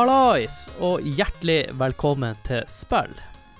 Hallais, 0.00 0.70
og 0.80 1.02
hjertelig 1.04 1.74
velkommen 1.76 2.38
til 2.46 2.62
spill. 2.72 3.10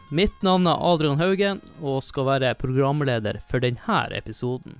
Mitt 0.09 0.38
navn 0.41 0.64
er 0.70 0.84
Adrian 0.88 1.20
Haugen, 1.20 1.61
og 1.84 1.98
skal 2.00 2.24
være 2.30 2.55
programleder 2.56 3.43
for 3.50 3.61
denne 3.61 3.98
episoden. 4.16 4.79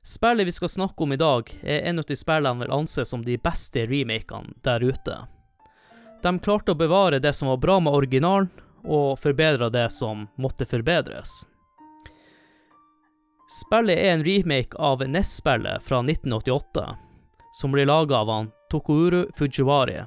Spillet 0.00 0.48
vi 0.48 0.56
skal 0.56 0.72
snakke 0.72 1.04
om 1.04 1.12
i 1.12 1.20
dag, 1.20 1.52
er 1.60 1.84
en 1.90 2.00
av 2.00 2.08
de 2.08 2.16
spillene 2.16 2.64
vil 2.64 2.72
anses 2.78 3.12
som 3.12 3.28
de 3.28 3.36
beste 3.36 3.84
remakene 3.92 4.56
der 4.64 4.88
ute. 4.88 5.18
De 6.24 6.34
klarte 6.40 6.72
å 6.72 6.80
bevare 6.80 7.20
det 7.20 7.36
som 7.36 7.52
var 7.52 7.60
bra 7.60 7.76
med 7.84 8.00
originalen, 8.00 8.48
og 8.88 9.20
förbättra 9.20 9.68
det 9.68 9.90
som 9.92 10.30
måtte 10.40 10.64
forbedres. 10.64 11.42
Spillet 13.60 14.00
er 14.00 14.16
en 14.16 14.24
remake 14.24 14.80
av 14.80 15.04
NES-spillet 15.04 15.84
fra 15.84 16.00
1988, 16.00 16.92
som 17.60 17.76
ble 17.76 17.84
laga 17.84 18.24
av 18.24 18.32
han 18.32 18.55
Tokuru 18.70 19.26
Fujiwari, 19.38 20.02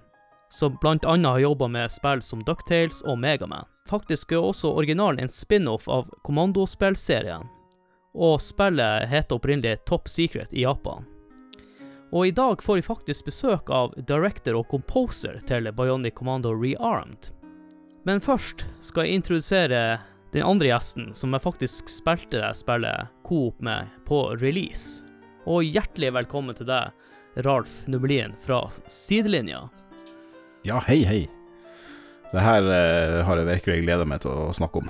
som 0.50 0.78
blant 0.82 1.06
annet 1.06 1.32
har 1.32 1.40
jobba 1.40 1.68
med 1.68 1.92
spill 1.92 2.22
som 2.22 2.44
Ducktales 2.44 3.02
og 3.06 3.20
Megaman. 3.20 3.68
Faktisk 3.90 4.32
er 4.32 4.44
også 4.44 4.74
originalen 4.76 5.24
en 5.24 5.32
spin-off 5.32 5.88
av 5.90 6.10
kommandospillserien, 6.28 7.48
og 8.14 8.42
spillet 8.42 9.08
heter 9.10 9.40
opprinnelig 9.40 9.80
Top 9.90 10.10
Secret 10.10 10.54
i 10.54 10.66
Japan. 10.66 11.08
Og 12.12 12.28
i 12.28 12.34
dag 12.34 12.62
får 12.62 12.80
vi 12.80 12.86
faktisk 12.86 13.30
besøk 13.30 13.70
av 13.70 13.94
director 14.10 14.58
og 14.58 14.68
composer 14.72 15.38
til 15.48 15.70
Bionic 15.78 16.18
Commando 16.18 16.52
Rearmed. 16.52 17.30
Men 18.04 18.22
først 18.24 18.66
skal 18.82 19.06
jeg 19.06 19.20
introdusere 19.20 20.00
den 20.34 20.46
andre 20.46 20.72
gjesten 20.72 21.12
som 21.14 21.34
jeg 21.34 21.46
faktisk 21.46 21.90
spilte 21.90 22.42
det 22.42 22.56
spillet 22.58 23.10
coop 23.26 23.62
med 23.62 23.90
på 24.10 24.24
release. 24.42 25.06
Og 25.50 25.64
hjertelig 25.66 26.12
velkommen 26.18 26.58
til 26.58 26.68
deg, 26.70 26.90
Ralf 27.36 27.88
Nublin 27.88 28.34
fra 28.34 28.64
Sidelinja. 28.88 29.70
Ja, 30.68 30.80
hei, 30.88 31.04
hei. 31.08 31.22
Det 32.32 32.42
her 32.44 32.66
eh, 32.70 33.20
har 33.26 33.40
jeg 33.40 33.48
virkelig 33.50 33.84
gleda 33.86 34.06
meg 34.06 34.22
til 34.26 34.32
å 34.34 34.50
snakke 34.54 34.84
om. 34.84 34.90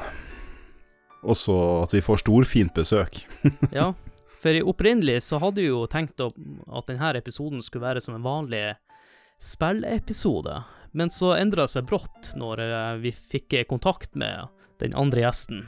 Også 1.30 1.56
at 1.84 1.94
vi 1.96 2.02
får 2.04 2.22
storfint 2.24 2.74
besøk. 2.76 3.22
Ja, 3.76 3.92
for 4.40 4.56
i 4.56 4.64
opprinnelig 4.64 5.20
så 5.28 5.40
hadde 5.44 5.62
vi 5.62 5.68
jo 5.70 5.84
tenkt 5.92 6.20
å- 6.24 6.32
at 6.76 6.88
denne 6.88 7.12
episoden 7.20 7.62
skulle 7.64 7.86
være 7.90 8.02
som 8.04 8.16
en 8.16 8.24
vanlig 8.26 8.64
spillepisode, 9.40 10.64
men 10.96 11.12
så 11.14 11.34
endra 11.38 11.64
det 11.68 11.74
seg 11.76 11.88
brått 11.88 12.34
når 12.40 12.64
eh, 12.66 12.94
vi 13.04 13.12
fikk 13.16 13.54
eh, 13.60 13.68
kontakt 13.70 14.16
med 14.20 14.48
den 14.84 14.96
andre 15.00 15.26
gjesten. 15.28 15.66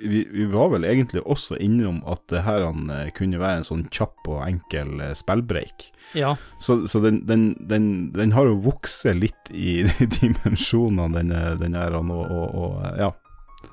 Vi, 0.00 0.22
vi, 0.32 0.44
var 0.50 0.70
vel 0.72 0.86
egentlig 0.88 1.22
også 1.22 1.58
innom 1.62 2.00
at 2.08 2.22
det 2.32 2.42
her 2.46 2.64
han, 2.66 2.88
eh, 2.92 3.10
kunne 3.16 3.40
være 3.40 3.60
en 3.60 3.68
sånn 3.68 3.84
kjapp 3.92 4.28
og 4.30 4.40
enkel 4.46 5.00
eh, 5.04 5.14
spillbreak. 5.18 5.90
Ja, 6.18 6.34
Så, 6.62 6.82
så 6.90 7.02
den, 7.04 7.22
den, 7.28 7.52
den, 7.60 8.10
den 8.16 8.34
har 8.36 8.48
jo 8.48 8.58
vokst 8.64 9.06
litt 9.16 9.52
i 9.52 9.82
dimensjonene, 10.20 11.12
denne, 11.18 11.44
den 11.60 11.78
her, 11.78 11.96
og, 11.98 12.10
og, 12.10 12.46
og 12.56 12.82
eh, 12.88 13.06
ja, 13.06 13.12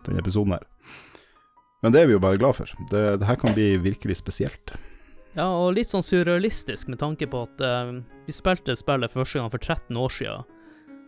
den 0.08 0.22
episoden 0.22 0.58
her. 0.58 0.67
Men 1.84 1.91
det 1.91 2.02
er 2.02 2.08
vi 2.08 2.16
jo 2.16 2.23
bare 2.23 2.39
glad 2.39 2.56
for. 2.56 2.72
Det, 2.91 3.03
det 3.19 3.28
her 3.28 3.39
kan 3.39 3.56
bli 3.56 3.73
virkelig 3.84 4.22
spesielt. 4.22 4.75
ja 5.36 5.50
og 5.50 5.73
litt 5.75 5.91
sånn 5.91 6.06
surrealistisk 6.06 6.88
med 6.94 7.02
tanke 7.02 7.28
på 7.28 7.44
at 7.44 7.64
eh, 7.64 7.95
vi 8.28 8.36
spilte 8.36 8.75
spillet 8.80 9.11
første 9.11 9.41
gang 9.41 9.52
for 9.52 9.59
13 9.59 10.00
år 10.00 10.14
siden, 10.19 10.52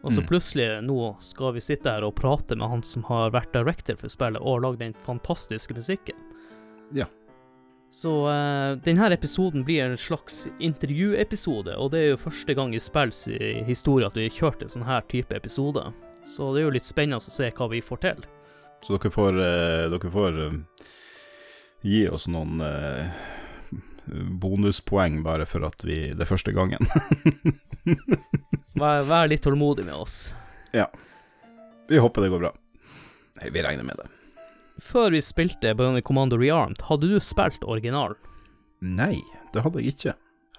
og 0.05 0.11
så 0.13 0.21
Mm. 0.21 0.27
plutselig 0.29 0.67
nå 0.85 1.15
skal 1.19 1.53
vi 1.55 1.59
sitte 1.65 1.89
her 1.89 2.03
og 2.05 2.13
prate 2.15 2.55
med 2.55 2.69
han 2.69 2.83
som 2.85 3.03
har 3.09 3.31
vært 3.33 3.51
director 3.53 3.97
for 3.97 4.07
spillet 4.13 4.39
og 4.41 4.61
lagd 4.61 4.79
den 4.79 4.93
fantastiske 5.05 5.73
musikken. 5.73 6.15
Ja. 6.93 7.07
Så 7.95 8.11
eh, 8.29 8.75
denne 8.85 9.07
episoden 9.15 9.63
blir 9.65 9.81
en 9.85 9.97
slags 9.97 10.47
intervjuepisode, 10.59 11.73
og 11.79 11.91
det 11.91 11.99
er 12.03 12.09
jo 12.13 12.17
første 12.21 12.53
gang 12.53 12.75
i 12.75 12.79
spills 12.83 13.25
historie 13.65 14.05
at 14.05 14.13
vi 14.19 14.27
har 14.29 14.35
kjørt 14.35 14.61
en 14.61 14.69
sånn 14.69 14.85
her 14.85 15.01
type 15.09 15.33
episode. 15.35 15.87
Så 16.25 16.53
det 16.53 16.61
er 16.61 16.67
jo 16.69 16.73
litt 16.75 16.85
spennende 16.87 17.17
å 17.17 17.23
se 17.23 17.49
hva 17.55 17.69
vi 17.71 17.81
får 17.81 18.01
til. 18.05 18.25
Så 18.83 18.97
dere 18.99 19.11
får, 19.13 19.39
dere 19.89 20.11
får 20.11 20.39
eh, 20.45 20.59
gi 21.85 22.03
oss 22.09 22.27
noen 22.27 22.59
eh, 22.61 23.09
bonuspoeng 24.11 25.23
bare 25.25 25.45
for 25.49 25.65
at 25.65 25.81
vi 25.85 26.11
Det 26.13 26.21
er 26.21 26.29
første 26.29 26.51
gangen. 26.53 26.77
Vær, 28.75 29.05
vær 29.07 29.29
litt 29.31 29.43
tålmodig 29.45 29.85
med 29.87 29.95
oss. 29.95 30.33
vi 31.87 32.01
håper 32.01 32.25
det 32.25 32.31
går 32.33 32.43
bra. 32.47 32.51
Nei, 33.39 33.49
vi 33.53 33.63
regner 33.63 33.87
med 33.87 33.99
det. 34.01 34.09
Før 34.83 35.13
vi 35.15 35.21
spilte 35.23 35.71
Bionic 35.77 36.03
Commando 36.07 36.37
Rearmed, 36.39 36.83
hadde 36.89 37.07
du 37.07 37.19
spilt 37.23 37.63
originalen? 37.63 38.19
Nei, 38.83 39.21
det 39.53 39.63
hadde 39.63 39.81
jeg 39.81 39.95
ikke. 39.95 40.15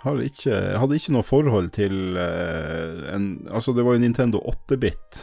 Har 0.06 0.20
ikke 0.22 0.56
hadde 0.78 0.96
ikke 1.00 1.12
noe 1.16 1.26
forhold 1.26 1.70
til 1.74 2.16
eh, 2.20 3.06
en 3.10 3.26
Altså, 3.50 3.72
det 3.74 3.84
var 3.84 3.96
jo 3.96 4.02
Nintendo 4.04 4.40
8-bit. 4.52 5.20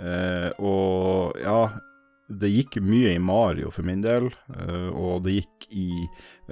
Eh, 0.00 0.50
og 0.60 1.36
ja, 1.40 1.60
det 2.26 2.48
gikk 2.50 2.80
mye 2.82 3.12
i 3.14 3.20
Mario 3.22 3.70
for 3.70 3.86
min 3.86 4.02
del, 4.02 4.28
eh, 4.56 4.88
og 4.90 5.22
det 5.26 5.36
gikk 5.36 5.68
i 5.70 5.86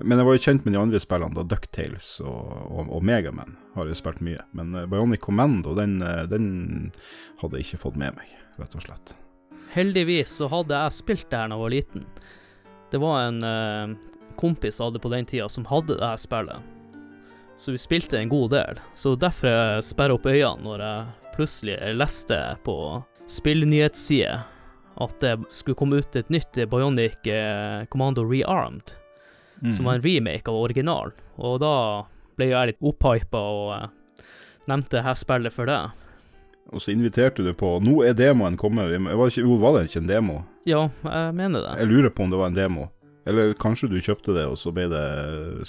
Men 0.02 0.18
jeg 0.18 0.26
var 0.26 0.36
jo 0.36 0.42
kjent 0.42 0.64
med 0.66 0.74
de 0.74 0.80
andre 0.80 1.00
spillene, 1.02 1.34
da 1.34 1.44
Ducktales 1.46 2.16
og, 2.22 2.52
og, 2.66 2.88
og 2.94 3.02
Megaman 3.06 3.56
har 3.74 3.90
jeg 3.90 3.98
spilt 3.98 4.22
mye. 4.26 4.42
Men 4.54 4.74
eh, 4.74 4.88
Bionic 4.90 5.22
Commando, 5.22 5.74
den, 5.78 6.00
eh, 6.02 6.24
den 6.30 6.92
hadde 7.42 7.58
jeg 7.58 7.68
ikke 7.68 7.82
fått 7.88 7.98
med 8.00 8.16
meg, 8.18 8.30
rett 8.58 8.74
og 8.74 8.86
slett. 8.86 9.14
Heldigvis 9.74 10.36
så 10.38 10.48
hadde 10.50 10.78
jeg 10.78 10.98
spilt 10.98 11.28
det 11.30 11.38
her 11.38 11.50
da 11.50 11.58
jeg 11.58 11.64
var 11.64 11.74
liten. 11.74 12.06
Det 12.94 13.02
var 13.02 13.26
en 13.26 13.42
eh, 13.46 14.14
kompis 14.38 14.78
jeg 14.78 14.88
hadde 14.88 15.02
på 15.02 15.12
den 15.14 15.26
tida 15.30 15.50
som 15.50 15.66
hadde 15.70 15.98
det 15.98 16.06
her 16.06 16.22
spillet. 16.22 16.70
Så 17.58 17.74
vi 17.74 17.78
spilte 17.78 18.18
en 18.18 18.30
god 18.30 18.50
del. 18.54 18.82
Så 18.98 19.14
derfor 19.18 19.50
jeg 19.50 19.86
sperra 19.86 20.14
opp 20.18 20.26
øynene 20.26 20.66
når 20.66 20.82
jeg 20.82 21.34
plutselig 21.34 21.78
leste 21.98 22.38
på 22.66 22.76
spillnyhetssider 23.30 24.42
at 25.02 25.18
det 25.20 25.34
skulle 25.50 25.78
komme 25.78 25.98
ut 25.98 26.16
et 26.16 26.30
nytt 26.30 26.58
Bionic 26.70 27.26
eh, 27.26 27.84
Commando 27.90 28.22
Rearmed, 28.24 28.94
som 29.74 29.86
var 29.88 29.94
en 29.94 30.04
remake 30.04 30.50
av 30.50 30.58
originalen. 30.60 31.14
Og 31.40 31.58
da 31.62 31.74
ble 32.38 32.50
jeg 32.50 32.72
litt 32.72 32.82
opphypa 32.84 33.40
og 33.40 33.68
eh, 33.74 34.24
nevnte 34.70 34.98
det 34.98 35.04
her 35.06 35.18
spillet 35.18 35.54
for 35.54 35.70
det. 35.70 35.80
Og 36.72 36.82
så 36.82 36.94
inviterte 36.94 37.44
du 37.44 37.52
på 37.56 37.76
Nå 37.84 38.00
er 38.06 38.16
demoen 38.16 38.56
kommet. 38.60 38.90
Var, 38.90 39.30
ikke, 39.30 39.44
jo, 39.44 39.56
var 39.60 39.78
det 39.78 39.88
ikke 39.88 40.02
en 40.02 40.10
demo? 40.10 40.42
Ja, 40.68 40.86
jeg 41.04 41.34
mener 41.36 41.64
det. 41.66 41.74
Jeg 41.82 41.90
lurer 41.90 42.14
på 42.14 42.24
om 42.24 42.32
det 42.32 42.40
var 42.40 42.52
en 42.52 42.56
demo. 42.56 42.88
Eller 43.28 43.54
kanskje 43.56 43.88
du 43.92 43.98
kjøpte 44.00 44.34
det, 44.36 44.46
og 44.48 44.58
så 44.60 44.72
ble 44.74 44.88
det 44.92 45.04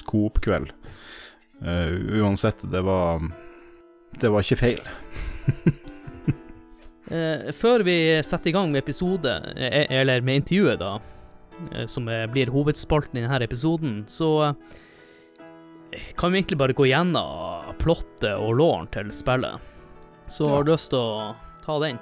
Coop-kveld. 0.08 0.72
Eh, 1.64 2.20
uansett, 2.20 2.66
det 2.72 2.82
var 2.84 3.22
Det 4.20 4.32
var 4.32 4.44
ikke 4.44 4.60
feil. 4.60 4.82
Eh, 7.12 7.52
før 7.54 7.84
vi 7.86 7.98
setter 8.26 8.50
i 8.50 8.56
gang 8.56 8.72
med 8.72 8.82
episode, 8.82 9.36
eh, 9.56 9.86
eller 10.00 10.22
med 10.26 10.42
intervjuet, 10.42 10.80
da, 10.80 11.00
eh, 11.72 11.86
som 11.86 12.08
eh, 12.10 12.26
blir 12.32 12.50
hovedspalten 12.54 13.20
i 13.20 13.26
denne 13.26 13.44
episoden, 13.46 14.04
så 14.10 14.32
eh, 14.50 16.10
kan 16.18 16.32
vi 16.32 16.42
egentlig 16.42 16.58
bare 16.58 16.74
gå 16.74 16.88
gjennom 16.90 17.76
plottet 17.82 18.34
og 18.34 18.58
låren 18.58 18.90
til 18.94 19.14
spillet. 19.14 19.62
Så 20.28 20.50
har 20.50 20.66
du 20.66 20.72
lyst 20.74 20.90
til 20.90 21.00
å 21.00 21.36
ta 21.66 21.78
den? 21.84 22.02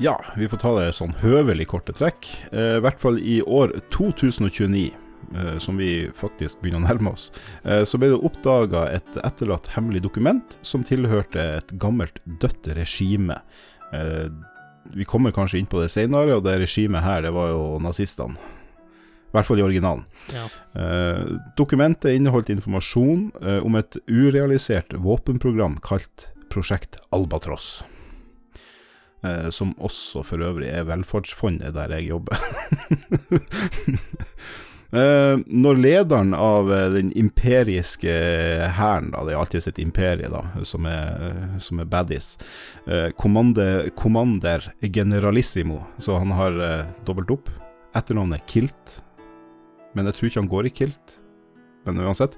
Ja, 0.00 0.14
vi 0.38 0.46
får 0.48 0.62
ta 0.62 0.70
det 0.78 0.92
sånn 0.96 1.12
høvelig 1.20 1.66
korte 1.74 1.92
trekk. 1.92 2.30
Eh, 2.54 2.78
I 2.78 2.84
hvert 2.84 3.02
fall 3.02 3.18
i 3.18 3.40
år 3.42 3.74
2029, 3.92 4.86
eh, 5.34 5.58
som 5.60 5.76
vi 5.76 6.06
faktisk 6.16 6.62
begynner 6.62 6.80
å 6.80 6.86
nærme 6.86 7.12
oss, 7.12 7.26
eh, 7.64 7.82
så 7.82 7.98
ble 8.00 8.08
det 8.14 8.22
oppdaga 8.24 8.86
et 8.94 9.18
etterlatt 9.20 9.68
hemmelig 9.74 10.00
dokument 10.06 10.56
som 10.62 10.86
tilhørte 10.86 11.42
et 11.58 11.74
gammelt 11.82 12.22
dødt 12.24 12.70
regime. 12.78 13.42
Eh, 13.96 14.30
vi 14.94 15.04
kommer 15.04 15.34
kanskje 15.34 15.60
inn 15.60 15.68
på 15.70 15.82
det 15.82 15.90
senere, 15.92 16.38
og 16.38 16.46
det 16.46 16.58
regimet 16.62 17.04
her, 17.04 17.22
det 17.22 17.34
var 17.34 17.52
jo 17.52 17.62
nazistene. 17.82 18.38
I 19.30 19.36
hvert 19.36 19.46
fall 19.46 19.60
i 19.60 19.62
originalen. 19.62 20.02
Ja. 20.34 20.48
Eh, 20.74 21.36
dokumentet 21.58 22.16
inneholdt 22.16 22.50
informasjon 22.50 23.28
eh, 23.38 23.60
om 23.62 23.78
et 23.78 23.94
urealisert 24.10 24.96
våpenprogram 24.98 25.78
kalt 25.86 26.26
Prosjekt 26.50 26.98
Albatross. 27.14 27.84
Eh, 29.22 29.46
som 29.54 29.76
også 29.78 30.24
for 30.26 30.42
øvrig 30.42 30.72
er 30.72 30.88
velferdsfondet 30.88 31.76
der 31.76 31.94
jeg 31.94 32.10
jobber. 32.10 32.40
eh, 34.92 35.36
når 35.46 35.78
lederen 35.80 36.34
av 36.34 36.70
eh, 36.72 36.88
den 36.94 37.12
imperiske 37.18 38.10
eh, 38.10 38.66
hæren, 38.76 39.10
da, 39.14 39.24
det 39.26 39.34
er 39.34 39.40
alltid 39.40 39.68
et 39.70 39.80
imperie 39.82 40.30
da, 40.32 40.42
som 40.66 40.88
er, 40.90 41.24
eh, 41.28 41.56
som 41.62 41.82
er 41.82 41.88
baddies, 41.90 42.34
eh, 42.86 43.08
kommande, 43.20 43.90
Commander 43.98 44.72
Generalissimo, 44.80 45.82
så 45.98 46.18
han 46.22 46.34
har 46.38 46.60
eh, 46.66 46.92
dobbelt 47.08 47.32
opp. 47.38 47.54
Etternavnet 47.96 48.46
Kilt, 48.46 49.00
men 49.98 50.06
jeg 50.06 50.16
tror 50.16 50.28
ikke 50.28 50.44
han 50.44 50.52
går 50.52 50.68
i 50.68 50.76
kilt. 50.82 51.16
Men 51.88 51.96
uansett. 52.04 52.36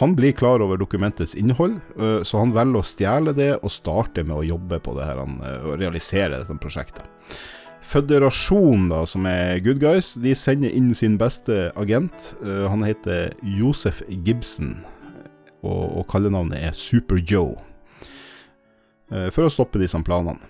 Han 0.00 0.16
blir 0.18 0.34
klar 0.36 0.60
over 0.60 0.76
dokumentets 0.76 1.36
innhold, 1.38 1.78
så 2.26 2.40
han 2.42 2.50
velger 2.52 2.82
å 2.82 2.84
stjele 2.84 3.32
det 3.32 3.52
og 3.62 3.70
starte 3.72 4.24
med 4.26 4.34
å 4.34 4.44
jobbe 4.44 4.80
på 4.82 4.96
det 4.98 5.06
her, 5.06 5.20
han, 5.22 5.38
øh, 5.38 5.68
og 5.70 5.76
realisere 5.80 6.40
dette 6.40 6.56
prosjektet. 6.60 7.06
Føderasjonen, 7.92 8.86
da, 8.88 9.02
som 9.04 9.26
er 9.28 9.58
good 9.60 9.76
guys, 9.82 10.14
de 10.16 10.32
sender 10.38 10.72
inn 10.72 10.94
sin 10.96 11.18
beste 11.20 11.66
agent. 11.76 12.30
Uh, 12.40 12.64
han 12.72 12.86
heter 12.86 13.34
Josef 13.44 14.00
Gibson, 14.24 14.78
og, 15.60 15.98
og 16.00 16.06
kallenavnet 16.08 16.56
er 16.70 16.72
Super 16.78 17.20
Joe. 17.20 17.52
Uh, 19.12 19.28
for 19.28 19.44
å 19.44 19.52
stoppe 19.52 19.82
disse 19.82 20.00
planene. 20.06 20.40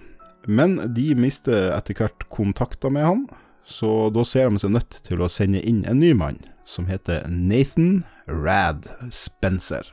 Men 0.46 0.78
de 0.94 1.08
mister 1.18 1.72
etter 1.74 1.98
hvert 1.98 2.28
kontakter 2.30 2.94
med 2.94 3.08
han, 3.08 3.26
så 3.66 4.06
da 4.14 4.22
ser 4.26 4.50
de 4.50 4.62
seg 4.62 4.76
nødt 4.76 5.00
til 5.06 5.22
å 5.22 5.30
sende 5.30 5.62
inn 5.66 5.82
en 5.90 5.98
ny 6.02 6.12
mann, 6.18 6.38
som 6.62 6.86
heter 6.86 7.26
Nathan 7.26 8.04
Rad 8.30 8.86
Spencer, 9.10 9.86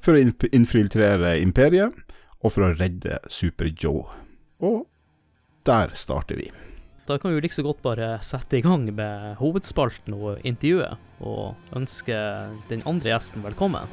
for 0.00 0.12
å 0.12 0.20
inf- 0.26 0.48
infiltrere 0.52 1.38
imperiet, 1.40 1.96
og 2.44 2.52
for 2.52 2.68
å 2.68 2.74
redde 2.76 3.16
Super 3.32 3.72
Joe. 3.72 4.04
Og 4.60 4.84
der 5.66 5.94
starter 5.94 6.38
vi. 6.40 6.50
Da 7.08 7.18
kan 7.18 7.30
vi 7.30 7.38
jo 7.38 7.42
like 7.42 7.54
så 7.56 7.64
godt 7.66 7.82
bare 7.82 8.12
sette 8.22 8.60
i 8.60 8.62
gang 8.62 8.86
med 8.94 9.34
hovedspalten 9.40 10.14
og 10.14 10.44
intervjuet, 10.46 11.00
og 11.20 11.56
ønske 11.76 12.16
den 12.70 12.84
andre 12.86 13.10
gjesten 13.10 13.42
velkommen. 13.42 13.88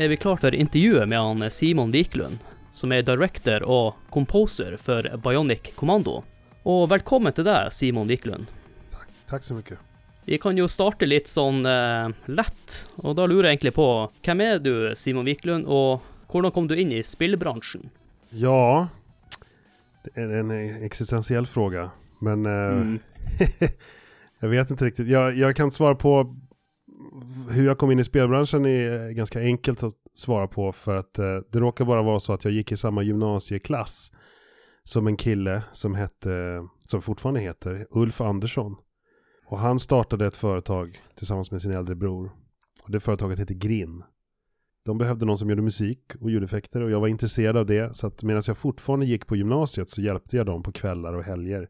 Er 0.00 0.08
vi 0.08 0.16
klar 0.16 0.36
for 0.36 0.54
intervjuet 0.54 1.08
med 1.08 1.18
han 1.18 1.50
Simon 1.50 1.90
Wiklund, 1.90 2.38
som 2.72 2.92
er 2.92 3.02
director 3.02 3.60
og 3.68 3.98
composer 4.10 4.76
for 4.80 5.04
Bionic 5.20 5.74
Commando. 5.76 6.22
Og 6.64 6.86
velkommen 6.88 7.34
til 7.36 7.44
deg, 7.44 7.68
Simon 7.72 8.08
Wiklund. 8.08 8.48
Tack 9.28 9.44
så 9.44 9.54
mycket. 9.54 9.78
Vi 10.24 10.38
kan 10.38 10.56
jo 10.56 10.68
starte 10.68 11.08
litt 11.08 11.28
sånn 11.28 11.66
eh, 11.68 12.08
lett, 12.32 12.78
og 13.04 13.18
da 13.18 13.26
lurer 13.28 13.50
jeg 13.50 13.58
egentlig 13.58 13.74
på 13.76 13.88
hvem 14.24 14.42
er 14.46 14.62
du, 14.64 14.72
Simon 14.96 15.28
Wiklund, 15.28 15.68
og 15.68 16.00
hvordan 16.32 16.54
kom 16.54 16.70
du 16.70 16.76
inn 16.80 16.92
i 16.96 17.02
spillbransjen? 17.04 17.90
Ja, 18.30 18.88
det 20.04 20.20
är 20.20 20.28
en 20.30 20.50
existentiell 20.84 21.46
fråga. 21.46 21.90
Men 22.18 22.46
eh, 22.46 23.00
jag 24.40 24.48
vet 24.48 24.70
inte 24.70 24.84
riktigt. 24.84 25.08
Jag, 25.08 25.36
jag 25.36 25.56
kan 25.56 25.70
svara 25.70 25.94
på 25.94 26.36
hur 27.50 27.66
jag 27.66 27.78
kom 27.78 27.90
in 27.90 27.98
i 27.98 28.04
spelbranschen 28.04 28.66
är 28.66 29.12
ganska 29.12 29.40
enkelt 29.40 29.82
att 29.82 29.94
svara 30.14 30.48
på. 30.48 30.72
För 30.72 30.96
att 30.96 31.18
eh, 31.18 31.38
det 31.52 31.60
råkar 31.60 31.84
bara 31.84 32.02
vara 32.02 32.20
så 32.20 32.32
att 32.32 32.44
jag 32.44 32.52
gick 32.52 32.72
i 32.72 32.76
samma 32.76 33.02
gymnasieklass 33.02 34.12
som 34.84 35.06
en 35.06 35.16
kille 35.16 35.62
som 35.72 35.94
hette, 35.94 36.66
som 36.78 37.02
fortfarande 37.02 37.40
heter, 37.40 37.86
Ulf 37.90 38.20
Andersson. 38.20 38.76
Och 39.46 39.58
han 39.58 39.78
startade 39.78 40.26
ett 40.26 40.36
företag 40.36 41.00
tillsammans 41.14 41.50
med 41.50 41.62
sin 41.62 41.72
äldre 41.72 41.94
bror. 41.94 42.30
Och 42.82 42.90
det 42.90 43.00
företaget 43.00 43.38
hette 43.38 43.54
Grinn. 43.54 44.02
De 44.84 44.98
behövde 44.98 45.26
någon 45.26 45.38
som 45.38 45.50
gjorde 45.50 45.62
musik 45.62 46.12
och 46.20 46.30
ljudeffekter 46.30 46.80
och 46.80 46.90
jag 46.90 47.00
var 47.00 47.08
intresserad 47.08 47.56
av 47.56 47.66
det. 47.66 47.96
Så 47.96 48.06
att 48.06 48.22
medan 48.22 48.42
jag 48.46 48.58
fortfarande 48.58 49.06
gick 49.06 49.26
på 49.26 49.36
gymnasiet 49.36 49.90
så 49.90 50.00
hjälpte 50.00 50.36
jag 50.36 50.46
dem 50.46 50.62
på 50.62 50.72
kvällar 50.72 51.12
och 51.12 51.24
helger. 51.24 51.68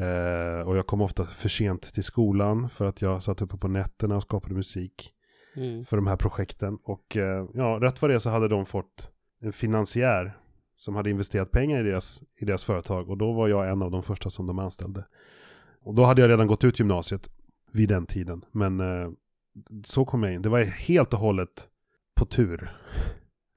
Eh, 0.00 0.68
och 0.68 0.76
jag 0.76 0.86
kom 0.86 1.00
ofta 1.00 1.24
för 1.24 1.48
sent 1.48 1.82
till 1.94 2.04
skolan 2.04 2.68
för 2.68 2.84
att 2.84 3.02
jag 3.02 3.22
satt 3.22 3.42
uppe 3.42 3.56
på 3.56 3.68
nätterna 3.68 4.16
och 4.16 4.22
skapade 4.22 4.54
musik 4.54 5.12
Mm. 5.56 5.84
för 5.84 5.96
de 5.96 6.06
här 6.06 6.16
projekten. 6.16 6.78
Och 6.82 7.16
eh, 7.16 7.46
ja, 7.54 7.78
rätt 7.82 8.02
vad 8.02 8.10
det 8.10 8.20
så 8.20 8.30
hade 8.30 8.48
de 8.48 8.66
fått 8.66 9.10
en 9.40 9.52
finansiär 9.52 10.36
som 10.76 10.94
hade 10.96 11.10
investerat 11.10 11.50
pengar 11.50 11.80
i 11.80 11.82
deras, 11.82 12.22
i 12.40 12.44
deras 12.44 12.64
företag. 12.64 13.10
Och 13.10 13.18
då 13.18 13.32
var 13.32 13.48
jag 13.48 13.68
en 13.70 13.82
av 13.82 13.90
de 13.90 14.02
första 14.02 14.30
som 14.30 14.46
de 14.46 14.58
anställde. 14.58 15.04
Och 15.82 15.94
då 15.94 16.04
hade 16.04 16.20
jag 16.20 16.30
redan 16.30 16.46
gått 16.46 16.64
ut 16.64 16.78
gymnasiet 16.78 17.30
vid 17.72 17.88
den 17.88 18.06
tiden. 18.06 18.44
Men 18.52 18.80
eh, 18.80 19.10
så 19.84 20.04
kom 20.04 20.22
jag 20.22 20.32
in. 20.34 20.42
Det 20.42 20.48
var 20.48 20.62
helt 20.62 21.12
och 21.12 21.20
hållet 21.20 21.68
på 22.16 22.24
tur. 22.26 22.70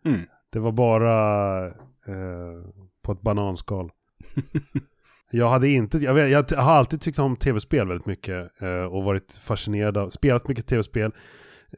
Mm. 0.05 0.21
Det 0.49 0.59
var 0.59 0.71
bara 0.71 1.65
eh, 1.67 2.63
på 3.01 3.11
ett 3.11 3.21
bananskal. 3.21 3.91
Jag 5.31 5.49
hade 5.49 5.67
inte, 5.67 5.97
jag, 5.97 6.13
vet, 6.13 6.51
jag 6.51 6.61
har 6.61 6.73
alltid 6.73 7.01
tyckt 7.01 7.19
om 7.19 7.35
tv-spel 7.35 7.87
väldigt 7.87 8.05
mycket 8.05 8.61
eh, 8.61 8.83
och 8.83 9.03
varit 9.03 9.33
fascinerad 9.43 9.97
av, 9.97 10.09
spelat 10.09 10.47
mycket 10.47 10.67
tv-spel, 10.67 11.11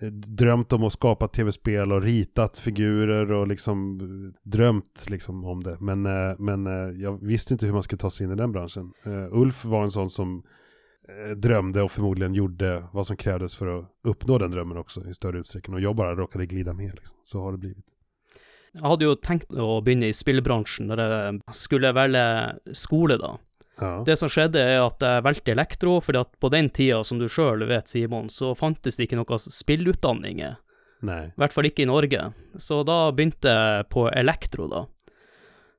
eh, 0.02 0.08
drömt 0.12 0.74
om 0.74 0.84
att 0.84 0.94
skapa 0.94 1.28
tv-spel 1.28 1.92
och 1.92 2.02
ritat 2.02 2.58
figurer 2.58 3.32
och 3.32 3.48
liksom 3.48 4.00
eh, 4.00 4.50
drömt 4.50 5.06
liksom 5.10 5.46
om 5.46 5.64
det. 5.64 5.78
Men, 5.80 6.06
eh, 6.06 6.36
men 6.40 6.68
eh, 6.68 7.02
jag 7.02 7.26
visste 7.26 7.54
inte 7.54 7.66
hur 7.66 7.74
man 7.74 7.84
skulle 7.84 8.00
ta 8.00 8.10
sig 8.10 8.26
in 8.26 8.32
i 8.32 8.36
den 8.36 8.52
branschen. 8.52 8.94
Eh, 9.04 9.28
Ulf 9.32 9.66
var 9.66 9.84
en 9.84 9.92
sån 9.92 10.10
som 10.10 10.44
eh, 11.08 11.36
drömde 11.36 11.82
och 11.82 11.92
förmodligen 11.92 12.34
gjorde 12.34 12.84
vad 12.92 13.08
som 13.08 13.18
krävdes 13.18 13.56
för 13.56 13.80
att 13.80 13.86
uppnå 14.04 14.38
den 14.38 14.52
drömmen 14.52 14.78
också 14.78 15.10
i 15.10 15.14
större 15.14 15.40
utsträckning. 15.40 15.76
Och 15.76 15.82
jag 15.82 15.96
bara 15.96 16.16
råkade 16.16 16.46
glida 16.46 16.74
med 16.74 16.94
liksom. 16.96 17.18
Så 17.24 17.42
har 17.42 17.52
det 17.52 17.58
blivit. 17.58 17.86
Jeg 18.74 18.88
hadde 18.88 19.04
jo 19.08 19.16
tenkt 19.20 19.52
å 19.60 19.82
begynne 19.84 20.08
i 20.08 20.16
spillbransjen 20.16 20.88
når 20.88 21.02
jeg 21.04 21.40
skulle 21.58 21.92
velge 21.96 22.22
skole, 22.78 23.18
da. 23.20 23.34
Ja. 23.82 23.90
Det 24.06 24.16
som 24.20 24.30
skjedde, 24.32 24.62
er 24.62 24.84
at 24.86 25.02
jeg 25.04 25.24
valgte 25.26 25.52
elektro, 25.56 25.98
fordi 26.06 26.22
at 26.22 26.32
på 26.40 26.52
den 26.54 26.70
tida, 26.70 27.02
som 27.04 27.20
du 27.20 27.26
sjøl 27.32 27.66
vet, 27.68 27.90
Simon, 27.90 28.30
så 28.30 28.54
fantes 28.56 28.96
det 29.00 29.08
ikke 29.10 29.18
noen 29.20 29.42
spillutdanninger. 29.42 30.56
Nej. 31.02 31.32
I 31.34 31.42
hvert 31.42 31.56
fall 31.56 31.66
ikke 31.68 31.84
i 31.84 31.90
Norge. 31.90 32.28
Så 32.62 32.84
da 32.88 33.00
begynte 33.12 33.50
jeg 33.52 33.88
på 33.90 34.06
elektro, 34.14 34.68
da. 34.72 34.86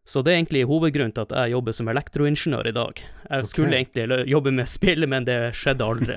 Så 0.05 0.19
det 0.27 0.33
er 0.33 0.41
egentlig 0.41 0.65
hovedgrunnen 0.67 1.15
til 1.15 1.23
at 1.29 1.33
jeg 1.39 1.53
jobber 1.55 1.77
som 1.79 1.89
elektroingeniør 1.93 2.69
i 2.73 2.75
dag. 2.75 3.03
Jeg 3.31 3.47
skulle 3.47 3.77
egentlig 3.79 4.09
lø- 4.11 4.25
jobbe 4.27 4.51
med 4.57 4.67
spill, 4.69 5.07
men 5.07 5.25
det 5.29 5.39
skjedde 5.55 5.87
aldri. 5.87 6.17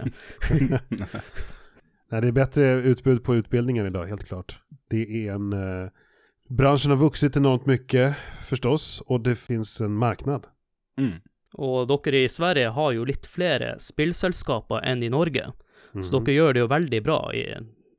Nej, 2.12 2.22
det 2.22 2.28
är 2.28 2.32
bättre 2.32 2.74
utbud 2.74 3.24
på 3.24 3.36
utbildningar 3.36 3.86
idag, 3.86 4.06
helt 4.06 4.28
klart. 4.28 4.58
Det 4.90 5.28
är 5.28 5.32
en... 5.34 5.54
Eh, 5.54 5.90
branschen 6.50 6.92
har 6.92 6.98
vuxit 6.98 7.36
enormt 7.38 7.66
mycket, 7.66 8.16
förstås, 8.42 9.02
och 9.06 9.22
det 9.22 9.36
finns 9.36 9.82
en 9.82 9.94
marknad. 9.96 10.48
Mm. 11.00 11.20
Og 11.58 11.88
dere 11.88 12.24
i 12.24 12.30
Sverige 12.30 12.68
har 12.76 12.92
jo 12.92 13.06
litt 13.08 13.26
flere 13.26 13.76
spillselskaper 13.80 14.84
enn 14.86 15.04
i 15.04 15.10
Norge, 15.10 15.52
så 16.04 16.20
Mhm. 16.20 16.26
dere 16.26 16.36
gjør 16.36 16.54
det 16.54 16.60
jo 16.60 16.68
veldig 16.68 17.04
bra 17.04 17.34
i, 17.34 17.46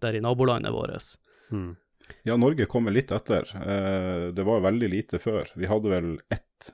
der 0.03 0.15
i 0.15 0.21
nabolandet 0.21 0.73
vårt. 0.73 1.17
Mm. 1.53 1.77
Ja, 2.23 2.37
Norge 2.37 2.67
kommer 2.67 2.91
litt 2.91 3.11
etter. 3.13 3.43
Eh, 3.57 4.33
det 4.33 4.45
var 4.45 4.61
veldig 4.61 4.89
lite 4.91 5.19
før. 5.19 5.49
Vi 5.57 5.67
hadde 5.67 5.89
vel 5.91 6.19
ett 6.31 6.73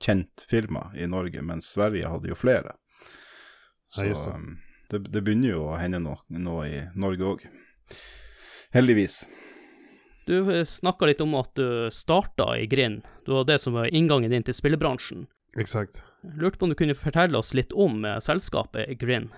kjent 0.00 0.46
firma 0.48 0.92
i 0.96 1.06
Norge, 1.06 1.42
mens 1.42 1.66
Sverige 1.74 2.08
hadde 2.08 2.28
jo 2.28 2.34
flere. 2.34 2.72
Så 3.90 4.02
Ja, 4.02 4.08
just 4.08 4.24
det. 4.24 4.32
det, 4.90 5.12
det 5.12 5.22
begynner 5.24 5.48
jo 5.50 5.62
å 5.68 5.78
hende 5.78 5.98
noe, 6.00 6.16
noe 6.28 6.66
i 6.68 6.82
Norge 6.94 7.24
òg. 7.24 7.46
Heldigvis. 8.72 9.26
Du 10.26 10.64
snakka 10.64 11.06
litt 11.06 11.20
om 11.22 11.34
at 11.38 11.54
du 11.54 11.86
starta 11.94 12.58
i 12.58 12.66
Grind. 12.66 13.04
Det 13.26 13.32
var 13.32 13.44
det 13.44 13.58
som 13.62 13.76
var 13.78 13.86
inngangen 13.94 14.30
din 14.30 14.42
til 14.42 14.54
spillebransjen. 14.54 15.26
Exakt. 15.56 16.02
Lurte 16.34 16.58
på 16.58 16.66
om 16.66 16.72
du 16.72 16.78
kunne 16.78 16.96
fortelle 16.98 17.38
oss 17.38 17.54
litt 17.54 17.70
om 17.72 18.04
eh, 18.04 18.18
selskapet 18.18 18.98
Grind. 18.98 19.30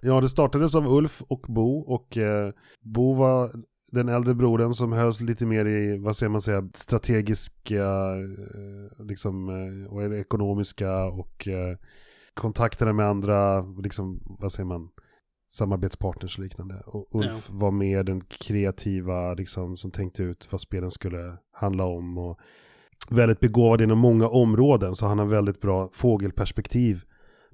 Ja, 0.00 0.20
det 0.20 0.28
startades 0.32 0.74
av 0.74 0.88
Ulf 0.88 1.22
och 1.28 1.44
Bo 1.48 1.80
och 1.80 2.16
eh, 2.16 2.50
Bo 2.80 3.12
var 3.14 3.52
den 3.92 4.08
äldre 4.08 4.34
brodern 4.34 4.74
som 4.74 4.92
hölls 4.92 5.20
lite 5.20 5.46
mer 5.46 5.64
i, 5.64 5.98
vad 5.98 6.16
säger 6.16 6.30
man 6.30 6.40
säga, 6.40 6.68
strategiska, 6.74 7.84
eh, 7.84 9.04
liksom, 9.04 9.48
eh, 9.48 9.92
och 9.92 10.14
ekonomiska 10.14 11.04
och 11.04 11.48
eh, 11.48 11.76
kontakterna 12.34 12.92
med 12.92 13.06
andra, 13.06 13.60
liksom, 13.60 14.36
vad 14.40 14.52
säger 14.52 14.66
man, 14.66 14.88
samarbetspartners 15.52 16.38
och 16.38 16.44
liknande. 16.44 16.82
Och 16.86 17.08
Ulf 17.10 17.50
var 17.50 17.70
mer 17.70 18.04
den 18.04 18.20
kreativa, 18.20 19.34
liksom, 19.34 19.76
som 19.76 19.90
tänkte 19.90 20.22
ut 20.22 20.48
vad 20.50 20.60
spelen 20.60 20.90
skulle 20.90 21.36
handla 21.52 21.84
om 21.84 22.18
och 22.18 22.38
väldigt 23.08 23.40
begåvad 23.40 23.80
inom 23.80 23.98
många 23.98 24.28
områden, 24.28 24.94
så 24.94 25.06
han 25.06 25.18
har 25.18 25.26
väldigt 25.26 25.60
bra 25.60 25.90
fågelperspektiv 25.92 27.04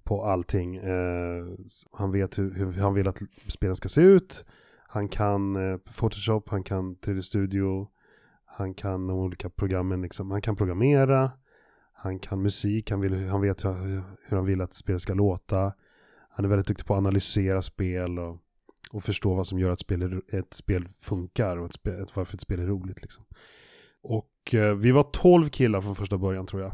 på 0.04 0.24
allting. 0.24 0.76
Eh, 0.76 1.44
han 1.92 2.12
vet 2.12 2.38
hur, 2.38 2.54
hur 2.54 2.72
han 2.72 2.94
vill 2.94 3.08
att 3.08 3.18
spelen 3.46 3.76
ska 3.76 3.88
se 3.88 4.00
ut. 4.00 4.44
Han 4.88 5.08
kan 5.08 5.56
eh, 5.56 5.78
Photoshop, 5.98 6.48
han 6.48 6.62
kan 6.62 6.96
3D 6.96 7.20
Studio, 7.20 7.88
han 8.46 8.74
kan 8.74 9.06
de 9.06 9.18
olika 9.18 9.50
programmen, 9.50 10.02
liksom. 10.02 10.30
han 10.30 10.42
kan 10.42 10.56
programmera, 10.56 11.30
han 11.92 12.18
kan 12.18 12.42
musik, 12.42 12.90
han, 12.90 13.00
vill, 13.00 13.28
han 13.28 13.40
vet 13.40 13.64
hur, 13.64 14.02
hur 14.28 14.36
han 14.36 14.46
vill 14.46 14.60
att 14.60 14.74
spelet 14.74 15.02
ska 15.02 15.14
låta. 15.14 15.72
Han 16.38 16.44
är 16.44 16.48
väldigt 16.48 16.66
duktig 16.66 16.86
på 16.86 16.94
att 16.94 16.98
analysera 16.98 17.62
spel 17.62 18.18
och 18.18 18.36
och 18.90 19.04
förstå 19.04 19.34
vad 19.34 19.46
som 19.46 19.58
gör 19.58 19.70
att 19.70 19.78
spel, 19.80 20.02
är- 20.02 20.34
ett 20.34 20.54
spel 20.54 20.88
funkar 21.00 21.56
och 21.56 21.66
ett 21.66 21.72
spel, 21.72 22.02
ett, 22.02 22.16
varför 22.16 22.34
ett 22.34 22.40
spel 22.40 22.60
är 22.60 22.66
roligt. 22.66 23.02
Liksom. 23.02 23.24
Och 24.02 24.54
eh, 24.54 24.74
vi 24.74 24.90
var 24.90 25.02
12 25.02 25.48
killar 25.48 25.80
från 25.80 25.94
första 25.96 26.18
början 26.18 26.46
tror 26.46 26.62
jag. 26.62 26.72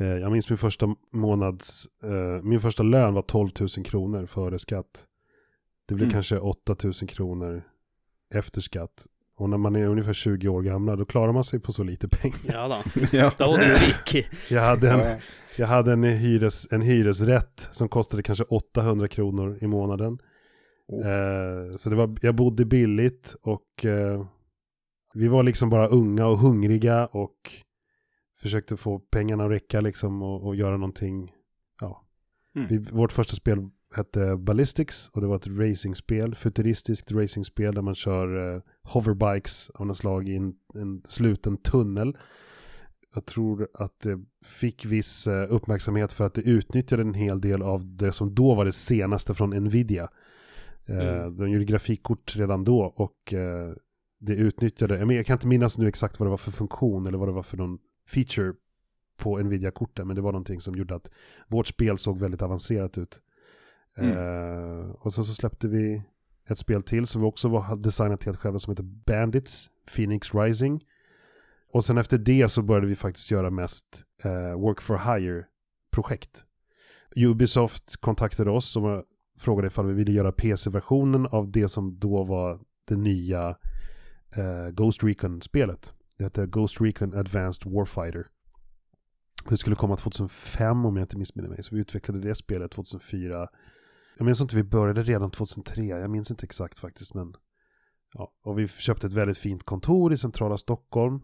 Eh, 0.00 0.06
jag 0.18 0.32
minns 0.32 0.48
min 0.48 0.58
första 0.58 0.96
månads, 1.12 1.86
eh, 2.02 2.42
min 2.42 2.60
första 2.60 2.82
lön 2.82 3.14
var 3.14 3.22
12 3.22 3.48
000 3.60 3.68
kronor 3.68 4.26
före 4.26 4.58
skatt. 4.58 5.06
Det 5.86 5.94
blev 5.94 6.06
Mm. 6.06 6.12
kanske 6.12 6.38
8 6.38 6.76
000 6.84 6.92
kronor 6.92 7.62
efter 8.34 8.60
skatt. 8.60 9.06
Och 9.42 9.50
när 9.50 9.58
man 9.58 9.76
är 9.76 9.86
ungefär 9.86 10.12
20 10.12 10.48
år 10.48 10.62
gamla 10.62 10.96
då 10.96 11.04
klarar 11.04 11.32
man 11.32 11.44
sig 11.44 11.60
på 11.60 11.72
så 11.72 11.82
lite 11.82 12.08
pengar. 12.08 12.38
Ja 12.44 12.68
da. 12.68 12.82
ja. 13.12 13.32
Da 13.38 13.46
var 13.46 13.58
du 13.58 13.64
rik. 13.64 14.26
Jag 14.50 14.62
hade 14.62 14.90
en, 14.90 14.98
Ja, 14.98 15.16
jag 15.56 15.66
hade 15.66 15.92
en, 15.92 16.02
hyres, 16.02 16.68
en 16.70 16.82
hyresrätt 16.82 17.68
som 17.72 17.88
kostade 17.88 18.22
kanske 18.22 18.44
800 18.44 19.08
kronor 19.08 19.58
i 19.60 19.66
månaden. 19.66 20.18
Oh. 20.88 21.06
Eh, 21.06 21.76
så 21.76 21.90
det 21.90 21.96
var, 21.96 22.16
jag 22.22 22.34
bodde 22.34 22.64
billigt 22.64 23.36
och 23.42 23.84
eh, 23.84 24.26
vi 25.14 25.28
var 25.28 25.42
liksom 25.42 25.70
bara 25.70 25.86
unga 25.86 26.26
och 26.26 26.38
hungriga 26.38 27.06
och 27.06 27.36
försökte 28.40 28.76
få 28.76 28.98
pengarna 28.98 29.44
att 29.44 29.50
räcka 29.50 29.80
liksom 29.80 30.22
och, 30.22 30.46
och 30.46 30.56
göra 30.56 30.76
någonting. 30.76 31.32
Ja. 31.80 32.04
Mm. 32.56 32.68
Vi, 32.68 32.78
vårt 32.78 33.12
första 33.12 33.36
spel 33.36 33.68
hette 33.94 34.36
Ballistics 34.36 35.08
och 35.08 35.20
det 35.20 35.26
var 35.26 35.36
ett 35.36 35.46
racingspel, 35.46 36.34
futuristiskt 36.34 37.12
racingspel 37.12 37.74
där 37.74 37.82
man 37.82 37.94
kör 37.94 38.54
eh, 38.54 38.62
hoverbikes 38.84 39.70
av 39.70 39.86
något 39.86 39.96
slag 39.96 40.28
i 40.28 40.36
en, 40.36 40.54
en 40.74 41.02
sluten 41.08 41.56
tunnel. 41.56 42.16
Jag 43.14 43.26
tror 43.26 43.68
att 43.74 44.00
det 44.00 44.24
fick 44.44 44.84
viss 44.84 45.26
eh, 45.26 45.46
uppmärksamhet 45.52 46.12
för 46.12 46.24
att 46.24 46.34
det 46.34 46.42
utnyttjade 46.42 47.02
en 47.02 47.14
hel 47.14 47.40
del 47.40 47.62
av 47.62 47.96
det 47.96 48.12
som 48.12 48.34
då 48.34 48.54
var 48.54 48.64
det 48.64 48.72
senaste 48.72 49.34
från 49.34 49.50
Nvidia. 49.50 50.08
Eh, 50.86 50.98
Mm. 50.98 51.36
De 51.36 51.50
gjorde 51.50 51.64
grafikkort 51.64 52.36
redan 52.36 52.64
då 52.64 52.80
och 52.80 53.32
eh, 53.32 53.72
det 54.20 54.34
utnyttjade, 54.34 55.14
jag 55.14 55.26
kan 55.26 55.34
inte 55.34 55.48
minnas 55.48 55.78
nu 55.78 55.88
exakt 55.88 56.18
vad 56.18 56.26
det 56.26 56.30
var 56.30 56.36
för 56.36 56.50
funktion 56.50 57.06
eller 57.06 57.18
vad 57.18 57.28
det 57.28 57.32
var 57.32 57.42
för 57.42 57.56
någon 57.56 57.78
feature 58.08 58.52
på 59.16 59.38
Nvidia-korten, 59.38 60.06
men 60.06 60.16
det 60.16 60.22
var 60.22 60.32
någonting 60.32 60.60
som 60.60 60.74
gjorde 60.74 60.94
att 60.94 61.10
vårt 61.48 61.66
spel 61.66 61.98
såg 61.98 62.18
väldigt 62.18 62.42
avancerat 62.42 62.98
ut. 62.98 63.20
Mm. 63.96 64.90
Och 64.90 65.12
sen 65.12 65.24
så 65.24 65.34
släppte 65.34 65.68
vi 65.68 66.02
ett 66.48 66.58
spel 66.58 66.82
till 66.82 67.06
som 67.06 67.20
vi 67.20 67.26
också 67.26 67.48
var, 67.48 67.76
designat 67.76 68.24
helt 68.24 68.38
själva 68.38 68.58
som 68.58 68.70
heter 68.70 68.82
Bandits, 68.82 69.70
Phoenix 69.94 70.34
Rising. 70.34 70.84
Och 71.72 71.84
sen 71.84 71.98
efter 71.98 72.18
det 72.18 72.48
så 72.48 72.62
började 72.62 72.86
vi 72.86 72.94
faktiskt 72.94 73.30
göra 73.30 73.50
mest 73.50 74.04
eh, 74.24 74.60
work 74.60 74.80
for 74.80 75.14
hire-projekt. 75.14 76.44
Ubisoft 77.16 77.96
kontaktade 77.96 78.50
oss 78.50 78.76
och 78.76 79.04
frågade 79.38 79.66
ifall 79.66 79.86
vi 79.86 79.92
ville 79.92 80.12
göra 80.12 80.32
PC-versionen 80.32 81.26
av 81.26 81.50
det 81.50 81.68
som 81.68 81.98
då 81.98 82.24
var 82.24 82.60
det 82.84 82.96
nya 82.96 83.56
eh, 84.36 84.68
Ghost 84.72 85.04
Recon-spelet. 85.04 85.94
Det 86.18 86.24
hette 86.24 86.46
Ghost 86.46 86.80
Recon 86.80 87.14
Advanced 87.14 87.72
Warfighter. 87.72 88.26
Det 89.48 89.56
skulle 89.56 89.76
komma 89.76 89.96
2005 89.96 90.84
om 90.86 90.96
jag 90.96 91.04
inte 91.04 91.16
missminner 91.16 91.48
mig. 91.48 91.62
Så 91.62 91.74
vi 91.74 91.80
utvecklade 91.80 92.20
det 92.20 92.34
spelet 92.34 92.70
2004. 92.70 93.48
Jag 94.16 94.24
minns 94.24 94.40
inte, 94.40 94.56
vi 94.56 94.62
började 94.64 95.02
redan 95.02 95.30
2003. 95.30 95.84
Jag 95.84 96.10
minns 96.10 96.30
inte 96.30 96.44
exakt 96.44 96.78
faktiskt. 96.78 97.14
Men, 97.14 97.34
ja. 98.12 98.32
Och 98.42 98.58
vi 98.58 98.68
köpte 98.68 99.06
ett 99.06 99.12
väldigt 99.12 99.38
fint 99.38 99.64
kontor 99.64 100.12
i 100.12 100.16
centrala 100.16 100.58
Stockholm. 100.58 101.20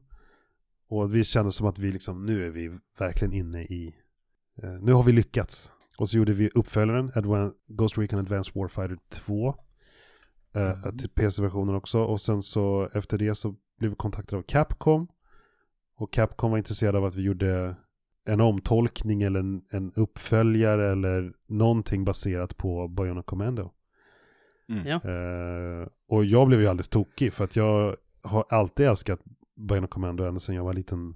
Och 0.88 1.14
vi 1.14 1.24
kände 1.24 1.52
som 1.52 1.66
att 1.66 1.78
vi 1.78 1.92
liksom, 1.92 2.26
nu 2.26 2.46
är 2.46 2.50
vi 2.50 2.78
verkligen 2.98 3.32
inne 3.34 3.62
i, 3.62 3.94
eh, 4.62 4.70
nu 4.80 4.92
har 4.92 5.02
vi 5.02 5.12
lyckats. 5.12 5.72
Och 5.98 6.08
så 6.08 6.16
gjorde 6.16 6.32
vi 6.32 6.50
uppföljaren, 6.54 7.10
Advan- 7.10 7.52
Ghost 7.66 7.98
Recon 7.98 8.18
Advanced 8.18 8.54
Warfighter 8.54 8.98
2. 9.10 9.54
Eh, 10.54 10.96
till 10.96 11.08
PC-versionen 11.08 11.74
också. 11.74 11.98
Och 12.00 12.20
sen 12.20 12.42
så 12.42 12.88
efter 12.92 13.18
det 13.18 13.34
så 13.34 13.54
blev 13.78 13.90
vi 13.90 13.96
kontaktade 13.96 14.38
av 14.38 14.42
Capcom. 14.42 15.08
Och 15.96 16.12
Capcom 16.12 16.50
var 16.50 16.58
intresserade 16.58 16.98
av 16.98 17.04
att 17.04 17.14
vi 17.14 17.22
gjorde 17.22 17.76
en 18.28 18.40
omtolkning 18.40 19.22
eller 19.22 19.40
en, 19.40 19.62
en 19.70 19.92
uppföljare 19.94 20.92
eller 20.92 21.32
någonting 21.46 22.04
baserat 22.04 22.56
på 22.56 22.88
Bionic 22.88 23.24
Commando. 23.26 23.70
Mm. 24.68 24.86
Ja. 24.86 24.94
Eh, 24.94 25.88
och 26.08 26.24
jag 26.24 26.46
blev 26.46 26.60
ju 26.60 26.66
alldeles 26.66 26.88
tokig 26.88 27.32
för 27.32 27.44
att 27.44 27.56
jag 27.56 27.96
har 28.22 28.44
alltid 28.48 28.86
älskat 28.86 29.20
Bionic 29.56 29.90
Commando 29.90 30.24
ända 30.24 30.40
sedan 30.40 30.54
jag 30.54 30.64
var 30.64 30.72
liten 30.72 31.14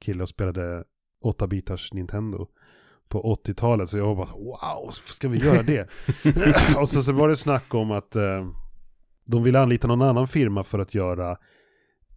kille 0.00 0.22
och 0.22 0.28
spelade 0.28 0.84
8-bitars 1.24 1.94
Nintendo 1.94 2.48
på 3.08 3.36
80-talet. 3.46 3.90
Så 3.90 3.98
jag 3.98 4.06
var 4.06 4.14
bara 4.14 4.36
wow, 4.36 4.90
ska 4.90 5.28
vi 5.28 5.38
göra 5.38 5.62
det? 5.62 5.88
och 6.76 6.88
så, 6.88 7.02
så 7.02 7.12
var 7.12 7.28
det 7.28 7.36
snack 7.36 7.74
om 7.74 7.90
att 7.90 8.16
eh, 8.16 8.46
de 9.24 9.42
ville 9.42 9.60
anlita 9.60 9.88
någon 9.88 10.02
annan 10.02 10.28
firma 10.28 10.64
för 10.64 10.78
att 10.78 10.94
göra 10.94 11.30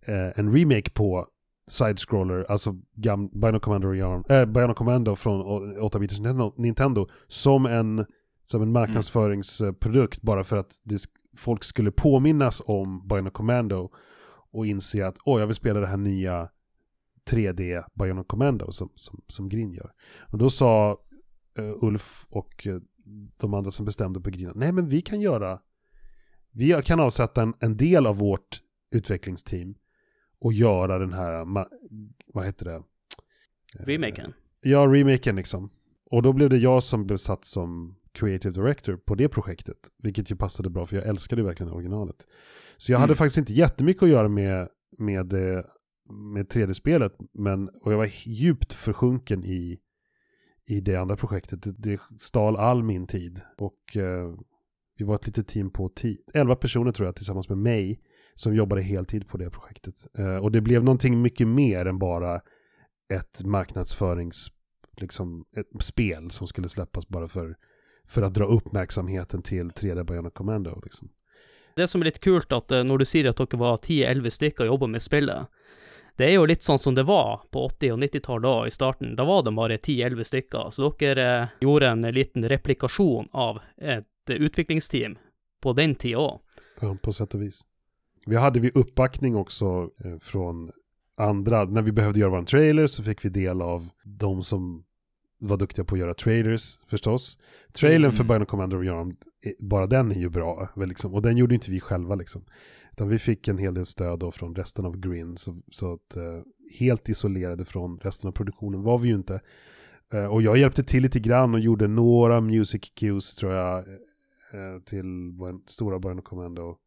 eh, 0.05 0.39
en 0.39 0.57
remake 0.57 0.89
på 0.89 1.27
Side-scroller, 1.67 2.45
alltså 2.50 2.75
gam- 2.95 3.39
Bionic 3.39 3.62
Commando, 3.62 3.93
äh, 4.29 4.74
Commando 4.74 5.15
från 5.15 5.41
8-bitars 5.79 6.19
Nintendo, 6.19 6.53
Nintendo 6.57 7.07
som 7.27 7.65
en, 7.65 8.05
som 8.45 8.62
en 8.62 8.72
marknadsföringsprodukt 8.72 10.22
bara 10.22 10.43
för 10.43 10.57
att 10.57 10.79
det, 10.84 11.01
folk 11.38 11.63
skulle 11.63 11.91
påminnas 11.91 12.62
om 12.65 13.07
Bionic 13.07 13.34
Commando 13.34 13.89
och 14.51 14.65
inse 14.65 15.07
att 15.07 15.17
åh, 15.25 15.39
jag 15.39 15.48
vill 15.48 15.55
spela 15.55 15.79
det 15.79 15.88
här 15.88 15.98
nya 15.98 16.50
3D 17.29 17.84
Bionic 17.93 18.27
Commando 18.27 18.72
som, 18.72 18.89
som, 18.95 19.22
som 19.27 19.50
Grin 19.50 19.74
gör. 19.74 19.91
Och 20.31 20.38
då 20.38 20.50
sa 20.50 20.98
uh, 21.60 21.84
Ulf 21.84 22.25
och 22.29 22.67
uh, 22.67 22.79
de 23.39 23.53
andra 23.53 23.72
som 23.72 23.86
bestämde 23.86 24.22
på 24.22 24.29
Grin, 24.29 24.51
nej 24.55 24.72
men 24.72 24.89
vi 24.89 25.01
kan 25.01 25.22
göra, 25.22 25.60
vi 26.51 26.81
kan 26.86 27.00
avsätta 27.00 27.41
en, 27.41 27.53
en 27.60 27.77
del 27.77 28.07
av 28.07 28.17
vårt 28.17 28.62
utvecklingsteam 28.91 29.75
och 30.39 30.54
göra 30.54 31.00
den 31.00 31.13
här, 31.13 31.46
vad 32.34 32.46
heter 32.46 32.65
det? 32.65 32.75
Eh, 33.80 33.86
Remaken. 33.86 34.34
Ja, 34.62 34.80
remaken 34.80 35.36
liksom. 35.36 35.70
Och 36.12 36.22
då 36.22 36.34
blev 36.34 36.50
det 36.50 36.58
jag 36.58 36.84
som 36.84 37.06
blev 37.06 37.18
satt 37.18 37.46
som 37.46 37.96
creative 38.12 38.54
director 38.62 38.98
på 38.98 39.15
det 39.15 39.30
projektet. 39.30 39.77
Vilket 40.04 40.32
ju 40.32 40.36
passade 40.36 40.70
bra 40.70 40.86
för 40.86 40.96
jag 40.96 41.06
älskade 41.08 41.42
ju 41.42 41.46
verkligen 41.48 41.72
originalet. 41.74 42.15
Så 42.77 42.92
jag 42.92 43.00
hade 43.00 43.12
Mm. 43.12 43.18
faktiskt 43.18 43.38
inte 43.38 43.54
jättemycket 43.54 44.04
att 44.04 44.10
göra 44.10 44.27
med, 44.27 44.68
med, 44.98 45.34
eh, 45.34 45.63
med 46.34 46.48
3D-spelet. 46.48 47.13
Men, 47.34 47.70
och 47.70 47.94
jag 47.94 47.98
var 47.98 48.10
djupt 48.24 48.74
försjunken 48.74 49.44
i, 49.44 49.80
i 50.68 50.82
det 50.82 50.96
andra 50.96 51.15
projektet. 51.18 51.62
Det, 51.63 51.72
det 51.72 52.01
stal 52.20 52.56
all 52.58 52.84
min 52.84 53.08
tid. 53.08 53.42
Och 53.58 53.98
eh, 53.98 54.36
vi 54.98 55.06
var 55.06 55.15
ett 55.15 55.25
litet 55.27 55.48
team 55.48 55.70
på 55.72 55.89
10, 55.89 56.18
11 56.34 56.56
personer 56.56 56.92
tror 56.92 57.06
jag 57.08 57.15
tillsammans 57.15 57.50
med 57.50 57.58
mig. 57.58 58.00
Som 58.36 58.56
jobbade 58.56 58.82
heltid 58.82 59.27
på 59.27 59.38
det 59.38 59.50
projektet. 59.50 60.08
Eh, 60.18 60.38
och 60.38 60.51
det 60.51 60.62
blev 60.62 60.84
någonting 60.84 61.22
mycket 61.22 61.48
mer 61.48 61.86
än 61.86 62.00
bara 62.00 62.42
ett 63.13 63.44
marknadsförings 63.44 64.51
liksom 65.01 65.46
ett 65.58 65.84
spel 65.84 66.32
som 66.32 66.48
skulle 66.48 66.70
släppas 66.70 67.08
bara 67.08 67.27
för, 67.27 67.56
för 68.08 68.22
att 68.22 68.34
dra 68.34 68.46
uppmärksamheten 68.46 69.42
till 69.42 69.70
3D 69.70 70.04
Bionic 70.04 70.34
Commando. 70.34 70.82
Liksom. 70.84 71.10
Det 71.75 71.88
som 71.88 72.01
er 72.01 72.06
litt 72.06 72.20
kult, 72.20 72.51
at 72.56 72.72
eh, 72.72 72.84
når 72.88 73.04
du 73.04 73.06
sier 73.06 73.27
at 73.30 73.39
dere 73.39 73.60
var 73.60 73.77
10-11 73.84 74.30
stykker 74.32 74.63
og 74.63 74.75
jobba 74.75 74.88
med 74.94 75.04
spillet, 75.04 75.51
det 76.15 76.30
er 76.30 76.38
jo 76.38 76.46
litt 76.48 76.63
sånn 76.63 76.80
som 76.80 76.96
det 76.96 77.04
var 77.04 77.44
på 77.51 77.65
80- 77.68 77.92
og 77.92 78.00
90-tallet 78.00 78.48
da, 78.48 78.68
i 78.68 78.72
starten. 78.72 79.15
Da 79.20 79.25
var 79.27 79.44
det 79.44 79.51
bare 79.58 79.77
10-11 79.77 80.30
stykker, 80.30 80.70
så 80.72 80.92
dere 81.00 81.25
eh, 81.42 81.56
gjorde 81.65 81.92
en 81.92 82.08
liten 82.15 82.48
replikasjon 82.48 83.27
av 83.34 83.60
et 83.75 84.32
eh, 84.32 84.39
utviklingsteam 84.39 85.18
på 85.62 85.74
den 85.75 85.96
tida 86.00 86.24
òg. 86.24 86.39
Ja, 86.80 86.96
på 87.01 87.13
sätt 87.13 87.34
och 87.34 87.42
vis. 87.42 87.65
Vi 88.25 88.36
hade 88.36 88.60
vi 88.60 88.72
uppbackning 88.74 89.36
också 89.36 89.89
eh, 90.05 90.20
från 90.22 90.72
andra. 91.17 91.65
När 91.65 91.82
vi 91.82 91.91
behövde 91.91 92.20
göra 92.20 92.32
vår 92.32 92.44
trailer 92.44 92.88
så 92.88 93.03
fick 93.03 93.25
vi 93.25 93.29
del 93.29 93.62
av 93.62 93.89
de 94.03 94.44
som 94.44 94.84
var 95.39 95.58
duktiga 95.58 95.86
på 95.86 95.96
att 95.96 96.00
göra 96.00 96.13
trailers 96.13 96.79
förstås. 96.88 97.38
Trailern 97.74 98.03
Mm. 98.12 98.15
för 98.15 98.24
Bionic 98.24 98.48
Commando 98.48 98.77
och 98.77 98.86
göra, 98.86 99.12
bara 99.60 99.88
den 99.88 100.12
är 100.12 100.15
ju 100.15 100.29
bra. 100.29 100.70
Liksom. 100.75 101.13
Och 101.13 101.22
den 101.22 101.38
gjorde 101.38 101.55
inte 101.55 101.72
vi 101.72 101.79
själva 101.79 102.15
liksom. 102.15 102.46
Utan 102.91 103.10
vi 103.10 103.20
fick 103.20 103.48
en 103.48 103.58
hel 103.58 103.74
del 103.74 103.86
stöd 103.86 104.20
då 104.20 104.32
från 104.32 104.55
resten 104.55 104.86
av 104.86 104.98
Grin. 104.98 105.38
Så, 105.38 105.62
så 105.72 105.94
att 105.94 106.15
eh, 106.15 106.41
helt 106.79 107.10
isolerade 107.10 107.65
från 107.65 108.00
resten 108.00 108.27
av 108.27 108.32
produktionen 108.32 108.84
var 108.84 108.98
vi 108.98 109.08
ju 109.10 109.15
inte. 109.15 109.41
Eh, 110.13 110.25
och 110.25 110.41
jag 110.41 110.58
hjälpte 110.58 110.84
till 110.84 111.03
lite 111.03 111.20
grann 111.20 111.53
och 111.53 111.60
gjorde 111.60 111.88
några 111.88 112.41
music 112.41 112.82
cues 112.96 113.36
tror 113.36 113.53
jag. 113.53 113.77
Eh, 113.77 114.82
till 114.86 115.03
stora 115.67 116.00
Bionic 116.00 116.25
Commando. 116.25 116.77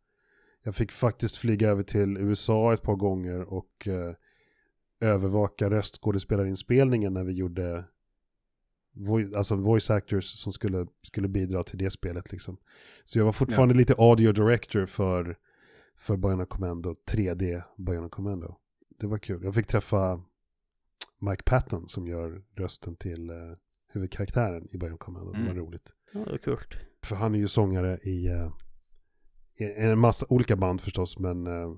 Jag 0.63 0.75
fick 0.75 0.93
faktiskt 0.93 1.37
flyga 1.37 1.69
över 1.69 1.83
till 1.83 2.17
USA 2.17 2.73
ett 2.75 2.83
par 2.83 2.97
gånger 2.97 3.41
och 3.41 3.89
eh, 3.89 4.15
övervaka 5.01 5.71
röstskådespelarinspelningen 5.71 7.13
när 7.15 7.25
vi 7.25 7.33
gjorde 7.33 7.85
vo- 8.95 9.37
alltså 9.37 9.57
voice 9.57 9.91
actors 9.91 10.25
som 10.25 10.53
skulle, 10.53 10.87
skulle 11.03 11.29
bidra 11.29 11.63
till 11.63 11.79
det 11.79 11.91
spelet 11.91 12.33
liksom. 12.33 12.57
Så 13.05 13.19
jag 13.19 13.25
var 13.25 13.33
fortfarande 13.33 13.75
lite 13.75 13.95
audio 13.99 14.33
director 14.33 14.87
för, 14.87 15.39
för 15.97 16.17
Bionic 16.17 16.49
Commando, 16.49 16.95
3D 17.11 17.63
Bionic 17.77 18.11
Commando. 18.11 18.57
Det 18.99 19.07
var 19.07 19.19
kul. 19.19 19.45
Jag 19.45 19.55
fick 19.55 19.67
träffa 19.67 20.23
Mike 21.19 21.43
Patton 21.43 21.89
som 21.89 22.07
gör 22.07 22.43
rösten 22.57 22.97
till 22.97 23.31
eh, 23.31 23.37
huvudkaraktären 23.89 24.69
i 24.71 24.79
Bionic 24.79 24.99
Commando. 24.99 25.33
Det 25.33 25.39
var 25.39 25.51
Mm. 25.51 25.57
roligt. 25.57 25.93
Ja, 26.13 26.21
det 26.25 26.31
var 26.31 26.39
kult. 26.39 26.79
För 27.03 27.17
han 27.17 27.35
är 27.35 27.39
ju 27.39 27.49
sångare 27.49 27.99
i, 28.03 28.27
eh, 28.27 28.53
en 29.61 29.99
massa 29.99 30.27
olika 30.29 30.57
band 30.57 30.81
förstås, 30.81 31.19
men 31.19 31.47
eh, 31.47 31.73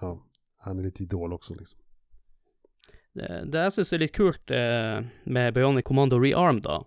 ja, 0.00 0.22
han 0.58 0.78
är 0.78 0.82
lite 0.82 1.02
idol 1.02 1.32
också 1.32 1.54
liksom. 1.54 1.78
Det, 3.12 3.42
det 3.50 3.58
jeg 3.66 3.72
syns 3.72 3.92
er 3.92 4.02
litt 4.04 4.14
kult 4.14 4.50
eh, 4.54 5.00
med 5.24 5.54
Bionic 5.54 5.84
Commando 5.88 6.18
Rearm, 6.22 6.60
da, 6.62 6.84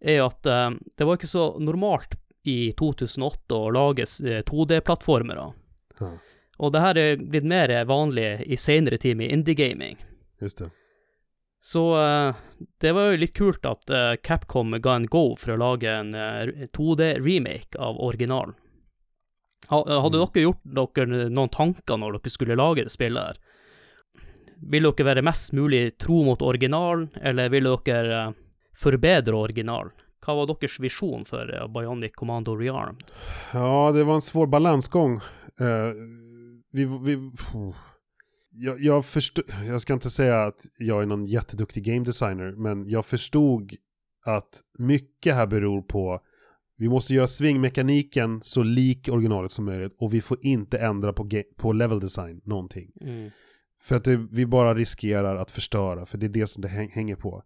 er 0.00 0.22
at 0.22 0.46
eh, 0.46 0.70
det 0.96 1.04
var 1.08 1.18
ikke 1.18 1.30
så 1.30 1.48
normalt 1.58 2.14
i 2.46 2.72
2008 2.78 3.56
å 3.56 3.70
lage 3.74 4.06
eh, 4.28 4.42
2D-plattformere. 4.46 5.48
Ja, 5.98 6.12
Og 6.58 6.72
det 6.74 6.82
her 6.84 6.98
er 6.98 7.16
blitt 7.18 7.44
mer 7.48 7.72
vanlig 7.86 8.28
i 8.46 8.56
senere 8.56 8.98
tid 8.98 9.16
med 9.16 9.32
indie-gaming. 9.34 9.98
just 10.40 10.58
det. 10.58 10.70
Så 11.60 11.82
eh, 11.98 12.34
det 12.78 12.92
var 12.94 13.10
jo 13.10 13.18
litt 13.18 13.34
kult 13.34 13.66
at 13.66 13.90
eh, 13.90 14.14
Capcom 14.22 14.78
ga 14.80 14.94
en 14.94 15.06
go 15.10 15.34
for 15.36 15.56
å 15.56 15.58
lage 15.58 15.90
en 15.90 16.14
eh, 16.14 16.68
2D-remake 16.70 17.74
av 17.78 17.98
originalen. 17.98 18.54
Ha, 19.68 19.82
hadde 19.84 20.18
Mm. 20.18 20.28
dere 20.32 20.42
gjort 20.42 20.94
dere 20.96 21.28
noen 21.30 21.48
tanker 21.52 21.96
når 22.00 22.18
dere 22.18 22.30
skulle 22.32 22.56
lage 22.56 22.84
det 22.86 22.92
spillet 22.92 23.22
her? 23.22 23.38
Vil 24.70 24.82
dere 24.88 25.04
være 25.06 25.22
mest 25.22 25.52
mulig 25.52 25.98
tro 25.98 26.24
mot 26.24 26.42
originalen, 26.42 27.08
eller 27.22 27.48
vil 27.52 27.68
dere 27.84 28.28
eh, 28.28 28.32
forbedre 28.78 29.36
originalen? 29.36 29.92
Hva 30.24 30.34
var 30.34 30.46
deres 30.50 30.78
visjon 30.82 31.24
for 31.24 31.48
eh, 31.54 31.66
Bionic 31.68 32.12
Commando 32.16 32.56
Rearmed? 32.56 33.12
Ja, 33.54 33.92
det 33.92 34.04
var 34.04 34.14
en 34.14 34.20
svår 34.24 34.46
balansgång. 34.46 35.20
Eh, 35.60 35.92
vi, 36.72 36.84
vi, 36.84 37.16
puh. 37.16 37.76
jag, 38.52 38.80
jag, 38.80 39.04
förstod, 39.04 39.44
jag 39.66 39.80
ska 39.80 39.92
inte 39.92 40.10
säga 40.10 40.42
att 40.42 40.66
jag 40.78 41.02
är 41.02 41.06
någon 41.06 41.24
jätteduktig 41.26 41.84
game 41.84 42.04
designer, 42.04 42.52
men 42.56 42.88
jag 42.88 43.06
förstod 43.06 43.72
att 44.26 44.60
mycket 44.78 45.34
här 45.34 45.46
beror 45.46 45.82
på 45.82 46.20
vi 46.78 46.88
måste 46.88 47.14
göra 47.14 47.26
svingmekaniken 47.26 48.40
så 48.42 48.62
lik 48.62 49.08
originalet 49.12 49.52
som 49.52 49.64
möjligt 49.64 49.96
och 49.98 50.14
vi 50.14 50.20
får 50.20 50.38
inte 50.40 50.78
ändra 50.78 51.12
på, 51.12 51.30
på 51.56 51.72
level 51.72 52.00
design 52.00 52.40
någonting. 52.44 52.90
Mm. 53.00 53.30
För 53.82 53.96
att 53.96 54.04
det, 54.04 54.16
vi 54.16 54.46
bara 54.46 54.74
riskerar 54.74 55.36
att 55.36 55.50
förstöra, 55.50 56.06
för 56.06 56.18
det 56.18 56.26
är 56.26 56.30
det 56.30 56.46
som 56.46 56.62
det 56.62 56.68
häng, 56.68 56.90
hänger 56.90 57.16
på. 57.16 57.42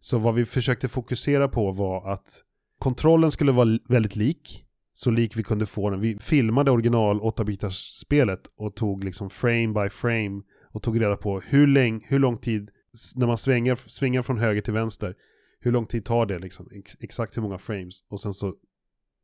Så 0.00 0.18
vad 0.18 0.34
vi 0.34 0.44
försökte 0.44 0.88
fokusera 0.88 1.48
på 1.48 1.72
var 1.72 2.12
att 2.12 2.42
kontrollen 2.78 3.30
skulle 3.30 3.52
vara 3.52 3.78
väldigt 3.88 4.16
lik, 4.16 4.64
så 4.94 5.10
lik 5.10 5.36
vi 5.36 5.42
kunde 5.42 5.66
få 5.66 5.90
den. 5.90 6.00
Vi 6.00 6.18
filmade 6.18 6.70
original 6.70 7.20
8-bitars 7.20 8.00
spelet 8.00 8.40
och 8.56 8.76
tog 8.76 9.04
liksom 9.04 9.30
frame 9.30 9.68
by 9.68 9.88
frame 9.88 10.42
och 10.72 10.82
tog 10.82 11.00
reda 11.00 11.16
på 11.16 11.40
hur, 11.40 11.66
läng, 11.66 12.04
hur 12.08 12.18
lång 12.18 12.38
tid, 12.38 12.70
när 13.14 13.26
man 13.26 13.38
svänger, 13.38 13.78
svänger 13.86 14.22
från 14.22 14.38
höger 14.38 14.60
till 14.60 14.72
vänster, 14.72 15.14
hur 15.60 15.72
lång 15.72 15.86
tid 15.86 16.04
tar 16.04 16.26
det 16.26 16.38
liksom? 16.38 16.68
Ex, 16.72 16.96
exakt 17.00 17.36
hur 17.36 17.42
många 17.42 17.58
frames? 17.58 18.04
Och 18.08 18.20
sen 18.20 18.34
så 18.34 18.54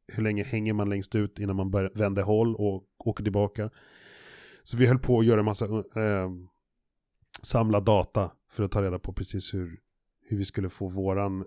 hur 0.08 0.22
länge 0.22 0.44
hänger 0.44 0.72
man 0.72 0.90
längst 0.90 1.14
ut 1.14 1.38
innan 1.38 1.56
man 1.56 1.70
bör, 1.70 1.92
vänder 1.94 2.22
håll 2.22 2.56
och 2.56 2.84
åker 2.98 3.24
tillbaka? 3.24 3.70
Så 4.62 4.76
vi 4.76 4.86
höll 4.86 4.98
på 4.98 5.18
att 5.18 5.26
göra 5.26 5.38
en 5.38 5.44
massa 5.44 5.64
eh, 5.96 6.30
samla 7.42 7.80
data 7.80 8.30
för 8.50 8.62
att 8.64 8.70
ta 8.72 8.82
reda 8.82 8.98
på 8.98 9.12
precis 9.12 9.54
hur, 9.54 9.78
hur 10.28 10.36
vi 10.36 10.44
skulle 10.44 10.68
få 10.68 10.88
våran 10.88 11.44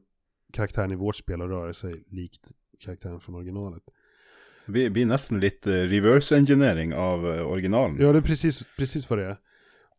karaktären 0.54 0.92
i 0.92 0.96
vårt 0.96 1.16
spel 1.16 1.42
att 1.42 1.50
röra 1.50 1.74
sig 1.74 2.04
likt 2.08 2.52
karaktären 2.80 3.20
från 3.20 3.36
originalet. 3.36 3.84
Vi 4.68 4.90
blir 4.90 5.06
nesten 5.06 5.40
litt 5.40 5.68
eh, 5.68 5.72
reverse 5.72 6.38
engineering 6.38 6.94
av 6.94 7.34
eh, 7.34 7.48
originalen. 7.48 7.98
Ja, 8.00 8.12
det 8.12 8.18
är 8.18 8.22
precis, 8.22 8.64
precis 8.78 9.10
vad 9.10 9.20
det 9.20 9.26
är. 9.26 9.38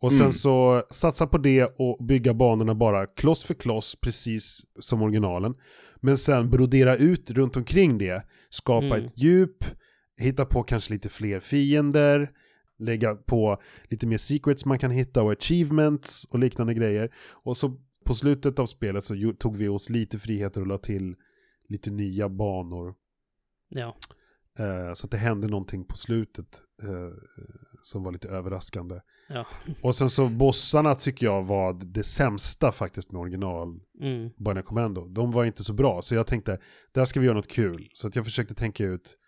Och 0.00 0.12
sen 0.12 0.20
Mm. 0.20 0.32
så 0.32 0.82
satsa 0.90 1.26
på 1.26 1.38
det 1.38 1.64
och 1.78 2.04
bygga 2.04 2.34
banorna 2.34 2.74
bara 2.74 3.06
kloss 3.06 3.42
för 3.44 3.54
kloss, 3.54 3.96
precis 4.00 4.66
som 4.80 5.02
originalen. 5.02 5.54
Men 6.06 6.18
sen 6.18 6.50
brodera 6.50 6.96
ut 6.96 7.30
runt 7.30 7.56
omkring 7.56 7.98
det, 7.98 8.26
skapa 8.50 8.86
Mm. 8.86 9.04
ett 9.04 9.12
djup, 9.18 9.64
hitta 10.16 10.44
på 10.44 10.62
kanske 10.62 10.92
lite 10.92 11.08
fler 11.08 11.40
fiender, 11.40 12.30
lägga 12.78 13.14
på 13.14 13.60
lite 13.84 14.06
mer 14.06 14.16
secrets 14.18 14.64
man 14.64 14.78
kan 14.78 14.90
hitta 14.90 15.22
och 15.22 15.32
achievements 15.32 16.24
och 16.24 16.38
liknande 16.38 16.74
grejer. 16.74 17.14
Och 17.44 17.56
så 17.56 17.80
på 18.04 18.14
slutet 18.14 18.58
av 18.58 18.66
spelet 18.66 19.04
så 19.04 19.32
tog 19.38 19.56
vi 19.56 19.68
oss 19.68 19.90
lite 19.90 20.18
friheter 20.18 20.60
och 20.60 20.66
la 20.66 20.78
till 20.78 21.16
lite 21.68 21.90
nya 21.90 22.28
banor. 22.28 22.94
Ja. 23.68 23.96
Eh, 24.58 24.94
så 24.94 25.06
att 25.06 25.10
det 25.10 25.16
hände 25.16 25.48
någonting 25.48 25.84
på 25.84 25.96
slutet 25.96 26.60
eh, 26.82 27.14
som 27.86 28.02
var 28.02 28.12
lite 28.12 28.28
överraskande. 28.28 29.00
Ja. 29.28 29.46
Och 29.82 29.94
sen 29.94 30.10
så 30.10 30.28
bossarna 30.28 30.94
tycker 30.94 31.26
jag 31.26 31.42
var 31.42 31.72
det 31.72 32.02
sämsta 32.02 32.72
faktiskt 32.72 33.12
med 33.12 33.20
original 33.20 33.80
Mm. 34.00 34.30
Bionic 34.38 34.64
Commando. 34.64 35.08
De 35.08 35.30
var 35.30 35.44
inte 35.44 35.64
så 35.64 35.72
bra, 35.72 36.02
så 36.02 36.14
jag 36.14 36.26
tänkte, 36.26 36.58
där 36.92 37.04
ska 37.04 37.20
vi 37.20 37.26
göra 37.26 37.36
något 37.36 37.48
kul. 37.50 37.88
Så 37.92 38.08
att 38.08 38.16
jag 38.16 38.24
försökte 38.24 38.54
tänka 38.54 38.84
ut 38.84 39.18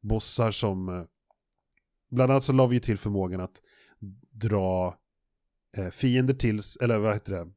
bossar 0.00 0.50
som, 0.50 0.88
eh, 0.88 1.02
bland 2.10 2.32
annat 2.32 2.44
så 2.44 2.52
la 2.52 2.66
vi 2.66 2.76
ju 2.76 2.80
till 2.80 2.98
förmågan 2.98 3.40
att 3.40 3.62
dra 4.30 4.96
eh, 5.76 5.88
fiender 5.88 6.34
till, 6.34 6.60
eller 6.80 6.98
vad 6.98 7.12
heter 7.14 7.32
det, 7.32 7.48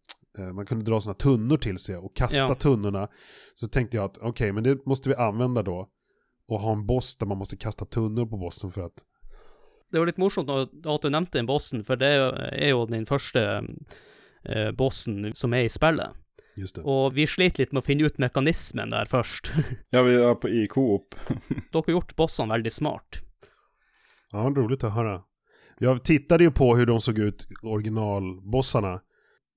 eh, 0.44 0.54
man 0.54 0.66
kunde 0.66 0.86
dra 0.86 1.02
sådana 1.02 1.16
tunnor 1.18 1.58
till 1.58 1.78
sig 1.78 1.98
och 1.98 2.16
kasta 2.16 2.38
Ja. 2.38 2.56
tunnorna. 2.56 3.08
Så 3.54 3.68
tänkte 3.68 3.98
jag 3.98 4.04
att 4.06 4.18
okej, 4.18 4.52
men 4.52 4.64
det 4.64 4.86
måste 4.86 5.10
vi 5.10 5.16
använda 5.16 5.64
då. 5.64 5.90
Och 6.48 6.60
ha 6.60 6.72
en 6.74 6.86
boss 6.86 7.16
där 7.16 7.26
man 7.26 7.38
måste 7.38 7.58
kasta 7.58 7.86
tunnor 7.86 8.26
på 8.26 8.38
bossen 8.38 8.72
för 8.72 8.82
att 8.82 9.04
Det 9.92 10.00
var 10.00 10.06
litt 10.08 10.18
morsomt 10.22 10.50
at 10.50 11.02
du 11.04 11.10
nevnte 11.12 11.38
den 11.38 11.46
bossen, 11.50 11.84
for 11.84 11.96
det 12.00 12.08
er 12.16 12.70
jo 12.72 12.86
den 12.88 13.06
første 13.06 13.42
eh, 14.46 14.72
bossen 14.72 15.34
som 15.36 15.54
er 15.54 15.66
i 15.68 15.70
spillet. 15.70 16.16
Just 16.56 16.76
det. 16.76 16.84
Og 16.84 17.14
vi 17.16 17.26
slet 17.28 17.60
litt 17.60 17.72
med 17.72 17.84
å 17.84 17.86
finne 17.86 18.04
ut 18.08 18.18
mekanismen 18.20 18.92
der 18.92 19.06
først. 19.12 19.52
Ja, 19.96 20.02
vi 20.04 20.16
er 20.16 20.36
på, 20.36 20.50
i 20.52 20.66
Coop. 20.72 21.16
Dere 21.72 21.84
har 21.86 21.92
gjort 21.98 22.16
bossene 22.16 22.54
veldig 22.56 22.72
smart. 22.72 23.22
Ja, 24.32 24.40
roligt 24.48 24.84
att 24.84 24.94
höra. 24.94 25.22
Jag 25.80 26.04
tittade 26.04 26.44
ju 26.44 26.52
på 26.52 26.76
hur 26.76 26.86
de 26.86 27.02
såg 27.02 27.20
ut, 27.20 27.48
originalbossarna. 27.64 29.02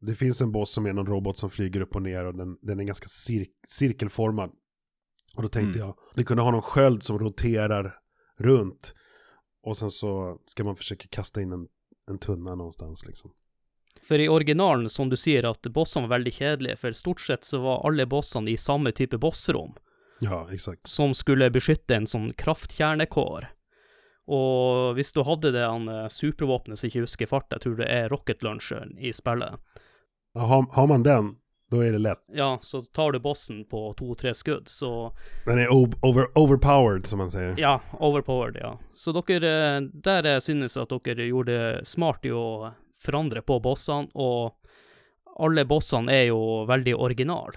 Det 0.00 0.14
finns 0.14 0.40
en 0.40 0.52
boss 0.52 0.72
som 0.72 0.86
är 0.86 0.92
någon 0.92 1.06
robot 1.06 1.36
som 1.38 1.50
flyger 1.50 1.80
upp 1.80 1.96
och 1.96 2.02
ner 2.02 2.24
och 2.24 2.34
den, 2.36 2.56
den 2.62 2.80
är 2.80 2.84
ganska 2.84 3.08
cir 3.08 3.46
cirkelformad. 3.68 4.50
Och 5.36 5.42
då 5.42 5.48
tänkte 5.48 5.78
Mm. 5.78 5.86
jag, 5.88 5.94
vi 6.14 6.24
kunde 6.24 6.42
ha 6.42 6.50
någon 6.50 6.62
sköld 6.62 7.02
som 7.02 7.18
roterar 7.18 7.94
runt. 8.38 8.94
Och 9.64 9.76
sen 9.76 9.90
så 9.90 10.38
ska 10.46 10.64
man 10.64 10.76
försöka 10.76 11.08
kasta 11.10 11.40
in 11.42 11.52
en, 11.52 11.66
en 12.10 12.18
tunna 12.18 12.54
någonstans 12.54 13.06
liksom. 13.06 13.30
For 14.02 14.18
i 14.20 14.28
originalen, 14.28 14.90
som 14.90 15.08
du 15.08 15.16
sier, 15.16 15.46
at 15.48 15.62
bossene 15.72 16.08
var 16.08 16.18
veldig 16.18 16.32
kjedelige, 16.34 16.76
for 16.76 16.92
stort 16.92 17.20
sett 17.20 17.44
så 17.44 17.58
var 17.62 17.86
alle 17.86 18.04
bossene 18.06 18.50
i 18.50 18.56
samme 18.56 18.92
type 18.92 19.18
bossrom, 19.18 19.72
Ja, 20.20 20.48
exakt. 20.52 20.86
som 20.90 21.14
skulle 21.14 21.50
beskytte 21.50 21.94
en 21.96 22.06
sånn 22.06 22.32
kraftkjernekår. 22.34 23.46
Og 24.26 24.94
hvis 24.96 25.12
du 25.12 25.22
hadde 25.24 25.52
det 25.52 25.64
han 25.64 25.88
eh, 25.88 26.08
supervåpenet 26.08 26.78
som 26.80 26.88
ikke 26.88 27.04
husker 27.04 27.28
fart, 27.30 27.50
jeg 27.52 27.60
tror 27.64 27.76
det 27.80 27.88
er 27.92 28.08
rocket 28.12 28.42
launcheren 28.42 28.98
i 28.98 29.12
spillet, 29.12 29.56
Ja, 30.34 30.40
har, 30.50 30.66
har 30.74 30.86
man 30.90 31.02
den, 31.06 31.36
då 31.74 31.80
är 31.84 31.92
det 31.92 31.98
lätt. 31.98 32.24
ja, 32.32 32.58
så 32.62 32.82
tar 32.82 33.12
du 33.12 33.18
bossen 33.18 33.64
på 33.64 33.92
to-tre 33.94 34.34
skudd, 34.34 34.68
så 34.68 35.12
Den 35.44 35.58
är 35.58 35.68
over, 35.72 36.26
overpowered 36.38 37.06
som 37.06 37.18
man 37.18 37.30
säger. 37.30 37.54
Ja, 37.58 37.80
overpowered, 37.98 38.56
ja. 38.60 38.78
Så 38.94 39.12
dere, 39.12 39.76
eh, 39.76 39.80
der 39.80 40.22
jeg 40.24 40.42
synes 40.42 40.76
at 40.76 40.88
dere 41.04 41.26
gjorde 41.26 41.52
det 41.52 41.86
smart 41.86 42.24
i 42.24 42.30
å 42.30 42.72
forandre 43.04 43.42
på 43.42 43.60
bossene, 43.60 44.08
og 44.14 44.54
alle 45.38 45.64
bossene 45.64 46.12
er 46.12 46.24
jo 46.30 46.64
veldig 46.66 46.94
original. 46.94 47.50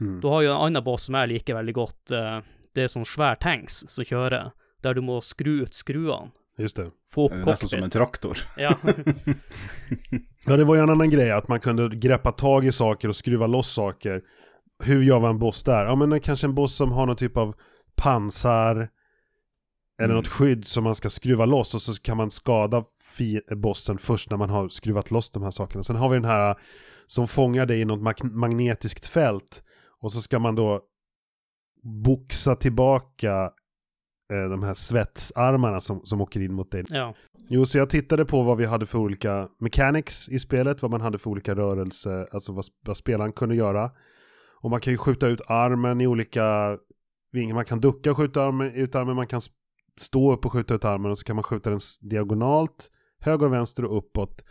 Mm. 0.00 0.20
Du 0.20 0.28
har 0.28 0.42
jo 0.42 0.50
en 0.54 0.62
annen 0.66 0.84
boss 0.84 1.04
som 1.06 1.14
jeg 1.14 1.28
liker 1.28 1.54
veldig 1.54 1.74
godt, 1.76 2.10
eh, 2.16 2.40
det 2.74 2.82
er 2.84 2.88
sånn 2.88 3.04
svær 3.04 3.36
tanks 3.40 3.84
som 3.88 4.04
kjører, 4.04 4.52
der 4.82 4.94
du 4.94 5.02
må 5.02 5.20
skru 5.20 5.62
ut 5.62 5.74
skruene, 5.74 6.30
Just 6.58 6.76
det. 6.76 6.90
få 7.14 7.28
Det 7.28 7.36
opp 7.36 7.46
er 7.48 7.52
nesten 7.52 7.68
som 7.68 7.84
en 7.84 7.90
traktor. 7.90 8.38
Ja, 8.56 8.72
Ja, 10.46 10.56
det 10.56 10.64
var 10.64 10.74
ju 10.74 10.80
en 10.80 10.90
annan 10.90 11.10
grej, 11.10 11.30
att 11.30 11.48
man 11.48 11.60
kunde 11.60 11.96
greppa 11.96 12.32
tag 12.32 12.64
i 12.64 12.72
saker 12.72 13.08
och 13.08 13.16
skruva 13.16 13.46
loss 13.46 13.72
saker. 13.72 14.22
Hur 14.82 15.02
gör 15.02 15.20
man 15.20 15.30
en 15.30 15.38
boss 15.38 15.62
där? 15.62 15.84
Ja, 15.84 15.94
men 15.96 16.20
kanske 16.20 16.46
en 16.46 16.54
boss 16.54 16.74
som 16.74 16.92
har 16.92 17.06
någon 17.06 17.16
typ 17.16 17.36
av 17.36 17.54
pansar, 17.96 18.76
eller 19.98 20.04
Mm. 20.04 20.16
något 20.16 20.28
skydd 20.28 20.66
som 20.66 20.84
man 20.84 20.94
ska 20.94 21.10
skruva 21.10 21.44
loss 21.44 21.74
och 21.74 21.82
så 21.82 21.94
kan 21.94 22.16
man 22.16 22.30
skada 22.30 22.84
bossen 23.56 23.98
först 23.98 24.30
när 24.30 24.36
man 24.36 24.50
har 24.50 24.68
skruvat 24.68 25.10
loss 25.10 25.30
de 25.30 25.42
här 25.42 25.50
sakerna. 25.50 25.84
Sen 25.84 25.96
har 25.96 26.08
vi 26.08 26.16
den 26.16 26.24
här 26.24 26.56
som 27.06 27.28
fångar 27.28 27.66
dig 27.66 27.80
i 27.80 27.84
något 27.84 28.00
mag- 28.00 28.32
magnetiskt 28.32 29.06
fält 29.06 29.62
och 30.00 30.12
så 30.12 30.22
ska 30.22 30.38
man 30.38 30.54
då 30.54 30.80
boxa 31.82 32.56
tillbaka 32.56 33.50
de 34.34 34.62
här 34.62 34.74
svetsarmarna 34.74 35.80
som, 35.80 36.00
som 36.04 36.20
åker 36.20 36.40
in 36.40 36.54
mot 36.54 36.70
dig. 36.70 36.84
ja. 36.88 37.14
Jo, 37.52 37.66
så 37.66 37.78
jag 37.78 37.90
tittade 37.90 38.24
på 38.24 38.42
vad 38.42 38.56
vi 38.56 38.64
hade 38.64 38.86
för 38.86 38.98
olika 38.98 39.48
mechanics 39.58 40.28
i 40.28 40.38
spelet, 40.38 40.82
vad 40.82 40.90
man 40.90 41.00
hade 41.00 41.18
för 41.18 41.30
olika 41.30 41.54
rörelse, 41.54 42.26
alltså 42.32 42.52
vad, 42.52 42.64
vad 42.86 42.96
spelaren 42.96 43.32
kunde 43.32 43.56
göra. 43.56 43.90
Och 44.62 44.70
man 44.70 44.80
kan 44.80 44.92
ju 44.92 44.96
skjuta 44.96 45.28
ut 45.28 45.40
armen 45.46 46.00
i 46.00 46.06
olika 46.06 46.78
vingar, 47.32 47.54
man 47.54 47.64
kan 47.64 47.80
ducka 47.80 48.10
och 48.10 48.16
skjuta 48.16 48.42
armen, 48.42 48.74
ut 48.74 48.94
armen, 48.94 49.16
man 49.16 49.26
kan 49.26 49.40
stå 49.96 50.32
upp 50.32 50.44
och 50.46 50.52
skjuta 50.52 50.74
ut 50.74 50.84
armen 50.84 51.10
och 51.10 51.18
så 51.18 51.24
kan 51.24 51.36
man 51.36 51.42
skjuta 51.42 51.70
den 51.70 51.80
diagonalt, 52.00 52.90
höger 53.20 53.46
och 53.46 53.52
vänster 53.52 53.84
och 53.84 53.98
uppåt. 53.98 54.44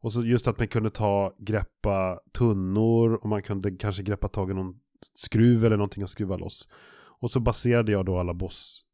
Och 0.00 0.12
så 0.12 0.24
just 0.24 0.48
att 0.48 0.58
man 0.58 0.68
kunde 0.68 0.90
ta, 0.90 1.32
greppa 1.38 2.20
tunnor 2.38 3.14
och 3.14 3.28
man 3.28 3.42
kunde 3.42 3.70
kanske 3.70 4.02
greppa 4.02 4.28
tag 4.28 4.50
i 4.50 4.54
någon 4.54 4.74
skruv 5.14 5.64
eller 5.64 5.76
någonting 5.76 6.02
och 6.02 6.10
skruva 6.10 6.36
loss. 6.36 6.68
Och 7.20 7.30
så 7.30 7.40
baserade 7.40 7.92
jag 7.92 8.06
då 8.06 8.18
alla 8.18 8.34
boss, 8.34 8.84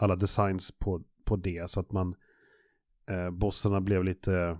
alla 0.00 0.16
designs 0.16 0.72
på, 0.78 1.02
på 1.24 1.36
det. 1.36 1.70
Så 1.70 1.80
att 1.80 1.92
man, 1.92 2.14
eh, 3.10 3.30
bossarna 3.30 3.80
blev 3.80 4.04
lite, 4.04 4.58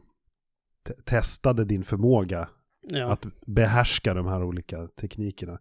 te 0.87 0.93
testade 0.95 1.65
din 1.65 1.85
förmåga 1.85 2.49
Ja. 2.91 3.13
att 3.13 3.27
behärska 3.47 4.15
de 4.15 4.27
här 4.27 4.45
olika 4.45 4.87
teknikerna. 5.01 5.59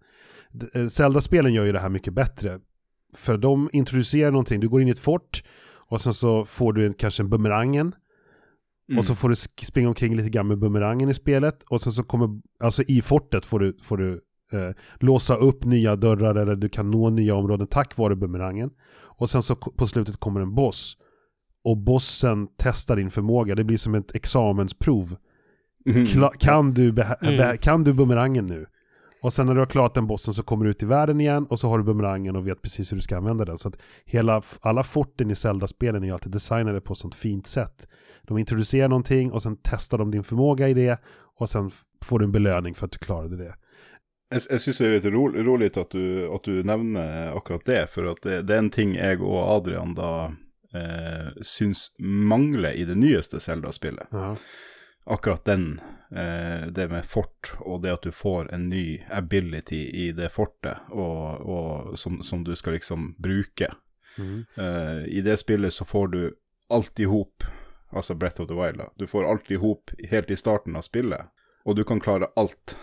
Eh, 0.75 0.87
Zelda-spelen 0.87 1.53
gör 1.53 1.65
ju 1.65 1.71
det 1.71 1.79
här 1.79 1.89
mycket 1.89 2.13
bättre. 2.13 2.59
För 3.15 3.37
de 3.37 3.69
introducerar 3.73 4.31
någonting, 4.31 4.59
du 4.59 4.69
går 4.69 4.81
in 4.81 4.87
i 4.87 4.91
ett 4.91 4.99
fort 4.99 5.43
och 5.89 6.01
sen 6.01 6.13
så 6.13 6.45
får 6.45 6.73
du 6.73 6.85
en, 6.85 6.93
kanske 6.93 7.23
en 7.23 7.29
bumerangen 7.29 7.95
Mm. 8.89 8.99
och 8.99 9.05
så 9.05 9.15
får 9.15 9.29
du 9.29 9.35
springa 9.65 9.87
omkring 9.87 10.15
lite 10.15 10.29
grann 10.29 10.47
med 10.47 10.57
bumerangen 10.59 11.09
i 11.09 11.13
spelet 11.13 11.63
och 11.63 11.81
sen 11.81 11.93
så 11.93 12.03
kommer, 12.03 12.41
alltså 12.59 12.83
i 12.83 13.01
fortet 13.01 13.45
får 13.45 13.59
du, 13.59 13.77
får 13.83 13.97
du 13.97 14.13
eh, 14.51 14.75
låsa 14.99 15.35
upp 15.35 15.65
nya 15.65 15.95
dörrar 15.95 16.35
eller 16.35 16.55
du 16.55 16.69
kan 16.69 16.91
nå 16.91 17.09
nya 17.09 17.35
områden 17.35 17.67
tack 17.67 17.97
vare 17.97 18.15
bumerangen. 18.15 18.69
Och 19.17 19.29
sen 19.29 19.41
så 19.43 19.55
på 19.55 19.87
slutet 19.87 20.17
kommer 20.17 20.41
en 20.41 20.55
boss. 20.55 20.97
Och 21.63 21.77
bossen 21.77 22.47
testar 22.57 22.95
din 22.95 23.11
förmåga, 23.11 23.55
det 23.55 23.63
blir 23.63 23.77
som 23.77 23.95
ett 23.95 24.15
examensprov. 24.15 25.15
Mm. 25.89 26.07
Kan, 26.39 26.73
du 26.73 26.83
Mm. 26.83 26.95
behä- 26.95 27.57
kan 27.57 27.83
du 27.83 27.93
bumerangen 27.93 28.45
nu? 28.47 28.65
Och 29.21 29.33
sen 29.33 29.45
när 29.45 29.53
du 29.53 29.59
har 29.61 29.65
klarat 29.65 29.93
den 29.93 30.07
bossen 30.07 30.33
så 30.33 30.43
kommer 30.43 30.65
du 30.65 30.71
ut 30.71 30.83
i 30.83 30.85
världen 30.85 31.21
igen 31.21 31.45
och 31.49 31.59
så 31.59 31.69
har 31.69 31.77
du 31.77 31.83
bumerangen 31.83 32.35
och 32.35 32.47
vet 32.47 32.61
precis 32.61 32.91
hur 32.91 32.95
du 32.97 33.01
ska 33.01 33.17
använda 33.17 33.45
den. 33.45 33.57
Så 33.57 33.67
att 33.67 33.77
hela, 34.05 34.41
alla 34.61 34.83
forten 34.83 35.31
i 35.31 35.35
Zelda-spelen 35.35 36.03
är 36.03 36.07
ju 36.07 36.13
alltid 36.13 36.31
designade 36.31 36.81
på 36.81 36.93
ett 36.93 36.99
sånt 36.99 37.15
fint 37.15 37.47
sätt. 37.47 37.87
De 38.23 38.37
introducerar 38.37 38.87
någonting 38.87 39.31
och 39.31 39.43
sen 39.43 39.57
testar 39.63 39.97
de 39.97 40.11
din 40.11 40.23
förmåga 40.23 40.67
i 40.67 40.73
det 40.73 41.01
och 41.39 41.49
sen 41.49 41.71
får 42.05 42.19
du 42.19 42.25
en 42.25 42.31
belöning 42.31 42.73
för 42.75 42.85
att 42.85 42.91
du 42.91 42.97
klarade 42.99 43.37
det. 43.37 43.55
Jeg, 44.33 44.43
jeg 44.49 44.59
syns 44.59 44.79
det 44.81 44.87
er 44.87 44.95
litt 44.97 45.09
ro, 45.13 45.27
rolig 45.31 45.69
at 45.79 45.93
du, 45.93 46.27
at 46.35 46.47
du 46.47 46.63
nevner 46.67 47.31
akkurat 47.37 47.63
det, 47.67 47.83
for 47.93 48.09
det, 48.23 48.41
det 48.47 48.55
er 48.55 48.63
en 48.65 48.73
ting 48.73 48.95
jeg 48.97 49.21
og 49.23 49.37
Adrian 49.39 49.93
da 49.95 50.11
eh, 50.75 51.29
syns 51.47 51.87
mangler 51.99 52.75
i 52.75 52.83
det 52.87 52.97
nyeste 52.99 53.39
Zelda-spillet. 53.39 54.11
Ja. 54.11 54.33
Akkurat 55.07 55.45
den, 55.47 55.79
eh, 56.11 56.67
det 56.67 56.89
med 56.91 57.07
fort, 57.07 57.53
og 57.63 57.85
det 57.85 57.93
at 57.95 58.03
du 58.03 58.11
får 58.11 58.51
en 58.51 58.67
ny 58.67 58.99
ability 59.07 59.85
i 59.95 60.09
det 60.11 60.33
fortet, 60.35 60.83
og, 60.91 61.47
og 61.47 61.95
som, 61.99 62.19
som 62.19 62.43
du 62.43 62.51
skal 62.59 62.75
liksom 62.75 63.13
bruke. 63.23 63.71
Mm. 64.17 64.43
Eh, 64.59 64.99
I 65.07 65.23
det 65.23 65.37
spillet 65.39 65.73
så 65.73 65.87
får 65.87 66.11
du 66.11 66.21
alt 66.67 66.99
i 66.99 67.07
hop, 67.07 67.47
altså 67.95 68.17
Breath 68.19 68.43
of 68.43 68.51
the 68.51 68.59
Wild, 68.59 68.83
da. 68.83 68.91
Du 68.99 69.07
får 69.07 69.31
alt 69.31 69.47
i 69.55 69.61
hop 69.63 69.95
helt 70.11 70.31
i 70.31 70.35
starten 70.35 70.75
av 70.75 70.83
spillet, 70.83 71.31
og 71.63 71.79
du 71.79 71.85
kan 71.87 72.03
klare 72.03 72.27
alt 72.35 72.75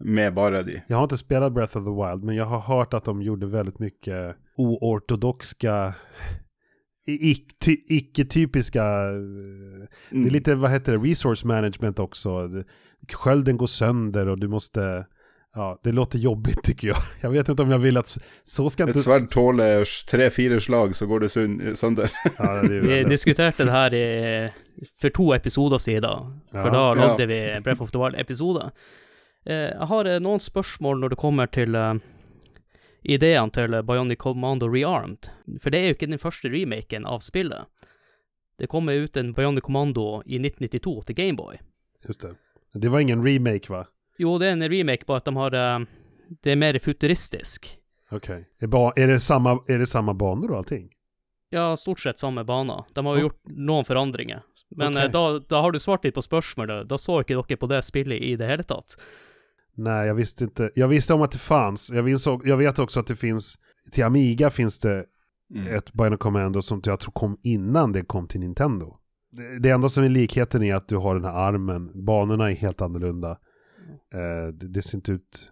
med 0.00 0.34
bare 0.34 0.62
de. 0.62 0.80
Jag 0.86 0.96
har 0.96 1.02
inte 1.04 1.16
spelat 1.16 1.52
Breath 1.52 1.76
of 1.78 1.84
the 1.84 1.90
Wild 2.10 2.24
men 2.24 2.36
jag 2.36 2.44
har 2.44 2.60
hört 2.60 2.94
att 2.94 3.04
de 3.04 3.22
gjorde 3.22 3.46
väldigt 3.46 3.78
mycket 3.78 4.36
oortodoxa 4.56 5.94
icke-typiska 7.88 8.82
eh, 8.84 9.12
Det 10.10 10.16
Mm. 10.16 10.26
är 10.26 10.30
lite, 10.30 10.54
vad 10.54 10.70
heter 10.70 10.92
det, 10.92 10.98
resource 11.10 11.46
management 11.46 11.98
också. 11.98 12.48
Det- 12.48 12.64
Skölden 13.12 13.56
går 13.56 13.66
sönder 13.66 14.28
och 14.28 14.40
du 14.40 14.48
måste, 14.48 15.06
ja, 15.54 15.80
det 15.82 15.92
låter 15.92 16.18
jobbigt 16.18 16.62
tycker 16.62 16.88
jag. 16.88 16.96
Jag 17.20 17.30
vet 17.30 17.48
inte 17.48 17.62
om 17.62 17.70
jag 17.70 17.78
vill 17.78 17.96
att, 17.96 18.18
så 18.44 18.70
ska 18.70 18.82
inte... 18.82 18.98
Et 18.98 19.04
sverd 19.04 19.28
tåler 19.30 20.06
tre-fire 20.10 20.60
slag, 20.60 20.96
så 20.96 21.06
går 21.06 21.20
det 21.20 21.26
sund- 21.28 21.74
sønder. 21.78 22.10
Ja, 22.38 22.62
det 22.62 22.76
är 22.76 22.80
Vi 22.80 23.04
diskuterte 23.04 23.64
det 23.64 23.70
her 23.72 23.94
i, 23.94 24.48
for 25.00 25.08
to 25.10 25.34
episoder 25.34 25.78
for 26.50 26.58
Ja. 26.58 26.70
da 26.70 26.76
Ja. 26.76 26.94
lagde 26.94 27.26
vi 27.26 27.60
Breath 27.60 27.82
of 27.82 27.90
the 27.90 27.98
Wild-episode. 27.98 28.70
Jeg 29.48 29.86
har 29.88 30.04
eh, 30.06 30.20
noen 30.20 30.40
spørsmål 30.42 31.00
når 31.00 31.14
det 31.14 31.18
kommer 31.20 31.46
til 31.48 31.74
eh, 31.74 31.94
ideene 33.02 33.50
til 33.54 33.76
Bionic 33.88 34.18
Commando 34.20 34.68
Rearmed. 34.68 35.30
For 35.62 35.70
det 35.72 35.80
er 35.80 35.88
jo 35.92 35.96
ikke 35.98 36.10
den 36.10 36.20
første 36.20 36.50
remaken 36.52 37.06
av 37.08 37.22
spillet. 37.24 37.64
Det 38.60 38.68
kom 38.68 38.88
ut 38.92 39.16
en 39.16 39.32
Bionic 39.32 39.64
Commando 39.64 40.20
i 40.26 40.36
1992 40.42 41.06
til 41.08 41.16
Gameboy. 41.16 41.56
Just 42.06 42.20
det. 42.26 42.34
Det 42.74 42.88
var 42.92 43.00
ingen 43.00 43.24
remake 43.24 43.70
va? 43.72 43.86
Jo, 44.20 44.36
det 44.38 44.50
er 44.50 44.52
en 44.58 44.68
remake, 44.68 45.06
bare 45.08 45.22
at 45.22 45.24
de 45.30 45.36
har 45.36 45.54
eh, 45.56 45.86
Det 46.44 46.52
er 46.52 46.56
mer 46.60 46.78
futuristisk. 46.78 47.76
Okej. 48.12 48.44
Är, 48.62 48.66
ba- 48.66 48.92
är, 48.96 49.06
det 49.06 49.20
samma, 49.20 49.58
är 49.68 49.78
det 49.78 49.86
samma 49.86 50.14
banor 50.14 50.50
och 50.50 50.56
allting? 50.58 50.90
Ja, 51.50 51.76
stort 51.76 52.00
sett 52.00 52.18
samme 52.18 52.44
baner. 52.44 52.84
De 52.94 53.06
har 53.06 53.14
jo 53.16 53.20
Å. 53.20 53.22
gjort 53.22 53.40
noen 53.56 53.84
forandringer. 53.84 54.42
Men 54.76 54.96
Ok. 54.96 55.02
eh, 55.04 55.10
da, 55.10 55.38
da 55.38 55.60
har 55.62 55.72
du 55.72 55.78
svart 55.78 56.04
litt 56.04 56.14
på 56.14 56.22
spørsmålet. 56.22 56.86
Da 56.88 56.98
så 56.98 57.20
ikke 57.24 57.34
dere 57.40 57.56
på 57.58 57.66
det 57.70 57.80
spillet 57.82 58.22
i 58.22 58.36
det 58.36 58.46
hele 58.46 58.62
tatt. 58.62 58.94
Nej, 59.74 60.06
jag 60.06 60.14
visste 60.14 60.44
inte. 60.44 60.70
Jag 60.74 60.88
visste 60.88 61.14
om 61.14 61.22
att 61.22 61.32
det 61.32 61.38
fanns. 61.38 61.90
Jag, 61.90 62.02
visste, 62.02 62.38
jag 62.44 62.56
vet 62.56 62.78
också 62.78 63.00
att 63.00 63.06
det 63.06 63.16
finns, 63.16 63.58
till 63.92 64.04
Amiga 64.04 64.50
finns 64.50 64.78
det 64.78 65.04
Mm. 65.54 65.74
ett 65.74 65.92
Bionic 65.92 66.18
Commando 66.18 66.62
som 66.62 66.80
jag 66.84 67.00
tror 67.00 67.12
kom 67.12 67.36
innan 67.42 67.92
det 67.92 68.02
kom 68.02 68.26
till 68.26 68.40
Nintendo. 68.40 68.96
Det, 69.32 69.58
det 69.58 69.70
enda 69.70 69.88
som 69.88 70.04
är 70.04 70.08
likheten 70.08 70.62
är 70.62 70.74
att 70.74 70.88
du 70.88 70.96
har 70.96 71.14
den 71.14 71.24
här 71.24 71.32
armen. 71.32 72.04
Banorna 72.04 72.50
är 72.50 72.54
helt 72.54 72.80
annorlunda. 72.80 73.30
Eh, 74.14 74.48
det, 74.54 74.68
det 74.68 74.82
ser 74.82 74.98
inte 74.98 75.12
ut 75.12 75.50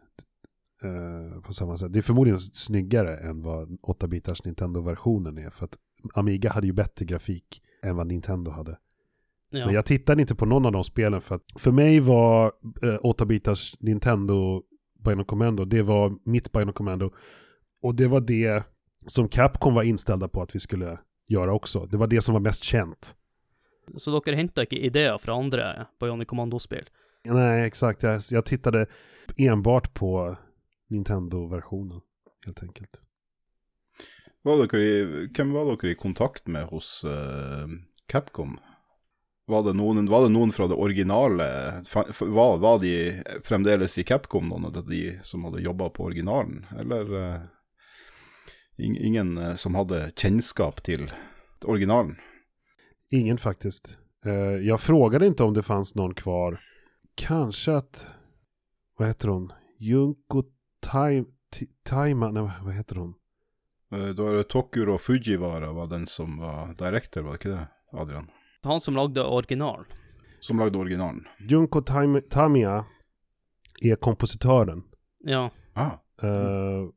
eh, 0.83 1.41
på 1.41 1.53
samma 1.53 1.77
sätt. 1.77 1.93
Det 1.93 1.99
är 1.99 2.03
förmodligen 2.03 2.41
snyggare 2.41 3.17
än 3.17 3.43
vad 3.43 3.69
8-bitars 3.69 4.45
Nintendo-versionen 4.45 5.39
är. 5.39 5.51
För 5.51 5.65
att 5.65 5.77
Amiga 6.15 6.51
hade 6.51 6.67
ju 6.67 6.73
bättre 6.73 7.05
grafik 7.05 7.63
än 7.83 7.97
vad 7.97 8.07
Nintendo 8.07 8.51
hade. 8.51 8.79
Ja. 9.51 9.67
Men 9.67 9.75
jag 9.75 9.87
tittade 9.87 10.21
inte 10.21 10.35
på 10.35 10.47
någon 10.47 10.67
av 10.67 10.73
de 10.73 10.85
spelen 10.85 11.21
för 11.21 11.35
att 11.35 11.45
för 11.57 11.73
mig 11.73 12.01
var 12.01 12.47
eh, 12.83 12.99
8-bitars 13.03 13.77
Nintendo 13.81 14.63
Bionic 15.05 15.27
Commando, 15.27 15.65
det 15.65 15.83
var 15.83 16.19
mitt 16.25 16.53
Bionic 16.53 16.75
Commando. 16.75 17.11
Och 17.83 17.95
det 17.95 18.07
var 18.07 18.21
det 18.21 18.63
som 19.07 19.29
Capcom 19.29 19.75
var 19.75 19.83
inställda 19.83 20.29
på 20.29 20.43
att 20.43 20.55
vi 20.55 20.61
skulle 20.61 20.99
göra 21.29 21.53
också. 21.53 21.87
Det 21.87 21.97
var 21.97 22.07
det 22.07 22.23
som 22.23 22.33
var 22.33 22.41
mest 22.41 22.65
känt. 22.65 23.15
Så 23.97 24.21
dere 24.21 24.37
henta 24.37 24.63
ikke 24.63 24.77
ideer 24.77 25.19
fra 25.19 25.35
andre 25.35 25.87
Bionic 26.01 26.29
Commando-spill? 26.29 26.89
Nej, 27.25 27.67
exakt. 27.67 28.03
Jag, 28.03 28.21
jag 28.31 28.45
tittade 28.45 28.87
enbart 29.37 29.95
på 29.95 30.37
Nintendo-versionen, 30.89 32.01
helt 32.47 32.63
enkelt. 32.63 33.03
Var 34.43 34.67
dere 34.67 34.83
i, 34.83 35.29
hvem 35.37 35.53
var 35.53 35.65
dere 35.65 35.91
i 35.91 35.95
kontakt 35.95 36.47
med 36.47 36.67
hos 36.67 37.05
eh, 37.05 37.69
Capcom? 38.07 38.59
Var 39.49 39.63
det, 39.65 39.73
noen, 39.79 40.07
var 40.13 40.23
det 40.27 40.29
noen 40.35 40.51
fra 40.53 40.67
det 40.69 40.77
originale 40.77 41.45
Var, 42.21 42.59
var 42.61 42.79
de 42.83 43.23
fremdeles 43.45 43.95
i 43.99 44.05
Capcom, 44.05 44.49
noen 44.53 44.67
av 44.69 44.85
de 44.89 45.19
som 45.25 45.45
hadde 45.45 45.63
jobba 45.65 45.89
på 45.91 46.05
originalen? 46.05 46.67
Eller 46.79 47.05
ing- 48.79 48.99
ingen 49.01 49.39
eh, 49.39 49.55
som 49.55 49.75
hadde 49.75 50.11
kjennskap 50.17 50.83
til 50.85 51.09
originalen? 51.65 52.17
Ingen 53.11 53.39
faktiskt. 53.39 53.97
Eh, 54.25 54.33
jag 54.69 54.81
frågade 54.81 55.27
inte 55.27 55.43
om 55.45 55.55
det 55.55 55.63
fanns 55.63 55.95
någon 55.95 56.15
kvar. 56.15 56.61
Kanske 57.15 57.73
att, 57.77 58.07
vad 58.99 59.09
heter 59.09 59.29
hon? 59.29 59.53
Junko 59.79 60.43
Taima, 60.81 61.27
Taima, 61.85 62.31
nej 62.31 62.51
vad 62.63 62.75
heter 62.75 62.97
hon? 62.97 63.15
Da 63.91 64.25
er 64.29 64.37
det 64.37 64.45
Tokuro 64.53 64.99
Fujiwara 64.99 65.73
var 65.73 65.87
den 65.87 66.07
som 66.07 66.39
var 66.39 66.75
director, 66.79 67.23
var 67.23 67.31
det 67.33 67.37
ikke 67.41 67.49
det, 67.57 67.67
Adrian? 67.93 68.29
Han 68.63 68.81
som 68.81 68.95
lagde 68.97 69.25
originalen. 69.25 69.85
Som 70.41 70.59
lagde 70.59 70.79
originalen. 70.79 71.25
Junko 71.49 71.81
Taim- 71.81 72.29
Tamiya 72.31 72.85
är 73.83 73.97
kompositören. 73.97 74.83
Ja. 75.19 75.51
Ah, 75.73 75.91
Eh, 76.23 76.89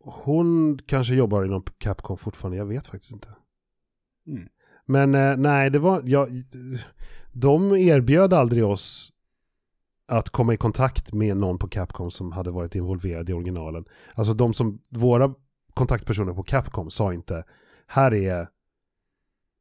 hon 0.00 0.78
kanske 0.86 1.14
jobbar 1.14 1.44
inom 1.44 1.62
Capcom 1.78 2.18
fortfarande, 2.18 2.56
jag 2.58 2.66
vet 2.66 2.86
faktiskt 2.86 3.12
inte. 3.12 3.28
Mm. 4.26 4.48
Men 4.86 5.14
eh, 5.14 5.36
nej, 5.36 5.70
det 5.70 5.78
var, 5.78 6.02
ja, 6.04 6.28
de 7.32 7.76
erbjöd 7.76 8.32
aldrig 8.32 8.64
oss 8.64 9.12
att 10.08 10.30
komma 10.30 10.54
i 10.54 10.56
kontakt 10.56 11.12
med 11.12 11.36
någon 11.36 11.58
på 11.58 11.68
Capcom 11.68 12.10
som 12.10 12.32
hade 12.32 12.50
varit 12.50 12.74
involverad 12.74 13.30
i 13.30 13.32
originalen. 13.32 13.84
Alltså 14.14 14.34
de 14.34 14.54
som, 14.54 14.78
våra 14.88 15.34
kontaktpersoner 15.74 16.32
på 16.34 16.42
Capcom 16.42 16.90
sa 16.90 17.12
inte, 17.14 17.44
här 17.86 18.14
är 18.14 18.48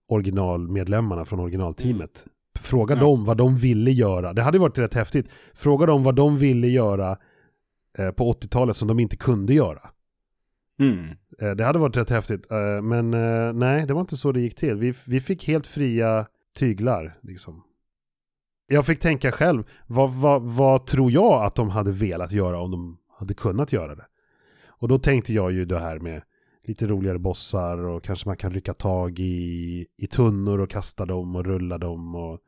originalmedlemmarna 0.08 1.26
från 1.26 1.40
originalteamet. 1.40 2.26
Fråga 2.60 2.96
Ja. 2.96 3.02
dem 3.02 3.26
vad 3.26 3.38
de 3.38 3.56
ville 3.58 3.92
göra. 3.92 4.34
Det 4.34 4.42
hade 4.42 4.60
varit 4.60 4.78
rätt 4.78 4.94
häftigt. 4.94 5.28
Fråga 5.54 5.86
dem 5.86 6.04
vad 6.04 6.16
de 6.16 6.38
ville 6.38 6.68
göra 6.68 7.18
eh, 7.98 8.12
på 8.12 8.32
80-talet 8.34 8.78
som 8.78 8.88
de 8.88 9.00
inte 9.00 9.18
kunde 9.18 9.54
göra. 9.54 9.82
mm. 10.80 11.10
Eh, 11.42 11.52
Det 11.56 11.64
hade 11.66 11.80
varit 11.80 11.98
rätt 11.98 12.10
häftigt. 12.10 12.52
Eh, 12.52 12.82
Men 12.82 13.14
eh, 13.14 13.54
nej, 13.54 13.86
det 13.88 13.94
var 13.94 14.02
inte 14.02 14.18
så 14.18 14.32
det 14.32 14.40
gick 14.42 14.56
till. 14.56 14.76
Vi, 14.76 14.94
vi 15.06 15.22
fick 15.22 15.48
helt 15.48 15.68
fria 15.68 16.26
tyglar. 16.58 17.18
Liksom. 17.22 17.64
Jag 18.68 18.86
fick 18.86 19.00
tänka 19.00 19.32
själv, 19.32 19.64
vad, 19.88 20.14
vad, 20.14 20.42
vad 20.42 20.86
tror 20.86 21.12
jag 21.12 21.44
att 21.46 21.56
de 21.56 21.70
hade 21.70 21.92
velat 21.92 22.32
göra 22.32 22.62
om 22.62 22.72
de 22.72 22.98
hade 23.20 23.34
kunnat 23.34 23.74
göra 23.74 23.96
det? 23.96 24.06
Och 24.68 24.88
då 24.88 25.00
tänkte 25.00 25.34
jag 25.34 25.52
ju 25.52 25.66
det 25.66 25.80
här 25.80 26.00
med 26.00 26.22
lite 26.68 26.88
roligare 26.88 27.20
bossar 27.20 27.78
och 27.78 28.04
kanske 28.04 28.30
man 28.30 28.38
kan 28.38 28.52
rycka 28.52 28.74
tag 28.74 29.20
i, 29.20 29.88
i 29.98 30.08
tunnor 30.08 30.60
och 30.60 30.70
kasta 30.70 31.06
dem 31.06 31.36
och 31.36 31.46
rulla 31.46 31.78
dem 31.78 32.16
och 32.16 32.40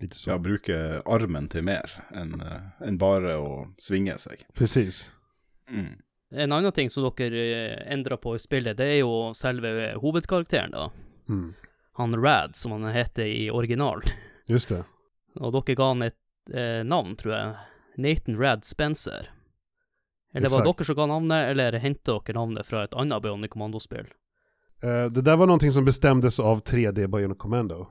lite 0.00 0.16
så. 0.16 0.30
Ja, 0.30 0.38
bruke 0.38 1.00
armen 1.06 1.48
til 1.50 1.64
mer 1.66 1.90
enn 2.14 2.36
eh, 2.40 2.68
enn 2.86 2.98
bare 3.00 3.34
å 3.40 3.48
svinge 3.82 4.18
seg. 4.18 4.44
Precis. 4.54 5.08
Mm. 5.70 5.96
En 6.30 6.52
annen 6.52 6.72
ting 6.72 6.90
som 6.90 7.08
dere 7.08 7.44
eh, 7.46 7.92
endrer 7.92 8.20
på 8.20 8.36
i 8.36 8.42
spillet, 8.42 8.76
det 8.78 8.86
er 8.86 9.00
jo 9.00 9.32
selve 9.34 9.94
hovedkarakteren, 9.98 10.76
da. 10.76 10.90
Mm. 11.28 11.54
Han 11.98 12.14
Rad, 12.22 12.56
som 12.56 12.76
han 12.76 12.86
heter 12.94 13.26
i 13.26 13.50
original. 13.50 14.04
Just 14.46 14.68
det. 14.68 14.84
Og 15.40 15.52
dere 15.56 15.78
ga 15.78 15.90
han 15.94 16.06
et 16.06 16.54
eh, 16.54 16.84
navn, 16.86 17.16
tror 17.18 17.34
jeg. 17.34 17.56
Nathan 17.98 18.38
Rad 18.38 18.64
Spencer. 18.64 19.32
Eller 20.34 20.48
var 20.48 20.64
det 20.64 20.72
dere 20.78 20.84
som 20.84 20.94
ga 20.96 21.06
navnet, 21.06 21.50
eller 21.50 21.72
hentet 21.78 22.04
dere 22.26 22.34
navnet 22.34 22.66
fra 22.66 22.84
et 22.84 22.92
annet 22.94 23.22
Bionic 23.22 23.50
Commando-spill? 23.50 24.06
Eh, 24.82 25.04
det 25.12 25.22
där 25.22 25.36
var 25.36 25.46
någonting 25.46 25.72
som 25.72 25.84
bestämdes 25.84 26.40
av 26.40 26.60
3D 26.62 27.06
Bionic 27.08 27.38
Commando. 27.38 27.86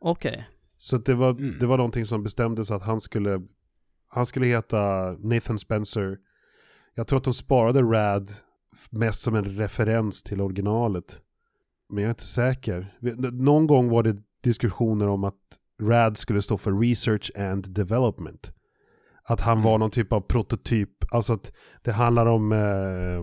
OK. 0.00 0.26
Så 0.78 0.96
det 0.98 1.14
var, 1.14 1.30
Mm. 1.30 1.56
det 1.60 1.66
var 1.66 1.76
någonting 1.76 2.06
som 2.06 2.22
bestämdes 2.22 2.70
att 2.70 2.82
han 2.82 3.00
skulle, 3.00 3.42
han 4.08 4.26
skulle 4.26 4.46
heta 4.46 5.12
Nathan 5.18 5.58
Spencer. 5.58 6.18
Jag 6.94 7.06
tror 7.06 7.16
att 7.18 7.24
de 7.24 7.34
sparade 7.34 7.82
Rad 7.82 8.30
mest 8.90 9.22
som 9.22 9.34
en 9.34 9.44
referens 9.44 10.22
till 10.22 10.40
originalet. 10.40 11.20
Men 11.88 12.02
jag 12.04 12.08
är 12.08 12.10
inte 12.10 12.24
säker. 12.26 12.94
Någon 13.32 13.66
gång 13.66 13.88
var 13.88 14.02
det 14.02 14.16
diskussioner 14.42 15.08
om 15.08 15.24
att 15.24 15.34
Rad 15.82 16.16
skulle 16.16 16.42
stå 16.42 16.56
för 16.56 16.72
Research 16.80 17.30
and 17.38 17.74
Development. 17.74 18.52
Att 19.30 19.40
han 19.40 19.52
Mm. 19.58 19.64
var 19.64 19.78
någon 19.78 19.90
typ 19.90 20.12
av 20.12 20.20
prototyp, 20.20 20.90
alltså 21.10 21.32
att 21.32 21.52
det 21.82 21.92
handlar 21.92 22.26
om 22.26 22.52
eh, 22.52 23.22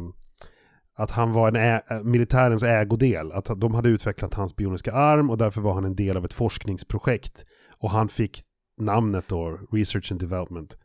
att 1.03 1.11
han 1.11 1.33
var 1.33 1.47
en 1.47 1.55
ä- 1.55 2.03
militärens 2.03 2.63
ägodel. 2.63 3.31
Att 3.31 3.49
de 3.57 3.73
hade 3.75 3.89
utvecklat 3.89 4.33
hans 4.33 4.55
bioniska 4.55 4.93
arm 4.93 5.29
och 5.29 5.37
därför 5.37 5.61
var 5.61 5.73
han 5.73 5.85
en 5.85 5.95
del 5.95 6.17
av 6.17 6.25
ett 6.25 6.33
forskningsprojekt. 6.33 7.43
Och 7.79 7.91
han 7.91 8.09
fick 8.09 8.41
namnet 8.81 9.25
då, 9.27 9.59
Research 9.71 10.11
and 10.11 10.21
Development. 10.21 10.77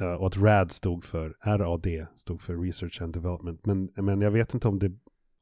Uh, 0.00 0.08
och 0.12 0.26
att 0.26 0.36
RAD 0.36 0.72
stod 0.72 1.04
för, 1.04 1.34
RAD 1.44 1.86
stod 2.16 2.40
för 2.40 2.56
Research 2.56 3.02
and 3.02 3.14
Development. 3.14 3.66
Men, 3.66 3.90
men 3.96 4.20
jag 4.20 4.30
vet 4.30 4.54
inte 4.54 4.68
om 4.68 4.78
det, 4.78 4.92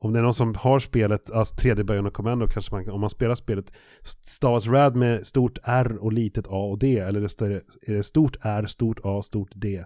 om 0.02 0.12
det 0.12 0.18
är 0.18 0.22
någon 0.22 0.34
som 0.34 0.54
har 0.54 0.78
spelet, 0.78 1.30
alltså 1.30 1.54
3D 1.54 1.82
Bionic 1.82 2.12
Commando 2.12 2.46
kanske 2.46 2.74
man, 2.74 2.90
om 2.90 3.00
man 3.00 3.10
spelar 3.10 3.34
spelet, 3.34 3.72
stavas 4.26 4.66
RAD 4.66 4.96
med 4.96 5.26
stort 5.26 5.58
R 5.64 5.96
och 6.00 6.12
litet 6.12 6.46
A 6.46 6.60
och 6.70 6.78
D, 6.78 6.98
eller 6.98 7.20
är 7.20 7.48
det, 7.48 7.92
är 7.92 8.02
stort 8.02 8.36
R, 8.42 8.66
stort 8.66 9.00
A, 9.04 9.22
stort 9.22 9.50
D? 9.54 9.84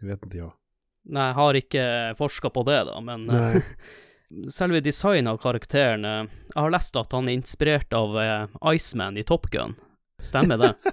Det 0.00 0.06
vet 0.06 0.24
inte 0.24 0.36
jag. 0.36 0.52
Nei, 1.08 1.30
jeg 1.30 1.34
har 1.34 1.56
ikke 1.56 1.82
forska 2.18 2.50
på 2.52 2.62
det, 2.68 2.82
da, 2.84 3.00
men 3.00 3.30
eh, 3.30 3.36
Nej. 3.40 3.62
selve 4.52 4.80
designet 4.84 5.30
av 5.32 5.38
karakteren 5.40 6.04
eh, 6.04 6.26
Jeg 6.54 6.60
har 6.60 6.74
lest 6.74 6.96
at 7.00 7.12
han 7.16 7.28
er 7.28 7.38
inspirert 7.38 7.92
av 7.96 8.18
eh, 8.20 8.74
Iceman 8.74 9.16
i 9.16 9.24
Top 9.24 9.48
Gun. 9.50 9.74
Stemmer 10.20 10.58
det? 10.58 10.74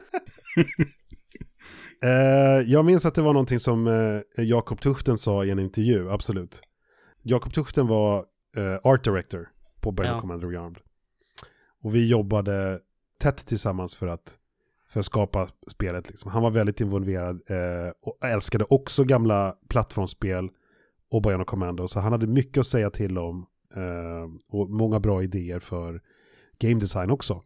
Eh, 2.04 2.62
jag 2.65 2.86
minns 2.86 3.06
att 3.06 3.15
det 3.15 3.22
var 3.22 3.34
någonting 3.34 3.60
som 3.60 3.88
eh, 3.88 4.44
Jakob 4.46 4.82
Tuchten 4.82 5.18
sa 5.18 5.44
i 5.46 5.52
en 5.52 5.60
intervju, 5.60 6.12
absolut. 6.12 6.62
Jakob 7.24 7.54
Tuchten 7.54 7.88
var 7.88 8.26
eh, 8.58 8.80
art 8.84 9.04
director 9.04 9.50
på 9.82 9.91
Bionic 9.91 10.12
Ja. 10.12 10.20
Commander 10.20 10.48
Rearmed. 10.48 10.78
Och 11.84 11.96
vi 11.96 12.08
jobbade 12.08 12.80
tätt 13.20 13.46
tillsammans 13.46 13.96
för 13.96 14.08
att, 14.08 14.38
för 14.89 15.00
att 15.00 15.06
skapa 15.06 15.48
spelet. 15.68 16.10
Liksom. 16.10 16.32
Han 16.32 16.44
var 16.44 16.52
väldigt 16.52 16.82
involverad 16.82 17.41
eh, 17.50 17.91
och 18.02 18.26
älskade 18.26 18.65
också 18.70 19.04
gamla 19.04 19.56
plattformsspel 19.70 20.50
och 21.12 21.22
Bionic 21.22 21.48
Commando. 21.48 21.88
Så 21.88 22.00
han 22.00 22.12
hade 22.12 22.28
mycket 22.28 22.58
att 22.58 22.68
säga 22.68 22.89
till 22.89 23.18
om 23.18 23.46
eh, 23.76 24.30
och 24.50 24.70
många 24.70 25.00
bra 25.00 25.24
idéer 25.24 25.60
för 25.60 26.02
game 26.60 26.80
design 26.80 27.12
också. 27.12 27.44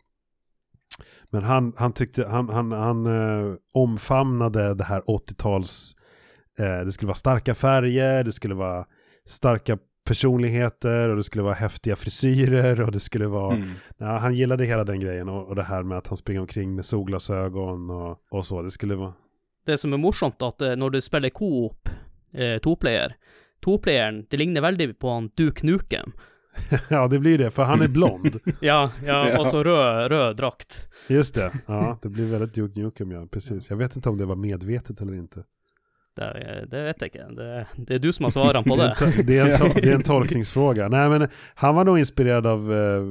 Men 1.30 1.43
han, 1.43 1.74
han 1.78 1.93
tyckte, 1.93 2.28
han, 2.28 2.50
han, 2.50 2.72
han 2.72 3.06
eh, 3.06 3.56
omfamnade 3.74 4.74
det 4.74 4.84
här 4.84 5.02
80-tals, 5.02 5.95
eh, 6.60 6.86
det 6.86 6.91
skulle 6.91 7.08
vara 7.08 7.15
starka 7.15 7.56
färger, 7.56 8.24
det 8.24 8.34
skulle 8.34 8.56
vara 8.56 8.86
starka 9.26 9.78
personligheter 10.10 11.10
och 11.10 11.15
det 11.17 11.24
skulle 11.24 11.43
vara 11.43 11.54
häftiga 11.54 11.95
frisyrer 11.95 12.82
och 12.82 12.91
det 12.91 13.00
skulle 13.00 13.28
vara, 13.28 13.56
Mm. 13.56 13.69
ja, 13.98 14.17
han 14.17 14.34
gillade 14.36 14.65
hela 14.65 14.84
den 14.84 15.00
grejen 15.00 15.30
och, 15.30 15.48
och 15.48 15.56
det 15.56 15.63
här 15.63 15.84
med 15.84 15.98
att 15.98 16.08
han 16.08 16.17
springer 16.17 16.41
omkring 16.41 16.76
med 16.76 16.86
solglasögon 16.86 17.89
och, 17.89 18.19
och 18.32 18.45
så, 18.45 18.62
det 18.62 18.72
skulle 18.72 18.95
vara, 18.95 19.13
Det 19.65 19.78
som 19.78 19.93
er 19.93 19.98
morsomt, 19.98 20.41
at 20.41 20.62
eh, 20.62 20.76
når 20.76 20.89
du 20.89 21.02
spiller 21.02 21.30
coop, 21.30 21.89
eh, 22.34 22.58
toplayer 22.58 23.15
Toplayeren, 23.62 24.26
det 24.30 24.38
ligner 24.38 24.62
veldig 24.62 25.00
på 25.00 25.10
han 25.13 25.30
Duke 25.38 25.65
Nukem. 25.65 26.12
ja 26.89 27.08
det 27.08 27.19
blir 27.19 27.38
det, 27.38 27.52
för 27.52 27.63
han 27.63 27.82
är 27.82 27.88
blond. 27.88 28.39
Ja, 28.62 28.91
ja, 29.06 29.36
og 29.39 29.48
så 29.48 29.63
rød, 29.63 30.12
rød 30.12 30.38
drakt. 30.38 30.88
Just 31.08 31.36
det, 31.36 31.52
ja 31.67 31.98
det 32.02 32.10
blir 32.10 32.26
väldigt 32.26 32.54
Duke 32.54 32.80
Nukem 32.80 33.12
ja, 33.12 33.26
precis. 33.32 33.69
Jag 33.69 33.78
vet 33.78 33.95
inte 33.95 34.10
om 34.10 34.17
det 34.17 34.26
var 34.26 34.36
medvetet 34.36 35.02
eller 35.02 35.13
inte. 35.13 35.43
Det, 36.15 36.67
det 36.72 36.84
vet 36.84 37.02
jeg 37.02 37.12
ikke. 37.13 37.28
Det, 37.36 37.65
det 37.88 37.95
er 37.95 38.00
du 38.04 38.12
som 38.12 38.24
har 38.24 38.32
svarene 38.32 38.63
på 38.67 38.76
Det 38.76 38.84
är, 39.17 39.24
det. 39.24 39.38
är 39.38 39.63
en 39.65 39.72
det 39.82 39.89
är 39.89 39.95
en 39.95 40.04
tolkningsfråga. 40.04 40.88
Nej 40.89 41.10
men 41.10 41.28
han 41.56 41.76
var 41.76 41.86
nog 41.86 42.00
inspirerad 42.00 42.45
av, 42.48 42.74
eh, 42.74 43.04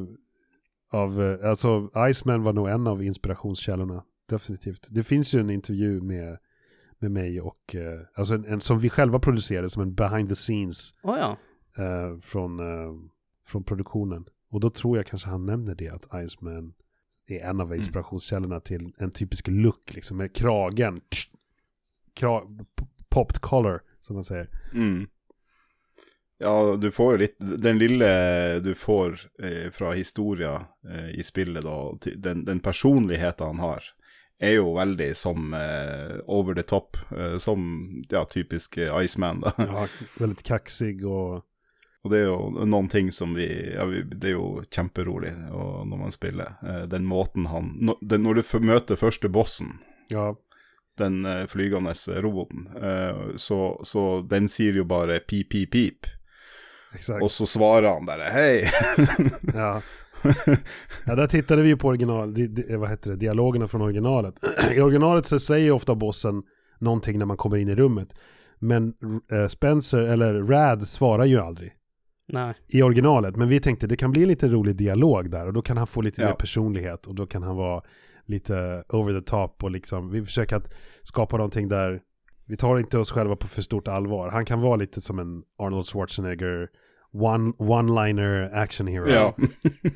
av 0.93 1.23
eh, 1.23 1.49
alltså 1.51 1.91
Iceman 2.11 2.43
var 2.43 2.53
nog 2.53 2.69
en 2.69 2.87
av 2.87 3.03
inspirationskällorna. 3.03 4.03
Definitivt. 4.31 4.89
Det 4.91 5.05
finns 5.05 5.35
ju 5.35 5.41
en 5.41 5.51
intervju 5.51 6.01
med, 6.01 6.39
med 6.99 7.11
mig 7.11 7.41
och, 7.41 7.75
eh, 7.75 8.01
alltså 8.15 8.35
en, 8.35 8.45
en 8.45 8.61
som 8.61 8.79
vi 8.81 8.91
själva 8.91 9.19
producerade 9.19 9.71
som 9.71 9.83
en 9.83 9.95
behind 9.95 10.29
the 10.29 10.35
scenes 10.35 10.95
Å 11.03 11.17
ja. 11.17 11.37
eh, 11.85 12.21
från, 12.21 12.61
eh, 12.61 12.93
från 13.47 13.65
produktionen. 13.65 14.25
Och 14.51 14.61
då 14.61 14.71
tror 14.71 14.97
jag 14.97 15.07
kanske 15.07 15.29
han 15.29 15.47
nämner 15.47 15.75
det, 15.75 15.89
att 15.89 16.07
Iceman 16.25 16.73
är 17.29 17.41
en 17.41 17.61
av 17.61 17.77
inspirationskällorna 17.77 18.61
till 18.61 18.93
en 18.99 19.11
typisk 19.11 19.49
look, 19.49 19.95
liksom 19.95 20.17
med 20.17 20.35
kragen. 20.35 20.95
Kra, 21.01 21.01
p- 21.11 21.38
popped 23.09 23.41
collar, 23.41 23.81
som 24.01 24.15
man 24.17 24.25
säger. 24.25 24.49
Mm. 24.75 25.07
Ja, 26.39 26.77
du 26.77 26.91
får 26.91 27.13
jo 27.13 27.19
litt 27.19 27.37
Den 27.39 27.79
lille 27.79 28.09
du 28.61 28.75
får 28.75 29.19
eh, 29.43 29.71
fra 29.75 29.93
historia 29.93 30.67
eh, 30.91 31.11
i 31.19 31.23
spillet, 31.23 31.65
da, 31.65 31.95
ty- 32.01 32.15
den, 32.15 32.45
den 32.45 32.61
personligheten 32.61 33.47
han 33.47 33.59
har, 33.59 33.83
er 34.39 34.53
jo 34.61 34.75
veldig 34.77 35.17
som 35.19 35.55
eh, 35.55 36.17
over 36.27 36.55
the 36.55 36.63
top. 36.63 36.97
Eh, 37.11 37.39
som 37.39 37.65
ja, 38.11 38.25
typisk 38.25 38.77
eh, 38.79 38.95
Iceman, 39.05 39.41
da. 39.41 39.53
Ja, 39.59 39.87
väldigt 40.19 40.43
kaxig 40.43 41.07
och 41.07 41.45
Og 42.07 42.11
det 42.13 42.19
er 42.23 42.29
jo 42.31 42.65
noen 42.65 42.87
ting 42.89 43.09
som 43.13 43.33
vi, 43.35 43.49
ja, 43.75 43.85
vi 43.85 44.03
Det 44.07 44.31
jo 44.31 44.63
kjemperolig 44.71 45.33
og 45.51 45.89
når 45.91 45.97
man 46.05 46.13
spiller. 46.15 46.55
Eh, 46.63 46.85
den 46.87 47.05
måten 47.05 47.47
han 47.51 47.73
når, 47.83 47.99
den, 48.01 48.23
når 48.23 48.35
du 48.35 48.41
f- 48.47 48.61
møter 48.63 48.97
første 48.97 49.29
bossen, 49.29 49.81
ja, 50.09 50.37
den 50.99 51.25
eh, 51.27 51.47
flygende 51.47 51.95
roboten, 52.09 52.69
eh, 52.83 53.17
så, 53.37 53.81
så 53.85 54.21
den 54.31 54.49
sier 54.49 54.73
jo 54.73 54.85
bare 54.85 55.19
pip, 55.19 55.51
pip, 55.51 55.71
pip. 55.73 56.07
exakt. 56.95 57.23
Og 57.23 57.31
så 57.31 57.47
svarer 57.47 57.89
han 57.89 58.07
bare 58.07 58.23
hei. 58.33 58.69
Ja. 59.55 59.81
ja, 61.07 61.15
där 61.15 61.27
tittade 61.27 61.63
vi 61.63 61.77
på 61.77 61.89
original, 61.89 62.35
di, 62.35 62.47
di, 62.47 62.77
vad 62.77 62.91
heter 62.91 63.11
det, 63.11 63.17
dialogerna 63.17 63.69
från 63.69 63.83
originalet. 63.83 64.35
I 64.75 64.81
originalet 64.81 65.27
så 65.27 65.41
säger 65.41 65.73
ofta 65.73 65.95
bossen 65.95 66.43
någonting 66.79 67.19
när 67.19 67.27
man 67.27 67.37
kommer 67.37 67.57
in 67.57 67.69
i 67.69 67.75
rummet. 67.75 68.09
Men 68.59 68.95
eh, 69.33 69.47
Spencer, 69.49 69.99
eller 69.99 70.35
Rad, 70.35 70.89
svarar 70.89 71.25
ju 71.25 71.39
aldrig 71.39 71.73
Nei. 72.33 72.55
i 72.69 72.83
originalet. 72.83 73.37
Men 73.37 73.49
vi 73.49 73.61
tänkte 73.61 73.87
det 73.87 73.97
kan 73.97 74.11
bli 74.13 74.23
en 74.23 74.29
lite 74.29 74.49
rolig 74.49 74.77
dialog 74.77 75.31
där 75.31 75.47
och 75.47 75.53
då 75.53 75.63
kan 75.63 75.77
han 75.77 75.87
få 75.87 76.01
lite 76.01 76.23
Ja. 76.23 76.29
mer 76.29 76.35
personlighet 76.35 77.07
och 77.07 77.15
då 77.15 77.27
kan 77.27 77.43
han 77.43 77.57
vara 77.57 77.83
lite 78.29 78.85
over 78.89 79.13
the 79.21 79.27
top 79.27 79.65
och 79.65 79.71
liksom, 79.71 80.11
vi 80.11 80.25
försöker 80.25 80.57
att 80.57 80.75
skapa 81.03 81.37
någonting 81.37 81.69
där 81.69 82.01
vi 82.47 82.57
tar 82.57 82.79
inte 82.79 82.99
oss 82.99 83.11
själva 83.11 83.37
på 83.37 83.47
för 83.47 83.63
stort 83.63 83.89
allvar. 83.89 84.31
Han 84.31 84.45
kan 84.45 84.61
vara 84.61 84.77
lite 84.77 85.01
som 85.01 85.19
en 85.19 85.43
Arnold 85.59 85.87
Schwarzenegger 85.87 86.69
one, 87.13 87.53
one-liner 87.59 88.51
action 88.55 88.87
hero. 88.87 89.09
Ja. 89.09 89.35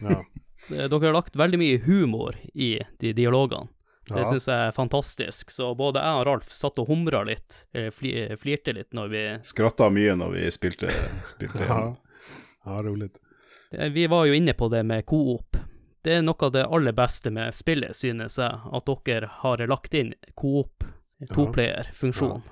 ja. 0.03 0.25
Dere 0.89 1.07
har 1.07 1.13
lagt 1.13 1.37
veldig 1.37 1.59
mye 1.59 1.79
humor 1.79 2.37
i 2.55 2.79
de 2.99 3.13
dialogene. 3.13 3.69
Det 4.09 4.19
Ja. 4.19 4.25
syns 4.25 4.49
jeg 4.49 4.67
er 4.69 4.73
fantastisk. 4.73 5.51
Så 5.51 5.75
både 5.75 6.01
jeg 6.03 6.21
og 6.21 6.27
Ralf 6.27 6.49
satt 6.51 6.79
og 6.79 6.89
humra 6.89 7.23
litt, 7.25 7.67
eller 7.75 7.91
fli, 7.95 8.13
flirte 8.39 8.73
litt 8.75 8.93
når 8.93 9.09
vi 9.13 9.23
Skratta 9.47 9.91
mye 9.91 10.15
når 10.19 10.33
vi 10.37 10.51
spilte. 10.51 10.91
spilte 11.27 11.65
Ja. 11.69 11.97
ja, 12.65 12.83
roligt. 12.83 13.19
Eh, 13.73 13.89
Vi 13.89 14.07
var 14.07 14.27
jo 14.27 14.33
inne 14.35 14.53
på 14.55 14.69
det 14.69 14.83
med 14.87 15.07
coop. 15.07 15.57
Det 16.03 16.17
er 16.17 16.25
noe 16.27 16.49
av 16.49 16.53
det 16.53 16.65
aller 16.67 16.93
beste 16.93 17.31
med 17.31 17.55
spillet, 17.55 17.95
synes 17.97 18.39
jeg, 18.39 18.59
at 18.73 18.91
dere 19.07 19.29
har 19.43 19.63
lagt 19.71 19.95
inn 19.95 20.15
coop, 20.35 20.85
toplayer-funksjon. 21.31 22.43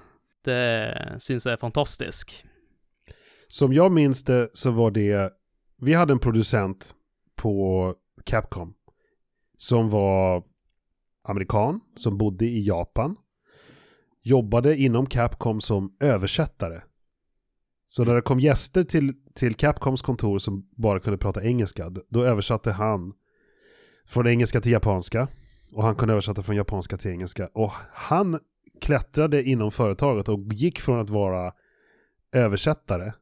Det 0.47 1.19
synes 1.19 1.47
jeg 1.47 1.53
er 1.57 1.61
fantastisk. 1.61 2.35
Som 3.49 3.73
jag 3.73 3.93
minns 3.93 4.23
det 4.25 4.49
så 4.55 4.71
var 4.71 4.91
det, 4.91 5.31
vi 5.83 5.95
hade 5.95 6.13
en 6.13 6.23
producent 6.23 6.95
på 7.37 7.95
Capcom 8.25 8.75
som 9.57 9.91
var 9.91 10.43
amerikan, 11.29 11.81
som 11.97 12.19
bodde 12.19 12.45
i 12.45 12.63
Japan, 12.67 13.17
jobbade 14.23 14.77
inom 14.77 15.07
Capcom 15.07 15.61
som 15.61 15.97
översättare. 16.03 16.83
Så 17.87 18.05
när 18.05 18.15
det 18.15 18.23
kom 18.23 18.41
gäster 18.41 18.85
till, 18.85 19.15
till 19.35 19.55
Capcoms 19.55 20.03
kontor 20.03 20.39
som 20.39 20.69
bara 20.77 21.01
kunde 21.01 21.19
prata 21.19 21.45
engelska, 21.45 21.91
då 22.09 22.25
översatte 22.25 22.73
han 22.73 23.13
från 24.11 24.27
engelska 24.27 24.61
till 24.61 24.73
japanska. 24.73 25.29
Och 25.73 25.85
han 25.85 25.95
kunde 25.95 26.13
översätta 26.15 26.43
från 26.43 26.57
japanska 26.57 26.97
till 26.97 27.11
engelska. 27.11 27.49
Och 27.53 27.73
han 27.93 28.39
klättrade 28.81 29.43
inom 29.43 29.71
företaget 29.73 30.29
och 30.29 30.41
gick 30.53 30.81
från 30.81 31.01
att 31.01 31.11
vara 31.11 31.53
översättare 32.35 33.13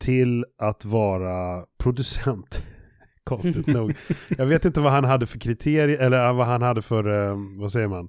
till 0.00 0.44
att 0.58 0.84
vara 0.84 1.64
producent. 1.78 2.62
Konstigt 3.24 3.66
nog. 3.66 3.94
Jag 4.38 4.46
vet 4.46 4.64
inte 4.64 4.80
vad 4.80 4.92
han 4.92 5.04
hade 5.04 5.26
för 5.26 5.38
kriterier, 5.38 5.98
eller 5.98 6.32
vad 6.32 6.46
han 6.46 6.62
hade 6.62 6.82
för, 6.82 7.28
eh, 7.30 7.36
vad 7.56 7.72
säger 7.72 7.88
man? 7.88 8.08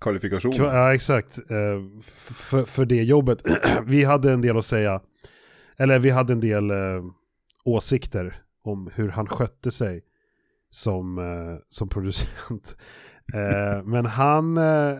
Kvalifikationer. 0.00 0.56
Kva- 0.58 0.74
Ja, 0.74 0.94
exakt. 0.94 1.38
Eh, 1.38 2.02
för, 2.12 2.64
för 2.64 2.84
det 2.84 3.02
jobbet. 3.02 3.42
vi 3.86 4.04
hade 4.04 4.32
en 4.32 4.40
del 4.40 4.56
att 4.58 4.64
säga. 4.64 5.00
Eller 5.76 5.98
vi 5.98 6.10
hade 6.10 6.32
en 6.32 6.40
del 6.40 6.70
eh, 6.70 6.76
åsikter 7.64 8.42
om 8.62 8.90
hur 8.94 9.08
han 9.08 9.26
skötte 9.26 9.70
sig 9.70 10.02
som, 10.70 11.18
eh, 11.18 11.58
som 11.68 11.88
producent. 11.88 12.76
Eh, 13.34 13.84
men 13.84 14.06
han, 14.06 14.56
eh, 14.56 14.98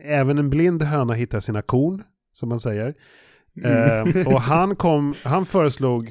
även 0.00 0.38
en 0.38 0.50
blind 0.50 0.82
höna 0.82 1.12
hittar 1.12 1.40
sina 1.40 1.62
korn, 1.62 2.02
som 2.32 2.48
man 2.48 2.60
säger. 2.60 2.94
Eh, 3.64 4.26
och 4.26 4.40
han 4.40 4.76
kom, 4.76 5.14
han 5.24 5.46
föreslog, 5.46 6.10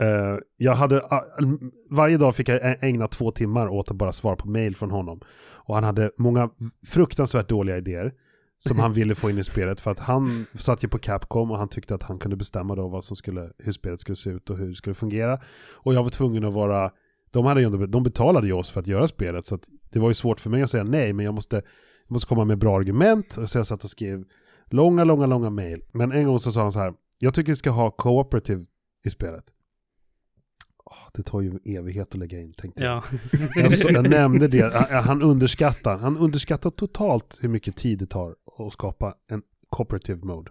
eh, 0.00 0.36
jag 0.56 0.74
hade, 0.74 1.00
ah, 1.00 1.24
varje 1.90 2.16
dag 2.16 2.36
fick 2.36 2.48
jag 2.48 2.84
ägna 2.84 3.08
två 3.08 3.30
timmar 3.30 3.68
åt 3.68 3.90
att 3.90 3.96
bara 3.96 4.12
svara 4.12 4.36
på 4.36 4.48
mail 4.48 4.76
från 4.76 4.90
honom. 4.90 5.20
Och 5.66 5.74
han 5.74 5.84
hade 5.84 6.10
många 6.18 6.50
fruktansvärt 6.86 7.48
dåliga 7.48 7.76
idéer 7.76 8.12
som 8.58 8.78
han 8.78 8.92
ville 8.92 9.14
få 9.14 9.30
in 9.30 9.38
i 9.38 9.44
spelet. 9.44 9.80
För 9.80 9.90
att 9.90 9.98
han 9.98 10.46
satt 10.54 10.84
ju 10.84 10.88
på 10.88 10.98
Capcom 10.98 11.50
och 11.50 11.58
han 11.58 11.68
tyckte 11.68 11.94
att 11.94 12.02
han 12.02 12.18
kunde 12.18 12.36
bestämma 12.36 12.74
då 12.74 12.88
vad 12.88 13.04
som 13.04 13.16
skulle, 13.16 13.50
hur 13.58 13.72
spelet 13.72 14.00
skulle 14.00 14.16
se 14.16 14.30
ut 14.30 14.50
och 14.50 14.56
hur 14.56 14.68
det 14.68 14.74
skulle 14.74 14.94
fungera. 14.94 15.40
Och 15.72 15.94
jag 15.94 16.02
var 16.02 16.10
tvungen 16.10 16.44
att 16.44 16.54
vara, 16.54 16.90
de, 17.30 17.44
hade 17.44 17.60
ju 17.60 17.66
ändå, 17.66 17.86
de 17.86 18.02
betalade 18.02 18.46
ju 18.46 18.52
oss 18.52 18.70
för 18.70 18.80
att 18.80 18.86
göra 18.86 19.08
spelet. 19.08 19.46
Så 19.46 19.58
det 19.90 19.98
var 19.98 20.08
ju 20.08 20.14
svårt 20.14 20.40
för 20.40 20.50
mig 20.50 20.62
att 20.62 20.70
säga 20.70 20.84
nej, 20.84 21.12
men 21.12 21.24
jag 21.24 21.34
måste, 21.34 21.56
jag 21.56 22.12
måste 22.12 22.28
komma 22.28 22.44
med 22.44 22.58
bra 22.58 22.76
argument. 22.76 23.36
Och 23.36 23.50
så 23.50 23.58
jag 23.58 23.66
satt 23.66 23.84
och 23.84 23.90
skrev 23.90 24.24
långa, 24.70 25.04
långa, 25.04 25.26
långa 25.26 25.50
mail. 25.50 25.82
Men 25.92 26.12
en 26.12 26.26
gång 26.26 26.38
så 26.38 26.52
sa 26.52 26.62
han 26.62 26.72
så 26.72 26.78
här, 26.78 26.94
jag 27.18 27.34
tycker 27.34 27.52
vi 27.52 27.56
ska 27.56 27.70
ha 27.70 27.90
cooperative 27.90 28.64
i 29.04 29.10
spelet. 29.10 29.44
Åh, 30.84 31.08
det 31.14 31.22
tar 31.22 31.40
ju 31.40 31.50
en 31.50 31.60
evighet 31.64 32.08
att 32.08 32.14
lägga 32.14 32.40
in, 32.40 32.52
tänkte 32.52 32.84
jag. 32.84 32.96
Ja. 32.96 33.18
Jag, 33.62 33.72
så, 33.72 33.88
jag 33.90 34.10
nämnde 34.10 34.48
det, 34.48 34.74
han, 34.74 35.04
han 35.04 35.22
underskattar, 35.22 35.98
han 35.98 36.16
underskattar 36.16 36.70
totalt 36.70 37.38
hur 37.40 37.48
mycket 37.48 37.76
tid 37.76 37.98
det 37.98 38.06
tar 38.06 38.34
att 38.58 38.72
skapa 38.72 39.14
en 39.30 39.42
cooperative 39.68 40.24
mode. 40.24 40.50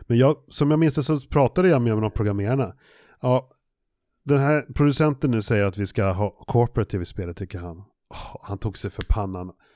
Men 0.00 0.18
jag, 0.18 0.36
som 0.48 0.70
jag 0.70 0.80
minns 0.80 0.94
det 0.94 1.02
så 1.02 1.20
pratade 1.20 1.68
jag 1.68 1.82
med 1.82 1.92
de 1.92 2.10
programmerarna. 2.10 2.74
Ja, 3.20 3.50
den 4.24 4.38
här 4.38 4.66
producenten 4.74 5.30
nu 5.30 5.42
säger 5.42 5.64
att 5.64 5.78
vi 5.78 5.86
ska 5.86 6.12
ha 6.12 6.30
cooperative 6.30 7.02
i 7.02 7.06
spelet 7.06 7.36
tycker 7.36 7.58
han. 7.58 7.76
Åh, 8.10 8.36
han 8.42 8.58
tog 8.58 8.78
sig 8.78 8.90
för 8.90 9.02
pannan. 9.08 9.52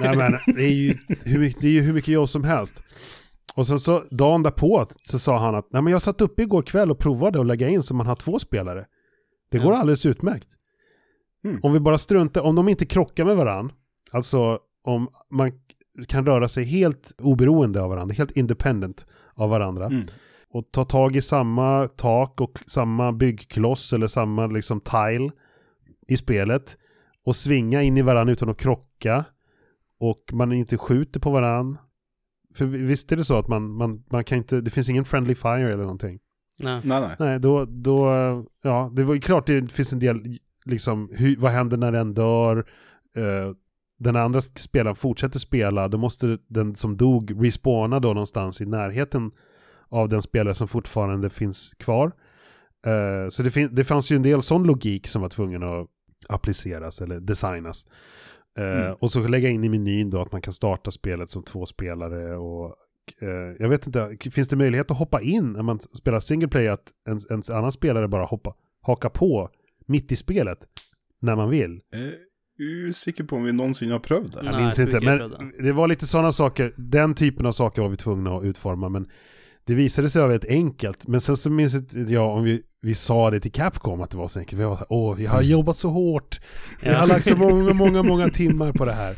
Nej 0.00 0.16
men 0.16 0.32
det 0.46 0.62
är, 0.64 0.74
ju 0.74 0.94
hur 1.24 1.38
mycket, 1.38 1.60
det 1.60 1.66
är 1.66 1.72
ju 1.72 1.80
hur 1.80 1.92
mycket 1.92 2.08
jobb 2.08 2.28
som 2.28 2.44
helst. 2.44 2.82
Och 3.54 3.66
sen 3.66 3.78
så 3.78 4.02
dagen 4.10 4.42
därpå 4.42 4.86
så 5.02 5.18
sa 5.18 5.38
han 5.38 5.54
att 5.54 5.72
Nej, 5.72 5.82
men 5.82 5.92
jag 5.92 6.02
satt 6.02 6.20
uppe 6.20 6.42
igår 6.42 6.62
kväll 6.62 6.90
och 6.90 6.98
provade 6.98 7.40
att 7.40 7.46
lägga 7.46 7.68
in 7.68 7.82
så 7.82 7.94
man 7.94 8.06
har 8.06 8.16
två 8.16 8.38
spelare. 8.38 8.86
Det 9.50 9.58
går 9.58 9.72
alldeles 9.72 10.06
utmärkt. 10.06 10.48
Mm. 11.44 11.60
Om 11.62 11.72
vi 11.72 11.80
bara 11.80 11.98
struntar, 11.98 12.40
om 12.40 12.54
de 12.54 12.68
inte 12.68 12.86
krockar 12.86 13.24
med 13.24 13.36
varandra, 13.36 13.74
alltså 14.10 14.58
om 14.84 15.08
man 15.30 15.52
kan 16.08 16.26
röra 16.26 16.48
sig 16.48 16.64
helt 16.64 17.12
oberoende 17.18 17.82
av 17.82 17.90
varandra, 17.90 18.14
helt 18.14 18.30
independent 18.36 19.06
av 19.34 19.50
varandra 19.50 19.86
Mm. 19.86 20.06
Och 20.52 20.72
ta 20.72 20.84
tag 20.84 21.16
i 21.16 21.22
samma 21.22 21.88
tak 21.88 22.40
och 22.40 22.58
samma 22.66 23.12
byggkloss 23.12 23.92
eller 23.92 24.06
samma 24.06 24.46
liksom 24.46 24.80
tile 24.80 25.30
i 26.08 26.16
spelet 26.16 26.76
och 27.24 27.36
svinga 27.36 27.82
in 27.82 27.96
i 27.96 28.02
varandra 28.02 28.32
utan 28.32 28.48
att 28.48 28.58
krocka 28.58 29.24
och 29.98 30.30
man 30.32 30.52
inte 30.52 30.78
skjuter 30.78 31.20
på 31.20 31.30
varandra. 31.30 31.80
För 32.54 32.66
visst 32.66 33.12
är 33.12 33.16
det 33.16 33.24
så 33.24 33.38
att 33.38 33.48
man, 33.48 33.70
man, 33.70 34.04
man 34.10 34.24
kan 34.24 34.38
inte, 34.38 34.60
det 34.60 34.70
finns 34.70 34.88
ingen 34.88 35.04
friendly 35.04 35.34
fire 35.34 35.72
eller 35.72 35.82
någonting. 35.82 36.18
Nej. 36.58 36.80
Nej, 36.84 37.00
nej. 37.00 37.16
Nej, 37.18 37.40
då, 37.40 37.64
då, 37.64 38.08
ja, 38.62 38.92
det 38.94 39.04
var 39.04 39.14
ju 39.14 39.20
klart 39.20 39.46
det 39.46 39.72
finns 39.72 39.92
en 39.92 39.98
del, 39.98 40.38
liksom, 40.64 41.10
hur, 41.12 41.36
vad 41.36 41.52
händer 41.52 41.76
när 41.76 41.92
den 41.92 42.14
dör? 42.14 42.58
Eh, 43.16 43.54
den 43.98 44.16
andra 44.16 44.40
spelaren 44.40 44.96
fortsätter 44.96 45.38
spela, 45.38 45.88
då 45.88 45.98
måste 45.98 46.38
den 46.48 46.74
som 46.74 46.96
dog 46.96 47.46
respawna 47.46 48.00
då 48.00 48.08
någonstans 48.08 48.60
i 48.60 48.66
närheten 48.66 49.30
av 49.90 50.08
den 50.08 50.22
spelare 50.22 50.54
som 50.54 50.68
fortfarande 50.68 51.30
finns 51.30 51.74
kvar. 51.78 52.12
Eh, 52.86 53.28
så 53.30 53.42
det, 53.42 53.50
fin- 53.50 53.74
det 53.74 53.84
fanns 53.84 54.12
ju 54.12 54.16
en 54.16 54.22
del 54.22 54.42
sån 54.42 54.64
logik 54.64 55.06
som 55.08 55.22
var 55.22 55.28
tvungen 55.28 55.62
att 55.62 55.86
appliceras 56.28 57.00
eller 57.00 57.20
designas. 57.20 57.86
Eh, 58.58 58.64
Mm. 58.64 58.94
Och 59.00 59.10
så 59.10 59.20
lägga 59.28 59.48
in 59.48 59.64
i 59.64 59.68
menyn 59.68 60.10
då 60.10 60.20
att 60.22 60.32
man 60.32 60.42
kan 60.42 60.52
starta 60.52 60.90
spelet 60.90 61.30
som 61.30 61.42
två 61.42 61.66
spelare 61.66 62.36
och 62.36 62.74
eh, 63.20 63.28
jag 63.58 63.68
vet 63.68 63.86
inte, 63.86 64.16
finns 64.30 64.48
det 64.48 64.56
möjlighet 64.56 64.90
att 64.90 64.98
hoppa 64.98 65.20
in 65.20 65.52
när 65.52 65.62
man 65.62 65.80
spelar 65.80 66.20
single 66.20 66.48
player 66.48 66.70
att 66.70 66.84
en, 67.08 67.20
en 67.30 67.42
annan 67.56 67.72
spelare 67.72 68.08
bara 68.08 68.24
hoppa, 68.24 68.54
haka 68.82 69.10
på 69.10 69.48
mitt 69.86 70.12
i 70.12 70.16
spelet 70.16 70.58
när 71.20 71.36
man 71.36 71.50
vill? 71.50 71.80
Jag 71.90 72.00
är 72.00 72.88
osäker 72.88 73.24
på 73.24 73.36
om 73.36 73.44
vi 73.44 73.52
någonsin 73.52 73.90
har 73.90 73.98
prövat 73.98 74.32
det. 74.32 74.42
Nej, 74.42 74.52
Jag 74.52 74.62
minns 74.62 74.78
inte, 74.78 75.00
men 75.00 75.52
det 75.64 75.72
var 75.72 75.88
lite 75.88 76.06
sådana 76.06 76.32
saker, 76.32 76.74
den 76.76 77.14
typen 77.14 77.46
av 77.46 77.52
saker 77.52 77.82
var 77.82 77.88
vi 77.88 77.96
tvungna 77.96 78.36
att 78.36 78.44
utforma, 78.44 78.88
men 78.88 79.08
det 79.70 79.76
visade 79.76 80.10
sig 80.10 80.20
vara 80.20 80.30
väldigt 80.30 80.50
enkelt. 80.50 81.06
Men 81.06 81.20
sen 81.20 81.36
så 81.36 81.50
minns 81.50 81.76
jag 82.08 82.36
om 82.36 82.42
vi, 82.44 82.62
vi 82.82 82.94
sa 82.94 83.30
det 83.30 83.40
till 83.40 83.52
Capcom 83.52 84.00
att 84.00 84.10
det 84.10 84.16
var 84.16 84.28
så 84.28 84.38
enkelt. 84.38 84.60
Vi 84.60 84.64
var 84.64 84.74
så 84.74 84.78
här, 84.78 84.86
åh, 84.90 85.14
vi 85.14 85.26
har 85.26 85.42
jobbat 85.42 85.76
så 85.76 85.88
hårt. 85.88 86.40
Vi 86.82 86.88
har 86.90 87.06
lagt 87.06 87.24
så 87.24 87.36
många, 87.36 87.74
många, 87.74 88.02
många 88.02 88.28
timmar 88.28 88.72
på 88.72 88.84
det 88.84 88.92
här. 88.92 89.16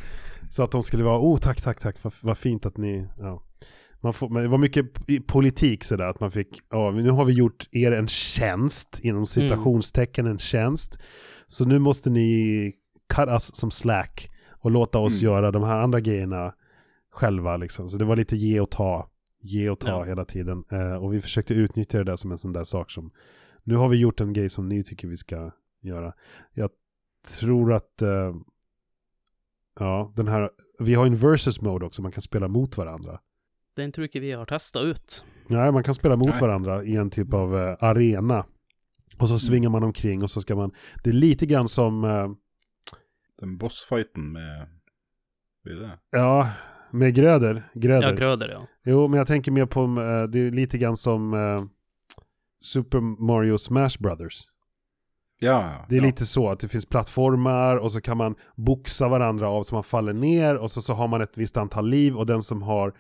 Så 0.51 0.63
att 0.63 0.71
de 0.71 0.83
skulle 0.83 1.05
vara, 1.05 1.19
åh, 1.19 1.39
tack, 1.39 1.61
tack, 1.63 1.81
tack, 1.81 1.97
vad, 2.03 2.13
vad 2.21 2.39
fint 2.39 2.67
att 2.67 2.77
ni, 2.77 3.07
ja. 3.19 3.43
Man 4.03 4.13
får, 4.13 4.29
men 4.29 4.43
det 4.43 4.49
var 4.49 4.59
mycket 4.59 4.87
politik 5.27 5.85
sådär, 5.85 6.05
att 6.05 6.21
man 6.21 6.31
fick, 6.31 6.49
ja, 6.71 6.91
nu 6.91 7.11
har 7.11 7.25
vi 7.25 7.33
gjort 7.33 7.69
er 7.71 7.93
en 7.93 8.09
tjänst, 8.09 9.01
inom 9.03 9.27
citationstecken 9.27 10.27
en 10.27 10.39
tjänst. 10.39 10.99
Så 11.47 11.65
nu 11.65 11.79
måste 11.79 12.11
ni 12.11 12.73
cut 13.15 13.29
us 13.29 13.55
som 13.57 13.71
slack 13.71 14.31
och 14.63 14.71
låta 14.71 14.99
oss 14.99 15.23
Mm. 15.23 15.33
göra 15.33 15.51
de 15.51 15.63
här 15.63 15.79
andra 15.81 16.01
grejerna 16.01 16.53
själva 17.13 17.57
liksom. 17.57 17.89
Så 17.89 17.97
det 17.99 18.05
var 18.05 18.17
lite 18.17 18.37
ge 18.37 18.61
och 18.61 18.71
ta, 18.71 19.09
ge 19.43 19.71
och 19.71 19.79
ta 19.81 19.89
Ja. 19.89 20.03
hela 20.05 20.25
tiden. 20.25 20.65
Eh, 20.73 20.95
och 20.95 21.15
vi 21.15 21.21
försökte 21.21 21.55
utnyttja 21.55 21.99
det 21.99 22.05
där 22.05 22.17
som 22.17 22.33
en 22.33 22.39
sån 22.39 22.53
där 22.53 22.65
sak 22.65 22.91
som, 22.91 23.11
nu 23.63 23.75
har 23.77 23.89
vi 23.89 23.97
gjort 23.97 24.21
en 24.21 24.33
grej 24.33 24.49
som 24.49 24.69
ni 24.69 24.85
tycker 24.85 25.09
vi 25.09 25.17
ska 25.17 25.51
göra. 25.81 26.13
Jag 26.53 26.71
tror 27.39 27.73
att, 27.73 28.03
eh, 28.03 28.35
ja, 29.79 30.13
den 30.17 30.29
här, 30.29 30.51
vi 30.79 30.95
har 30.95 31.07
en 31.07 31.17
versus 31.17 31.61
mode 31.61 31.87
också, 31.87 32.03
man 32.03 32.13
kan 32.13 32.23
spela 32.23 32.49
mot 32.49 32.77
varandra. 32.77 33.21
Det 33.77 33.93
tror 33.93 34.05
inte 34.05 34.21
vi 34.21 34.33
har 34.33 34.47
testat 34.47 34.83
ut. 34.85 35.25
Nej, 35.47 35.73
man 35.73 35.83
kan 35.83 35.95
spela 35.95 36.17
mot 36.17 36.27
Nej. 36.29 36.41
varandra 36.41 36.85
i 36.85 36.97
en 36.97 37.11
typ 37.11 37.35
av 37.35 37.57
eh, 37.57 37.77
arena. 37.81 38.47
Och 39.21 39.29
så 39.29 39.39
svingar 39.39 39.71
man 39.71 39.83
omkring 39.83 40.23
och 40.23 40.31
så 40.31 40.41
ska 40.41 40.57
man, 40.57 40.73
det 41.05 41.11
är 41.11 41.15
lite 41.15 41.47
grann 41.47 41.69
som, 41.69 42.05
eh, 42.05 42.31
Den 43.39 43.59
bossfighten 43.59 44.33
med... 44.33 44.69
Vad 45.65 45.75
är 45.75 45.81
det? 45.81 45.99
ja, 46.11 46.51
med 46.93 47.15
gröder. 47.15 47.63
gröder. 47.75 48.09
Ja, 48.09 48.15
gröder 48.15 48.49
ja. 48.49 48.67
Jo, 48.85 49.09
men 49.09 49.19
jag 49.19 49.27
tänker 49.27 49.53
mer 49.53 49.67
på, 49.67 49.81
eh, 49.81 50.23
det 50.31 50.39
är 50.39 50.51
lite 50.51 50.79
grann 50.79 50.97
som 50.97 51.35
eh, 51.35 51.63
Super 52.65 53.01
Mario 53.27 53.59
Smash 53.59 53.97
Brothers. 53.99 54.41
Ja, 55.41 55.87
Det 55.89 55.97
är 55.97 56.01
ja. 56.01 56.07
lite 56.07 56.27
så 56.27 56.49
att 56.49 56.61
det 56.61 56.69
finns 56.69 56.87
plattformar 56.87 57.77
och 57.77 57.93
så 57.93 58.01
kan 58.01 58.17
man 58.17 58.35
boxa 58.57 59.09
varandra 59.09 59.49
av 59.49 59.63
så 59.63 59.75
man 59.75 59.85
faller 59.85 60.13
ner 60.13 60.57
och 60.57 60.71
så, 60.71 60.83
så 60.83 60.93
har 60.93 61.09
man 61.09 61.21
ett 61.21 61.37
visst 61.39 61.57
antal 61.57 61.89
liv 61.89 62.17
och 62.17 62.27
den 62.27 62.43
som 62.43 62.63
har 62.63 62.95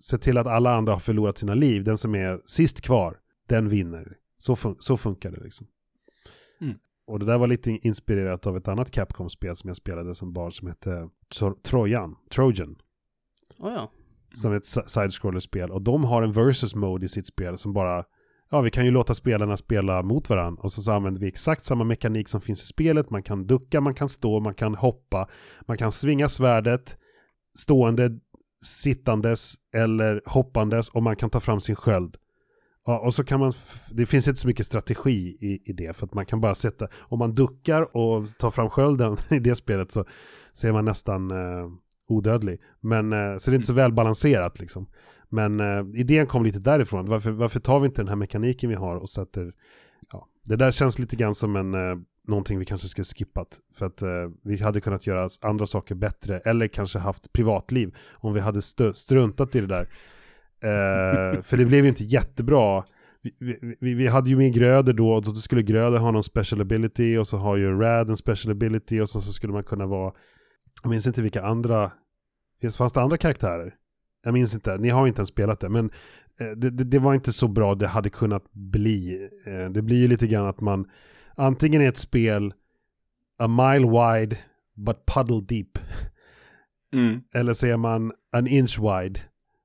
sett 0.00 0.22
till 0.22 0.38
att 0.38 0.46
alla 0.46 0.74
andra 0.74 0.92
har 0.92 1.00
förlorat 1.00 1.38
sina 1.38 1.54
liv, 1.54 1.84
den 1.84 1.98
som 1.98 2.14
är 2.14 2.40
sist 2.44 2.80
kvar, 2.80 3.16
den 3.48 3.68
vinner. 3.68 4.16
Så, 4.38 4.54
fun- 4.54 4.76
så 4.78 4.96
funkar 4.96 5.30
det 5.30 5.40
liksom. 5.44 5.66
Mm. 6.60 6.74
Och 7.06 7.18
det 7.18 7.26
där 7.26 7.38
var 7.38 7.46
lite 7.46 7.70
inspirerat 7.70 8.46
av 8.46 8.56
ett 8.56 8.68
annat 8.68 8.90
Capcom-spel 8.90 9.56
som 9.56 9.68
jag 9.68 9.76
spelade 9.76 10.14
som 10.14 10.32
barn 10.32 10.52
som 10.52 10.68
hette 10.68 11.08
Tro- 11.38 11.60
Trojan, 11.62 12.16
Trojan. 12.30 12.76
Oh, 13.64 13.72
ja. 13.72 13.90
som 14.34 14.52
ett 14.52 14.66
side-scroller-spel. 14.66 15.70
Och 15.70 15.82
de 15.82 16.04
har 16.04 16.22
en 16.22 16.32
versus 16.32 16.74
mode 16.74 17.06
i 17.06 17.08
sitt 17.08 17.26
spel 17.26 17.58
som 17.58 17.72
bara, 17.72 18.04
ja 18.50 18.60
vi 18.60 18.70
kan 18.70 18.84
ju 18.84 18.90
låta 18.90 19.14
spelarna 19.14 19.56
spela 19.56 20.02
mot 20.02 20.30
varandra. 20.30 20.62
Och 20.62 20.72
så, 20.72 20.82
så 20.82 20.92
använder 20.92 21.20
vi 21.20 21.28
exakt 21.28 21.64
samma 21.64 21.84
mekanik 21.84 22.28
som 22.28 22.40
finns 22.40 22.62
i 22.62 22.66
spelet. 22.66 23.10
Man 23.10 23.22
kan 23.22 23.46
ducka, 23.46 23.80
man 23.80 23.94
kan 23.94 24.08
stå, 24.08 24.40
man 24.40 24.54
kan 24.54 24.74
hoppa, 24.74 25.28
man 25.60 25.78
kan 25.78 25.92
svinga 25.92 26.28
svärdet 26.28 26.98
stående, 27.58 28.10
sittandes 28.64 29.54
eller 29.74 30.22
hoppandes 30.26 30.88
och 30.88 31.02
man 31.02 31.16
kan 31.16 31.30
ta 31.30 31.40
fram 31.40 31.60
sin 31.60 31.76
sköld. 31.76 32.16
Ja, 32.86 32.98
och 32.98 33.14
så 33.14 33.24
kan 33.24 33.40
man, 33.40 33.52
det 33.90 34.06
finns 34.06 34.28
inte 34.28 34.40
så 34.40 34.46
mycket 34.46 34.66
strategi 34.66 35.36
i, 35.40 35.62
i 35.64 35.72
det 35.72 35.96
för 35.96 36.06
att 36.06 36.14
man 36.14 36.26
kan 36.26 36.40
bara 36.40 36.54
sätta, 36.54 36.88
om 36.98 37.18
man 37.18 37.34
duckar 37.34 37.96
och 37.96 38.38
tar 38.38 38.50
fram 38.50 38.70
skölden 38.70 39.16
i 39.30 39.38
det 39.38 39.54
spelet 39.54 39.92
så, 39.92 40.04
så 40.52 40.66
är 40.66 40.72
man 40.72 40.84
nästan 40.84 41.30
eh, 41.30 41.68
odödlig. 42.08 42.60
Men, 42.80 43.12
eh, 43.12 43.38
så 43.38 43.50
det 43.50 43.54
är 43.54 43.56
inte 43.56 43.66
så 43.66 43.72
väl 43.72 43.92
balanserat 43.92 44.60
liksom. 44.60 44.86
Men 45.28 45.60
eh, 45.60 45.84
idén 45.94 46.26
kom 46.26 46.44
lite 46.44 46.58
därifrån. 46.58 47.06
Varför, 47.06 47.30
varför 47.30 47.60
tar 47.60 47.80
vi 47.80 47.86
inte 47.86 48.02
den 48.02 48.08
här 48.08 48.16
mekaniken 48.16 48.70
vi 48.70 48.76
har 48.76 48.96
och 48.96 49.10
sätter... 49.10 49.52
Ja, 50.12 50.28
det 50.44 50.56
där 50.56 50.70
känns 50.70 50.98
lite 50.98 51.16
grann 51.16 51.34
som 51.34 51.56
en, 51.56 51.74
eh, 51.74 51.96
någonting 52.28 52.58
vi 52.58 52.64
kanske 52.64 52.88
skulle 52.88 53.04
skippat. 53.04 53.60
För 53.74 53.86
att 53.86 54.02
eh, 54.02 54.08
vi 54.42 54.62
hade 54.62 54.80
kunnat 54.80 55.06
göra 55.06 55.28
andra 55.42 55.66
saker 55.66 55.94
bättre. 55.94 56.38
Eller 56.38 56.66
kanske 56.66 56.98
haft 56.98 57.32
privatliv 57.32 57.94
om 58.12 58.34
vi 58.34 58.40
hade 58.40 58.62
struntat 58.94 59.54
i 59.54 59.60
det 59.60 59.66
där. 59.66 59.88
För 61.42 61.56
det 61.56 61.64
blev 61.64 61.84
ju 61.84 61.88
inte 61.88 62.04
jättebra. 62.04 62.84
vi, 63.38 63.76
vi, 63.80 63.94
vi 63.94 64.06
hade 64.06 64.30
ju 64.30 64.36
med 64.36 64.54
gröder 64.54 64.92
då, 64.92 65.12
och 65.12 65.22
då 65.24 65.34
skulle 65.34 65.62
gröder 65.62 65.98
ha 65.98 66.10
någon 66.10 66.22
special 66.22 66.60
ability 66.60 67.16
och 67.16 67.28
så 67.28 67.36
har 67.36 67.56
ju 67.56 67.78
Rad 67.78 68.10
en 68.10 68.16
special 68.16 68.52
ability 68.52 69.00
och 69.00 69.08
så, 69.08 69.20
så 69.20 69.32
skulle 69.32 69.52
man 69.52 69.64
kunna 69.64 69.86
vara, 69.86 70.12
jag 70.84 70.90
minns 70.90 71.06
inte 71.06 71.22
vilka 71.22 71.42
andra, 71.42 71.92
finns 72.60 72.76
fanns 72.76 72.92
det 72.92 73.00
andra 73.00 73.16
karaktärer? 73.16 73.74
Jag 74.24 74.32
minns 74.34 74.54
inte, 74.54 74.76
ni 74.78 74.88
har 74.88 75.06
inte 75.06 75.18
ens 75.18 75.28
spelat 75.28 75.60
det, 75.60 75.68
men 75.68 75.90
eh, 76.40 76.46
det, 76.46 76.70
det, 76.70 76.84
det 76.84 76.98
var 76.98 77.14
inte 77.14 77.32
så 77.32 77.48
bra 77.48 77.74
det 77.74 77.86
hade 77.86 78.10
kunnat 78.10 78.52
bli. 78.52 79.28
Eh, 79.46 79.70
det 79.70 79.82
blir 79.82 79.96
ju 79.96 80.08
lite 80.08 80.26
grann 80.26 80.46
att 80.46 80.60
man 80.60 80.86
antingen 81.34 81.82
är 81.82 81.88
ett 81.88 81.96
spel 81.98 82.54
a 83.38 83.48
mile 83.48 83.86
wide 83.86 84.36
but 84.76 85.06
puddle 85.06 85.40
deep. 85.40 85.78
Mm. 86.94 87.20
Eller 87.34 87.52
så 87.54 87.66
är 87.66 87.76
man 87.76 88.12
an 88.32 88.46
inch 88.46 88.78
wide 88.78 89.20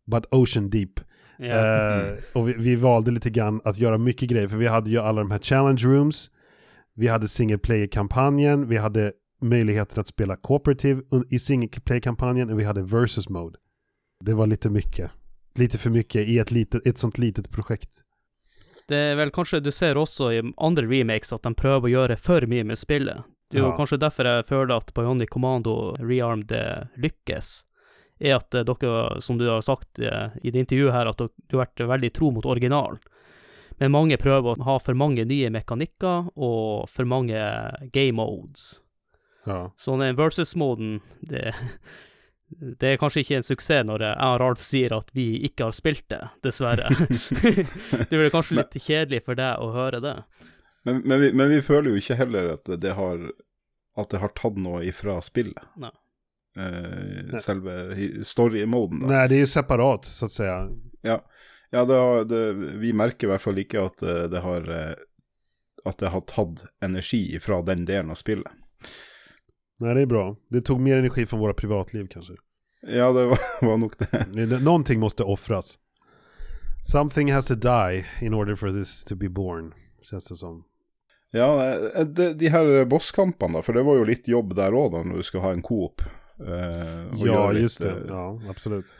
but 0.08 0.26
ocean 0.32 0.70
deep. 0.70 1.00
Eh, 1.40 2.00
Mm. 2.00 2.18
och 2.34 2.50
vi, 2.50 2.54
vi 2.54 2.76
valde 2.76 3.12
lite 3.12 3.30
grann 3.30 3.62
att 3.64 3.78
göra 3.78 3.98
mycket 3.98 4.30
grejer, 4.30 4.48
för 4.48 4.58
vi 4.58 4.68
hade 4.68 4.90
ju 4.90 4.98
alla 4.98 5.22
de 5.22 5.32
här 5.32 5.40
challenge 5.40 5.82
rooms, 5.84 6.32
vi 6.94 7.08
hade 7.08 7.28
single 7.28 7.58
player-kampanjen, 7.58 8.68
vi 8.68 8.78
hade 8.78 9.14
möjligheten 9.42 10.00
att 10.00 10.08
spela 10.08 10.36
cooperative 10.36 11.02
i 11.30 11.40
single 11.40 11.70
player-kampanjen 11.82 12.50
och 12.50 12.60
vi 12.60 12.64
hade 12.64 12.82
versus 12.84 13.30
mode. 13.30 13.58
Det 14.26 14.34
var 14.34 14.48
lite 14.48 14.70
mycket. 14.70 15.12
Lite 15.56 15.78
för 15.78 15.90
mycket 15.90 16.28
i 16.28 16.40
ett, 16.40 16.52
litet, 16.52 16.86
ett 16.88 16.98
sånt 16.98 17.18
litet 17.18 17.52
projekt. 17.52 17.90
Det 18.88 18.96
er 18.98 19.16
vel 19.16 19.30
kanskje 19.32 19.60
du 19.62 19.70
ser 19.72 19.98
også 20.02 20.32
i 20.34 20.40
andre 20.58 20.88
remakes 20.90 21.34
at 21.34 21.44
de 21.46 21.52
prøver 21.56 21.86
å 21.86 21.92
gjøre 21.94 22.16
for 22.18 22.42
mye 22.50 22.64
med 22.66 22.78
spillet. 22.80 23.22
Det 23.52 23.60
jo 23.60 23.68
Ja. 23.70 23.76
kanskje 23.78 24.00
derfor 24.02 24.26
jeg 24.26 24.46
føler 24.46 24.76
at 24.76 24.94
Bionic 24.94 25.30
Commando 25.30 25.96
Rearmed 26.00 26.52
eh, 26.52 26.88
lykkes. 26.98 27.66
Er 28.20 28.36
at 28.36 28.56
eh, 28.56 28.64
dere, 28.66 29.22
som 29.22 29.38
du 29.38 29.46
har 29.50 29.62
sagt 29.62 30.00
eh, 30.00 30.30
i 30.44 30.52
det 30.52 30.60
intervjuet 30.66 30.94
her, 30.94 31.06
at 31.08 31.18
dere, 31.18 31.30
du 31.50 31.58
har 31.58 31.66
vært 31.66 31.88
veldig 31.88 32.14
tro 32.14 32.32
mot 32.32 32.46
originalen. 32.46 32.98
Men 33.80 33.92
mange 33.92 34.18
prøver 34.18 34.58
å 34.58 34.64
ha 34.66 34.78
for 34.80 34.94
mange 34.94 35.24
nye 35.26 35.50
mekanikker 35.50 36.32
og 36.36 36.90
for 36.90 37.06
mange 37.06 37.38
game 37.94 38.18
modes. 38.18 38.82
Ja. 39.46 39.74
Så 39.78 39.98
den 39.98 40.18
versus-moden, 40.18 41.00
det, 41.22 41.54
det 42.50 42.94
er 42.94 43.02
kanskje 43.02 43.24
ikke 43.24 43.40
en 43.40 43.48
suksess 43.48 43.88
når 43.88 44.06
jeg 44.08 44.18
og 44.26 44.40
Ralf 44.42 44.64
sier 44.66 44.96
at 44.98 45.14
vi 45.16 45.28
ikke 45.48 45.70
har 45.70 45.76
spilt 45.76 46.08
det, 46.12 46.22
dessverre. 46.46 46.92
det 48.10 48.12
blir 48.12 48.34
kanskje 48.34 48.60
litt 48.60 48.80
kjedelig 48.82 49.24
for 49.28 49.40
deg 49.40 49.64
å 49.64 49.72
høre 49.76 50.02
det. 50.04 50.18
Men, 50.88 51.02
men, 51.06 51.22
vi, 51.22 51.32
men 51.34 51.50
vi 51.52 51.62
føler 51.62 51.92
jo 51.92 52.02
ikke 52.02 52.20
heller 52.20 52.54
at 52.56 52.70
det 52.82 52.94
har, 52.98 53.26
at 54.00 54.14
det 54.14 54.22
har 54.24 54.36
tatt 54.38 54.60
noe 54.60 54.84
ifra 54.88 55.20
spillet. 55.24 55.72
Nei. 55.80 55.94
Eh, 56.58 57.26
Nei. 57.32 57.40
selve 57.40 58.24
story-moden. 58.26 59.04
Nej, 59.08 59.30
det 59.30 59.36
är 59.36 59.40
ju 59.40 59.48
separat 59.48 60.06
så 60.06 60.26
att 60.26 60.32
säga. 60.32 60.70
Ja, 61.02 61.26
ja 61.70 61.86
det 61.86 61.94
har, 61.94 62.24
det, 62.24 62.54
vi 62.54 62.94
merker 62.94 63.28
i 63.28 63.30
hvert 63.30 63.42
fall 63.42 63.62
ikke 63.62 63.86
at 63.86 64.02
eh, 64.02 64.24
det 64.32 64.42
har 64.44 64.72
eh, 64.74 64.96
At 65.86 65.98
det 65.98 66.10
har 66.12 66.22
tatt 66.28 66.66
energi 66.84 67.40
fra 67.40 67.62
den 67.62 67.86
delen 67.86 68.12
av 68.12 68.20
spillet. 68.20 68.52
Nej, 69.80 69.96
det 69.96 70.02
är 70.02 70.06
bra. 70.06 70.36
Det 70.50 70.62
tog 70.62 70.80
mer 70.80 70.98
energi 70.98 71.26
från 71.26 71.40
våra 71.40 71.54
privatliv 71.54 72.08
kanske. 72.08 72.34
Ja, 72.88 73.12
det 73.12 73.26
var, 73.26 73.40
var 73.66 73.78
nok 73.78 73.98
det. 73.98 74.26
Det- 74.46 74.64
Någonting 74.64 75.00
måste 75.00 75.24
offras. 75.24 75.78
Something 76.92 77.34
has 77.34 77.46
to 77.46 77.56
die 77.56 78.06
in 78.22 78.34
order 78.34 78.56
for 78.56 78.70
this 78.70 79.04
to 79.04 79.16
be 79.16 79.30
born, 79.30 79.74
känns 80.02 80.26
det 80.26 80.36
som. 80.36 80.64
Ja, 81.32 81.74
eh, 81.96 82.06
de, 82.06 82.34
de 82.34 82.86
bosskampene, 82.86 83.54
da, 83.54 83.62
for 83.62 83.74
det 83.74 83.84
var 83.84 83.96
jo 84.00 84.04
litt 84.08 84.28
jobb 84.28 84.56
der 84.56 84.74
òg, 84.74 84.92
da, 84.92 85.04
når 85.04 85.18
du 85.18 85.24
skal 85.24 85.42
ha 85.42 85.52
en 85.54 85.62
coop. 85.62 86.02
eh, 86.48 87.26
Ja, 87.26 87.52
just 87.54 87.82
det. 87.82 87.90
eh, 87.92 88.08
Ja, 88.08 88.40
absolut. 88.50 88.96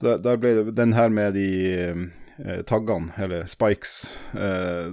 Der, 0.00 0.18
der 0.18 0.36
ble 0.36 0.52
det 0.54 0.76
den 0.76 0.92
her 0.92 1.08
med 1.08 1.34
de 1.34 2.10
eh, 2.44 2.62
taggene, 2.62 3.12
eller 3.16 3.46
spikes, 3.46 4.12
eh, 4.32 4.92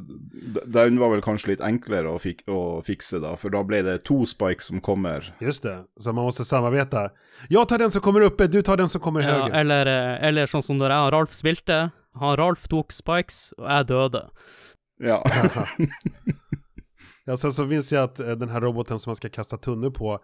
den 0.66 1.00
var 1.00 1.10
vel 1.10 1.22
kanskje 1.22 1.48
litt 1.54 1.62
enklere 1.62 2.10
å, 2.10 2.20
fik 2.20 2.43
å 2.48 2.82
fikse, 2.86 3.20
da, 3.24 3.36
for 3.36 3.50
da 3.54 3.64
ble 3.64 3.82
det 3.86 3.98
to 4.04 4.26
spikes 4.26 4.68
som 4.72 4.82
kommer. 4.82 5.34
Just 5.39 5.64
det. 5.64 5.78
Så 6.00 6.14
man 6.14 6.26
måste 6.26 6.46
samarbeta. 6.46 7.10
Jag 7.50 7.70
tar 7.70 7.78
den 7.78 7.91
som 7.91 8.02
kommer 8.02 8.22
uppe, 8.22 8.48
du 8.48 8.62
tar 8.62 8.78
den 8.78 8.89
som 8.89 9.02
kommer 9.02 9.22
Ja, 9.22 9.28
höger. 9.28 9.56
eller, 9.60 9.86
eh, 9.86 10.28
eller 10.28 10.46
sånn 10.46 10.64
som 10.64 10.78
når 10.78 10.89
jeg 10.89 11.08
og 11.08 11.14
Ralf 11.14 11.34
spilte. 11.34 11.91
Han 12.20 12.38
Ralf 12.38 12.68
tok 12.68 12.91
spikes, 12.91 13.54
og 13.58 13.70
jeg 13.70 13.88
døde. 13.88 14.30
Ja. 15.00 15.22
Ja, 17.28 17.38
sen 17.38 17.54
så 17.54 17.68
finns 17.70 17.89
det 17.89 18.04
att 18.04 18.20
eh, 18.20 18.32
den 18.32 18.50
här 18.50 18.62
roboten 18.62 19.00
som 19.00 19.10
man 19.10 19.16
ska 19.16 19.30
kasta 19.30 19.58
tunnor 19.58 19.89
på, 19.89 20.20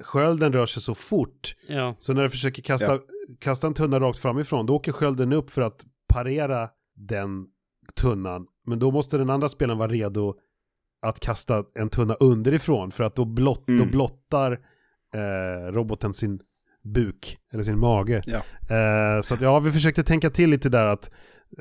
skölden 0.00 0.52
rör 0.52 0.66
sig 0.66 0.82
så 0.82 0.94
fort. 0.94 1.54
Ja. 1.68 1.96
Så 1.98 2.12
när 2.12 2.22
du 2.22 2.30
försöker 2.30 2.62
kasta, 2.62 2.98
kasta 3.40 3.66
en 3.66 3.74
tunna 3.74 4.00
rakt 4.00 4.18
framifrån, 4.18 4.66
då 4.66 4.74
åker 4.74 4.92
skölden 4.92 5.32
upp 5.32 5.50
för 5.50 5.62
att 5.62 5.84
parera 6.08 6.68
den 6.96 7.46
tunnan. 8.00 8.46
Men 8.66 8.78
då 8.78 8.90
måste 8.90 9.18
den 9.18 9.30
andra 9.30 9.48
spelaren 9.48 9.78
vara 9.78 9.90
redo 9.90 10.34
att 11.06 11.20
kasta 11.20 11.64
en 11.78 11.88
tunna 11.88 12.14
underifrån, 12.14 12.90
för 12.90 13.04
att 13.04 13.16
då, 13.16 13.24
blott, 13.24 13.68
Mm. 13.68 13.80
då 13.86 13.90
blottar 13.92 14.52
eh, 15.14 15.72
roboten 15.72 16.14
sin 16.14 16.40
buk, 16.84 17.38
eller 17.52 17.62
sin 17.62 17.78
mage. 17.78 18.22
ja. 18.26 18.36
Eh, 18.76 19.22
så 19.22 19.34
att, 19.34 19.40
ja, 19.40 19.58
vi 19.60 19.72
försökte 19.72 20.02
tänka 20.02 20.30
till 20.30 20.50
lite 20.50 20.68
där 20.68 20.86
att 20.86 21.10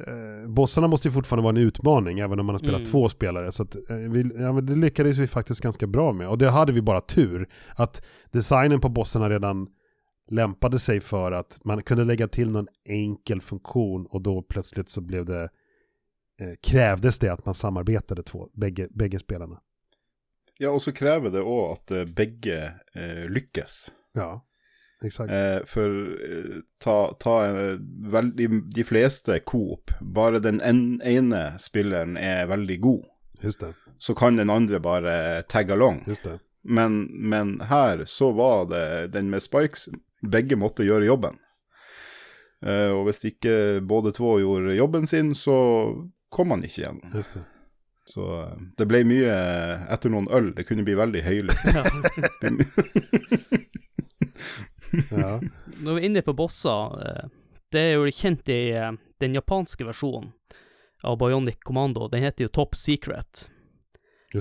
eh, 0.07 0.49
bossarna 0.49 0.87
måste 0.87 1.07
ju 1.07 1.11
fortfarande 1.11 1.43
vara 1.43 1.49
en 1.59 1.67
utmaning, 1.67 2.19
även 2.19 2.39
om 2.39 2.45
man 2.45 2.53
har 2.53 2.57
spelat 2.59 2.79
Mm. 2.79 2.91
två 2.91 3.09
spelare. 3.09 3.51
Så 3.51 3.63
att, 3.63 3.75
eh, 3.89 3.95
vi, 3.95 4.31
ja, 4.35 4.53
men 4.53 4.65
det 4.65 4.75
lyckades 4.75 5.17
vi 5.17 5.27
faktiskt 5.27 5.61
ganska 5.61 5.87
bra 5.87 6.13
med. 6.13 6.27
Och 6.29 6.37
det 6.37 6.49
hade 6.49 6.71
vi 6.71 6.81
bara 6.81 7.01
tur, 7.01 7.49
att 7.75 8.05
designen 8.31 8.79
på 8.81 8.89
bossarna 8.89 9.29
redan 9.29 9.67
lämpade 10.28 10.80
sig 10.80 10.99
för 10.99 11.32
att 11.32 11.59
man 11.65 11.82
kunde 11.82 12.03
lägga 12.03 12.28
till 12.28 12.51
någon 12.51 12.67
enkel 12.86 13.41
funktion 13.41 14.05
och 14.05 14.21
då 14.21 14.41
plötsligt 14.41 14.89
så 14.89 15.01
blev 15.01 15.25
det 15.25 15.43
eh, 16.41 16.53
krävdes 16.61 17.19
det 17.19 17.30
att 17.30 17.45
man 17.45 17.55
samarbetade 17.55 18.23
två, 18.23 18.49
bägge, 18.53 18.88
bägge 18.91 19.19
spelarna. 19.19 19.61
ja, 20.59 20.69
og 20.69 20.82
så 20.82 20.91
krever 20.91 21.30
det 21.30 21.41
òg 21.45 21.71
at 21.71 21.91
eh, 21.91 22.05
begge 22.05 22.73
eh, 22.95 23.25
lykkes. 23.30 23.89
Ja, 24.17 24.45
exakt. 25.03 25.32
Eh, 25.32 25.59
for 25.65 25.89
eh, 26.30 26.55
ta, 26.84 27.13
ta 27.19 27.45
eh, 27.45 27.78
vel, 28.11 28.32
de, 28.73 28.84
fleste 28.84 29.39
coop, 29.39 29.91
bare 30.01 30.39
den 30.39 30.61
en, 30.61 31.01
ene 31.01 31.59
spilleren 31.59 32.17
er 32.17 32.47
veldig 32.47 32.80
god, 32.82 33.05
Just 33.41 33.59
det, 33.59 33.73
så 33.97 34.15
kan 34.15 34.36
den 34.38 34.49
andre 34.49 34.80
bare 34.80 35.41
tagge 35.43 35.73
along. 35.73 36.03
just 36.07 36.23
det. 36.23 36.39
Men, 36.68 37.07
men 37.09 37.61
her 37.70 38.03
så 38.05 38.32
var 38.36 38.65
det 38.72 39.07
den 39.13 39.30
med 39.32 39.41
spikes, 39.43 39.88
begge 40.22 40.55
måtte 40.59 40.84
gjøre 40.88 41.05
jobben. 41.07 41.36
Eh, 42.65 42.91
og 42.91 43.05
hvis 43.07 43.24
ikke 43.30 43.82
både 43.88 44.11
to 44.18 44.39
gjorde 44.41 44.76
jobben 44.76 45.07
sin, 45.07 45.36
så 45.36 45.57
kom 46.34 46.47
man 46.51 46.63
ikke 46.68 46.82
igjen. 46.82 47.01
Just 47.13 47.34
det. 47.38 47.43
Så 48.07 48.24
eh, 48.41 48.57
det 48.78 48.88
ble 48.89 49.03
mye 49.07 49.34
etter 49.93 50.09
noen 50.11 50.28
øl, 50.34 50.55
det 50.57 50.68
kunne 50.68 50.84
bli 50.88 50.95
veldig 50.97 51.24
høylytt. 51.24 51.63
ja. 55.11 55.41
Når 55.80 55.93
vi 55.93 56.01
er 56.01 56.09
inne 56.09 56.24
på 56.26 56.36
bosser, 56.38 56.97
eh, 57.03 57.30
det 57.72 57.84
er 57.84 57.93
jo 57.97 58.15
kjent 58.15 58.49
i 58.49 58.61
eh, 58.76 58.91
den 59.22 59.36
japanske 59.36 59.86
versjonen 59.88 60.32
av 61.03 61.20
Bionic 61.20 61.61
Commando. 61.68 62.07
Den 62.11 62.26
heter 62.26 62.47
jo 62.47 62.53
Top 62.53 62.76
Secret. 62.76 63.47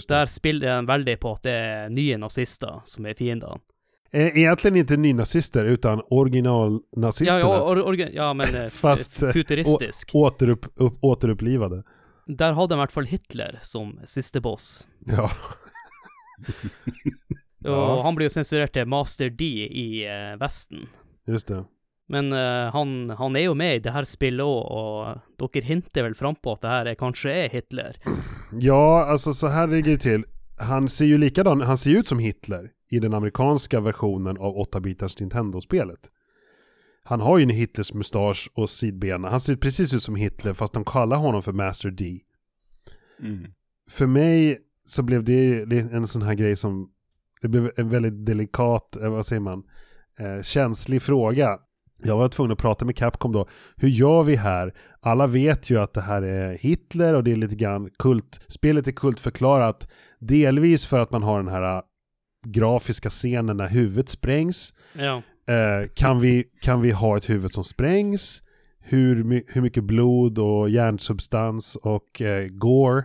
Der 0.09 0.27
spiller 0.27 0.67
den 0.77 0.87
veldig 0.89 1.19
på 1.21 1.33
at 1.37 1.43
det 1.47 1.53
er 1.53 1.89
nye 1.95 2.17
nazister 2.19 2.81
som 2.85 3.07
er 3.07 3.15
fiendene. 3.15 3.61
Eh, 4.13 4.33
Egentligen 4.39 4.77
inte 4.77 4.97
nynazister 4.97 5.65
utan 5.65 6.01
originalnazisterna. 6.11 7.41
ja, 7.41 7.61
or, 7.63 7.77
or, 7.83 7.95
ja, 7.97 8.33
men 8.35 8.55
eh, 8.55 8.69
Fast, 8.83 9.23
eh, 9.23 9.33
futuristisk. 9.33 10.11
Återupp, 10.15 10.67
upp, 10.77 10.99
återupplivade. 11.05 11.83
Der 12.27 12.53
hadde 12.53 12.75
de 12.75 12.79
i 12.79 12.83
hvert 12.83 12.93
fall 12.93 13.07
Hitler 13.07 13.59
som 13.63 13.99
siste 14.07 14.41
boss. 14.41 14.87
Ja. 15.07 15.29
Og 17.67 17.73
Ja. 17.73 18.03
han 18.03 18.15
blir 18.15 18.29
jo 18.29 18.35
sensurert 18.37 18.73
til 18.77 18.87
Master 18.87 19.31
D 19.31 19.45
i 19.67 20.05
eh, 20.07 20.37
Vesten. 20.39 20.87
Just 21.27 21.49
det. 21.49 21.65
Men 22.09 22.33
eh, 22.33 22.73
han, 22.73 23.11
han 23.11 23.37
er 23.37 23.49
jo 23.49 23.55
med 23.55 23.77
i 23.77 23.83
det 23.83 23.93
her 23.93 24.07
spillet 24.07 24.47
òg, 24.47 24.63
og 24.71 25.51
dere 25.55 25.67
hinter 25.67 26.07
vel 26.07 26.15
frampå 26.15 26.55
at 26.55 26.63
det 26.63 26.71
her 26.71 26.91
er, 26.93 26.99
kanskje 27.01 27.35
er 27.45 27.53
Hitler. 27.53 27.99
Ja, 28.53 29.05
alltså 29.05 29.33
så 29.33 29.47
här 29.49 29.67
ligger 29.67 29.91
det 29.91 29.99
till. 29.99 30.25
Han 30.59 30.89
ser 30.89 31.05
ju 31.05 31.19
likadan, 31.19 31.61
han 31.61 31.79
ser 31.79 31.91
ut 31.91 32.07
som 32.07 32.19
Hitler 32.19 32.71
i 32.91 32.99
den 32.99 33.15
amerikanska 33.15 33.81
versionen 33.81 34.39
av 34.39 34.55
8-bitars 34.57 35.21
Nintendo-spelet. 35.21 36.11
Han 37.05 37.21
har 37.21 37.39
ju 37.39 37.43
en 37.43 37.51
Hitlers 37.51 37.95
mustasch 37.95 38.51
och 38.55 38.71
sidbena. 38.71 39.29
Han 39.29 39.41
ser 39.41 39.57
precis 39.57 39.95
ut 39.95 40.03
som 40.03 40.15
Hitler 40.15 40.53
fast 40.53 40.73
de 40.73 40.85
kallar 40.85 41.17
honom 41.17 41.43
för 41.43 41.53
Master 41.53 41.91
D. 41.91 42.21
Mm. 43.23 43.47
För 43.91 44.07
mig 44.07 44.59
så 44.85 45.03
blev 45.03 45.25
det 45.25 45.79
en 45.93 46.09
sån 46.09 46.23
här 46.23 46.35
grej 46.35 46.57
som, 46.57 46.91
det 47.43 47.49
blev 47.49 47.71
en 47.77 47.89
väldigt 47.89 48.27
delikat, 48.27 48.97
eh, 48.97 49.11
vad 49.11 49.27
säger 49.27 49.41
man, 49.41 49.63
eh, 50.19 50.43
känslig 50.43 51.03
fråga. 51.03 51.59
Jag 52.03 52.17
var 52.17 52.29
tvungen 52.29 52.53
att 52.53 52.59
prata 52.59 52.85
med 52.85 52.97
Capcom 52.97 53.33
då. 53.33 53.49
Hur 53.77 53.89
gör 53.89 54.23
vi 54.23 54.37
här? 54.37 54.75
Alla 55.01 55.27
vet 55.27 55.71
ju 55.71 55.81
att 55.81 55.95
det 55.95 56.01
här 56.01 56.23
är 56.23 56.59
Hitler 56.59 57.15
och 57.15 57.25
det 57.25 57.33
är 57.33 57.37
lite 57.37 57.57
grann 57.57 57.91
kult. 57.99 58.41
Spelet 58.49 58.87
är 58.87 58.93
kultförklarat. 58.93 59.89
Delvis 60.19 60.87
för 60.87 60.99
att 60.99 61.11
man 61.11 61.23
har 61.23 61.39
den 61.39 61.49
här 61.49 61.77
eh, 61.77 61.83
grafiska 62.47 63.11
scenen 63.11 63.57
när 63.57 63.69
huvudet 63.69 64.09
sprängs. 64.09 64.75
Ja. 64.93 65.23
Eh, 65.55 65.89
kan, 65.95 66.21
vi, 66.21 66.45
kan 66.61 66.81
vi 66.81 66.91
ha 66.91 67.17
ett 67.17 67.31
huvud 67.31 67.53
som 67.53 67.65
sprängs? 67.65 68.43
hur, 68.89 69.43
hur 69.47 69.61
mycket 69.63 69.85
blod 69.85 70.39
och 70.39 70.71
hjärnsubstans 70.71 71.77
och 71.77 72.23
eh, 72.23 72.47
gore 72.47 73.05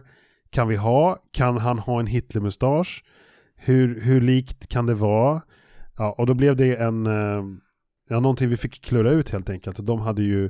kan 0.50 0.68
vi 0.68 0.76
ha? 0.76 1.18
Kan 1.32 1.58
han 1.58 1.80
ha 1.80 2.00
en 2.00 2.08
Hitlermustasch? 2.08 3.04
Hur, 3.56 4.02
hur 4.02 4.22
likt 4.22 4.68
kan 4.68 4.86
det 4.86 4.94
vara? 4.94 5.42
Ja, 5.98 6.16
och 6.18 6.26
då 6.26 6.34
blev 6.34 6.56
det 6.56 6.76
en, 6.76 7.06
eh, 7.06 7.44
ja, 8.12 8.20
någonting 8.20 8.50
vi 8.50 8.58
fick 8.58 8.82
klura 8.82 9.12
ut 9.12 9.30
helt 9.30 9.50
enkelt. 9.50 9.86
De 9.86 10.00
hade 10.00 10.24
ju 10.24 10.50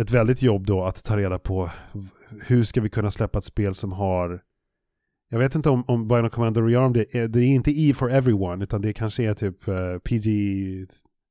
ett 0.00 0.10
väldigt 0.10 0.42
jobb 0.42 0.66
då 0.66 0.84
att 0.84 1.04
ta 1.04 1.16
reda 1.16 1.38
på 1.38 1.70
hur 2.46 2.64
ska 2.64 2.80
vi 2.80 2.88
kunna 2.88 3.10
släppa 3.10 3.38
ett 3.38 3.44
spel 3.44 3.74
som 3.74 3.92
har 3.92 4.42
jag 5.28 5.38
vet 5.38 5.54
inte 5.54 5.70
om, 5.70 5.84
om 5.88 6.08
Bionic 6.08 6.32
Commando 6.32 6.60
Rearm 6.60 6.92
det 6.92 7.14
är, 7.14 7.28
det 7.28 7.40
är 7.40 7.46
inte 7.46 7.70
E 7.70 7.94
for 7.94 8.10
everyone 8.10 8.64
utan 8.64 8.82
det 8.82 8.92
kanske 8.92 9.24
är 9.24 9.34
typ 9.34 9.68
uh, 9.68 9.98
PG, 9.98 10.26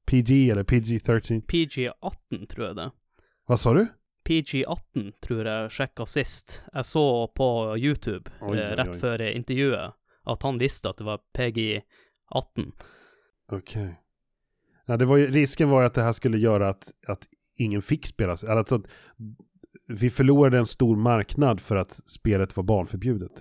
PG 0.06 0.50
eller 0.50 0.64
PG-13. 0.64 1.46
PG-18 1.46 2.46
tror 2.46 2.68
jag 2.68 2.76
det. 2.76 2.92
Vad 3.48 3.60
sa 3.60 3.74
du? 3.74 3.88
PG-18 4.30 5.12
tror 5.12 5.46
jag 5.46 5.72
sjekka 5.72 6.06
sist. 6.06 6.64
Jag 6.74 6.86
såg 6.86 7.34
på 7.34 7.78
YouTube 7.78 8.32
Oj, 8.42 8.60
eh, 8.60 8.70
oj, 8.70 8.76
rett 8.76 8.88
oj. 8.88 9.00
før 9.00 9.22
intervjuet 9.22 9.94
at 10.24 10.44
han 10.44 10.58
visste 10.58 10.90
at 10.90 10.98
det 10.98 11.04
var 11.04 11.20
PG-18. 11.38 12.72
Okej. 13.52 14.05
Ja, 14.86 14.98
det 14.98 15.06
var 15.06 15.18
ju, 15.18 15.32
risken 15.32 15.70
var 15.70 15.82
ju 15.82 15.86
att 15.88 15.94
det 15.94 16.04
här 16.04 16.14
skulle 16.14 16.38
göra 16.38 16.70
att, 16.70 16.92
att 17.08 17.28
ingen 17.58 17.82
fick 17.82 18.06
spela. 18.06 18.38
Eller 18.44 18.56
att, 18.56 18.72
att 18.72 18.82
vi 19.88 20.10
förlorade 20.10 20.58
en 20.58 20.66
stor 20.66 20.96
marknad 20.96 21.60
för 21.60 21.76
att 21.76 22.02
spelet 22.06 22.58
var 22.58 22.64
barnförbjudet. 22.64 23.32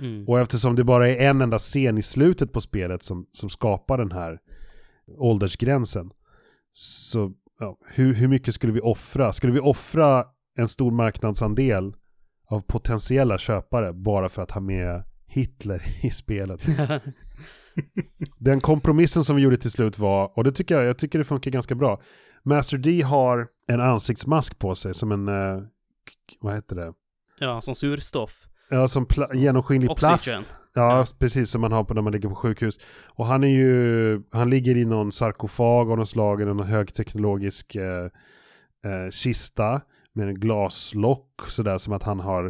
Mm. 0.00 0.28
Och 0.28 0.40
eftersom 0.40 0.76
det 0.76 0.84
bara 0.84 1.08
är 1.08 1.30
en 1.30 1.40
enda 1.40 1.58
scen 1.58 1.98
i 1.98 2.02
slutet 2.02 2.52
på 2.52 2.60
spelet 2.60 3.02
som, 3.02 3.26
som 3.30 3.50
skapar 3.50 3.98
den 3.98 4.12
här 4.12 4.38
åldersgränsen. 5.18 6.10
Så 6.72 7.32
ja, 7.58 7.78
hur, 7.86 8.14
hur 8.14 8.28
mycket 8.28 8.54
skulle 8.54 8.72
vi 8.72 8.80
offra? 8.80 9.32
Skulle 9.32 9.52
vi 9.52 9.60
offra 9.60 10.24
en 10.58 10.68
stor 10.68 10.90
marknadsandel 10.90 11.94
av 12.46 12.60
potentiella 12.60 13.38
köpare 13.38 13.92
bara 13.92 14.28
för 14.28 14.42
att 14.42 14.50
ha 14.50 14.60
med 14.60 15.04
Hitler 15.26 15.82
i 16.02 16.10
spelet? 16.10 16.62
Den 18.38 18.60
kompromissen 18.60 19.24
som 19.24 19.36
vi 19.36 19.42
gjorde 19.42 19.56
till 19.56 19.70
slut 19.70 19.98
var, 19.98 20.38
och 20.38 20.44
det 20.44 20.52
tycker 20.52 20.74
jag, 20.74 20.84
jag 20.84 20.98
tycker 20.98 21.18
det 21.18 21.24
funkar 21.24 21.50
ganska 21.50 21.74
bra. 21.74 22.02
Master 22.44 22.78
D 22.78 23.02
har 23.02 23.48
en 23.68 23.80
ansiktsmask 23.80 24.58
på 24.58 24.74
sig 24.74 24.94
som 24.94 25.12
en, 25.12 25.28
eh, 25.28 25.62
vad 26.40 26.54
heter 26.54 26.76
det? 26.76 26.92
ja, 27.38 27.60
sånn 27.60 27.74
surstoff. 27.74 28.46
Ja, 28.70 28.88
som 28.88 29.06
pla- 29.06 29.34
genomskinlig 29.34 29.90
Oxygen. 29.90 30.08
plast. 30.18 30.54
Ja, 30.74 31.06
precis 31.18 31.50
som 31.50 31.60
man 31.60 31.72
har 31.72 31.84
på 31.84 31.94
när 31.94 32.02
man 32.02 32.12
ligger 32.12 32.28
på 32.28 32.34
sjukhus. 32.34 32.78
Och 33.04 33.26
han 33.26 33.44
är 33.44 33.48
ju, 33.48 34.22
han 34.32 34.50
ligger 34.50 34.76
i 34.76 34.84
någon 34.84 35.12
sarkofag 35.12 35.90
av 35.90 35.98
något 35.98 36.08
slag, 36.08 36.40
i 36.42 36.44
någon 36.44 36.66
högteknologisk 36.66 37.74
eh, 37.74 38.04
eh, 38.84 39.10
kista 39.10 39.80
med 40.12 40.28
en 40.28 40.34
glaslock, 40.40 41.28
sådär 41.48 41.78
som 41.78 41.92
att 41.92 42.02
han 42.02 42.20
har 42.20 42.44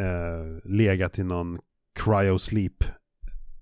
eh, 0.00 0.64
legat 0.64 1.18
i 1.18 1.24
någon 1.24 1.58
cryosleep 2.04 2.84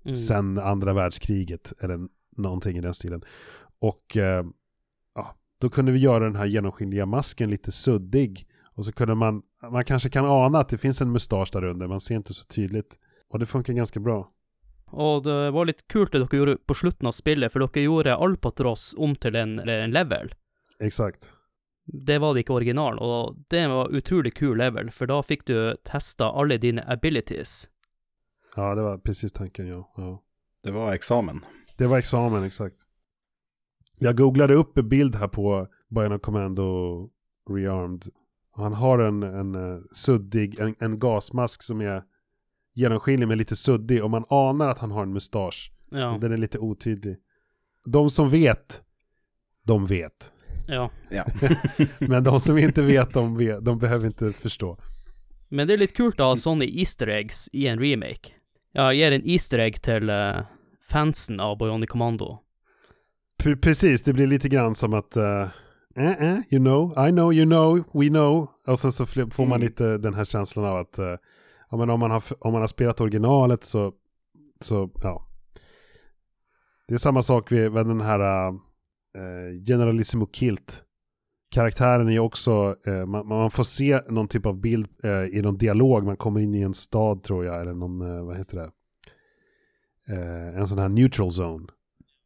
Mm. 0.05 0.15
sen 0.15 0.57
andra 0.57 0.93
världskriget, 0.93 1.73
eller 1.81 1.99
någonting 2.37 2.77
i 2.77 2.81
den 2.81 2.93
stilen. 2.93 3.23
Och 3.79 4.17
eh, 4.17 4.45
ja, 5.15 5.35
då 5.61 5.69
kunde 5.69 5.91
vi 5.91 5.99
göra 5.99 6.23
den 6.23 6.35
här 6.35 6.45
genomskinliga 6.45 7.05
masken 7.05 7.49
lite 7.49 7.71
suddig. 7.71 8.47
Och 8.75 8.85
så 8.85 8.91
kunde 8.91 9.15
man, 9.15 9.41
man 9.71 9.85
kanske 9.85 10.09
kan 10.09 10.25
ana 10.25 10.59
att 10.59 10.69
det 10.69 10.77
finns 10.77 11.01
en 11.01 11.11
mustasch 11.11 11.49
där 11.53 11.63
under, 11.63 11.87
man 11.87 12.01
ser 12.01 12.15
inte 12.15 12.33
så 12.33 12.45
tydligt. 12.45 12.97
Och 13.29 13.39
det 13.39 13.45
funkar 13.45 13.73
ganska 13.73 13.99
bra. 13.99 14.31
Og 14.91 15.23
det 15.23 15.51
var 15.51 15.65
litt 15.65 15.87
kult 15.87 16.11
det 16.11 16.21
dere 16.23 16.37
gjorde 16.37 16.57
på 16.57 16.73
slutten 16.73 17.07
av 17.07 17.11
spillet, 17.11 17.51
for 17.51 17.65
dere 17.65 17.83
gjorde 17.83 18.15
Alpatros 18.15 18.93
om 18.97 19.15
til 19.15 19.35
en, 19.35 19.59
en 19.59 19.91
level. 19.91 20.29
Exakt. 20.79 21.29
Det 21.85 22.17
var 22.21 22.33
det 22.33 22.45
ikke 22.45 22.55
originalen, 22.55 22.99
og 22.99 23.35
det 23.49 23.65
var 23.69 23.93
utrolig 23.93 24.33
kul 24.37 24.57
level, 24.57 24.89
for 24.91 25.09
da 25.09 25.19
fikk 25.21 25.45
du 25.49 25.57
testa 25.85 26.31
alle 26.31 26.57
dine 26.57 26.85
abilities. 26.87 27.65
Ja, 28.55 28.75
det 28.75 28.81
var 28.81 28.97
precis 28.97 29.31
tanken, 29.31 29.67
ja. 29.67 29.93
ja. 29.97 30.23
Det 30.63 30.71
var 30.71 30.93
examen. 30.93 31.45
Det 31.77 31.87
var 31.87 31.97
examen, 31.97 32.43
exakt. 32.43 32.75
Jag 33.99 34.17
googlade 34.17 34.53
upp 34.53 34.77
en 34.77 34.89
bild 34.89 35.15
här 35.15 35.27
på 35.27 35.67
Bionic 35.89 36.21
Commando 36.21 37.09
Rearmed. 37.49 38.05
Han 38.55 38.73
har 38.73 38.99
en, 38.99 39.23
en 39.23 39.55
eh, 39.55 39.81
suddig, 39.91 40.59
en, 40.59 40.75
en 40.79 40.99
gasmask 40.99 41.63
som 41.63 41.81
är 41.81 42.03
genomskinlig 42.73 43.27
men 43.27 43.37
lite 43.37 43.55
suddig 43.55 44.03
och 44.03 44.09
man 44.09 44.25
anar 44.29 44.69
att 44.69 44.79
han 44.79 44.91
har 44.91 45.03
en 45.03 45.13
mustasch. 45.13 45.71
Ja. 45.89 46.17
Den 46.21 46.31
är 46.31 46.37
lite 46.37 46.59
otydlig. 46.59 47.17
De 47.85 48.09
som 48.09 48.29
vet, 48.29 48.81
de 49.63 49.85
vet. 49.87 50.33
ja. 50.67 50.91
Ja. 51.09 51.25
Men 51.99 52.23
de 52.23 52.39
som 52.39 52.57
inte 52.57 52.81
vet, 52.81 53.13
de, 53.13 53.37
vet, 53.37 53.65
de 53.65 53.79
behöver 53.79 54.07
inte 54.07 54.31
förstå. 54.31 54.77
Men 55.49 55.67
det 55.67 55.73
er 55.73 55.77
litt 55.77 55.93
kult 55.95 56.19
å 56.19 56.31
ha 56.31 56.37
sånne 56.37 56.65
easter 56.65 57.07
eggs 57.07 57.45
i 57.53 57.67
en 57.67 57.79
remake. 57.79 58.33
Ja, 58.75 58.89
gir 58.93 59.11
en 59.15 59.23
easter 59.25 59.59
egg 59.63 59.77
til 59.85 60.09
eh, 60.11 60.41
fansen 60.89 61.39
av 61.39 61.57
Bionic 61.57 61.89
Commando. 61.89 62.39
P- 63.43 63.55
precis, 63.55 64.01
det 64.03 64.13
blir 64.13 64.27
lite 64.27 64.49
grann 64.49 64.75
som 64.75 64.93
att 64.93 65.15
eh, 65.17 65.47
eh, 65.97 66.11
eh, 66.11 66.39
you 66.49 66.59
know, 66.59 66.91
I 67.07 67.11
know, 67.11 67.33
you 67.33 67.45
know, 67.45 67.83
we 67.93 68.09
know. 68.09 68.47
Och 68.67 68.79
sen 68.79 68.91
så 68.91 69.05
får 69.05 69.45
man 69.45 69.61
Mm. 69.61 69.61
lite 69.61 69.97
den 69.97 70.13
här 70.13 70.25
känslan 70.25 70.65
av 70.65 70.77
att 70.77 70.97
eh, 70.97 71.15
ja, 71.71 71.77
men 71.77 71.89
om, 71.89 71.99
man 71.99 72.11
har, 72.11 72.23
om 72.39 72.51
man 72.53 72.61
har 72.61 72.67
spelat 72.67 73.01
originalet 73.01 73.63
så, 73.63 73.93
så 74.61 74.89
ja. 75.01 75.27
Det 76.87 76.93
är 76.93 76.97
samma 76.97 77.21
sak 77.21 77.51
med, 77.51 77.71
den 77.85 78.01
här 78.01 78.47
eh, 78.47 79.63
Generalissimo 79.67 80.29
Kilt. 80.33 80.83
Karaktären 81.55 82.09
är 82.09 82.19
också, 82.19 82.75
eh, 82.85 83.05
man, 83.05 83.27
man 83.27 83.51
får 83.51 83.63
se 83.63 84.01
någon 84.09 84.27
typ 84.27 84.45
av 84.45 84.59
bild 84.59 84.87
eh, 85.03 85.11
i 85.11 85.41
någon 85.41 85.57
dialog, 85.57 86.03
man 86.03 86.17
kommer 86.17 86.39
in 86.39 86.55
i 86.55 86.61
en 86.61 86.73
stad 86.73 87.23
tror 87.23 87.45
jag, 87.45 87.61
eller 87.61 87.73
någon, 87.73 88.01
eh, 88.01 88.25
vad 88.25 88.37
heter 88.37 88.57
det? 88.57 88.71
Eh, 90.13 90.59
en 90.59 90.67
sån 90.67 90.79
här 90.79 90.89
neutral 90.89 91.29
zone 91.29 91.67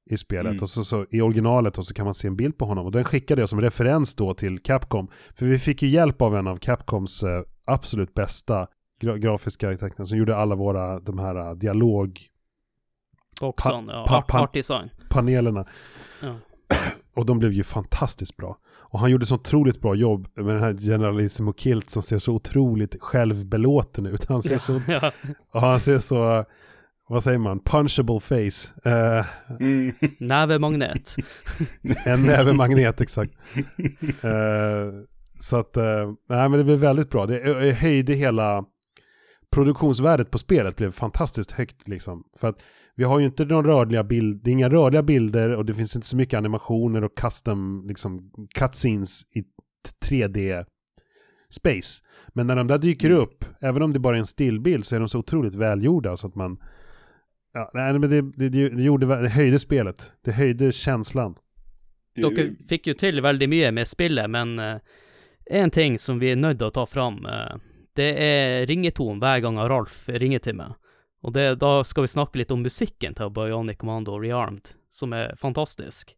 i 0.06 0.18
spelet. 0.18 0.52
Mm. 0.52 0.64
Och 0.64 0.70
så, 0.70 0.84
så 0.84 1.06
i 1.10 1.22
originalet 1.22 1.78
och 1.78 1.86
så 1.86 1.94
kan 1.94 2.06
man 2.06 2.14
se 2.14 2.28
en 2.28 2.36
bild 2.36 2.58
på 2.58 2.66
honom. 2.66 2.86
Och 2.86 2.92
den 2.92 3.04
skickade 3.04 3.42
jag 3.42 3.50
som 3.50 3.62
referens 3.62 4.16
då 4.16 4.34
till 4.34 4.60
Capcom. 4.60 5.08
För 5.36 5.46
vi 5.46 5.60
fick 5.60 5.82
ju 5.82 5.90
hjälp 5.90 6.22
av 6.22 6.36
en 6.36 6.48
av 6.48 6.58
Capcoms 6.58 7.24
eh, 7.24 7.42
absolut 7.66 8.14
bästa 8.14 8.68
gra 9.02 9.18
grafiska 9.18 9.78
tecknare 9.78 10.08
som 10.08 10.18
gjorde 10.18 10.36
alla 10.36 10.56
våra, 10.56 11.00
de 11.00 11.20
här 11.20 11.36
eh, 11.36 11.52
dialogpanelerna. 11.56 12.30
Boxene, 13.42 13.94
ja. 13.94 14.06
pa- 14.08 14.22
pa- 14.22 14.40
art 14.40 14.54
design. 14.54 14.90
Ja. 16.22 16.36
Och 17.14 17.26
de 17.26 17.40
blev 17.40 17.52
ju 17.52 17.64
fantastiskt 17.64 18.38
bra. 18.38 18.58
Och 18.92 19.00
han 19.00 19.12
gjorde 19.12 19.26
så 19.26 19.36
otroligt 19.36 19.82
bra 19.82 19.96
jobb 19.96 20.28
med 20.36 20.46
den 20.56 20.64
här 20.64 20.74
Generalissimo 20.74 21.54
Kilt 21.58 21.90
som 21.90 22.04
ser 22.04 22.20
så 22.20 22.34
otroligt 22.34 22.96
självbelåten 23.02 24.06
ut. 24.06 24.26
Han 24.26 24.44
ser 24.44 24.58
så, 24.58 24.82
ja. 24.88 25.12
och 25.52 25.62
han 25.62 25.80
ser 25.80 26.00
så, 26.00 26.46
vad 27.10 27.24
säger 27.24 27.38
man, 27.38 27.60
punchable 27.60 28.20
face. 28.20 28.90
Eh, 28.90 29.26
Mm. 29.60 29.94
Nävemagnet. 30.20 31.16
En 32.06 32.24
näve 32.24 32.54
magnet, 32.54 33.02
exakt. 33.02 33.34
Eh, 34.22 34.94
så 35.40 35.58
att, 35.58 35.78
eh, 35.78 36.12
nej 36.30 36.50
men 36.50 36.52
det 36.52 36.64
blev 36.64 36.78
väldigt 36.80 37.10
bra. 37.10 37.26
Det 37.26 37.40
ö- 37.42 37.72
höjde 37.72 38.14
hela 38.14 38.64
produktionsvärdet 39.52 40.32
på 40.32 40.38
spelet 40.38 40.76
blev 40.76 40.92
fantastiskt 40.92 41.52
högt 41.52 41.88
liksom. 41.88 42.24
För 42.40 42.48
att 42.48 42.62
vi 43.00 43.06
har 43.06 43.20
ju 43.20 43.26
inte 43.26 43.46
några 43.46 43.68
rörliga 43.68 44.04
bilder, 44.04 44.40
det 44.44 44.50
är 44.50 44.52
inga 44.52 44.70
rörliga 44.70 45.04
bilder 45.04 45.56
och 45.56 45.66
det 45.66 45.74
finns 45.74 45.96
inte 45.96 46.08
så 46.08 46.18
mycket 46.18 46.38
animationer 46.38 47.04
och 47.04 47.18
custom, 47.18 47.86
liksom 47.88 48.32
cutscenes 48.56 49.22
i 49.36 49.42
t- 49.42 49.50
3D 50.10 50.66
space. 51.50 52.04
Men 52.28 52.48
när 52.48 52.56
de 52.56 52.68
där 52.68 52.78
dyker 52.78 53.10
upp, 53.10 53.46
även 53.62 53.82
om 53.82 53.94
det 53.94 54.00
bara 54.00 54.16
är 54.16 54.20
en 54.20 54.26
stillbild 54.26 54.86
så 54.86 54.96
är 54.96 55.00
de 55.00 55.10
så 55.10 55.20
otroligt 55.20 55.56
välgjorda 55.56 56.18
så 56.18 56.28
att 56.28 56.36
man 56.36 56.60
Ja, 57.54 57.72
nej, 57.74 58.00
men 58.00 58.10
det, 58.10 58.22
det, 58.22 58.50
det, 58.50 58.84
gjorde, 58.84 59.06
det 59.22 59.30
höjde 59.30 59.60
spelet. 59.60 60.12
Det 60.22 60.32
höjde 60.32 60.72
känslan. 60.72 61.36
Dere 62.16 62.50
fikk 62.70 62.92
jo 62.92 62.98
til 63.00 63.22
veldig 63.24 63.48
mye 63.50 63.72
med 63.72 63.88
spillet, 63.88 64.30
men 64.30 64.60
eh, 64.60 64.78
en 65.46 65.72
ting 65.72 66.00
som 66.00 66.20
vi 66.20 66.34
er 66.34 66.36
nødt 66.36 66.60
til 66.60 66.68
å 66.68 66.76
ta 66.76 66.86
fram, 66.86 67.24
eh, 67.26 67.56
det 67.96 68.12
er 68.28 68.68
ringetonen 68.68 69.24
hver 69.24 69.40
gang 69.40 69.58
Ralf 69.72 70.10
ringer 70.10 70.44
til 70.44 70.60
meg. 70.60 70.76
Og 71.22 71.34
det, 71.36 71.60
da 71.60 71.80
skal 71.84 72.06
vi 72.06 72.14
snakke 72.14 72.40
litt 72.40 72.52
om 72.56 72.64
musikken 72.64 73.16
til 73.18 73.32
Bionic 73.36 73.82
Commando 73.82 74.16
Rearmed, 74.20 74.72
som 74.90 75.14
er 75.14 75.36
fantastisk. 75.40 76.16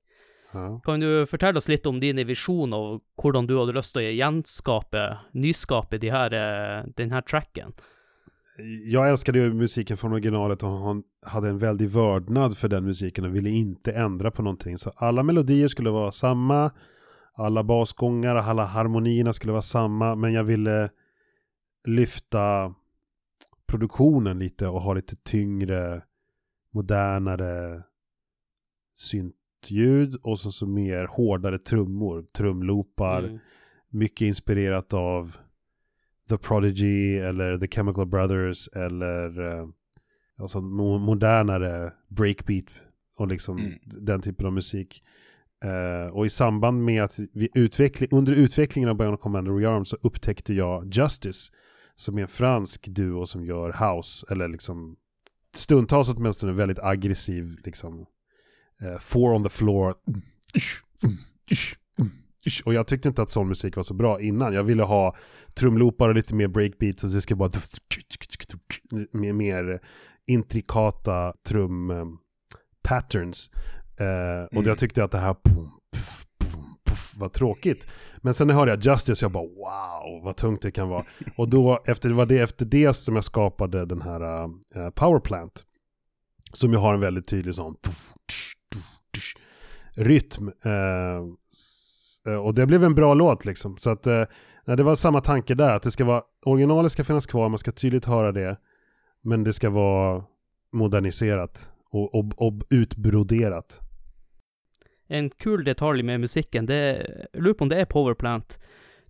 Ja. 0.53 0.79
Kan 0.83 0.99
du 0.99 1.25
fortelle 1.29 1.57
oss 1.57 1.69
litt 1.71 1.87
om 1.87 2.01
dine 2.01 2.25
visjoner 2.27 2.77
og 2.77 3.01
hvordan 3.21 3.47
du 3.47 3.55
hadde 3.57 3.75
lyst 3.77 3.95
til 3.95 4.03
å 4.03 4.13
gjenskape, 4.13 5.05
nyskape 5.33 5.99
de 6.01 6.11
her, 6.11 6.33
eh, 6.35 6.91
den 6.97 7.11
her 7.11 7.21
tracken? 7.21 7.73
Jag 8.85 9.09
älskade 9.09 9.39
ju 9.39 9.53
musiken 9.53 9.97
från 9.97 10.13
originalet 10.13 10.63
och 10.63 10.69
han 10.69 11.03
hade 11.25 11.49
en 11.49 11.57
väldig 11.57 11.89
vördnad 11.89 12.57
för 12.57 12.67
den 12.67 12.85
musiken 12.85 13.25
och 13.25 13.35
ville 13.35 13.49
inte 13.49 13.91
ändra 13.91 14.31
på 14.31 14.41
någonting. 14.41 14.77
Så 14.77 14.91
alla 14.95 15.23
melodier 15.23 15.67
skulle 15.67 15.89
vara 15.89 16.11
samma, 16.11 16.71
alla 17.33 17.63
basgångar, 17.63 18.35
alla 18.35 18.65
harmonierna 18.65 19.33
skulle 19.33 19.51
vara 19.51 19.61
samma, 19.61 20.15
men 20.15 20.33
jag 20.33 20.43
ville 20.43 20.89
lyfta 21.87 22.73
produktionen 23.71 24.39
lite 24.39 24.67
och 24.67 24.81
ha 24.81 24.93
lite 24.93 25.15
tyngre, 25.15 26.01
modernare 26.73 27.83
syntljud 28.95 30.15
och 30.23 30.39
så, 30.39 30.51
så 30.51 30.65
mer 30.67 31.05
hårdare 31.05 31.57
trummor, 31.59 32.25
trumloopar, 32.37 33.23
Mm. 33.23 33.39
mycket 33.89 34.25
inspirerat 34.25 34.93
av 34.93 35.35
The 36.29 36.37
Prodigy 36.37 37.17
eller 37.17 37.57
The 37.57 37.67
Chemical 37.67 38.05
Brothers 38.05 38.67
eller 38.67 39.41
eh, 39.59 39.67
alltså 40.39 40.59
mo- 40.59 40.99
modernare 40.99 41.93
breakbeat 42.07 42.65
och 43.17 43.27
liksom 43.27 43.57
Mm. 43.57 43.73
den 43.83 44.21
typen 44.21 44.45
av 44.45 44.53
musik. 44.53 45.03
Eh, 45.63 46.13
och 46.13 46.25
i 46.25 46.29
samband 46.29 46.83
med 46.85 47.03
att 47.03 47.19
vi 47.33 47.49
utveckling, 47.53 48.09
under 48.11 48.33
utvecklingen 48.33 48.89
av 48.89 48.95
Bionic 48.97 49.19
Commander 49.19 49.53
Rearm 49.57 49.85
så 49.85 49.97
upptäckte 50.01 50.53
jag 50.53 50.95
Justice 50.95 51.51
som 52.01 52.17
är 52.17 52.21
en 52.21 52.27
fransk 52.27 52.87
duo 52.87 53.25
som 53.25 53.45
gör 53.45 53.95
house 53.95 54.25
eller 54.29 54.47
liksom 54.47 54.95
stundtals 55.55 56.09
åtminstone 56.09 56.51
väldigt 56.53 56.79
aggressiv 56.79 57.57
liksom 57.63 58.05
eh, 58.81 58.97
four 58.99 59.33
on 59.33 59.43
the 59.43 59.49
floor 59.49 59.95
och 62.65 62.73
jag 62.73 62.87
tyckte 62.87 63.07
inte 63.07 63.21
att 63.21 63.31
sån 63.31 63.47
musik 63.47 63.75
var 63.75 63.83
så 63.83 63.93
bra 63.93 64.21
innan. 64.21 64.53
Jag 64.53 64.63
ville 64.63 64.83
ha 64.83 65.15
trumloopar 65.55 66.09
och 66.09 66.15
lite 66.15 66.35
mer 66.35 66.47
breakbeat 66.47 67.03
och 67.03 67.09
det 67.09 67.21
ska 67.21 67.35
vara 67.35 67.51
med 69.11 69.35
mer 69.35 69.81
intrikata 70.27 71.33
trum 71.47 71.91
eh, 71.91 72.05
patterns. 72.83 73.51
Eh, 73.99 74.43
och 74.45 74.53
Mm. 74.53 74.67
jag 74.67 74.77
tyckte 74.77 75.03
att 75.03 75.11
det 75.11 75.17
här 75.17 75.35
pum, 75.43 75.71
vad 77.21 77.33
tråkigt. 77.33 77.87
Men 78.17 78.33
sen 78.33 78.47
när 78.47 78.53
jag 78.53 78.59
hörde 78.59 78.71
jag 78.71 78.85
Justice, 78.85 79.25
jag 79.25 79.31
bara 79.31 79.43
wow, 79.43 80.23
vad 80.23 80.35
tungt 80.35 80.61
det 80.61 80.71
kan 80.71 80.89
vara. 80.89 81.05
Och 81.37 81.49
då, 81.49 81.79
efter, 81.85 82.09
det 82.09 82.15
var 82.15 82.25
det 82.25 82.39
efter 82.39 82.65
det 82.65 82.93
som 82.93 83.15
jag 83.15 83.23
skapade 83.23 83.85
den 83.85 84.01
här 84.01 84.21
eh, 84.21 84.47
uh, 84.77 84.89
Powerplant. 84.89 85.65
Som 86.53 86.71
ju 86.71 86.77
har 86.77 86.93
en 86.93 86.99
väldigt 86.99 87.27
tydlig 87.27 87.55
sån 87.55 87.75
rytm. 89.95 90.51
Uh, 92.27 92.39
och 92.39 92.53
det 92.53 92.65
blev 92.65 92.83
en 92.83 92.95
bra 92.95 93.13
låt 93.13 93.45
liksom. 93.45 93.77
Så 93.77 93.89
att 93.89 94.07
uh, 94.07 94.23
nej, 94.65 94.77
det 94.77 94.83
var 94.83 94.95
samma 94.95 95.21
tanke 95.21 95.55
där, 95.55 95.73
att 95.73 95.83
det 95.83 95.91
ska 95.91 96.05
vara, 96.05 96.21
originalet 96.45 96.91
ska 96.91 97.03
finnas 97.03 97.25
kvar, 97.25 97.49
man 97.49 97.57
ska 97.57 97.71
tydligt 97.71 98.05
höra 98.05 98.31
det. 98.31 98.57
Men 99.23 99.43
det 99.43 99.53
ska 99.53 99.69
vara 99.69 100.23
moderniserat 100.71 101.71
och, 101.91 102.15
och, 102.15 102.47
och 102.47 102.53
utbroderat. 102.69 103.79
En 105.11 105.29
kul 105.29 105.65
detalj 105.67 106.05
med 106.07 106.23
musikken, 106.23 106.65
det 106.69 106.75
er, 106.75 107.01
lurer 107.35 107.57
på 107.59 107.65
om 107.67 107.71
det 107.71 107.81
er 107.83 107.89
Powerplant. 107.91 108.55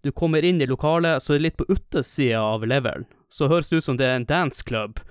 Du 0.01 0.09
kommer 0.11 0.41
inn 0.41 0.61
i 0.61 0.65
lokalet, 0.65 1.21
så 1.21 1.35
er 1.35 1.37
det 1.37 1.45
litt 1.45 1.59
på 1.59 1.67
utsida 1.69 2.41
av 2.41 2.65
levelen. 2.65 3.05
Så 3.29 3.47
høres 3.51 3.69
det 3.69 3.81
ut 3.81 3.85
som 3.85 3.99
det 3.99 4.07
er 4.09 4.17
en 4.17 4.25
danceklubb. 4.25 5.03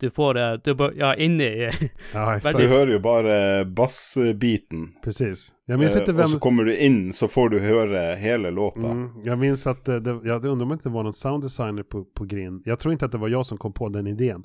Du 0.00 0.10
får 0.10 0.38
eh, 0.38 0.52
du, 0.64 0.92
Ja, 0.96 1.16
inni 1.16 1.44
Ja, 2.12 2.40
du 2.56 2.68
hører 2.68 2.92
jo 2.92 2.98
bare 3.02 3.64
bassbiten. 3.64 4.94
Precis. 5.04 5.52
Jag 5.66 5.78
minns 5.78 5.96
Eh, 5.96 6.00
inte 6.00 6.12
vem... 6.12 6.28
så 6.28 6.38
kommer 6.38 6.64
du 6.64 6.76
inn, 6.76 7.12
så 7.12 7.28
får 7.28 7.48
du 7.48 7.58
høre 7.58 8.14
hele 8.14 8.50
låta. 8.50 8.86
Mm, 8.90 9.10
jag 9.24 9.38
minns 9.38 9.66
att 9.66 9.88
eh, 9.88 9.96
det, 9.96 10.10
jag 10.24 10.44
undrar 10.44 10.62
om 10.62 10.68
det 10.68 10.74
inte 10.74 10.88
var 10.88 11.02
någon 11.02 11.12
sound 11.12 11.42
designer 11.42 11.82
på, 11.82 12.04
på 12.04 12.24
Grind. 12.24 12.62
Jag 12.64 12.78
tror 12.78 12.92
inte 12.92 13.04
att 13.04 13.12
det 13.12 13.18
var 13.18 13.28
jag 13.28 13.46
som 13.46 13.58
kom 13.58 13.72
på 13.72 13.88
den 13.88 14.06
idén. 14.06 14.44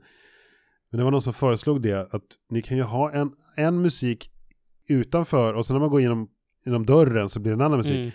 Men 0.91 0.97
det 0.97 1.03
var 1.03 1.11
någon 1.11 1.21
som 1.21 1.33
föreslog 1.33 1.81
det, 1.81 2.13
att 2.13 2.23
ni 2.49 2.61
kan 2.61 2.77
ju 2.77 2.83
ha 2.83 3.11
en, 3.11 3.31
en 3.55 3.81
musik 3.81 4.29
utanför 4.87 5.53
och 5.53 5.65
sen 5.65 5.73
när 5.73 5.79
man 5.81 5.89
går 5.89 6.01
genom, 6.01 6.29
genom 6.65 6.85
dörren 6.85 7.29
så 7.29 7.39
blir 7.39 7.51
det 7.51 7.55
en 7.55 7.61
annan 7.61 7.77
musik. 7.77 8.13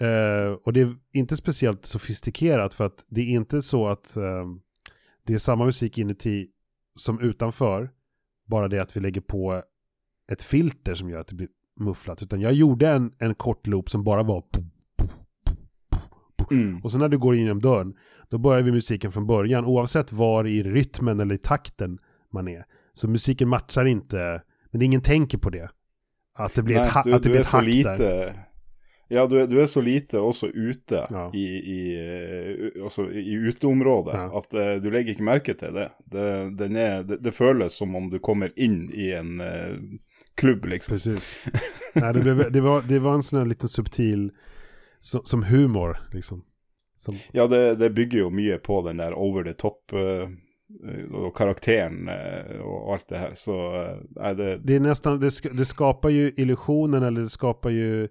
Mm. 0.00 0.46
Eh, 0.46 0.52
och 0.52 0.72
det 0.72 0.80
är 0.80 0.96
inte 1.12 1.36
speciellt 1.36 1.86
sofistikerat 1.86 2.74
för 2.74 2.84
att 2.84 3.04
det 3.08 3.20
är 3.20 3.26
inte 3.26 3.62
så 3.62 3.86
att 3.86 4.16
eh, 4.16 4.46
det 5.26 5.34
är 5.34 5.38
samma 5.38 5.64
musik 5.64 5.98
inuti 5.98 6.46
som 6.96 7.20
utanför. 7.20 7.90
Bara 8.46 8.68
det 8.68 8.82
att 8.82 8.96
vi 8.96 9.00
lägger 9.00 9.20
på 9.20 9.62
ett 10.32 10.42
filter 10.42 10.94
som 10.94 11.10
gör 11.10 11.20
att 11.20 11.28
det 11.28 11.34
blir 11.34 11.48
mufflat. 11.80 12.22
Utan 12.22 12.40
jag 12.40 12.52
gjorde 12.52 12.88
en, 12.88 13.12
en 13.18 13.34
kort 13.34 13.66
loop 13.66 13.90
som 13.90 14.04
bara 14.04 14.22
var 14.22 14.44
Mm. 16.50 16.80
och 16.82 16.90
sen 16.90 17.00
när 17.00 17.08
du 17.08 17.18
går 17.18 17.34
in 17.34 17.42
genom 17.42 17.60
dörren, 17.60 17.94
då 18.28 18.38
börjar 18.38 18.62
vi 18.62 18.72
musiken 18.72 19.12
från 19.12 19.26
början, 19.26 19.64
oavsett 19.64 20.12
var 20.12 20.46
i 20.46 20.62
rytmen 20.62 21.20
eller 21.20 21.34
i 21.34 21.38
takten 21.38 21.98
man 22.32 22.48
är. 22.48 22.64
Så 22.92 23.08
musiken 23.08 23.48
matchar 23.48 23.84
inte, 23.84 24.42
men 24.70 24.82
ingen 24.82 25.00
tänker 25.00 25.38
på 25.38 25.50
det. 25.50 25.70
Att 26.38 26.54
det 26.54 26.62
blir 26.62 26.76
Nej, 26.76 26.86
ett, 26.86 26.92
ha- 26.92 27.02
du, 27.02 27.12
att 27.12 27.22
det 27.22 27.28
du 27.28 27.32
blir 27.32 27.40
ett 27.40 27.46
så 27.46 27.56
hack 27.56 27.66
lite 27.66 27.94
där. 27.98 28.44
Ja, 29.12 29.26
du 29.26 29.46
du 29.46 29.60
er 29.62 29.66
så 29.66 29.80
lite 29.80 30.18
også 30.18 30.46
ute 30.46 31.06
Ja. 31.10 31.30
i, 31.34 31.44
i, 31.46 31.94
eh, 32.76 32.84
altså, 32.84 33.10
i 33.10 33.32
uteområdet 33.32 34.14
Ja. 34.14 34.38
at 34.38 34.54
eh, 34.54 34.74
du 34.82 34.90
legger 34.90 35.10
ikke 35.12 35.22
merke 35.26 35.54
til 35.54 35.74
det. 35.74 35.88
Det, 36.06 36.26
den 36.58 36.76
er, 36.76 37.02
det. 37.02 37.16
det 37.24 37.32
føles 37.34 37.72
som 37.74 37.96
om 37.96 38.10
du 38.10 38.18
kommer 38.18 38.50
inn 38.56 38.90
i 38.94 39.10
en 39.12 39.40
eh, 39.40 39.74
klubb, 40.36 40.64
liksom. 40.64 40.92
Precis. 40.94 41.44
Nej, 41.94 42.12
det, 42.14 42.20
blev, 42.22 42.52
det, 42.52 42.60
var, 42.60 42.82
det 42.82 42.98
var 42.98 43.14
en 43.14 43.22
sån 43.22 43.38
här 43.38 43.46
liten 43.46 43.68
subtil, 43.68 44.30
som, 45.00 45.20
som 45.24 45.42
humor 45.42 45.98
liksom. 46.12 46.42
Som, 46.96 47.14
Ja, 47.32 47.46
det, 47.46 47.74
det 47.74 47.90
bygger 47.90 48.18
jo 48.18 48.30
mye 48.30 48.58
på 48.58 48.82
den 48.86 48.96
der 48.96 49.12
over 49.18 49.44
the 49.44 49.52
top 49.52 49.92
eh, 49.92 50.28
Eh, 50.84 51.14
och 51.14 51.36
karaktären 51.36 52.08
eh, 52.08 52.60
och 52.60 52.92
allt 52.92 53.08
det 53.08 53.18
här. 53.18 53.30
Så 53.34 53.74
äh, 54.24 54.30
det 54.36 54.56
det 54.64 54.76
är 54.76 54.80
nästan, 54.80 55.20
det, 55.20 55.28
sk- 55.28 55.52
det 55.56 55.64
skapar 55.64 56.08
ju 56.08 56.32
illusionen 56.36 57.02
eller 57.02 57.20
det 57.20 57.28
skapar 57.28 57.70
ju 57.70 58.08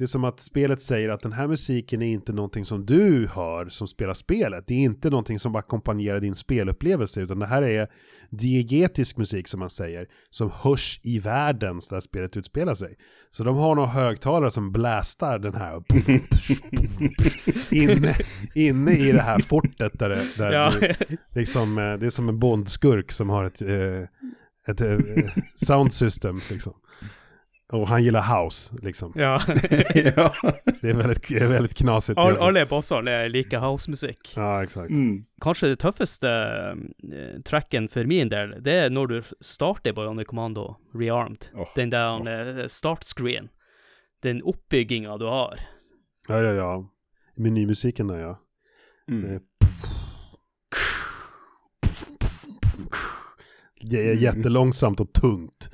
det 0.00 0.04
är 0.04 0.06
som 0.06 0.24
att 0.24 0.40
spelet 0.40 0.82
säger 0.82 1.08
att 1.08 1.20
den 1.20 1.32
här 1.32 1.48
musiken 1.48 2.02
är 2.02 2.06
inte 2.12 2.32
någonting 2.32 2.64
som 2.64 2.86
du 2.86 3.26
hör 3.34 3.68
som 3.68 3.88
spelar 3.88 4.14
spelet. 4.14 4.64
Det 4.66 4.74
är 4.74 4.78
inte 4.78 5.10
någonting 5.10 5.38
som 5.38 5.56
ackompanjerar 5.56 6.20
din 6.20 6.34
spelupplevelse, 6.34 7.20
utan 7.20 7.38
det 7.38 7.46
här 7.46 7.62
är 7.62 7.88
diegetisk 8.30 9.16
musik 9.16 9.48
som 9.48 9.60
man 9.60 9.70
säger, 9.70 10.06
som 10.30 10.50
hörs 10.62 11.00
i 11.02 11.18
världen 11.18 11.80
där 11.90 12.00
spelet 12.00 12.36
utspelar 12.36 12.74
sig. 12.74 12.94
Så 13.30 13.44
de 13.44 13.56
har 13.56 13.74
några 13.74 13.88
högtalare 13.88 14.50
som 14.50 14.72
blastar 14.72 15.38
den 15.38 15.54
här 15.54 15.82
inne, 17.70 18.14
inne 18.54 18.92
i 18.92 19.12
det 19.12 19.22
här 19.22 19.38
fortet 19.38 19.98
där, 19.98 20.08
det- 20.08 20.36
där 20.38 20.52
Ja. 20.52 20.72
du, 20.80 21.16
liksom, 21.40 21.78
eh, 21.78 21.92
det 21.94 22.06
är 22.06 22.10
som 22.10 22.28
en 22.28 22.38
bondskurk 22.38 23.12
som 23.12 23.28
har 23.30 23.44
ett, 23.44 23.62
eh, 23.62 24.02
ett 24.68 24.80
eh, 24.80 24.98
sound 25.54 25.92
system 25.92 26.40
liksom. 26.50 26.72
Och 27.72 27.88
han 27.88 28.04
gillar 28.04 28.42
house 28.42 28.76
liksom. 28.82 29.12
ja. 29.14 29.42
ja. 29.94 30.34
Det 30.80 30.90
är 30.90 30.94
väldigt, 30.94 31.28
det 31.28 31.38
är 31.38 31.48
väldigt 31.48 31.74
knasigt. 31.74 32.18
Alle 32.18 32.66
bossene 32.66 33.28
liker 33.28 33.58
housemusikk. 33.58 34.32
Ja, 34.36 34.62
exakt. 34.62 34.90
Mm. 34.90 35.24
Kanskje 35.40 35.68
det 35.68 35.76
tøffeste 35.76 36.30
eh, 37.12 37.42
tracken 37.44 37.88
for 37.88 38.04
min 38.04 38.28
del, 38.28 38.62
det 38.62 38.74
er 38.74 38.90
når 38.90 39.06
du 39.06 39.22
starter 39.40 39.92
Bionic 39.92 40.26
Commando 40.26 40.76
rearmed. 40.94 41.50
Åh, 41.54 41.68
Den 41.74 41.90
der 41.90 42.28
eh, 42.60 42.66
startscreen. 42.66 43.48
Den 44.22 44.42
oppbygginga 44.42 45.18
du 45.18 45.24
har. 45.24 45.60
Ja, 46.28 46.42
ja, 46.42 46.52
ja. 46.52 46.90
Menymusiken 47.36 48.06
där 48.06 48.18
ja. 48.18 48.38
Mm. 49.10 49.40
Det 53.80 54.10
är 54.10 54.14
jättelångsamt 54.14 55.00
och 55.00 55.12
tungt. 55.12 55.70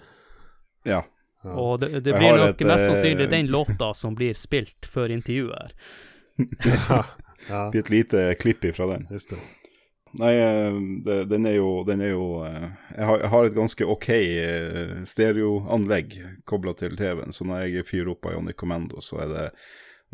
Ja. 0.82 1.04
Ja. 1.46 1.52
Og 1.62 1.80
det, 1.80 1.92
det 2.00 2.12
blir 2.12 2.30
har 2.30 2.40
nok 2.42 2.56
et, 2.56 2.64
eh, 2.64 2.72
mest 2.72 2.90
sannsynlig 2.90 3.28
den 3.30 3.52
låta 3.52 3.92
som 3.94 4.16
blir 4.18 4.34
spilt 4.34 4.88
før 4.90 5.14
intervjuet 5.14 5.54
her. 5.62 5.76
ja, 6.88 7.04
ja, 7.48 7.60
Blir 7.70 7.84
et 7.84 7.90
lite 7.90 8.26
klipp 8.40 8.64
ifra 8.64 8.86
den. 8.90 9.06
just 9.10 9.30
det. 9.30 9.40
Nei, 10.18 10.32
eh, 10.40 10.74
det, 11.04 11.24
den 11.24 11.46
er 11.46 11.58
jo, 11.58 11.84
den 11.84 12.00
er 12.00 12.14
jo 12.14 12.44
eh, 12.46 12.68
jeg, 12.96 13.04
har, 13.04 13.18
jeg 13.20 13.30
har 13.32 13.48
et 13.48 13.56
ganske 13.56 13.88
ok 13.96 14.08
eh, 14.08 14.94
stereoanlegg 15.04 16.16
kobla 16.48 16.72
til 16.78 16.96
TV-en, 16.96 17.34
så 17.34 17.44
når 17.44 17.66
jeg 17.66 17.88
fyrer 17.90 18.14
opp 18.14 18.30
Ionic 18.30 18.56
Commando, 18.56 19.02
så 19.04 19.20
er 19.26 19.34
det 19.34 19.50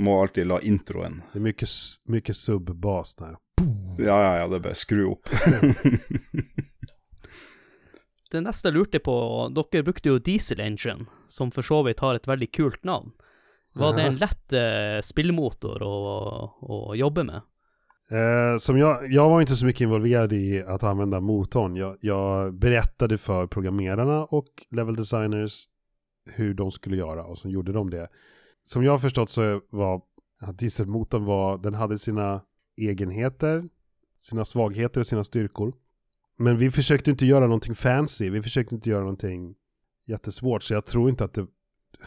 Må 0.00 0.22
alltid 0.22 0.46
la 0.46 0.60
introen 0.60 1.22
Det 1.32 1.38
är 1.38 1.40
mycket, 1.40 1.68
mycket 2.08 2.36
subbas 2.36 3.14
där. 3.14 3.36
Ja, 3.98 4.22
ja, 4.22 4.36
ja, 4.38 4.48
det 4.48 4.56
er 4.56 4.60
bare 4.60 4.74
skru 4.74 5.04
opp. 5.12 5.28
Det 8.32 8.40
neste 8.40 8.70
jeg 8.70 8.78
lurte 8.78 9.00
på, 9.04 9.14
dere 9.52 9.84
brukte 9.84 10.08
jo 10.08 10.18
Diesel 10.18 10.60
Engine, 10.64 11.04
som 11.28 11.52
for 11.52 11.66
så 11.66 11.82
vidt 11.84 12.00
har 12.00 12.16
et 12.16 12.28
veldig 12.28 12.48
kult 12.56 12.84
navn. 12.88 13.12
Var 13.76 13.96
det 13.96 14.04
en 14.04 14.18
lett 14.20 14.52
eh, 14.56 14.98
spillmotor 15.04 15.82
å, 15.84 15.96
å 16.60 16.78
jobbe 16.96 17.24
med? 17.28 17.44
Eh, 18.12 18.58
som 18.58 18.78
jag, 18.78 19.12
jag 19.12 19.30
var 19.30 19.40
inte 19.40 19.56
så 19.56 19.66
mycket 19.66 19.80
involverad 19.80 20.32
i 20.32 20.62
att 20.62 20.82
använda 20.82 21.20
motorn. 21.20 21.76
Jag, 21.76 21.96
jag 22.00 22.54
berättade 22.54 23.18
för 23.18 23.46
programmerarna 23.46 24.24
och 24.24 24.48
level 24.70 24.96
designers 24.96 25.64
hur 26.30 26.54
de 26.54 26.70
skulle 26.70 26.96
göra 26.96 27.24
och 27.24 27.38
så 27.38 27.48
gjorde 27.48 27.72
de 27.72 27.90
det. 27.90 28.08
Som 28.62 28.84
jag 28.84 28.92
har 28.92 28.98
förstått 28.98 29.30
så 29.30 29.60
var 29.70 30.02
att 30.40 30.58
dieselmotorn 30.58 31.24
var, 31.24 31.58
den 31.58 31.74
hade 31.74 31.98
sina 31.98 32.42
egenheter, 32.76 33.68
sina 34.20 34.44
svagheter 34.44 35.00
och 35.00 35.06
sina 35.06 35.24
styrkor. 35.24 35.74
Men 36.38 36.58
vi 36.58 36.70
försökte 36.70 37.10
inte 37.10 37.26
göra 37.26 37.46
någonting 37.46 37.74
fancy, 37.74 38.30
vi 38.30 38.42
försökte 38.42 38.74
inte 38.74 38.90
göra 38.90 39.00
någonting 39.00 39.54
jättesvårt, 40.06 40.62
så 40.62 40.74
jag 40.74 40.86
tror 40.86 41.10
inte 41.10 41.24
att 41.24 41.34
det, 41.34 41.46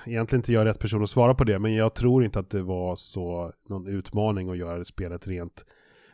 egentligen 0.05 0.39
inte 0.39 0.53
jag 0.53 0.61
är 0.61 0.65
rätt 0.65 0.80
person 0.80 1.03
att 1.03 1.09
svara 1.09 1.36
på 1.36 1.43
det, 1.43 1.59
men 1.59 1.76
jag 1.76 1.95
tror 1.95 2.26
inte 2.26 2.39
att 2.39 2.49
det 2.49 2.61
var 2.61 2.95
så 2.95 3.53
någon 3.69 3.88
utmaning 3.88 4.49
att 4.49 4.57
göra 4.57 4.78
det 4.78 4.86
spelet 4.86 5.28
rent, 5.28 5.65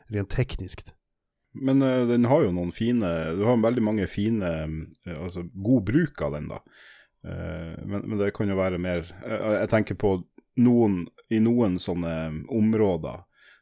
rent 0.07 0.29
tekniskt. 0.29 0.95
Men 1.53 1.81
uh, 1.81 2.07
den 2.07 2.25
har 2.25 2.43
ju 2.43 2.51
någon 2.51 2.71
fin, 2.71 3.03
eh, 3.03 3.31
Du 3.31 3.43
har 3.43 3.63
väldigt 3.63 3.83
många 3.83 4.07
fina, 4.07 4.65
uh, 4.65 4.83
eh, 5.05 5.23
alltså 5.23 5.43
god 5.53 5.83
bruk 5.83 6.21
av 6.21 6.31
den, 6.31 6.47
då. 6.47 6.55
Uh, 7.27 7.85
men, 7.85 8.01
men 8.01 8.17
det 8.17 8.31
kan 8.31 8.47
ju 8.47 8.53
vara 8.53 8.77
mer 8.77 9.15
jag 9.41 9.69
tänker 9.69 9.95
på 9.95 10.23
någon, 10.55 11.07
i 11.29 11.39
någon 11.39 11.79
sånne 11.79 12.43
område, 12.47 13.09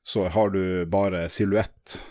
så 0.03 0.27
har 0.27 0.49
du 0.49 0.85
bara 0.85 1.29
silhuett. 1.29 2.05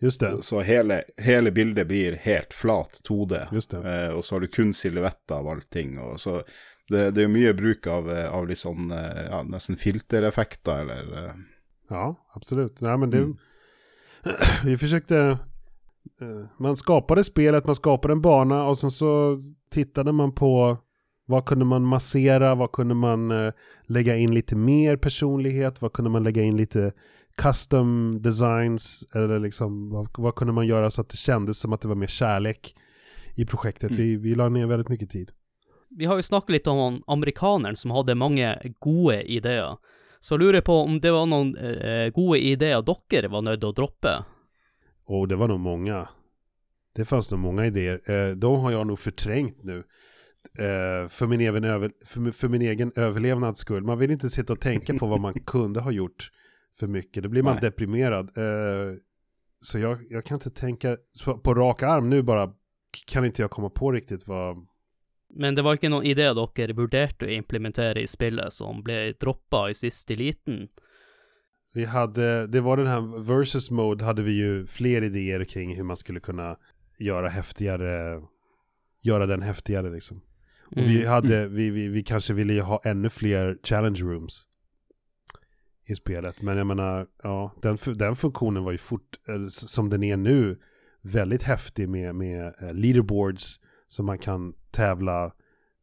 Just 0.00 0.20
det. 0.20 0.42
Så 0.42 0.60
hele, 0.60 1.02
hele 1.16 1.50
bildet 1.50 1.86
blir 1.86 2.12
helt 2.12 2.52
flat 2.52 3.00
2D. 3.08 3.46
Just 3.52 3.70
det. 3.70 4.04
Eh, 4.04 4.10
og 4.14 4.24
så 4.24 4.34
har 4.34 4.40
du 4.40 4.46
kun 4.46 4.74
silhuetter 4.74 5.34
av 5.34 5.48
allting. 5.48 5.98
Og 5.98 6.20
så 6.20 6.42
det, 6.88 7.10
det 7.10 7.22
jo 7.26 7.32
mye 7.32 7.54
bruk 7.54 7.86
av, 7.86 8.10
eh, 8.12 8.28
av 8.34 8.50
eh, 8.50 9.22
ja, 9.30 9.42
nesten 9.42 9.76
filtereffekter, 9.76 10.84
eller 10.84 11.24
eh, 11.24 11.34
Ja, 11.88 12.26
absolut. 12.34 12.80
Nej, 12.80 12.98
men 12.98 13.10
det, 13.10 13.18
Mm. 13.18 13.36
Vi 14.64 14.78
försökte... 14.78 15.38
Man 16.58 16.76
skapade 16.76 17.24
spelet, 17.24 17.66
man 17.66 17.74
skapade 17.74 18.12
en 18.12 18.20
bana 18.20 18.66
och 18.66 18.78
sen 18.78 18.90
så 18.90 19.40
tittade 19.70 20.12
man 20.12 20.34
på 20.34 20.78
vad 21.26 21.46
kunde 21.46 21.64
man 21.64 21.82
massera, 21.82 22.54
vad 22.54 22.72
kunde 22.72 22.94
man 22.94 23.32
lägga 23.86 24.16
in 24.16 24.34
lite 24.34 24.56
mer 24.56 24.96
personlighet, 24.96 25.82
vad 25.82 25.92
kunde 25.92 26.10
man 26.10 26.22
lägga 26.22 26.42
in 26.42 26.56
lite 26.56 26.92
custom 27.42 28.18
designs, 28.22 29.06
eller 29.14 29.38
liksom 29.38 29.90
vad, 29.90 30.08
vad 30.18 30.34
kunde 30.34 30.52
man 30.52 30.66
göra 30.66 30.90
så 30.90 31.00
att 31.00 31.08
det 31.08 31.16
kändes 31.16 31.58
som 31.58 31.72
att 31.72 31.80
det 31.80 31.88
var 31.88 31.94
mer 31.94 32.06
kärlek 32.06 32.74
i 33.34 33.46
projektet. 33.46 33.90
Mm. 33.90 34.02
Vi, 34.02 34.16
vi 34.16 34.34
la 34.34 34.48
ner 34.48 34.66
väldigt 34.66 34.88
mycket 34.88 35.10
tid. 35.10 35.30
Vi 35.90 36.04
har 36.04 36.16
jo 36.16 36.22
snakket 36.22 36.50
litt 36.50 36.66
om 36.66 36.78
han 36.78 37.02
amerikaneren 37.06 37.76
som 37.76 37.90
hadde 37.90 38.14
mange 38.14 38.74
gode 38.78 39.22
ideer. 39.22 39.76
Så 40.20 40.36
lurer 40.36 40.60
på 40.60 40.74
om 40.74 41.00
det 41.00 41.10
var 41.10 41.26
noen 41.26 41.56
eh, 41.56 42.08
gode 42.10 42.38
ideer 42.38 42.82
dere 42.82 43.28
var 43.28 43.42
til 43.56 43.68
å 43.68 43.72
droppe? 43.72 44.24
Och 45.06 45.28
det 45.28 45.36
var 45.36 45.48
nog 45.48 45.60
många. 45.60 46.08
Det 46.94 47.04
fanns 47.04 47.30
nog 47.30 47.40
många 47.40 47.66
idéer. 47.66 48.00
Eh, 48.10 48.36
de 48.36 48.60
har 48.60 48.70
jag 48.70 48.86
nog 48.86 48.98
förträngt 48.98 49.62
nu. 49.62 49.84
Eh, 50.58 51.08
för, 51.08 51.26
min 51.26 51.40
egen 51.40 51.64
över, 51.64 51.90
för, 52.06 52.32
för 52.32 52.48
min 52.48 52.62
egen 52.62 52.92
överlevnads 52.96 53.60
skull. 53.60 53.84
Man 53.84 53.98
vill 53.98 54.10
inte 54.10 54.30
sitta 54.30 54.52
och 54.52 54.60
tänka 54.60 54.94
på 54.94 55.06
vad 55.06 55.20
man 55.20 55.34
kunde 55.46 55.80
ha 55.80 55.90
gjort 55.90 56.30
för 56.78 56.86
mycket. 56.86 57.22
Då 57.22 57.28
blir 57.28 57.42
man 57.42 57.54
Nej. 57.54 57.60
deprimerad. 57.60 58.38
Eh, 58.38 58.94
så 59.60 59.78
jag, 59.78 59.98
jag 60.10 60.24
kan 60.24 60.34
inte 60.36 60.50
tänka 60.50 60.96
på, 61.24 61.38
på 61.38 61.54
rak 61.54 61.82
arm 61.82 62.08
nu 62.08 62.22
bara. 62.22 62.52
Kan 63.06 63.24
inte 63.24 63.42
jag 63.42 63.50
komma 63.50 63.70
på 63.70 63.92
riktigt 63.92 64.26
vad... 64.26 64.66
Men 65.34 65.54
det 65.54 65.62
var 65.62 65.74
ikke 65.74 65.88
noen 65.90 66.06
idé 66.06 66.30
dere 66.32 66.72
vurderte 66.72 67.26
å 67.26 67.28
implementere 67.28 68.00
i 68.00 68.06
spillet 68.06 68.52
som 68.52 68.82
ble 68.82 69.12
droppa 69.20 69.70
i 69.70 69.74
siste 69.74 70.16
liten? 70.16 70.68
Vi 71.74 71.84
hade, 71.84 72.46
det 72.46 72.60
var 72.60 72.76
den 72.76 72.86
här 72.86 73.22
versus 73.22 73.70
mode 73.70 74.04
hade 74.04 74.22
vi 74.22 74.32
ju 74.32 74.66
fler 74.66 75.02
idéer 75.02 75.44
kring 75.44 75.76
hur 75.76 75.84
man 75.84 75.96
skulle 75.96 76.20
kunna 76.20 76.56
göra 76.98 77.28
häftigare, 77.28 78.22
göra 79.02 79.26
den 79.26 79.42
häftigare 79.42 79.90
liksom. 79.90 80.20
Och 80.70 80.76
vi 80.88 80.96
Mm. 80.96 81.08
hade, 81.08 81.48
vi, 81.48 81.70
vi, 81.70 81.88
vi 81.88 82.02
kanske 82.02 82.34
ville 82.34 82.52
ju 82.52 82.60
ha 82.60 82.80
ännu 82.84 83.08
fler 83.08 83.58
challenge 83.62 84.00
rooms 84.00 84.46
i 85.86 85.94
spelet. 85.94 86.42
Men 86.42 86.56
jag 86.56 86.66
menar, 86.66 87.06
ja, 87.22 87.52
den, 87.62 87.78
den 87.94 88.16
funktionen 88.16 88.64
var 88.64 88.72
ju 88.72 88.78
fort, 88.78 89.18
eh, 89.28 89.46
som 89.48 89.90
den 89.90 90.02
är 90.02 90.16
nu, 90.16 90.58
väldigt 91.02 91.42
häftig 91.42 91.88
med, 91.88 92.14
med 92.14 92.46
eh, 92.46 92.74
leaderboards 92.74 93.60
som 93.88 94.06
man 94.06 94.18
kan 94.18 94.54
tävla 94.70 95.32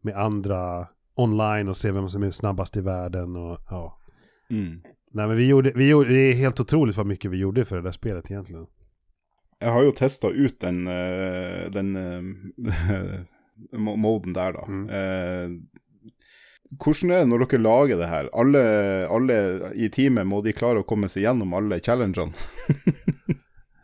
med 0.02 0.16
andra 0.16 0.88
online 1.16 1.70
och 1.70 1.78
se 1.78 1.92
vem 1.92 2.10
som 2.10 2.24
är 2.24 2.32
snabbast 2.32 2.78
i 2.78 2.82
världen 2.82 3.36
och 3.36 3.60
ja. 3.70 4.00
mm. 4.50 4.82
Nej 5.12 5.28
men 5.28 5.38
vi 5.38 5.48
gjorde, 5.48 5.72
vi 5.76 5.90
gjorde, 5.90 6.10
det 6.10 6.20
är 6.20 6.34
helt 6.34 6.60
otroligt 6.60 6.98
vad 6.98 7.06
mycket 7.06 7.32
vi 7.32 7.38
gjorde 7.38 7.66
för 7.66 7.76
det 7.76 7.82
där 7.82 7.92
spelet 7.92 8.32
egentligen. 8.32 8.66
Jeg 9.62 9.72
har 9.72 9.84
jo 9.84 9.92
testa 9.92 10.30
ut 10.30 10.60
den, 10.60 10.88
eh, 10.88 11.72
den 11.72 11.98
mo- 13.72 13.96
moden 13.96 14.34
der, 14.34 14.52
da. 14.54 14.66
Mm. 14.68 14.90
Hvordan 16.80 17.12
er 17.12 17.20
det 17.24 17.30
når 17.30 17.44
dere 17.46 17.62
lager 17.62 17.98
det 18.00 18.08
her? 18.10 18.30
Alle, 18.34 18.62
alle 19.12 19.38
i 19.76 19.90
teamet, 19.90 20.26
må 20.28 20.42
de 20.46 20.54
klare 20.56 20.80
å 20.82 20.88
komme 20.88 21.10
seg 21.12 21.24
gjennom 21.28 21.54
alle 21.54 21.80
challengene? 21.80 22.34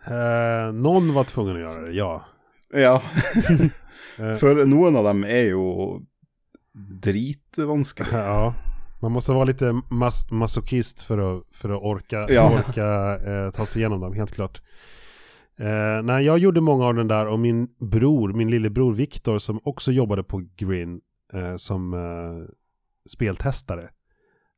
Eh, 0.09 0.71
någon 0.73 1.13
var 1.13 1.23
tvungen 1.23 1.55
att 1.55 1.61
göra 1.61 1.81
det, 1.81 1.91
ja. 1.91 2.21
ja, 2.73 3.01
Eh, 4.19 4.35
for 4.35 4.65
noen 4.65 4.95
av 4.99 5.03
dem 5.05 5.21
er 5.23 5.51
jo 5.51 6.01
dritvanskelig. 6.73 8.07
ja. 8.11 8.53
Man 9.01 9.11
måste 9.11 9.31
vara 9.31 9.43
lite 9.45 9.81
mas 9.89 10.31
masochist 10.31 11.01
för 11.01 11.17
att, 11.37 11.43
för 11.51 11.69
att 11.69 11.81
orka, 11.81 12.25
Ja. 12.29 12.51
orka 12.59 13.17
eh, 13.31 13.51
ta 13.51 13.65
sig 13.65 13.79
igenom 13.81 14.01
dem, 14.01 14.13
helt 14.13 14.31
klart. 14.31 14.61
Eh, 15.59 16.01
nej, 16.03 16.25
jag 16.25 16.37
gjorde 16.39 16.61
många 16.61 16.85
av 16.85 16.95
den 16.95 17.07
där 17.07 17.27
och 17.27 17.39
min 17.39 17.67
bror, 17.79 18.33
min 18.33 18.49
lillebror 18.51 18.93
Viktor 18.93 19.39
som 19.39 19.59
också 19.63 19.91
jobbade 19.91 20.23
på 20.23 20.43
Grin 20.57 21.01
eh, 21.33 21.55
som 21.55 21.93
eh, 21.93 22.49
speltestare. 23.10 23.89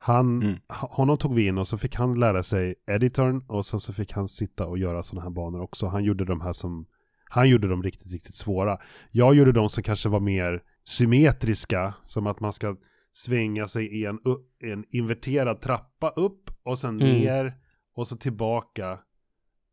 Han, 0.03 0.41
Mm. 0.43 0.57
honom 0.69 1.17
tog 1.17 1.35
vi 1.35 1.47
in 1.47 1.57
och 1.57 1.67
så 1.67 1.77
fick 1.77 1.95
han 1.95 2.19
lära 2.19 2.43
sig 2.43 2.75
editorn 2.91 3.43
och 3.47 3.65
sen 3.65 3.79
så 3.79 3.93
fick 3.93 4.11
han 4.13 4.27
sitta 4.27 4.65
och 4.67 4.77
göra 4.77 5.03
sådana 5.03 5.23
här 5.23 5.29
banor 5.29 5.61
också. 5.61 5.87
Han 5.87 6.03
gjorde 6.03 6.25
de 6.25 6.41
här 6.41 6.53
som, 6.53 6.85
han 7.29 7.49
gjorde 7.49 7.67
dem 7.67 7.83
riktigt, 7.83 8.11
riktigt 8.11 8.35
svåra. 8.35 8.77
Jag 9.11 9.35
gjorde 9.35 9.51
de 9.51 9.69
som 9.69 9.83
kanske 9.83 10.09
var 10.09 10.19
mer 10.19 10.63
symmetriska, 10.83 11.93
som 12.03 12.27
att 12.27 12.39
man 12.39 12.53
ska 12.53 12.75
svänga 13.13 13.67
sig 13.67 13.85
i 14.01 14.05
en, 14.05 14.19
en 14.63 14.85
inverterad 14.89 15.61
trappa 15.61 16.09
upp 16.09 16.49
och 16.63 16.79
sen 16.79 17.01
Mm. 17.01 17.19
ner 17.19 17.53
och 17.95 18.07
så 18.07 18.15
tillbaka. 18.15 18.99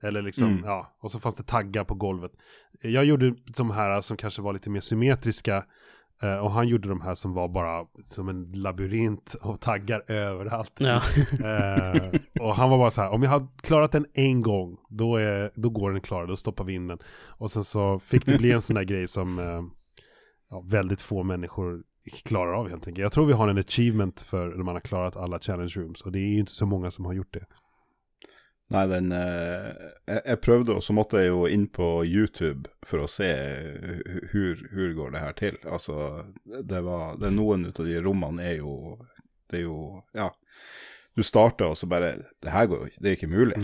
Eller 0.03 0.22
liksom, 0.22 0.47
Mm. 0.49 0.64
ja, 0.64 0.97
och 1.01 1.11
så 1.11 1.18
fanns 1.18 1.35
det 1.35 1.43
taggar 1.43 1.85
på 1.85 1.95
golvet. 1.95 2.33
Jag 2.83 3.05
gjorde 3.05 3.35
de 3.57 3.70
här 3.70 4.01
som 4.01 4.16
kanske 4.16 4.43
var 4.43 4.53
lite 4.53 4.70
mer 4.70 4.81
symmetriska. 4.81 5.64
Eh, 6.23 6.37
Och 6.37 6.51
han 6.51 6.69
gjorde 6.69 6.89
de 6.89 7.01
här 7.01 7.14
som 7.14 7.33
var 7.33 7.49
bara 7.49 7.87
som 8.07 8.29
en 8.29 8.53
labyrint 8.53 9.35
och 9.41 9.61
taggar 9.61 10.11
överallt. 10.11 10.73
Ja. 10.79 11.03
Eh, 11.45 12.21
och 12.41 12.55
han 12.55 12.71
var 12.71 12.79
bara 12.79 12.91
så 12.91 13.01
här, 13.01 13.11
om 13.11 13.23
jag 13.23 13.31
har 13.31 13.47
klarat 13.62 13.93
den 13.93 14.07
en 14.14 14.43
gång, 14.43 14.77
då, 14.89 15.16
är, 15.16 15.51
då 15.55 15.71
går 15.71 15.93
den 15.93 16.01
klar, 16.01 16.27
då 16.27 16.37
stoppar 16.37 16.64
vi 16.64 16.75
in 16.75 16.87
den. 16.87 16.99
Och 17.27 17.51
sen 17.51 17.64
så 17.64 17.99
fick 17.99 18.27
det 18.27 18.39
bli 18.39 18.53
en 18.53 18.62
sån 18.62 18.77
där 18.77 18.85
grej 18.85 19.09
som 19.09 19.39
eh, 19.39 19.62
ja, 20.51 20.62
väldigt 20.66 21.01
få 21.01 21.23
människor 21.23 21.83
klarar 22.25 22.53
av 22.53 22.69
helt 22.69 22.87
enkelt. 22.87 23.03
Jag 23.03 23.12
tror 23.12 23.27
vi 23.27 23.33
har 23.33 23.49
en 23.49 23.59
achievement 23.59 24.21
för 24.21 24.49
när 24.49 24.64
man 24.64 24.75
har 24.75 24.81
klarat 24.81 25.16
alla 25.16 25.39
challenge 25.41 25.73
rooms, 25.77 26.03
och 26.03 26.12
det 26.12 26.19
är 26.19 26.29
ju 26.29 26.39
inte 26.39 26.53
så 26.53 26.66
många 26.66 26.91
som 26.91 27.05
har 27.05 27.12
gjort 27.12 27.35
det. 27.35 27.45
Nei, 28.69 28.83
den 28.91 29.12
eh, 29.16 29.69
jeg, 30.05 30.21
jeg 30.27 30.41
prøvde, 30.45 30.75
og 30.77 30.83
så 30.85 30.93
måtte 30.93 31.23
jeg 31.23 31.31
jo 31.31 31.47
inn 31.49 31.64
på 31.73 31.87
YouTube 32.05 32.69
for 32.85 33.01
å 33.01 33.09
se 33.09 33.29
hvor 34.29 34.91
går 34.99 35.14
det 35.14 35.23
her 35.23 35.37
til. 35.39 35.57
Altså, 35.64 36.27
det 36.45 36.83
var 36.85 37.16
det 37.21 37.31
Noen 37.33 37.64
av 37.71 37.81
de 37.87 37.97
rommene 38.05 38.45
er 38.45 38.59
jo 38.61 38.99
Det 39.49 39.62
er 39.62 39.64
jo 39.64 40.03
Ja. 40.16 40.29
Du 41.16 41.25
starter, 41.25 41.73
og 41.73 41.77
så 41.81 41.89
bare 41.89 42.12
Det 42.43 42.53
her 42.53 42.69
går 42.69 42.83
jo 42.85 42.91
ikke, 42.91 43.01
det 43.03 43.11
er 43.11 43.16
ikke 43.16 43.33
mulig. 43.33 43.57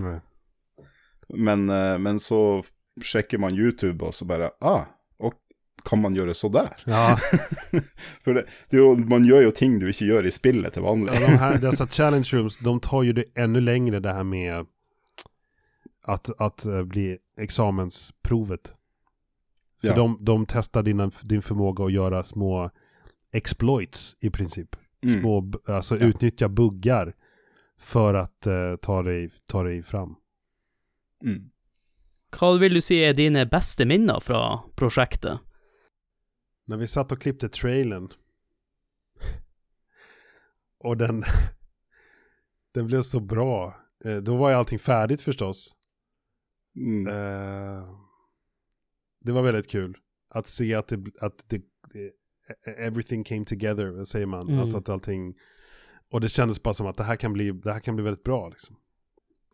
Men, 1.28 1.68
eh, 1.68 1.98
men 1.98 2.18
så 2.20 2.64
sjekker 3.02 3.38
man 3.38 3.56
YouTube, 3.56 4.04
og 4.06 4.14
så 4.14 4.24
bare 4.24 4.50
Ah, 4.60 4.86
og 5.20 5.34
kan 5.84 6.00
man 6.00 6.14
gjøre 6.16 6.32
så 6.34 6.48
der? 6.48 6.72
Ja, 6.88 7.16
For 8.24 8.32
det, 8.38 8.46
det 8.70 8.78
jo, 8.80 8.94
man 8.96 9.24
gjør 9.28 9.50
jo 9.50 9.50
ting 9.52 9.78
du 9.82 9.86
ikke 9.90 10.08
gjør 10.08 10.28
i 10.28 10.32
spillet 10.32 10.72
til 10.72 10.82
vanlig. 10.82 11.12
ja, 11.12 11.20
de 11.20 11.36
här, 11.36 11.58
dessa 11.58 11.86
challenge 11.86 12.32
rooms, 12.32 12.58
de 12.58 12.80
tar 12.80 13.02
ju 13.02 13.12
det 13.12 13.24
ännu 13.36 13.60
längre 13.60 14.00
det 14.00 14.12
här 14.12 14.24
med 14.24 14.66
att, 16.04 16.40
att 16.40 16.64
eh, 16.64 16.82
bli 16.82 17.18
examensprovet. 17.36 18.74
För 19.80 19.88
Ja. 19.88 19.94
de, 19.96 20.18
de 20.20 20.46
testar 20.46 20.82
din, 20.82 21.10
din 21.22 21.42
förmåga 21.42 21.84
att 21.84 21.92
göra 21.92 22.24
små 22.24 22.70
exploits 23.32 24.16
i 24.20 24.30
princip. 24.30 24.76
Mm. 25.06 25.20
Små, 25.20 25.52
alltså 25.66 25.96
Ja. 25.96 26.06
utnyttja 26.06 26.48
buggar 26.48 27.14
för 27.78 28.14
att 28.14 28.46
eh, 28.46 28.76
ta, 28.76 29.02
dig, 29.02 29.30
ta 29.46 29.62
dig 29.62 29.82
fram. 29.82 30.16
Mm. 31.24 31.50
Hva 32.34 32.56
vil 32.58 32.74
du 32.74 32.80
si 32.80 32.96
er 32.98 33.12
dine 33.14 33.44
beste 33.46 33.84
minner 33.86 34.20
fra 34.20 34.58
prosjektet? 34.76 35.38
När 36.66 36.76
vi 36.76 36.86
satt 36.86 37.12
och 37.12 37.20
klippte 37.20 37.48
trailern 37.48 38.08
och 40.78 40.96
den, 40.96 41.24
den 42.74 42.86
blev 42.86 43.02
så 43.02 43.20
bra. 43.20 43.74
Eh, 44.04 44.16
då 44.16 44.36
var 44.36 44.50
ju 44.50 44.56
allting 44.56 44.78
färdigt 44.78 45.20
förstås. 45.20 45.76
Mm. 46.76 47.06
Eh, 47.06 47.84
det 49.20 49.32
var 49.32 49.42
väldigt 49.42 49.70
kul 49.70 49.96
att 50.30 50.48
se 50.48 50.74
att 50.74 50.88
det, 50.88 51.04
att 51.20 51.48
det, 51.48 51.62
det 51.92 52.12
everything 52.78 53.24
came 53.24 53.44
together, 53.44 54.04
säger 54.04 54.26
man? 54.26 54.48
Mm. 54.48 54.60
Alltså 54.60 54.76
att 54.76 54.88
allting, 54.88 55.34
och 56.10 56.20
det 56.20 56.28
kändes 56.28 56.62
bara 56.62 56.74
som 56.74 56.86
att 56.86 56.96
det 56.96 57.04
här 57.04 57.16
kan 57.16 57.32
bli, 57.32 57.52
det 57.52 57.72
här 57.72 57.80
kan 57.80 57.96
bli 57.96 58.04
väldigt 58.04 58.24
bra 58.24 58.48
liksom. 58.48 58.76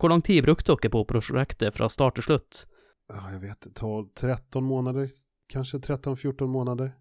Hvor 0.01 0.09
lang 0.09 0.23
tid 0.23 0.45
brukte 0.45 0.73
dere 0.73 0.91
på 0.91 1.05
prosjektet 1.05 1.75
fra 1.75 1.89
start 1.89 2.15
til 2.15 2.23
slutt? 2.25 2.67
Ja, 3.09 3.33
jag 3.33 3.41
vet, 3.41 3.75
12, 3.75 4.09
13 4.15 4.65
månader, 4.65 5.11
kanske 5.49 5.79
13-14 5.79 6.47
månader. 6.47 6.93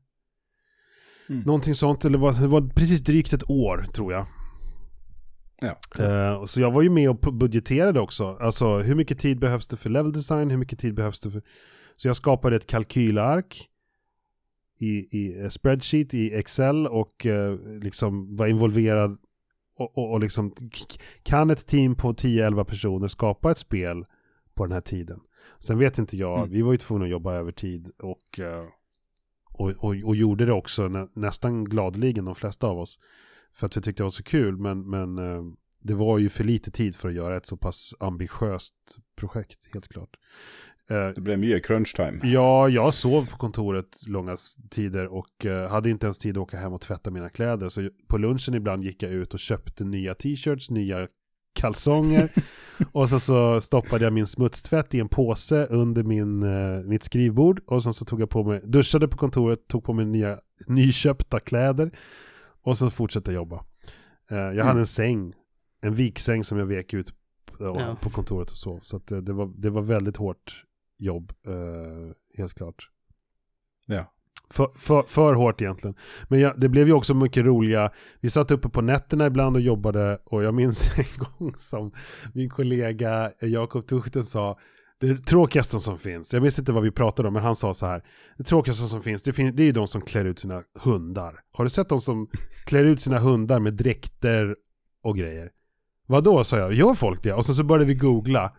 Mm. 1.30 1.42
Någonting 1.42 1.76
sånt, 1.76 2.06
eller 2.06 2.18
var, 2.18 2.34
det 2.34 2.48
var 2.48 2.62
precis 2.62 3.02
drygt 3.02 3.34
ett 3.34 3.50
år 3.50 3.86
tror 3.94 4.14
jag. 4.14 4.26
Ja. 5.62 6.04
Eh, 6.06 6.46
så 6.46 6.62
jag 6.62 6.72
var 6.72 6.82
ju 6.82 6.90
med 6.90 7.10
och 7.10 7.34
budgeterade 7.34 8.00
också. 8.00 8.38
Alltså 8.40 8.78
hur 8.78 8.96
mycket 8.96 9.20
tid 9.20 9.40
behövs 9.40 9.68
det 9.68 9.78
för 9.78 9.90
level 9.90 10.12
design, 10.12 10.50
hur 10.50 10.58
mycket 10.58 10.80
tid 10.80 10.96
behövs 10.96 11.20
det 11.20 11.32
för... 11.32 11.42
Så 11.96 12.08
jag 12.08 12.16
skapade 12.16 12.56
ett 12.56 12.68
kalkylark 12.68 13.70
i, 14.80 15.18
i 15.18 15.42
eh, 15.42 15.50
spreadsheet 15.50 16.14
i 16.14 16.34
Excel 16.36 16.88
och 16.88 17.26
eh, 17.26 17.60
liksom 17.82 18.36
var 18.36 18.48
involverad 18.48 19.18
och, 19.76 19.98
och, 19.98 20.12
och 20.12 20.20
liksom, 20.20 20.56
kan 21.24 21.50
ett 21.50 21.68
team 21.68 21.96
på 21.96 22.14
10-11 22.14 22.64
personer 22.64 23.08
skapa 23.08 23.52
ett 23.52 23.58
spel 23.58 24.06
på 24.54 24.66
den 24.66 24.74
här 24.74 24.82
tiden? 24.82 25.20
Sen 25.60 25.78
vet 25.78 25.98
inte 25.98 26.18
jag, 26.18 26.38
mm. 26.38 26.50
vi 26.50 26.62
var 26.62 26.72
ju 26.72 26.78
tvungna 26.78 27.06
att 27.06 27.12
jobba 27.12 27.34
över 27.34 27.52
tid 27.52 27.92
och, 28.00 28.40
eh, 28.40 28.66
och, 29.54 29.70
och, 29.70 29.96
och 30.04 30.16
gjorde 30.16 30.46
det 30.46 30.54
också 30.54 30.88
nä, 30.88 31.08
nästan 31.16 31.66
gladeligen 31.66 32.26
de 32.26 32.36
flesta 32.36 32.68
av 32.68 32.80
oss. 32.80 33.00
För 33.60 33.68
att 33.68 33.78
vi 33.78 33.82
tyckte 33.82 34.04
det 34.04 34.06
var 34.06 34.12
så 34.12 34.24
kul, 34.24 34.58
men, 34.58 34.90
men 34.90 35.18
eh, 35.18 35.44
det 35.82 35.94
var 35.94 36.18
ju 36.18 36.30
för 36.30 36.44
lite 36.44 36.72
tid 36.72 36.96
för 36.96 37.10
att 37.10 37.16
göra 37.16 37.38
ett 37.38 37.46
så 37.46 37.58
pass 37.58 37.94
ambitiöst 38.00 38.74
projekt, 39.16 39.60
helt 39.74 39.88
klart. 39.88 40.10
Eh, 40.90 41.08
det 41.08 41.22
blev 41.22 41.40
mycket 41.40 41.66
crunch 41.66 41.96
time. 41.96 42.20
Ja, 42.24 42.70
jag 42.70 42.94
sov 42.94 43.30
på 43.30 43.38
kontoret 43.38 44.08
långa 44.08 44.38
tider 44.70 45.08
och 45.08 45.46
hade 45.70 45.90
inte 45.90 46.06
ens 46.06 46.20
tid 46.20 46.38
att 46.38 46.42
åka 46.42 46.58
hem 46.58 46.74
och 46.74 46.82
tvätta 46.82 47.12
mina 47.12 47.30
kläder. 47.30 47.70
Så 47.70 47.90
på 48.08 48.18
lunchen 48.18 48.54
ibland 48.54 48.84
gick 48.84 49.04
jag 49.04 49.12
ut 49.12 49.34
och 49.34 49.40
köpte 49.40 49.84
nya 49.84 50.16
t-shirts, 50.16 50.70
nya 50.70 51.08
kalsonger. 51.54 52.30
och 52.92 53.10
så, 53.10 53.20
så 53.20 53.62
stoppade 53.62 54.04
jag 54.04 54.14
min 54.14 54.28
smutstvätt 54.28 54.94
i 54.94 55.00
en 55.00 55.10
påse 55.10 55.66
under 55.66 56.04
min, 56.04 56.44
eh, 56.44 56.84
mitt 56.84 57.04
skrivbord. 57.04 57.62
Och 57.66 57.84
sen 57.84 57.94
så 57.94 58.06
tog 58.06 58.22
jag 58.22 58.30
på 58.30 58.44
mig, 58.44 58.62
duschade 58.64 59.08
på 59.08 59.18
kontoret, 59.18 59.68
tog 59.68 59.84
på 59.84 59.94
mig 59.94 60.06
nya 60.06 60.40
nyköpta 60.68 61.40
kläder. 61.40 61.92
Och 62.62 62.78
så 62.78 62.90
fortsatte 62.90 63.32
jag 63.32 63.36
jobba. 63.36 63.66
Eh, 64.32 64.38
jag 64.38 64.54
mm. 64.54 64.68
hade 64.68 64.80
en 64.80 64.86
säng, 64.86 65.34
en 65.82 65.96
viksäng 65.96 66.44
som 66.44 66.58
jag 66.58 66.66
vek 66.66 66.94
ut 66.94 67.14
på, 67.46 67.64
ja. 67.80 67.98
på 68.02 68.10
kontoret 68.10 68.52
och 68.52 68.58
sov. 68.58 68.80
Så 68.82 69.02
det, 69.06 69.22
det, 69.22 69.34
var, 69.34 69.54
det 69.58 69.70
var 69.70 69.82
väldigt 69.82 70.18
hårt 70.18 70.66
jobb, 70.98 71.34
eh, 71.48 72.14
helt 72.38 72.54
klart. 72.54 72.90
Ja. 73.86 74.14
För, 74.50 74.68
för, 74.76 75.02
för, 75.02 75.34
hårt 75.34 75.62
egentligen. 75.62 75.96
Men 76.28 76.40
ja, 76.40 76.54
det 76.58 76.70
blev 76.70 76.88
ju 76.88 76.94
också 76.94 77.14
mycket 77.14 77.46
roliga, 77.46 77.92
vi 78.20 78.30
satt 78.30 78.52
uppe 78.52 78.70
på 78.70 78.82
nätterna 78.82 79.28
ibland 79.28 79.56
och 79.56 79.62
jobbade 79.62 80.20
och 80.26 80.44
jag 80.44 80.54
minns 80.54 80.90
en 80.98 81.26
gång 81.26 81.54
som 81.58 81.92
min 82.34 82.50
kollega 82.50 83.32
Jakob 83.42 83.88
Tuchten 83.88 84.26
sa 84.26 84.60
det 85.00 85.18
tråkigaste 85.26 85.80
som 85.80 85.98
finns, 85.98 86.34
jag 86.34 86.42
minns 86.42 86.60
inte 86.60 86.72
vad 86.72 86.84
vi 86.84 86.92
pratade 86.92 87.28
om 87.28 87.34
men 87.34 87.44
han 87.44 87.56
sa 87.56 87.74
så 87.74 87.86
här 87.86 88.04
Det 88.38 88.44
tråkigaste 88.44 88.88
som 88.88 89.02
finns, 89.02 89.24
det, 89.24 89.34
fin 89.34 89.56
det 89.56 89.64
är 89.64 89.66
ju 89.66 89.72
de 89.72 89.88
som 89.88 90.02
klär 90.02 90.26
ut 90.26 90.40
sina 90.40 90.64
hundar. 90.84 91.40
Har 91.52 91.64
du 91.64 91.70
sett 91.70 91.90
de 91.90 92.02
som 92.02 92.28
klär 92.66 92.84
ut 92.84 93.02
sina 93.02 93.18
hundar 93.18 93.60
med 93.60 93.74
dräkter 93.74 94.56
och 95.04 95.18
grejer? 95.18 95.52
Vadå 96.08 96.44
sa 96.44 96.58
jag, 96.58 96.74
gör 96.74 96.94
folk 96.94 97.24
det? 97.24 97.34
Och 97.34 97.46
sen 97.46 97.56
så 97.56 97.64
började 97.64 97.86
vi 97.86 97.94
googla 97.94 98.54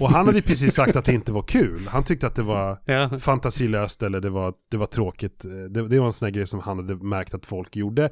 och 0.00 0.10
han 0.10 0.26
hade 0.26 0.42
precis 0.42 0.74
sagt 0.74 0.96
att 0.96 1.04
det 1.04 1.12
inte 1.12 1.32
var 1.32 1.42
kul. 1.42 1.86
Han 1.88 2.04
tyckte 2.04 2.26
att 2.26 2.34
det 2.34 2.42
var 2.42 2.82
ja. 2.84 3.18
fantasilöst 3.18 4.02
eller 4.02 4.20
det 4.20 4.30
var, 4.30 4.54
det 4.70 4.76
var 4.76 4.86
tråkigt. 4.86 5.42
Det, 5.42 5.88
det 5.88 5.98
var 5.98 6.06
en 6.06 6.12
sån 6.12 6.26
här 6.26 6.32
grej 6.32 6.46
som 6.46 6.60
han 6.60 6.76
hade 6.76 6.94
märkt 6.94 7.34
att 7.34 7.46
folk 7.46 7.76
gjorde. 7.76 8.10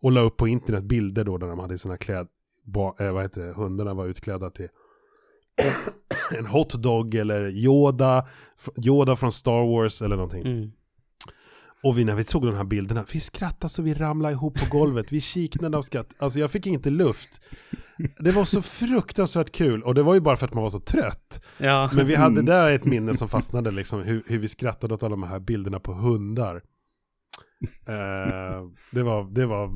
Och 0.00 0.12
la 0.12 0.20
upp 0.20 0.36
på 0.36 0.48
internet 0.48 0.84
bilder 0.84 1.24
då 1.24 1.38
där 1.38 1.48
de 1.48 1.58
hade 1.58 1.78
sina 1.78 1.96
kläd... 1.96 2.26
Ba, 2.64 2.94
äh, 3.00 3.12
vad 3.12 3.22
heter 3.22 3.46
det? 3.46 3.52
Hundarna 3.52 3.94
var 3.94 4.06
utklädda 4.06 4.50
till 4.50 4.68
en 6.38 6.46
hotdog 6.46 7.14
eller 7.14 7.48
Yoda. 7.48 8.26
Yoda 8.84 9.16
från 9.16 9.32
Star 9.32 9.66
Wars 9.66 10.02
eller 10.02 10.16
någonting. 10.16 10.46
Mm. 10.46 10.70
Och 11.82 11.98
vi 11.98 12.04
när 12.04 12.14
vi 12.14 12.24
såg 12.24 12.46
de 12.46 12.54
här 12.54 12.64
bilderna, 12.64 13.04
vi 13.12 13.20
skrattade 13.20 13.68
så 13.68 13.82
vi 13.82 13.94
ramlade 13.94 14.34
ihop 14.34 14.58
på 14.58 14.78
golvet, 14.78 15.12
vi 15.12 15.20
kiknade 15.20 15.76
av 15.76 15.82
skratt. 15.82 16.14
Alltså 16.18 16.38
jag 16.38 16.50
fick 16.50 16.66
inte 16.66 16.90
luft. 16.90 17.40
Det 18.18 18.30
var 18.30 18.44
så 18.44 18.62
fruktansvärt 18.62 19.52
kul 19.52 19.82
och 19.82 19.94
det 19.94 20.02
var 20.02 20.14
ju 20.14 20.20
bara 20.20 20.36
för 20.36 20.46
att 20.46 20.54
man 20.54 20.62
var 20.62 20.70
så 20.70 20.80
trött. 20.80 21.44
Ja. 21.58 21.90
Men 21.92 22.06
vi 22.06 22.14
hade 22.14 22.32
mm. 22.40 22.46
där 22.46 22.72
ett 22.72 22.84
minne 22.84 23.14
som 23.14 23.28
fastnade 23.28 23.70
liksom, 23.70 24.02
hur, 24.02 24.22
hur 24.26 24.38
vi 24.38 24.48
skrattade 24.48 24.94
åt 24.94 25.02
alla 25.02 25.10
de 25.10 25.22
här 25.22 25.40
bilderna 25.40 25.80
på 25.80 25.92
hundar. 25.92 26.56
Uh, 27.88 28.70
det, 28.92 29.02
var, 29.02 29.34
det, 29.34 29.46
var, 29.46 29.70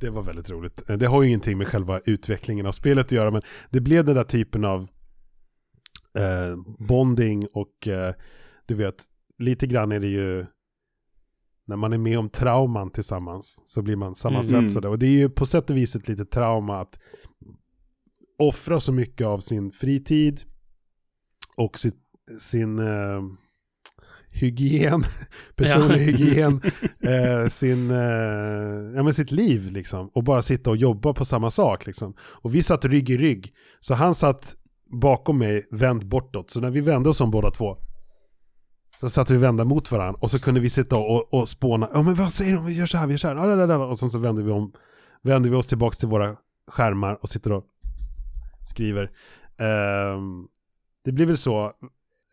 det 0.00 0.10
var 0.10 0.22
väldigt 0.22 0.50
roligt. 0.50 0.82
Det 0.86 1.06
har 1.06 1.22
ju 1.22 1.28
ingenting 1.28 1.58
med 1.58 1.68
själva 1.68 2.00
utvecklingen 2.04 2.66
av 2.66 2.72
spelet 2.72 3.06
att 3.06 3.12
göra, 3.12 3.30
men 3.30 3.42
det 3.70 3.80
blev 3.80 4.04
den 4.04 4.14
där 4.14 4.24
typen 4.24 4.64
av 4.64 4.88
uh, 6.16 6.56
bonding 6.78 7.46
och 7.52 7.86
uh, 7.86 8.10
du 8.66 8.74
vet, 8.74 9.04
lite 9.38 9.66
grann 9.66 9.92
är 9.92 10.00
det 10.00 10.06
ju 10.06 10.46
när 11.66 11.76
man 11.76 11.92
är 11.92 11.98
med 11.98 12.18
om 12.18 12.28
trauman 12.28 12.90
tillsammans 12.90 13.62
så 13.64 13.82
blir 13.82 13.96
man 13.96 14.16
sammansvetsade. 14.16 14.86
Mm. 14.86 14.92
Och 14.92 14.98
det 14.98 15.06
är 15.06 15.10
ju 15.18 15.28
på 15.28 15.46
sätt 15.46 15.70
och 15.70 15.76
vis 15.76 15.96
ett 15.96 16.08
litet 16.08 16.30
trauma 16.30 16.80
att 16.80 16.98
offra 18.38 18.80
så 18.80 18.92
mycket 18.92 19.26
av 19.26 19.38
sin 19.38 19.72
fritid 19.72 20.40
och 21.56 21.78
sitt, 21.78 21.96
sin 22.40 22.78
eh, 22.78 23.22
hygien, 24.28 25.04
personlig 25.56 26.00
ja. 26.00 26.04
hygien, 26.04 26.60
eh, 27.00 27.48
sin, 27.48 27.90
eh, 27.90 28.96
ja, 28.96 29.02
men 29.02 29.14
sitt 29.14 29.30
liv 29.30 29.70
liksom. 29.70 30.10
Och 30.14 30.24
bara 30.24 30.42
sitta 30.42 30.70
och 30.70 30.76
jobba 30.76 31.12
på 31.12 31.24
samma 31.24 31.50
sak 31.50 31.86
liksom. 31.86 32.14
Och 32.20 32.54
vi 32.54 32.62
satt 32.62 32.84
rygg 32.84 33.10
i 33.10 33.18
rygg. 33.18 33.54
Så 33.80 33.94
han 33.94 34.14
satt 34.14 34.56
bakom 34.90 35.38
mig 35.38 35.68
vänd 35.70 36.08
bortåt. 36.08 36.50
Så 36.50 36.60
när 36.60 36.70
vi 36.70 36.80
vände 36.80 37.08
oss 37.08 37.20
om 37.20 37.30
båda 37.30 37.50
två 37.50 37.76
så 39.00 39.10
satt 39.10 39.30
vi 39.30 39.36
vända 39.36 39.64
mot 39.64 39.92
varandra 39.92 40.18
och 40.22 40.30
så 40.30 40.38
kunde 40.38 40.60
vi 40.60 40.70
sitta 40.70 40.96
och, 40.96 41.34
och 41.34 41.48
spåna. 41.48 41.88
Ja 41.92 42.02
men 42.02 42.14
vad 42.14 42.32
säger 42.32 42.54
de? 42.54 42.66
Vi 42.66 42.72
gör 42.72 42.86
så 42.86 42.98
här, 42.98 43.06
vi 43.06 43.12
gör 43.12 43.18
så 43.18 43.28
här. 43.28 43.80
Och 43.80 43.98
sen 43.98 44.10
så 44.10 44.18
vände 44.18 44.42
vi, 44.42 44.50
om, 44.50 44.72
vände 45.22 45.50
vi 45.50 45.56
oss 45.56 45.66
tillbaka 45.66 45.94
till 45.94 46.08
våra 46.08 46.36
skärmar 46.70 47.18
och 47.22 47.28
sitter 47.28 47.52
och 47.52 47.64
skriver. 48.68 49.10
Ehm, 49.58 50.46
det 51.04 51.12
blir 51.12 51.26
väl 51.26 51.36
så. 51.36 51.72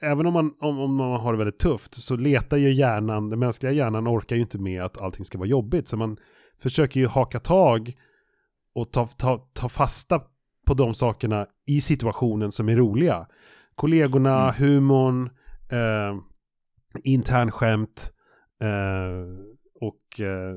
Även 0.01 0.25
om 0.25 0.33
man, 0.33 0.53
om, 0.59 0.79
om 0.79 0.95
man 0.95 1.21
har 1.21 1.31
det 1.33 1.37
väldigt 1.37 1.59
tufft 1.59 2.03
så 2.03 2.15
letar 2.15 2.57
ju 2.57 2.73
hjärnan, 2.73 3.29
den 3.29 3.39
mänskliga 3.39 3.71
hjärnan 3.71 4.07
orkar 4.07 4.35
ju 4.35 4.41
inte 4.41 4.59
med 4.59 4.83
att 4.83 5.01
allting 5.01 5.25
ska 5.25 5.37
vara 5.37 5.47
jobbigt. 5.47 5.87
Så 5.87 5.97
man 5.97 6.17
försöker 6.59 6.99
ju 6.99 7.07
haka 7.07 7.39
tag 7.39 7.93
och 8.75 8.91
ta, 8.91 9.07
ta, 9.07 9.49
ta 9.53 9.69
fasta 9.69 10.21
på 10.65 10.73
de 10.73 10.93
sakerna 10.93 11.47
i 11.67 11.81
situationen 11.81 12.51
som 12.51 12.69
är 12.69 12.75
roliga. 12.75 13.27
Kollegorna, 13.75 14.53
mm. 14.53 14.55
humorn, 14.55 15.29
eh, 15.71 16.17
internskämt 17.03 18.11
eh, 18.61 19.45
och 19.81 20.19
eh, 20.19 20.55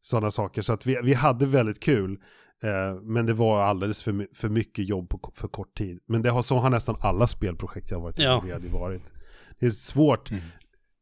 sådana 0.00 0.30
saker. 0.30 0.62
Så 0.62 0.72
att 0.72 0.86
vi, 0.86 0.98
vi 1.02 1.14
hade 1.14 1.46
väldigt 1.46 1.80
kul. 1.80 2.18
Eh, 2.62 3.00
men 3.02 3.26
det 3.26 3.34
var 3.34 3.62
alldeles 3.62 4.02
för, 4.02 4.28
för 4.34 4.48
mycket 4.48 4.88
jobb 4.88 5.08
på 5.08 5.32
för 5.34 5.48
kort 5.48 5.74
tid. 5.74 6.00
Men 6.06 6.22
det 6.22 6.30
har, 6.30 6.42
så 6.42 6.58
har 6.58 6.70
nästan 6.70 6.96
alla 7.00 7.26
spelprojekt 7.26 7.90
jag 7.90 8.00
varit 8.00 8.18
involverad 8.18 8.62
ja. 8.62 8.68
i 8.68 8.72
varit. 8.72 9.12
Det 9.58 9.66
är 9.66 9.70
svårt, 9.70 10.30
mm. 10.30 10.42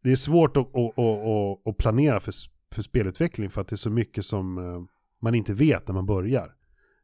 det 0.03 0.13
är 0.13 0.17
svårt 0.17 0.57
att, 0.57 0.77
att, 0.77 0.99
att, 0.99 1.67
att, 1.67 1.77
planera 1.77 2.21
för, 2.21 2.35
för 2.75 2.83
spelutveckling 2.83 3.51
för 3.51 3.61
att 3.61 3.69
det 3.69 3.75
är 3.75 3.77
så 3.77 3.91
mycket 3.91 4.25
som 4.25 4.59
eh, 4.59 4.83
man 5.23 5.35
inte 5.35 5.55
vet 5.55 5.89
när 5.89 5.95
man 5.95 6.07
börjar. 6.07 6.55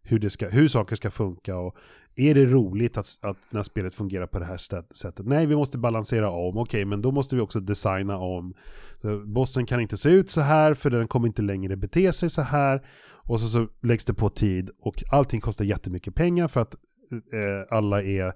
Hur, 0.06 0.18
det 0.18 0.30
ska, 0.30 0.48
hur 0.48 0.68
saker 0.68 0.96
ska 0.96 1.10
funka 1.10 1.56
och 1.56 1.76
är 2.16 2.34
det 2.34 2.46
roligt 2.46 2.96
att, 2.96 3.18
att 3.22 3.36
när 3.50 3.62
spelet 3.62 3.94
fungerar 3.94 4.26
på 4.26 4.38
det 4.38 4.44
här 4.44 4.56
sättet? 4.94 5.26
Nej, 5.26 5.46
vi 5.46 5.56
måste 5.56 5.78
balansera 5.78 6.30
om. 6.30 6.58
Okej, 6.58 6.62
okay, 6.62 6.84
men 6.84 7.02
då 7.02 7.10
måste 7.10 7.36
vi 7.36 7.40
också 7.40 7.60
designa 7.60 8.18
om. 8.18 8.54
Så 9.02 9.20
bossen 9.26 9.66
kan 9.66 9.80
inte 9.80 9.96
se 9.96 10.10
ut 10.10 10.30
så 10.30 10.40
här, 10.40 10.74
för 10.74 10.90
den 10.90 11.08
kommer 11.08 11.26
inte 11.26 11.42
längre 11.42 11.76
bete 11.76 12.12
sig 12.12 12.30
så 12.30 12.42
här. 12.42 12.86
Och 13.08 13.40
så, 13.40 13.48
så 13.48 13.68
läggs 13.82 14.04
det 14.04 14.14
på 14.14 14.28
tid 14.28 14.70
och 14.80 15.04
allting 15.10 15.40
kostar 15.40 15.64
jättemycket 15.64 16.14
pengar 16.14 16.48
för 16.48 16.60
att 16.60 16.74
eh, 17.12 17.76
alla 17.76 18.02
är 18.02 18.32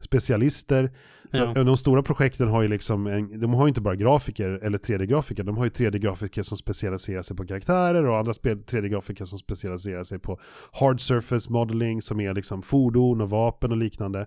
specialister. 0.00 0.90
Så 1.30 1.52
ja. 1.54 1.64
De 1.64 1.76
stora 1.76 2.02
projekten 2.02 2.48
har 2.48 2.62
ju 2.62 2.68
liksom, 2.68 3.06
en, 3.06 3.40
de 3.40 3.54
har 3.54 3.66
ju 3.66 3.68
inte 3.68 3.80
bara 3.80 3.96
grafiker 3.96 4.50
eller 4.50 4.78
3D-grafiker, 4.78 5.42
de 5.42 5.56
har 5.56 5.64
ju 5.64 5.70
3D-grafiker 5.70 6.42
som 6.42 6.56
specialiserar 6.56 7.22
sig 7.22 7.36
på 7.36 7.46
karaktärer 7.46 8.06
och 8.06 8.18
andra 8.18 8.32
3D-grafiker 8.32 9.24
som 9.24 9.38
specialiserar 9.38 10.04
sig 10.04 10.18
på 10.18 10.40
hard 10.72 11.00
surface 11.00 11.52
modeling 11.52 12.02
som 12.02 12.20
är 12.20 12.34
liksom 12.34 12.62
fordon 12.62 13.20
och 13.20 13.30
vapen 13.30 13.70
och 13.70 13.76
liknande. 13.76 14.26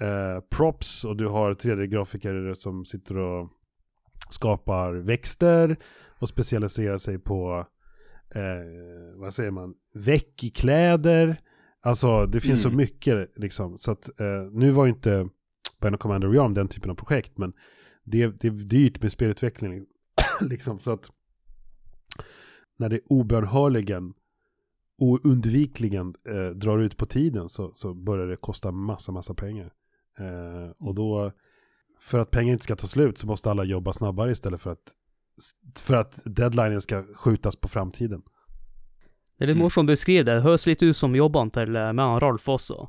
Eh, 0.00 0.40
props 0.50 1.04
och 1.04 1.16
du 1.16 1.26
har 1.26 1.54
3D-grafiker 1.54 2.54
som 2.54 2.84
sitter 2.84 3.18
och 3.18 3.48
skapar 4.30 4.92
växter 4.92 5.76
och 6.20 6.28
specialiserar 6.28 6.98
sig 6.98 7.18
på 7.18 7.66
eh, 8.34 9.20
vad 9.20 9.34
säger 9.34 9.50
man, 9.50 9.74
väck 9.94 10.44
i 10.44 10.50
kläder. 10.50 11.40
Alltså 11.82 12.26
det 12.26 12.40
finns 12.40 12.64
mm. 12.64 12.72
så 12.72 12.76
mycket 12.76 13.38
liksom. 13.38 13.78
Så 13.78 13.90
att 13.90 14.20
eh, 14.20 14.42
nu 14.52 14.70
var 14.70 14.84
ju 14.84 14.90
inte 14.90 15.28
Band 15.80 15.98
Commander 15.98 16.28
Realm 16.28 16.54
den 16.54 16.68
typen 16.68 16.90
av 16.90 16.94
projekt. 16.94 17.38
Men 17.38 17.52
det, 18.04 18.26
det 18.26 18.48
är 18.48 18.50
dyrt 18.50 19.02
med 19.02 19.12
spelutveckling. 19.12 19.86
liksom 20.40 20.78
så 20.78 20.90
att 20.90 21.10
när 22.76 22.88
det 22.88 23.00
obönhörligen 23.06 24.14
oundvikligen 24.98 26.14
eh, 26.28 26.50
drar 26.50 26.78
ut 26.78 26.96
på 26.96 27.06
tiden 27.06 27.48
så, 27.48 27.72
så 27.74 27.94
börjar 27.94 28.26
det 28.26 28.36
kosta 28.36 28.72
massa, 28.72 29.12
massa 29.12 29.34
pengar. 29.34 29.72
Eh, 30.18 30.70
och 30.78 30.94
då, 30.94 31.32
för 32.00 32.18
att 32.18 32.30
pengar 32.30 32.52
inte 32.52 32.64
ska 32.64 32.76
ta 32.76 32.86
slut 32.86 33.18
så 33.18 33.26
måste 33.26 33.50
alla 33.50 33.64
jobba 33.64 33.92
snabbare 33.92 34.30
istället 34.30 34.60
för 34.60 34.70
att, 34.70 34.94
för 35.78 35.94
att 35.94 36.20
deadlinen 36.24 36.80
ska 36.80 37.04
skjutas 37.14 37.56
på 37.56 37.68
framtiden. 37.68 38.22
Det 39.38 39.44
är 39.44 39.48
litt 39.48 39.56
morsomt 39.60 39.86
beskrivet. 39.86 40.26
Det 40.26 40.40
høres 40.42 40.66
litt 40.66 40.82
ut 40.82 40.96
som 40.96 41.14
jobbene 41.16 41.50
til 41.54 41.76
eh, 41.76 41.92
meg 41.94 42.16
og 42.16 42.22
Ralf 42.22 42.48
også. 42.48 42.88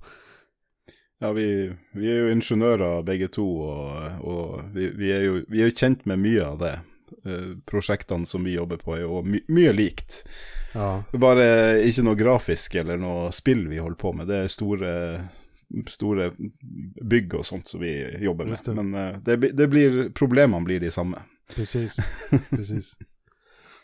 Ja, 1.22 1.32
vi, 1.36 1.46
vi, 1.94 2.08
er 2.10 2.22
jo 2.24 2.30
ingeniører 2.32 3.02
begge 3.04 3.28
to, 3.28 3.44
og, 3.60 4.22
og 4.24 4.62
vi, 4.74 4.88
vi, 4.96 5.10
er 5.12 5.26
jo, 5.28 5.34
vi, 5.52 5.60
jo, 5.66 5.72
kjent 5.76 6.06
med 6.08 6.22
mye 6.24 6.46
av 6.48 6.58
det. 6.62 6.72
eh, 7.26 7.50
prosjektene 7.68 8.26
som 8.26 8.44
vi 8.48 8.54
jobber 8.56 8.78
på, 8.80 8.96
er 8.96 9.02
jo 9.04 9.22
my 9.26 9.42
mye 9.52 9.74
likt. 9.76 10.22
Ja. 10.74 11.04
Det 11.12 11.18
er 11.20 11.24
bare 11.26 11.48
ikke 11.90 12.06
noe 12.08 12.16
grafisk 12.16 12.76
eller 12.80 12.98
noe 13.02 13.32
spill 13.36 13.68
vi 13.68 13.82
holder 13.84 14.00
på 14.00 14.14
med. 14.16 14.28
Det 14.32 14.38
er 14.46 14.48
store, 14.54 14.94
store 15.92 16.32
bygg 17.04 17.36
og 17.42 17.46
sånt 17.46 17.68
som 17.68 17.82
vi 17.84 17.94
jobber 18.24 18.48
Just 18.50 18.68
med. 18.68 18.76
det. 18.78 18.84
Men 18.88 19.02
eh, 19.04 19.20
det, 19.26 19.38
blir- 19.44 19.54
det 19.60 19.68
blir, 19.76 20.00
problemene 20.18 20.66
blir 20.66 20.80
de 20.80 20.92
samme. 20.92 21.26
Precis, 21.56 21.98
precis. 22.50 22.94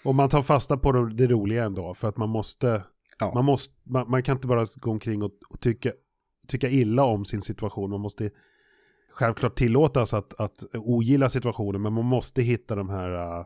Och 0.05 0.15
man 0.15 0.29
tar 0.29 0.41
fasta 0.41 0.77
på 0.77 0.91
det, 0.91 1.13
det 1.13 1.27
roliga 1.27 1.63
ändå, 1.65 1.93
för 1.93 2.07
att 2.07 2.17
man 2.17 2.29
måste, 2.29 2.83
Ja. 3.19 3.31
man, 3.35 3.45
måste 3.45 3.73
man, 3.83 4.09
man 4.09 4.23
kan 4.23 4.35
inte 4.37 4.47
bara 4.47 4.65
gå 4.75 4.91
omkring 4.91 5.23
och, 5.23 5.31
och 5.49 5.59
tycka, 5.59 5.91
tycka 6.47 6.69
illa 6.69 7.03
om 7.03 7.25
sin 7.25 7.41
situation, 7.41 7.89
man 7.89 8.01
måste 8.01 8.29
självklart 9.11 9.55
tillåtas 9.55 10.13
att, 10.13 10.39
att 10.41 10.63
ogilla 10.73 11.29
situationen, 11.29 11.81
men 11.81 11.93
man 11.93 12.05
måste 12.05 12.41
hitta 12.41 12.75
de 12.75 12.89
här 12.89 13.39
uh, 13.39 13.45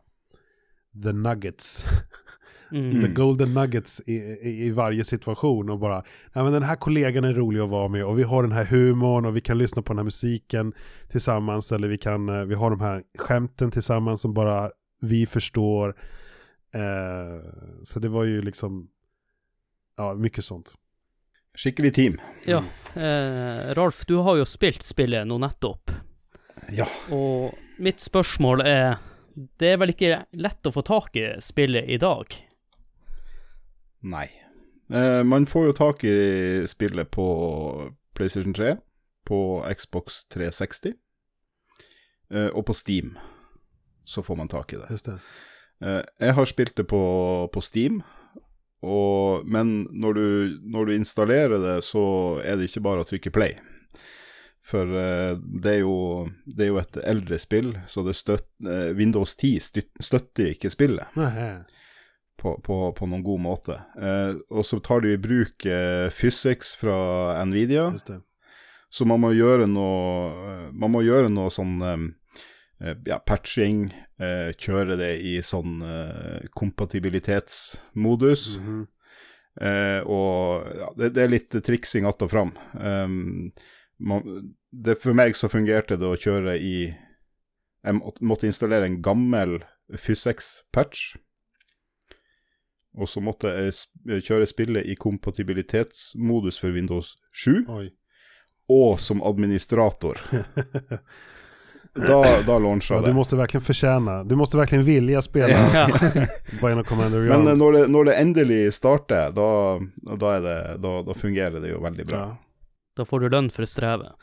the 1.04 1.12
nuggets, 1.14 1.86
Mm. 2.72 3.02
the 3.02 3.08
golden 3.08 3.54
nuggets 3.54 4.02
i, 4.06 4.14
i, 4.14 4.66
i 4.66 4.72
varje 4.72 5.04
situation 5.04 5.70
och 5.70 5.80
bara, 5.80 6.04
nej 6.34 6.44
men 6.44 6.54
den 6.54 6.64
här 6.64 6.76
kollegan 6.76 7.24
är 7.24 7.34
rolig 7.34 7.60
att 7.60 7.70
vara 7.70 7.88
med 7.88 8.06
och 8.06 8.20
vi 8.20 8.24
har 8.24 8.44
den 8.44 8.52
här 8.52 8.66
humorn 8.66 9.26
och 9.26 9.36
vi 9.36 9.42
kan 9.42 9.58
lyssna 9.58 9.82
på 9.82 9.94
den 9.94 9.98
här 9.98 10.04
musiken 10.04 10.74
tillsammans 11.12 11.72
eller 11.72 11.88
vi 11.88 11.98
kan, 11.98 12.30
eh, 12.30 12.46
vi 12.46 12.56
har 12.56 12.70
de 12.70 12.80
här 12.80 13.04
skämten 13.18 13.72
tillsammans 13.72 14.22
som 14.22 14.34
bara 14.34 14.72
vi 15.02 15.26
förstår. 15.26 15.96
Eh, 16.74 17.84
så 17.84 18.00
det 18.00 18.10
var 18.10 18.24
ju 18.24 18.42
liksom, 18.42 18.90
ja 19.98 20.14
mycket 20.14 20.46
sånt. 20.46 20.74
Skikkelig 21.58 21.94
team. 21.94 22.22
Ja, 22.46 22.64
eh, 22.96 23.74
Ralf, 23.74 24.06
du 24.06 24.16
har 24.16 24.38
jo 24.38 24.46
spilt 24.46 24.84
spillet 24.86 25.28
nå 25.28 25.38
nettopp. 25.42 25.92
Ja. 26.72 26.86
Og 27.12 27.56
mitt 27.80 28.04
spørsmål 28.04 28.62
er 28.68 28.98
Det 29.60 29.70
er 29.72 29.78
vel 29.80 29.94
ikke 29.94 30.26
lett 30.36 30.68
å 30.68 30.72
få 30.76 30.82
tak 30.84 31.16
i 31.16 31.24
spillet 31.40 31.88
i 31.88 31.96
dag? 32.02 32.34
Nei. 34.04 34.26
Eh, 34.92 35.24
man 35.24 35.46
får 35.48 35.70
jo 35.70 35.76
tak 35.78 36.04
i 36.04 36.68
spillet 36.68 37.12
på 37.12 37.26
PlayStation 38.18 38.54
3, 38.54 38.74
på 39.24 39.40
Xbox 39.80 40.26
360 40.34 40.94
eh, 42.34 42.50
og 42.50 42.66
på 42.66 42.76
Steam. 42.76 43.14
Så 44.04 44.26
får 44.26 44.36
man 44.36 44.52
tak 44.52 44.74
i 44.74 44.82
det. 44.82 44.90
Just 44.90 45.08
det. 45.08 45.20
Eh, 45.86 46.02
jeg 46.20 46.36
har 46.36 46.50
spilt 46.50 46.76
det 46.80 46.88
på, 46.90 47.02
på 47.54 47.64
Steam, 47.64 48.02
og, 48.82 49.48
men 49.48 49.90
når 49.92 50.14
du, 50.16 50.28
når 50.72 50.88
du 50.88 50.96
installerer 50.96 51.60
det, 51.60 51.80
så 51.84 52.04
er 52.44 52.60
det 52.60 52.70
ikke 52.70 52.86
bare 52.86 53.04
å 53.04 53.08
trykke 53.08 53.34
play. 53.36 53.58
For 54.70 54.86
eh, 55.02 55.34
det, 55.40 55.80
er 55.80 55.82
jo, 55.82 56.30
det 56.46 56.68
er 56.68 56.72
jo 56.74 56.80
et 56.82 57.02
eldre 57.04 57.40
spill, 57.42 57.74
så 57.88 58.04
det 58.08 58.16
støt, 58.20 58.48
eh, 58.68 58.92
Windows 58.98 59.36
10 59.36 59.60
støt, 59.66 59.92
støtter 60.04 60.54
ikke 60.54 60.72
spillet 60.72 61.16
på, 62.40 62.56
på, 62.64 62.80
på 62.96 63.10
noen 63.10 63.26
god 63.26 63.44
måte. 63.44 63.80
Eh, 64.00 64.40
og 64.52 64.68
så 64.68 64.80
tar 64.84 65.04
du 65.04 65.12
i 65.12 65.20
bruk 65.20 65.68
physics 66.14 66.76
fra 66.80 67.00
Nvidia, 67.48 67.90
så 68.90 69.06
man 69.06 69.22
må 69.22 69.34
gjøre 69.36 69.68
noe, 69.70 70.70
man 70.74 70.94
må 70.94 71.04
gjøre 71.06 71.30
noe 71.30 71.52
sånn 71.54 71.76
eh, 71.86 72.08
ja, 72.80 73.20
patching, 73.20 73.90
eh, 74.20 74.54
kjøre 74.56 74.96
det 75.00 75.12
i 75.28 75.40
sånn 75.44 75.82
eh, 75.84 76.48
kompatibilitetsmodus. 76.56 78.46
Mhm. 78.60 78.88
Eh, 79.60 80.00
og 80.08 80.70
ja, 80.78 80.88
det, 80.96 81.10
det 81.18 81.24
er 81.24 81.34
litt 81.34 81.58
triksing 81.66 82.06
att 82.06 82.22
og 82.22 82.32
fram. 82.32 82.54
Um, 82.74 83.52
man, 84.00 84.54
det, 84.72 85.02
for 85.02 85.14
meg 85.18 85.36
så 85.36 85.50
fungerte 85.52 85.98
det 86.00 86.08
å 86.08 86.20
kjøre 86.20 86.56
i 86.58 86.96
Jeg 87.80 87.96
må, 87.96 88.12
måtte 88.22 88.48
installere 88.48 88.86
en 88.86 89.02
gammel 89.02 89.62
Fysex-patch. 89.96 91.16
Og 93.00 93.08
så 93.08 93.22
måtte 93.24 93.52
jeg 93.56 93.76
sp 93.76 94.20
kjøre 94.28 94.48
spillet 94.50 94.88
i 94.90 94.98
kompatibilitetsmodus 95.00 96.60
for 96.60 96.76
Windows 96.76 97.14
7, 97.32 97.64
Oj. 97.72 97.88
og 98.68 99.00
som 99.00 99.24
administrator. 99.24 100.20
Da, 101.96 102.42
da 102.48 102.60
launcha 102.60 102.94
Ja, 102.96 103.02
det. 103.02 103.08
du 103.08 103.14
måste 103.14 103.36
verkligen 103.36 103.64
förtjäna, 103.66 104.24
du 104.24 104.36
måste 104.36 104.58
verkligen 104.58 104.84
vilja 104.86 105.22
spela. 105.22 105.88
Bionic 106.62 106.88
Commander 106.88 107.20
Men 107.20 107.48
eh, 107.48 107.56
når 107.58 107.72
det, 107.74 107.88
når 107.92 108.06
det 108.06 108.14
endelig 108.22 108.74
starter, 108.74 109.32
da, 109.36 109.80
da, 110.16 110.36
er 110.36 110.42
det, 110.46 110.58
da, 110.84 110.94
da 111.04 111.14
fungerer 111.18 111.60
det 111.60 111.72
jo 111.74 111.82
veldig 111.84 112.06
bra. 112.06 112.18
Ja. 112.18 112.38
Da 112.98 113.06
får 113.06 113.20
du 113.20 113.30
lønn 113.30 113.50
for 113.52 113.66
strevet. 113.66 114.14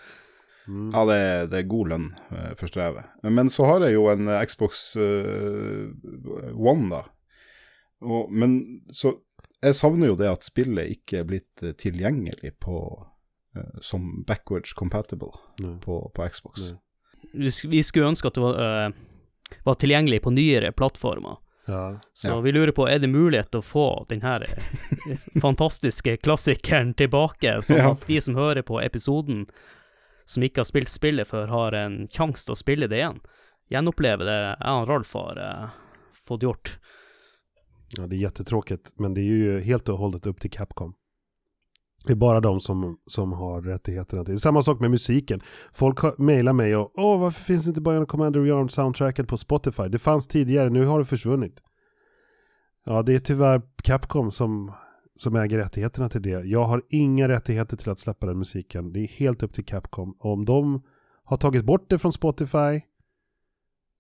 Mm. 0.69 0.89
Ja, 0.95 1.03
det, 1.07 1.17
er- 1.17 1.47
det 1.51 1.59
er 1.59 1.69
god 1.71 1.89
lønn 1.93 2.07
eh, 2.31 2.55
for 2.59 2.67
strevet. 2.71 3.05
Men 3.23 3.51
så 3.51 3.67
har 3.69 3.85
jeg 3.87 3.95
jo 3.99 4.07
en 4.15 4.29
eh, 4.29 4.41
Xbox 4.47 4.97
eh, 4.97 5.91
One, 6.55 6.89
da. 6.91 7.03
Og, 8.07 8.33
men 8.33 8.59
så 8.93 9.15
Jeg 9.65 9.75
savner 9.79 10.11
jo 10.11 10.17
det 10.21 10.29
at 10.29 10.45
spillet 10.45 10.91
ikke 10.99 11.23
er 11.23 11.29
blitt 11.29 11.63
eh, 11.65 11.73
tilgjengelig 11.81 12.51
på 12.63 12.79
eh, 13.57 13.79
som 13.81 14.23
backwards 14.29 14.75
compatible 14.77 15.33
på, 15.83 16.01
på 16.15 16.27
Xbox. 16.29 16.61
Nej. 16.71 16.77
Vi 17.35 17.49
sk- 17.49 17.69
Vi 17.71 17.83
skulle 17.83 18.07
ønske 18.09 18.27
at 18.29 18.35
det 18.35 18.41
var, 18.43 18.87
eh, 18.87 18.93
var 19.65 19.75
tilgjengelig 19.75 20.23
på 20.23 20.31
nyere 20.33 20.73
plattformer. 20.73 21.37
Ja. 21.69 22.01
Så 22.15 22.29
Ja. 22.29 22.41
vi 22.41 22.53
lurer 22.53 22.73
på, 22.73 22.87
er 22.89 22.99
det 22.99 23.09
mulighet 23.11 23.51
til 23.51 23.61
å 23.61 23.65
få 23.65 24.07
den 24.09 24.21
her 24.23 24.43
eh, 24.43 25.17
fantastiske 25.41 26.17
klassikeren 26.23 26.95
tilbake, 26.95 27.59
sånn 27.63 27.77
Ja. 27.79 27.91
at 27.91 28.07
de 28.07 28.21
som 28.21 28.35
hører 28.35 28.63
på 28.63 28.79
episoden, 28.85 29.47
som 30.25 30.43
ikke 30.43 30.59
har 30.59 30.65
spilt 30.65 30.89
spillet 30.89 31.27
før, 31.29 31.47
har 31.49 31.73
en 31.75 32.09
sjanse 32.09 32.47
til 32.47 32.55
å 32.55 32.57
spille 32.63 32.89
det 32.89 32.99
igjen? 32.99 33.21
Gjenoppleve 33.71 34.19
det 34.25 34.37
jeg 34.61 34.71
og 34.71 34.89
Ralf 34.89 35.13
har 35.13 35.39
eh, 35.39 35.69
fått 36.27 36.43
gjort. 36.43 36.79
ja, 37.99 38.07
det 38.07 38.17
är 38.17 38.19
jättetråkigt, 38.19 38.93
men 38.99 39.15
det 39.15 39.21
är 39.21 39.25
ju 39.25 39.61
helt 39.61 39.89
och 39.89 39.99
hållet 39.99 40.27
upp 40.27 40.41
till 40.41 40.51
Capcom. 40.51 40.95
Det 42.05 42.13
är 42.13 42.17
bara 42.17 42.41
de 42.41 42.61
som, 42.61 42.99
som 43.07 43.33
har 43.33 43.63
rättigheterna 43.63 44.25
till. 44.25 44.41
Samma 44.41 44.63
sak 44.63 44.81
med 44.81 44.91
musiken. 44.91 45.41
Folk 45.73 46.19
mejlar 46.19 46.53
mig 46.53 46.77
och 46.77 46.93
åh 46.95 47.21
varför 47.21 47.43
finns 47.43 47.69
inte 47.69 47.81
Bionic 47.81 48.09
Commander 48.09 48.41
Beyond 48.41 48.71
soundtracket 48.71 49.29
på 49.29 49.37
Spotify? 49.37 49.83
Det 49.89 49.99
fanns 49.99 50.27
tidigare, 50.27 50.71
nu 50.71 50.85
har 50.85 50.99
det 50.99 51.05
försvunnit. 51.05 51.63
Ja, 52.85 53.03
det 53.03 53.15
är 53.15 53.19
tyvärr 53.19 53.63
Capcom 53.83 54.31
som, 54.31 54.73
som 55.17 55.37
äger 55.37 55.59
rättigheterna 55.59 56.09
till 56.09 56.23
det. 56.23 56.45
Jag 56.45 56.65
har 56.65 56.83
inga 56.89 57.29
rättigheter 57.29 57.77
till 57.77 57.91
att 57.91 57.99
släppa 57.99 58.27
den 58.27 58.39
musiken. 58.39 58.93
Det 58.93 59.01
är 59.01 59.09
helt 59.09 59.43
upp 59.43 59.53
till 59.53 59.65
Capcom. 59.65 60.17
Om 60.19 60.45
de 60.45 60.83
har 61.25 61.37
tagit 61.37 61.65
bort 61.65 61.91
det 61.91 61.99
från 61.99 62.13
Spotify 62.13 62.81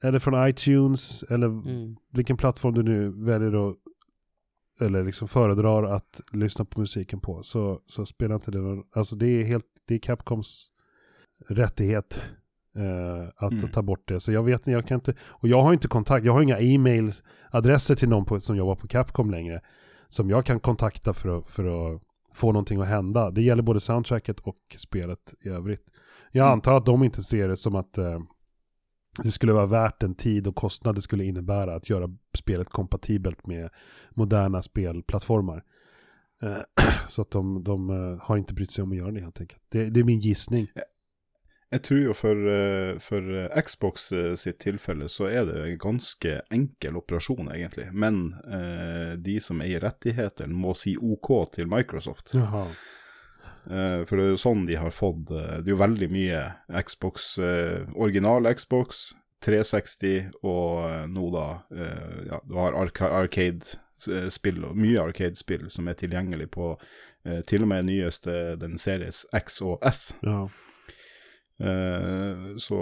eller 0.03 0.19
från 0.19 0.49
iTunes 0.49 1.23
eller 1.23 1.47
Mm. 1.47 1.97
vilken 2.13 2.37
plattform 2.37 2.75
du 2.75 2.83
nu 2.83 3.25
väljer 3.25 3.69
att 3.71 3.77
eller 4.81 5.05
liksom 5.05 5.29
föredrar 5.29 5.83
att 5.85 6.20
lyssna 6.33 6.64
på 6.64 6.81
musiken 6.81 7.20
på 7.20 7.43
så, 7.43 7.81
så 7.87 8.07
spelar 8.07 8.35
inte 8.35 8.51
det 8.51 8.59
någon, 8.59 8.83
alltså 8.95 9.16
det 9.16 9.27
är 9.27 9.45
helt, 9.45 9.64
det 9.85 9.95
är 9.95 9.99
Capcoms 9.99 10.70
rättighet 11.49 12.20
eh, 12.77 13.29
att 13.37 13.53
Mm. 13.53 13.70
ta 13.70 13.83
bort 13.83 14.09
det. 14.09 14.20
Så 14.20 14.33
jag 14.33 14.43
vet 14.43 14.61
inte, 14.61 14.70
jag 14.70 14.87
kan 14.87 14.95
inte, 14.95 15.14
och 15.20 15.49
jag 15.49 15.62
har 15.62 15.72
inte 15.72 15.89
kontakt, 15.89 16.27
jag 16.27 16.33
har 16.33 16.41
inga 16.43 16.59
e-mail-adresser 16.59 17.95
till 17.95 18.09
någon 18.09 18.24
på, 18.24 18.41
som 18.41 18.57
jobbar 18.57 18.74
på 18.74 18.89
Capcom 18.89 19.31
längre 19.31 19.61
som 20.09 20.31
jag 20.31 20.45
kan 20.47 20.61
kontakta 20.61 21.14
för 21.14 21.39
att, 21.39 21.51
för 21.51 21.64
att 21.95 22.03
få 22.35 22.53
någonting 22.53 22.81
att 22.81 22.89
hända. 22.89 23.31
Det 23.31 23.43
gäller 23.43 23.62
både 23.62 23.81
soundtracket 23.81 24.41
och 24.41 24.57
spelet 24.77 25.35
i 25.41 25.49
övrigt. 25.49 25.85
Jag 26.33 26.43
Mm. 26.47 26.53
antar 26.53 26.77
att 26.77 26.87
de 26.87 27.03
inte 27.03 27.22
ser 27.22 27.49
det 27.49 27.57
som 27.57 27.74
att 27.74 27.99
eh, 27.99 28.20
det 29.23 29.31
skulle 29.31 29.53
vara 29.53 29.67
värt 29.67 30.01
den 30.01 30.14
tid 30.14 30.47
och 30.47 30.57
kostnad 30.57 30.95
det 30.95 31.03
skulle 31.03 31.25
innebära 31.25 31.75
att 31.75 31.91
göra 31.91 32.09
spelet 32.39 32.69
kompatibelt 32.69 33.47
med 33.47 33.71
moderna 34.11 34.62
spelplattformar. 34.62 35.62
Eh, 36.43 36.85
Så 37.09 37.23
att 37.23 37.31
de, 37.31 37.64
de 37.64 37.91
eh, 37.91 38.19
har 38.23 38.37
inte 38.37 38.55
brytt 38.55 38.71
sig 38.71 38.83
om 38.83 38.91
att 38.91 38.99
göra 38.99 39.11
det 39.11 39.21
helt 39.21 39.41
enkelt. 39.41 39.62
Det, 39.69 39.91
det 39.91 40.01
är 40.01 40.05
min 40.05 40.21
gissning. 40.21 40.69
Jeg 41.73 41.83
tror 41.83 42.01
jo 42.01 42.12
for, 42.14 42.49
eh, 42.49 42.99
for 43.03 43.33
eh, 43.35 43.62
Xbox 43.62 44.12
eh, 44.12 44.35
sitt 44.39 44.61
tilfelle 44.62 45.09
så 45.11 45.27
er 45.27 45.49
det 45.49 45.64
en 45.64 45.79
ganske 45.79 46.41
enkel 46.55 46.97
operasjon, 46.97 47.51
egentlig. 47.51 47.89
Men 47.93 48.37
eh, 48.47 49.17
de 49.19 49.41
som 49.43 49.61
eier 49.64 49.83
rettighetene, 49.83 50.55
må 50.55 50.77
si 50.79 50.95
OK 50.97 51.33
til 51.57 51.67
Microsoft. 51.67 52.37
Jaha. 52.39 52.69
Eh, 53.71 54.05
for 54.07 54.17
det 54.17 54.27
er 54.27 54.35
jo 54.35 54.39
sånn 54.39 54.67
de 54.69 54.77
har 54.79 54.93
fått 54.95 55.33
eh, 55.35 55.59
Det 55.59 55.73
er 55.73 55.75
jo 55.75 55.81
veldig 55.81 56.09
mye 56.14 56.43
Xbox, 56.87 57.33
eh, 57.43 57.89
original 57.99 58.47
Xbox, 58.55 59.09
360 59.43 60.31
og 60.47 61.11
nå 61.12 61.27
da 61.35 61.47
Ja, 62.27 62.39
du 62.47 62.55
har 62.57 62.75
arca 62.79 63.11
Arcade-spill, 63.19 64.62
og 64.64 64.79
mye 64.79 65.03
Arcade-spill 65.03 65.69
som 65.71 65.91
er 65.91 65.99
tilgjengelig 65.99 66.49
på 66.57 66.73
til 67.47 67.64
og 67.67 67.69
med 67.69 67.89
nyeste 67.89 68.55
den 68.59 68.79
series 68.79 69.25
X 69.35 69.59
og 69.67 69.83
S. 69.87 70.12
Ja. 70.23 70.47
Så 72.62 72.79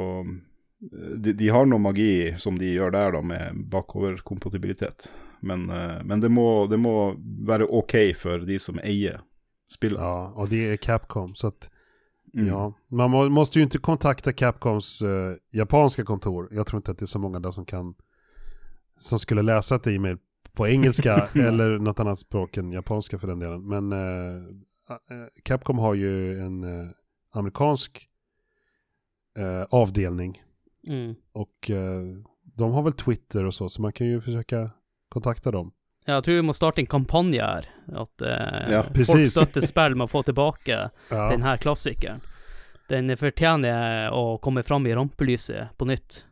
de, 0.78 1.32
de 1.32 1.48
har 1.48 1.64
noe 1.64 1.80
magi 1.80 2.34
som 2.38 2.58
de 2.60 2.74
gjør 2.74 2.92
der, 2.92 3.16
da, 3.16 3.22
med 3.24 3.62
bakoverkompatibilitet. 3.72 5.08
Men, 5.40 5.64
men 6.04 6.20
det, 6.20 6.28
må, 6.28 6.66
det 6.68 6.76
må 6.80 7.14
være 7.48 7.70
ok 7.72 7.96
for 8.20 8.44
de 8.44 8.60
som 8.60 8.78
eier 8.84 9.22
spillet. 9.74 10.00
ja, 10.00 10.32
och 10.36 10.48
det 10.48 10.70
är 10.72 10.76
Capcom. 10.76 11.34
Så 11.34 11.46
att, 11.46 11.70
Mm. 12.34 12.46
ja. 12.46 12.72
Man 12.88 13.10
må, 13.10 13.28
måste 13.28 13.58
ju 13.58 13.62
inte 13.62 13.78
kontakta 13.78 14.32
Capcoms 14.32 15.02
eh, 15.02 15.34
japanska 15.50 16.04
kontor. 16.04 16.48
Jag 16.52 16.66
tror 16.66 16.78
inte 16.78 16.90
att 16.90 16.98
det 16.98 17.04
är 17.04 17.06
så 17.06 17.18
många 17.18 17.40
där 17.40 17.50
som 17.50 17.64
kan 17.64 17.94
som 18.98 19.18
skulle 19.18 19.42
läsa 19.42 19.74
ett 19.76 19.86
e-mail 19.86 20.18
på 20.52 20.68
engelska 20.68 21.14
eller 21.34 21.78
något 21.78 22.00
annat 22.00 22.18
språk 22.18 22.56
än 22.56 22.72
japanska 22.72 23.18
för 23.18 23.26
den 23.26 23.38
delen. 23.38 23.68
Men 23.68 23.92
eh, 23.92 24.34
eh, 24.90 25.26
Capcom 25.42 25.78
har 25.78 25.94
ju 25.94 26.40
en 26.40 26.64
eh, 26.64 26.90
amerikansk 27.32 28.08
eh, 29.38 29.62
avdelning 29.62 30.42
Mm. 30.88 31.14
och 31.32 31.70
eh, 31.70 32.02
de 32.42 32.72
har 32.72 32.82
väl 32.82 32.92
Twitter 32.92 33.44
och 33.44 33.54
så, 33.54 33.68
så 33.68 33.82
man 33.82 33.92
kan 33.92 34.06
ju 34.06 34.20
försöka 34.20 34.70
kontakta 35.08 35.50
dem. 35.50 35.72
Jag 36.04 36.24
tror 36.24 36.34
vi 36.34 36.42
måste 36.42 36.56
starta 36.56 36.80
en 36.80 36.86
kampanj 36.86 37.38
här. 37.38 37.68
Att 37.92 38.22
eh, 38.22 38.72
Ja, 38.72 38.84
folk 39.06 39.28
stöttar 39.28 39.60
spel 39.60 39.94
med 39.94 40.04
att 40.04 40.10
få 40.10 40.22
tillbaka 40.22 40.90
Ja. 41.08 41.30
den 41.30 41.42
här 41.42 41.56
klassikern. 41.56 42.20
Den 42.88 43.16
förtjänar 43.16 44.34
att 44.34 44.40
komma 44.40 44.62
fram 44.62 44.86
i 44.86 44.94
rampelyset 44.94 45.68
på 45.78 45.84
nytt. 45.84 46.26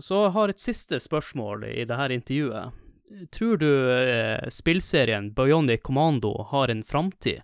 Så 0.00 0.14
jag 0.14 0.30
har 0.30 0.48
ett 0.48 0.60
sista 0.60 1.00
spörsmål 1.00 1.64
i 1.64 1.84
det 1.84 1.94
här 1.94 2.10
intervjuet. 2.10 2.64
Tror 3.30 3.56
du 3.56 3.92
eh, 4.10 4.48
spelserien 4.48 5.32
Bionic 5.32 5.80
Commando 5.82 6.42
har 6.42 6.68
en 6.68 6.84
framtid? 6.84 7.40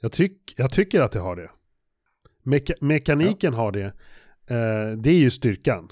Jag, 0.00 0.12
tyck, 0.12 0.54
jag 0.56 0.70
tycker 0.72 1.00
att 1.00 1.12
det 1.12 1.18
har 1.18 1.36
det. 1.36 1.50
Meka, 2.42 2.74
mekaniken 2.80 3.54
har 3.54 3.72
det. 3.72 3.84
Eh, 4.50 4.96
det 4.98 5.10
är 5.10 5.18
ju 5.18 5.30
styrkan. 5.30 5.88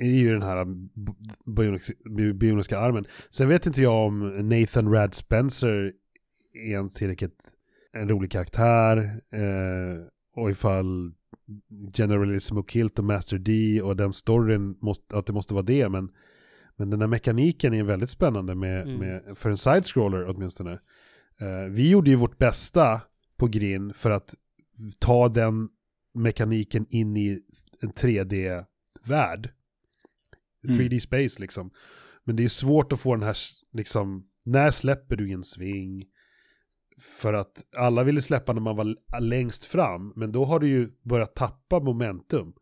Är 0.00 0.14
ju 0.18 0.32
den 0.32 0.42
här 0.42 0.66
bioniska, 1.56 1.92
bi- 2.16 2.32
bioniska 2.32 2.78
armen. 2.78 3.04
Sen 3.30 3.48
vet 3.48 3.66
inte 3.66 3.82
jag 3.82 4.06
om 4.06 4.48
Nathan 4.48 4.92
Rad 4.92 5.14
Spencer 5.14 5.92
är 6.68 6.78
en 6.78 6.88
tillräckligt 6.90 7.38
en 7.92 8.08
rolig 8.08 8.30
karaktär. 8.30 8.96
Eh, 9.32 10.04
och 10.36 10.50
ifall 10.50 11.12
Generalismo 11.96 12.64
Kilt 12.68 12.98
och 12.98 13.04
Master 13.04 13.38
D 13.38 13.82
och 13.82 13.96
den 13.96 14.12
storyn, 14.12 14.76
måste, 14.80 15.16
att 15.18 15.26
det 15.26 15.32
måste 15.32 15.54
vara 15.54 15.64
det. 15.64 15.88
Men, 15.88 16.10
men 16.76 16.90
den 16.90 17.00
här 17.00 17.08
mekaniken 17.08 17.74
är 17.74 17.82
väldigt 17.84 18.10
spännande 18.10 18.54
med, 18.54 18.82
Mm. 18.82 18.96
med, 18.98 19.38
för 19.38 19.50
en 19.50 19.56
side-scroller 19.56 20.28
åtminstone. 20.28 20.72
Eh, 21.40 21.70
vi 21.70 21.90
gjorde 21.90 22.10
ju 22.10 22.16
vårt 22.16 22.38
bästa 22.38 23.00
på 23.36 23.46
Grin 23.46 23.92
för 23.94 24.10
att 24.10 24.34
ta 24.98 25.28
den 25.28 25.68
mekaniken 26.14 26.86
in 26.90 27.16
i 27.16 27.38
en 27.82 27.90
3D-värld. 27.92 29.50
Mm. 30.64 30.78
3D 30.78 30.98
space 30.98 31.40
liksom. 31.40 31.70
Men 32.24 32.36
det 32.36 32.44
är 32.44 32.48
svårt 32.48 32.92
att 32.92 33.00
få 33.00 33.14
den 33.14 33.22
här, 33.22 33.36
liksom, 33.72 34.26
när 34.44 34.70
släpper 34.70 35.16
du 35.16 35.28
i 35.28 35.32
en 35.32 35.44
sving? 35.44 36.04
För 37.20 37.32
att 37.32 37.64
alla 37.76 38.04
ville 38.04 38.22
släppa 38.22 38.52
när 38.52 38.60
man 38.60 38.76
var 38.76 39.20
längst 39.20 39.64
fram, 39.64 40.12
men 40.16 40.32
då 40.32 40.44
har 40.44 40.60
du 40.60 40.68
ju 40.68 40.90
börjat 41.04 41.34
tappa 41.34 41.80
momentum. 41.80 42.52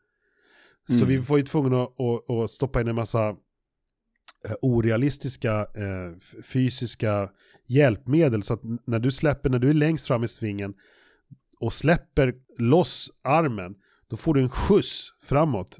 Så 0.88 0.94
Mm. 0.94 1.08
vi 1.08 1.16
var 1.16 1.36
ju 1.36 1.42
tvungna 1.42 1.82
att, 1.82 2.00
att, 2.00 2.30
att 2.30 2.50
stoppa 2.50 2.80
in 2.80 2.88
en 2.88 2.94
massa 2.94 3.28
eh, 3.28 4.54
orealistiska 4.62 5.60
eh, 5.60 6.40
fysiska 6.42 7.30
hjälpmedel. 7.66 8.42
Så 8.42 8.54
att 8.54 8.60
när 8.86 8.98
du 8.98 9.10
släpper, 9.10 9.50
när 9.50 9.58
du 9.58 9.70
är 9.70 9.74
längst 9.74 10.06
fram 10.06 10.24
i 10.24 10.28
svingen 10.28 10.74
och 11.60 11.72
släpper 11.72 12.34
loss 12.58 13.10
armen, 13.22 13.74
då 14.08 14.16
får 14.16 14.34
du 14.34 14.40
en 14.42 14.50
skjuts 14.50 15.12
framåt. 15.22 15.78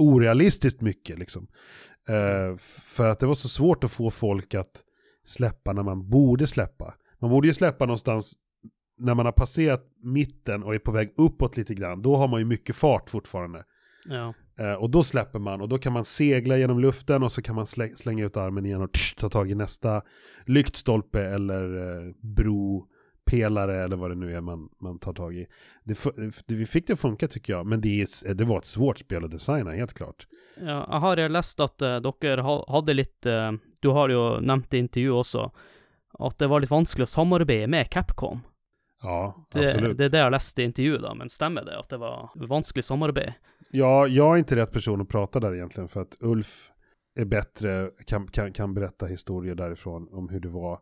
Orealistiskt 0.00 0.80
mycket 0.80 1.18
liksom. 1.18 1.46
F- 2.54 2.80
för 2.86 3.08
att 3.08 3.18
det 3.20 3.26
var 3.26 3.34
så 3.34 3.48
svårt 3.48 3.84
att 3.84 3.90
få 3.90 4.10
folk 4.10 4.54
att 4.54 4.82
släppa 5.24 5.72
när 5.72 5.82
man 5.82 6.08
borde 6.10 6.46
släppa. 6.46 6.94
Man 7.20 7.30
borde 7.30 7.48
ju 7.48 7.54
släppa 7.54 7.86
någonstans 7.86 8.34
när 8.98 9.14
man 9.14 9.26
har 9.26 9.32
passerat 9.32 9.84
mitten 10.02 10.62
och 10.62 10.74
är 10.74 10.78
på 10.78 10.92
väg 10.92 11.12
uppåt 11.16 11.56
lite 11.56 11.74
grann. 11.74 12.02
Då 12.02 12.16
har 12.16 12.28
man 12.28 12.40
ju 12.40 12.44
mycket 12.46 12.76
fart 12.76 13.10
fortfarande. 13.10 13.64
Ja. 14.08 14.34
Eh, 14.58 14.72
och 14.74 14.90
då 14.90 15.02
släpper 15.02 15.38
man 15.38 15.60
och 15.60 15.68
då 15.68 15.78
kan 15.78 15.92
man 15.92 16.04
segla 16.04 16.56
genom 16.56 16.80
luften 16.80 17.22
och 17.22 17.32
så 17.32 17.42
kan 17.42 17.54
man 17.54 17.64
slä- 17.64 17.96
slänga 17.96 18.24
ut 18.24 18.36
armen 18.36 18.66
igen 18.66 18.82
och 18.82 18.92
tsch, 18.92 19.16
ta 19.18 19.28
tag 19.28 19.50
i 19.50 19.54
nästa 19.54 20.02
lyktstolpe 20.46 21.20
eller 21.24 21.62
eh, 22.06 22.12
bro, 22.22 22.86
pelare 23.30 23.84
eller 23.84 23.96
vad 23.96 24.10
det 24.10 24.14
nu 24.14 24.36
är 24.36 24.40
man, 24.40 24.68
man 24.80 24.98
tar 24.98 25.12
tag 25.12 25.34
i. 25.34 25.46
Det, 25.84 25.98
det, 26.46 26.54
vi 26.54 26.66
fick 26.66 26.86
det 26.86 26.92
att 26.92 27.00
funka 27.00 27.28
tycker 27.28 27.52
jag, 27.52 27.66
men 27.66 27.80
det, 27.80 28.02
är, 28.02 28.34
det 28.34 28.44
var 28.44 28.58
ett 28.58 28.64
svårt 28.64 28.98
spel 28.98 29.24
att 29.24 29.30
designa, 29.30 29.70
helt 29.70 29.94
klart. 29.94 30.26
Ja, 30.56 30.88
jeg 30.90 31.00
har 31.00 31.28
lest 31.28 31.60
at 31.60 31.82
uh, 31.82 32.12
dere 32.20 32.40
ha, 32.40 32.64
hadde 32.68 32.94
litt 32.94 33.26
eh, 33.26 33.52
Du 33.80 33.88
har 33.88 34.08
jo 34.08 34.40
nevnt 34.40 34.74
i 34.74 34.78
intervjuet 34.78 35.22
også 35.22 35.50
at 36.18 36.38
det 36.38 36.48
var 36.50 36.60
litt 36.60 36.70
vanskelig 36.70 37.06
å 37.06 37.10
samarbeide 37.10 37.68
med 37.70 37.88
Capcom. 37.90 38.42
Ja, 39.02 39.46
Det, 39.52 39.64
absolut. 39.64 39.98
det 39.98 40.04
er 40.04 40.08
det 40.08 40.20
har 40.20 40.30
lest 40.34 40.58
i 40.58 40.66
intervjuet, 40.66 41.02
da, 41.02 41.14
men 41.14 41.28
stemmer 41.32 41.64
det 41.64 41.78
at 41.78 41.88
det 41.88 41.96
var 42.02 42.30
vanskelig 42.34 42.84
samarbeid? 42.84 43.32
Ja, 43.70 44.06
jag 44.06 44.34
är 44.34 44.38
inte 44.38 44.56
rätt 44.56 44.72
person 44.72 45.00
att 45.00 45.08
prata 45.08 45.40
där 45.40 45.54
egentligen 45.54 45.88
för 45.88 46.00
att 46.02 46.16
Ulf 46.20 46.70
är 47.20 47.24
bättre, 47.24 47.90
kan, 48.06 48.26
kan, 48.26 48.52
kan 48.52 48.74
berätta 48.74 49.06
historier 49.06 49.54
därifrån 49.54 50.08
om 50.12 50.28
hur 50.28 50.40
det 50.40 50.48
var. 50.48 50.78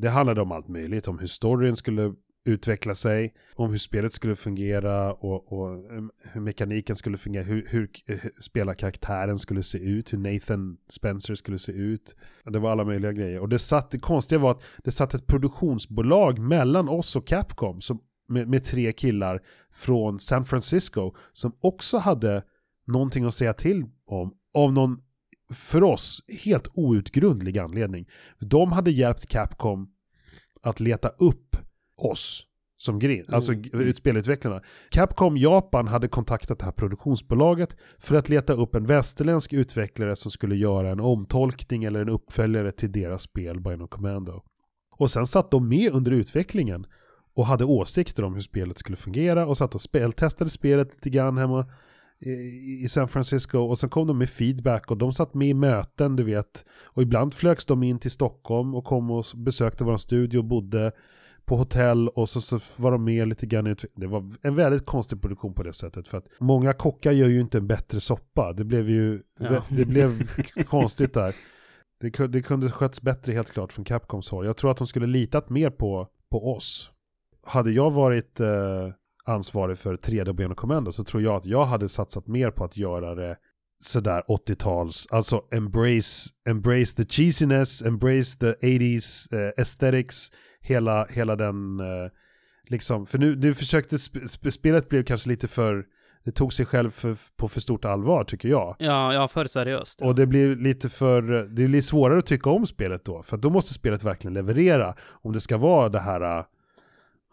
Det 0.00 0.08
handlade 0.08 0.40
om 0.40 0.52
allt 0.52 0.68
möjligt, 0.68 1.08
om 1.08 1.18
hur 1.18 1.26
storyn 1.26 1.76
skulle 1.76 2.14
utveckla 2.44 2.94
sig, 2.94 3.34
om 3.56 3.70
hur 3.70 3.78
spelet 3.78 4.12
skulle 4.12 4.36
fungera 4.36 5.12
och, 5.12 5.52
och 5.52 5.74
eh, 5.74 6.02
hur 6.32 6.40
mekaniken 6.40 6.96
skulle 6.96 7.18
fungera, 7.18 7.44
hur, 7.44 7.66
hur, 7.68 7.90
hur 8.06 8.42
spelarkaraktären 8.42 9.38
skulle 9.38 9.62
se 9.62 9.78
ut, 9.78 10.12
hur 10.12 10.18
Nathan 10.18 10.76
Spencer 10.88 11.34
skulle 11.34 11.58
se 11.58 11.72
ut. 11.72 12.16
Det 12.44 12.58
var 12.58 12.70
alla 12.70 12.84
möjliga 12.84 13.12
grejer. 13.12 13.40
Och 13.40 13.48
det, 13.48 13.58
satt, 13.58 13.90
det 13.90 13.98
konstiga 13.98 14.38
var 14.38 14.50
att 14.50 14.62
det 14.84 14.90
satt 14.90 15.14
ett 15.14 15.26
produktionsbolag 15.26 16.38
mellan 16.38 16.88
oss 16.88 17.16
och 17.16 17.26
Capcom 17.26 17.80
som, 17.80 18.00
med, 18.28 18.48
med 18.48 18.64
tre 18.64 18.92
killar 18.92 19.42
från 19.70 20.20
San 20.20 20.44
Francisco 20.44 21.14
som 21.32 21.52
också 21.60 21.98
hade 21.98 22.42
någonting 22.86 23.24
att 23.24 23.34
säga 23.34 23.54
till 23.54 23.84
om 24.06 24.34
av 24.54 24.72
någon 24.72 24.98
för 25.50 25.82
oss 25.82 26.22
helt 26.44 26.68
outgrundlig 26.74 27.58
anledning. 27.58 28.08
De 28.38 28.72
hade 28.72 28.90
hjälpt 28.90 29.26
Capcom 29.26 29.88
att 30.62 30.80
leta 30.80 31.08
upp 31.08 31.56
oss 31.96 32.44
som 32.76 32.98
gren, 32.98 33.24
alltså 33.28 33.52
Mm. 33.52 33.94
spelutvecklarna. 33.94 34.62
Capcom 34.90 35.36
Japan 35.36 35.88
hade 35.88 36.08
kontaktat 36.08 36.58
det 36.58 36.64
här 36.64 36.72
produktionsbolaget 36.72 37.76
för 37.98 38.16
att 38.16 38.28
leta 38.28 38.52
upp 38.52 38.74
en 38.74 38.86
västerländsk 38.86 39.52
utvecklare 39.52 40.16
som 40.16 40.30
skulle 40.30 40.56
göra 40.56 40.90
en 40.90 41.00
omtolkning 41.00 41.84
eller 41.84 42.00
en 42.00 42.08
uppföljare 42.08 42.72
till 42.72 42.92
deras 42.92 43.22
spel 43.22 43.60
Bionic 43.60 43.90
Commando. 43.90 44.42
Och 44.96 45.10
sen 45.10 45.26
satt 45.26 45.50
de 45.50 45.68
med 45.68 45.92
under 45.92 46.12
utvecklingen 46.12 46.86
och 47.34 47.46
hade 47.46 47.64
åsikter 47.64 48.24
om 48.24 48.34
hur 48.34 48.42
spelet 48.42 48.78
skulle 48.78 48.96
fungera 48.96 49.46
och 49.46 49.56
satt 49.56 49.74
och 49.74 49.80
speltestade 49.80 50.50
spelet 50.50 50.94
lite 50.94 51.10
grann 51.10 51.38
hemma 51.38 51.66
i 52.20 52.88
San 52.88 53.08
Francisco 53.08 53.58
och 53.58 53.78
sen 53.78 53.90
kom 53.90 54.06
de 54.06 54.18
med 54.18 54.30
feedback 54.30 54.90
och 54.90 54.96
de 54.96 55.12
satt 55.12 55.34
med 55.34 55.48
i 55.48 55.54
möten 55.54 56.16
du 56.16 56.24
vet 56.24 56.64
och 56.84 57.02
ibland 57.02 57.34
flögs 57.34 57.64
de 57.66 57.82
in 57.82 57.98
till 57.98 58.10
Stockholm 58.10 58.74
och 58.74 58.84
kom 58.84 59.10
och 59.10 59.24
besökte 59.36 59.84
vår 59.84 59.96
studio 59.96 60.38
och 60.38 60.44
bodde 60.44 60.92
på 61.44 61.56
hotell 61.56 62.08
och 62.08 62.28
så, 62.28 62.40
så 62.40 62.58
var 62.76 62.92
de 62.92 63.04
med 63.04 63.28
lite 63.28 63.46
grann 63.46 63.76
Det 63.94 64.06
var 64.06 64.34
en 64.42 64.54
väldigt 64.54 64.86
konstig 64.86 65.20
produktion 65.22 65.54
på 65.54 65.62
det 65.62 65.72
sättet 65.72 66.08
för 66.08 66.18
att 66.18 66.26
många 66.40 66.72
kockar 66.72 67.12
gör 67.12 67.28
ju 67.28 67.40
inte 67.40 67.58
en 67.58 67.66
bättre 67.66 68.00
soppa. 68.00 68.52
Det 68.52 68.64
blev 68.64 68.90
ju, 68.90 69.22
Ja. 69.40 69.64
det 69.68 69.84
blev 69.84 70.28
konstigt 70.66 71.14
där. 71.14 71.34
Det, 72.00 72.10
ku- 72.10 72.26
det 72.28 72.42
kunde 72.42 72.70
skötts 72.70 73.02
bättre 73.02 73.32
helt 73.32 73.50
klart 73.50 73.72
från 73.72 73.84
Capcoms 73.84 74.30
håll. 74.30 74.46
Jag 74.46 74.56
tror 74.56 74.70
att 74.70 74.76
de 74.76 74.86
skulle 74.86 75.06
litat 75.06 75.50
mer 75.50 75.70
på, 75.70 76.08
på 76.30 76.54
oss. 76.56 76.90
Hade 77.46 77.70
jag 77.70 77.90
varit 77.90 78.40
eh, 78.40 78.88
ansvarig 79.28 79.78
för 79.78 79.96
3D 79.96 80.32
Bionic 80.32 80.56
Commando 80.56 80.92
så 80.92 81.04
tror 81.04 81.22
jag 81.22 81.34
att 81.36 81.46
jag 81.46 81.64
hade 81.64 81.88
satsat 81.88 82.26
mer 82.26 82.50
på 82.50 82.64
att 82.64 82.76
göra 82.76 83.14
det 83.14 83.36
sådär 83.80 84.22
80-tals, 84.28 85.06
alltså 85.10 85.42
embrace, 85.50 86.30
embrace 86.48 86.96
the 86.96 87.04
cheesiness, 87.04 87.82
embrace 87.82 88.38
the 88.38 88.52
80s 88.52 89.34
eh, 89.34 89.52
aesthetics, 89.58 90.32
hela, 90.60 91.06
hela 91.06 91.36
den, 91.36 91.80
eh, 91.80 92.10
liksom, 92.68 93.06
för 93.06 93.18
nu, 93.18 93.34
du 93.34 93.54
försökte, 93.54 93.98
sp 94.06 94.14
sp 94.34 94.44
spelet 94.50 94.88
blev 94.88 95.04
kanske 95.04 95.28
lite 95.28 95.48
för, 95.48 95.84
det 96.24 96.30
tog 96.30 96.52
sig 96.52 96.66
själv 96.66 96.90
för, 96.90 97.16
på 97.36 97.48
för 97.48 97.60
stort 97.60 97.84
allvar 97.84 98.22
tycker 98.22 98.48
jag. 98.48 98.76
Ja, 98.78 99.14
ja, 99.14 99.28
för 99.28 99.44
seriøst. 99.44 100.00
Ja. 100.00 100.06
Och 100.06 100.14
det 100.14 100.26
blir 100.26 100.56
lite 100.56 100.88
för, 100.88 101.22
det 101.22 101.68
blir 101.68 101.82
svårare 101.82 102.18
att 102.18 102.26
tycka 102.26 102.50
om 102.50 102.66
spelet 102.66 103.04
då. 103.04 103.22
För 103.22 103.36
då 103.36 103.50
måste 103.50 103.74
spelet 103.74 104.04
verkligen 104.04 104.34
leverera. 104.34 104.94
Om 105.22 105.32
det 105.32 105.40
ska 105.40 105.56
vara 105.56 105.88
det 105.88 106.00
här 106.00 106.38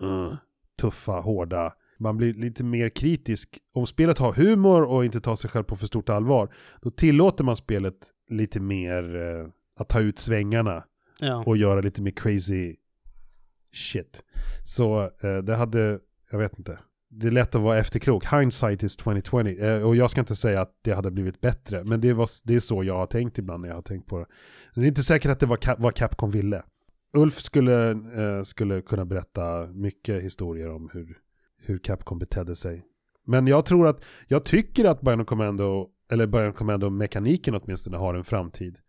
uh, 0.01 0.34
tuffa, 0.81 1.11
hårda. 1.11 1.73
Man 1.97 2.17
blir 2.17 2.34
lite 2.34 2.63
mer 2.63 2.89
kritisk. 2.89 3.59
Om 3.73 3.88
spelet 3.88 4.17
har 4.17 4.34
humor 4.34 4.84
och 4.84 5.05
inte 5.05 5.22
tar 5.22 5.35
sig 5.35 5.49
själv 5.49 5.63
på 5.63 5.76
för 5.76 5.88
stort 5.88 6.09
allvar. 6.09 6.53
Då 6.81 6.89
tillåter 6.89 7.43
man 7.43 7.55
spelet 7.55 7.95
lite 8.30 8.59
mer 8.59 9.15
uh, 9.15 9.47
att 9.80 9.89
ta 9.89 9.99
ut 9.99 10.19
svängarna. 10.19 10.84
ja. 11.19 11.43
Och 11.45 11.57
göra 11.57 11.81
lite 11.81 12.01
mer 12.01 12.11
crazy 12.11 12.76
shit. 13.73 14.23
Så 14.63 15.01
uh, 15.03 15.38
det 15.43 15.55
hade, 15.55 15.99
jag 16.31 16.39
vet 16.39 16.59
inte. 16.59 16.80
Det 17.09 17.27
är 17.27 17.31
lätt 17.31 17.55
att 17.55 17.61
vara 17.61 17.77
efterklok. 17.77 18.26
Hindsight 18.34 18.84
is 18.84 18.97
2020. 18.97 19.57
Eh, 19.59 19.81
och 19.88 19.95
jag 19.95 20.11
ska 20.11 20.22
inte 20.22 20.35
säga 20.35 20.61
att 20.61 20.72
det 20.81 20.91
hade 20.91 21.11
blivit 21.11 21.41
bättre. 21.41 21.84
Men 21.84 22.01
det, 22.01 22.13
var, 22.13 22.30
det 22.43 22.55
är 22.55 22.59
så 22.59 22.84
jag 22.84 22.97
har 22.97 23.07
tänkt 23.07 23.38
ibland 23.38 23.61
när 23.61 23.69
jag 23.69 23.76
har 23.76 23.81
tänkt 23.81 24.07
på 24.07 24.19
det. 24.19 24.26
Men 24.73 24.81
det 24.81 24.85
är 24.85 24.88
inte 24.88 25.03
säkert 25.03 25.31
att 25.31 25.39
det 25.39 25.45
var 25.45 25.81
vad 25.81 25.95
Capcom 25.95 26.31
ville. 26.31 26.63
Ulf 27.13 27.39
skulle, 27.39 27.91
eh, 27.91 28.43
skulle 28.43 28.81
kunna 28.81 29.05
berätta 29.05 29.67
mycket 29.67 30.23
historier 30.23 30.69
om 30.69 30.89
hur, 30.93 31.17
hur 31.65 31.77
Capcom 31.77 32.19
betedde 32.19 32.55
sig. 32.55 32.85
Men 33.23 33.47
jag 33.47 33.65
tror 33.65 33.87
att, 33.87 34.05
jag 34.27 34.43
tycker 34.43 34.85
att 34.85 35.01
Bionic 35.01 35.27
Commando 35.27 35.89
eller 36.11 36.27
Bionic 36.27 36.55
Commando-mekaniken 36.55 37.55
åtminstone 37.55 37.97
har 37.97 38.13
en 38.13 38.23
framtid. 38.23 38.79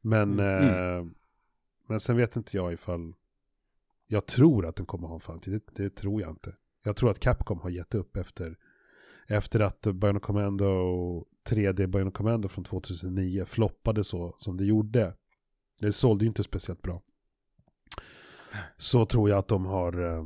Men, 0.00 0.32
Mm. 0.40 0.98
eh, 0.98 1.06
men 1.88 2.00
sen 2.00 2.16
vet 2.16 2.36
inte 2.36 2.56
jag 2.56 2.72
ifall, 2.72 3.14
jag 4.06 4.26
tror 4.26 4.66
att 4.66 4.76
den 4.76 4.86
kommer 4.86 5.08
ha 5.08 5.14
en 5.14 5.20
framtid, 5.20 5.52
det, 5.52 5.82
det 5.82 5.90
tror 5.96 6.20
jag 6.20 6.30
inte. 6.30 6.54
Jag 6.84 6.96
tror 6.96 7.10
att 7.10 7.18
Capcom 7.20 7.60
har 7.60 7.70
gett 7.70 7.94
upp 7.94 8.16
efter, 8.16 8.56
efter 9.28 9.60
att 9.60 9.80
Bionic 9.80 10.22
Commando 10.22 10.66
3D 11.48 11.86
Bionic 11.86 12.14
Commando 12.14 12.48
från 12.48 12.64
2009 12.64 13.44
floppade 13.44 14.04
så 14.04 14.34
som 14.38 14.56
det 14.56 14.64
gjorde. 14.64 15.14
Det 15.80 15.92
sålde 15.92 16.24
ju 16.24 16.28
inte 16.28 16.42
speciellt 16.42 16.82
bra. 16.82 17.02
Så 18.76 19.06
tror 19.06 19.30
jag 19.30 19.38
att 19.38 19.48
de 19.48 19.66
har, 19.66 20.02
eh, 20.16 20.24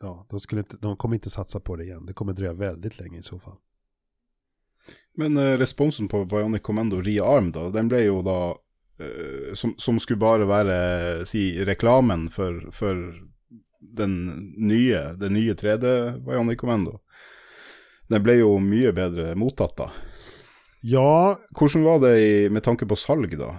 ja, 0.00 0.26
de, 0.30 0.40
skulle 0.40 0.60
inte, 0.60 0.76
de 0.76 0.96
kommer 0.96 1.14
inte 1.14 1.30
satsa 1.30 1.60
på 1.60 1.76
det 1.76 1.84
igen. 1.84 2.06
Det 2.06 2.12
kommer 2.12 2.32
dröja 2.32 2.52
väldigt 2.52 2.98
länge 2.98 3.18
i 3.18 3.22
så 3.22 3.38
fall. 3.38 3.56
Men 5.16 5.36
eh, 5.36 5.58
responsen 5.58 6.08
på 6.08 6.24
Bionic 6.24 6.62
Commando 6.62 7.00
Rearm 7.00 7.52
da, 7.52 7.68
den 7.68 7.88
ble 7.88 8.04
jo 8.04 8.22
da 8.22 8.38
eh, 9.04 9.54
som, 9.54 9.74
som 9.78 10.00
skulle 10.00 10.20
bare 10.20 10.46
være, 10.48 11.26
si, 11.26 11.64
reklamen 11.64 12.28
for, 12.30 12.70
for 12.72 13.14
den 13.80 14.14
nye, 14.56 15.12
det 15.20 15.28
nye 15.28 15.54
3D 15.54 16.18
Bionic 16.26 16.58
Commando. 16.58 17.00
Den 18.08 18.22
ble 18.22 18.40
jo 18.40 18.56
mye 18.58 18.92
bedre 18.92 19.34
mottatt 19.38 19.76
da. 19.76 19.90
Ja, 20.82 21.38
Hvordan 21.58 21.84
var 21.84 22.00
det 22.00 22.14
i, 22.20 22.48
med 22.50 22.64
tanke 22.64 22.86
på 22.86 22.96
salg 22.96 23.36
da? 23.38 23.58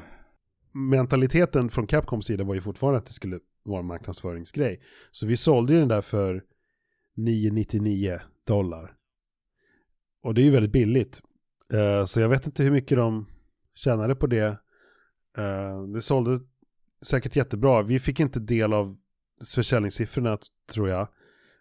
mentaliteten 0.73 1.69
från 1.69 1.88
Capcoms 1.88 2.26
sida 2.26 2.43
var 2.43 2.55
ju 2.55 2.61
fortfarande 2.61 2.97
att 2.97 3.05
det 3.05 3.13
skulle 3.13 3.39
en 3.65 3.85
marknadsföringsgrej. 3.85 4.81
Så 5.11 5.25
vi 5.25 5.38
sålde 5.38 5.73
ju 5.73 5.79
den 5.79 5.88
där 5.88 6.01
för 6.01 6.43
999 7.15 8.19
dollar. 8.47 8.95
Och 10.23 10.33
det 10.33 10.41
är 10.41 10.43
ju 10.43 10.51
väldigt 10.51 10.71
billigt. 10.71 11.21
Eh, 11.73 12.05
så 12.05 12.19
jag 12.19 12.29
vet 12.29 12.45
inte 12.45 12.63
hur 12.63 12.71
mycket 12.71 12.97
de 12.97 13.25
tjänade 13.75 14.15
på 14.15 14.27
det. 14.27 14.57
Uh, 15.38 15.83
det 15.93 16.01
sålde 16.01 16.39
säkert 17.01 17.35
jättebra. 17.35 17.83
Vi 17.83 17.99
fick 17.99 18.19
inte 18.19 18.39
del 18.39 18.73
av 18.73 18.97
försäljningssiffrorna 19.55 20.38
tror 20.71 20.89
jag. 20.89 21.07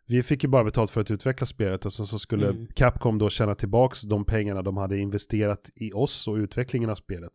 Vi 0.07 0.23
fick 0.23 0.45
ju 0.45 0.51
bara 0.51 0.65
betalt 0.65 0.91
för 0.91 1.01
att 1.01 1.11
utveckla 1.11 1.47
spelet 1.47 1.87
och 1.87 1.93
sen 1.93 2.07
så 2.07 2.19
skulle 2.19 2.49
Mm. 2.49 2.67
Capcom 2.75 3.19
då 3.19 3.31
tjäna 3.31 3.55
tillbaks 3.55 4.03
de 4.03 4.25
pengarna 4.25 4.63
de 4.63 4.77
hade 4.77 4.99
investerat 4.99 5.71
i 5.77 5.93
oss 5.93 6.29
och 6.29 6.35
utvecklingen 6.35 6.91
av 6.91 6.95
spelet 6.95 7.33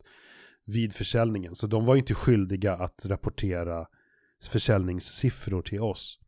vid 0.64 0.92
försäljningen. 0.92 1.54
Så 1.54 1.66
de 1.66 1.84
var 1.84 1.94
ju 1.94 1.98
inte 1.98 2.14
skyldiga 2.14 2.72
att 2.72 3.06
rapportera 3.06 3.86
försäljningssiffror 4.44 5.62
till 5.62 5.80
oss. 5.80 6.18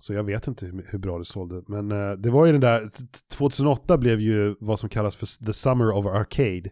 Så 0.00 0.12
jag 0.14 0.24
vet 0.24 0.46
inte 0.46 0.66
hur, 0.66 0.86
hur 0.90 0.98
bra 0.98 1.18
det 1.18 1.24
sålde. 1.24 1.62
Men 1.66 1.92
eh, 1.92 2.12
det 2.12 2.30
var 2.30 2.46
ju 2.46 2.52
den 2.52 2.60
där, 2.60 2.80
t- 2.88 2.88
t- 3.06 3.18
2008 3.28 3.98
blev 3.98 4.20
ju 4.20 4.54
vad 4.60 4.80
som 4.80 4.88
kallas 4.88 5.16
för 5.16 5.44
The 5.46 5.52
Summer 5.52 5.90
of 5.90 6.06
Arcade. 6.06 6.70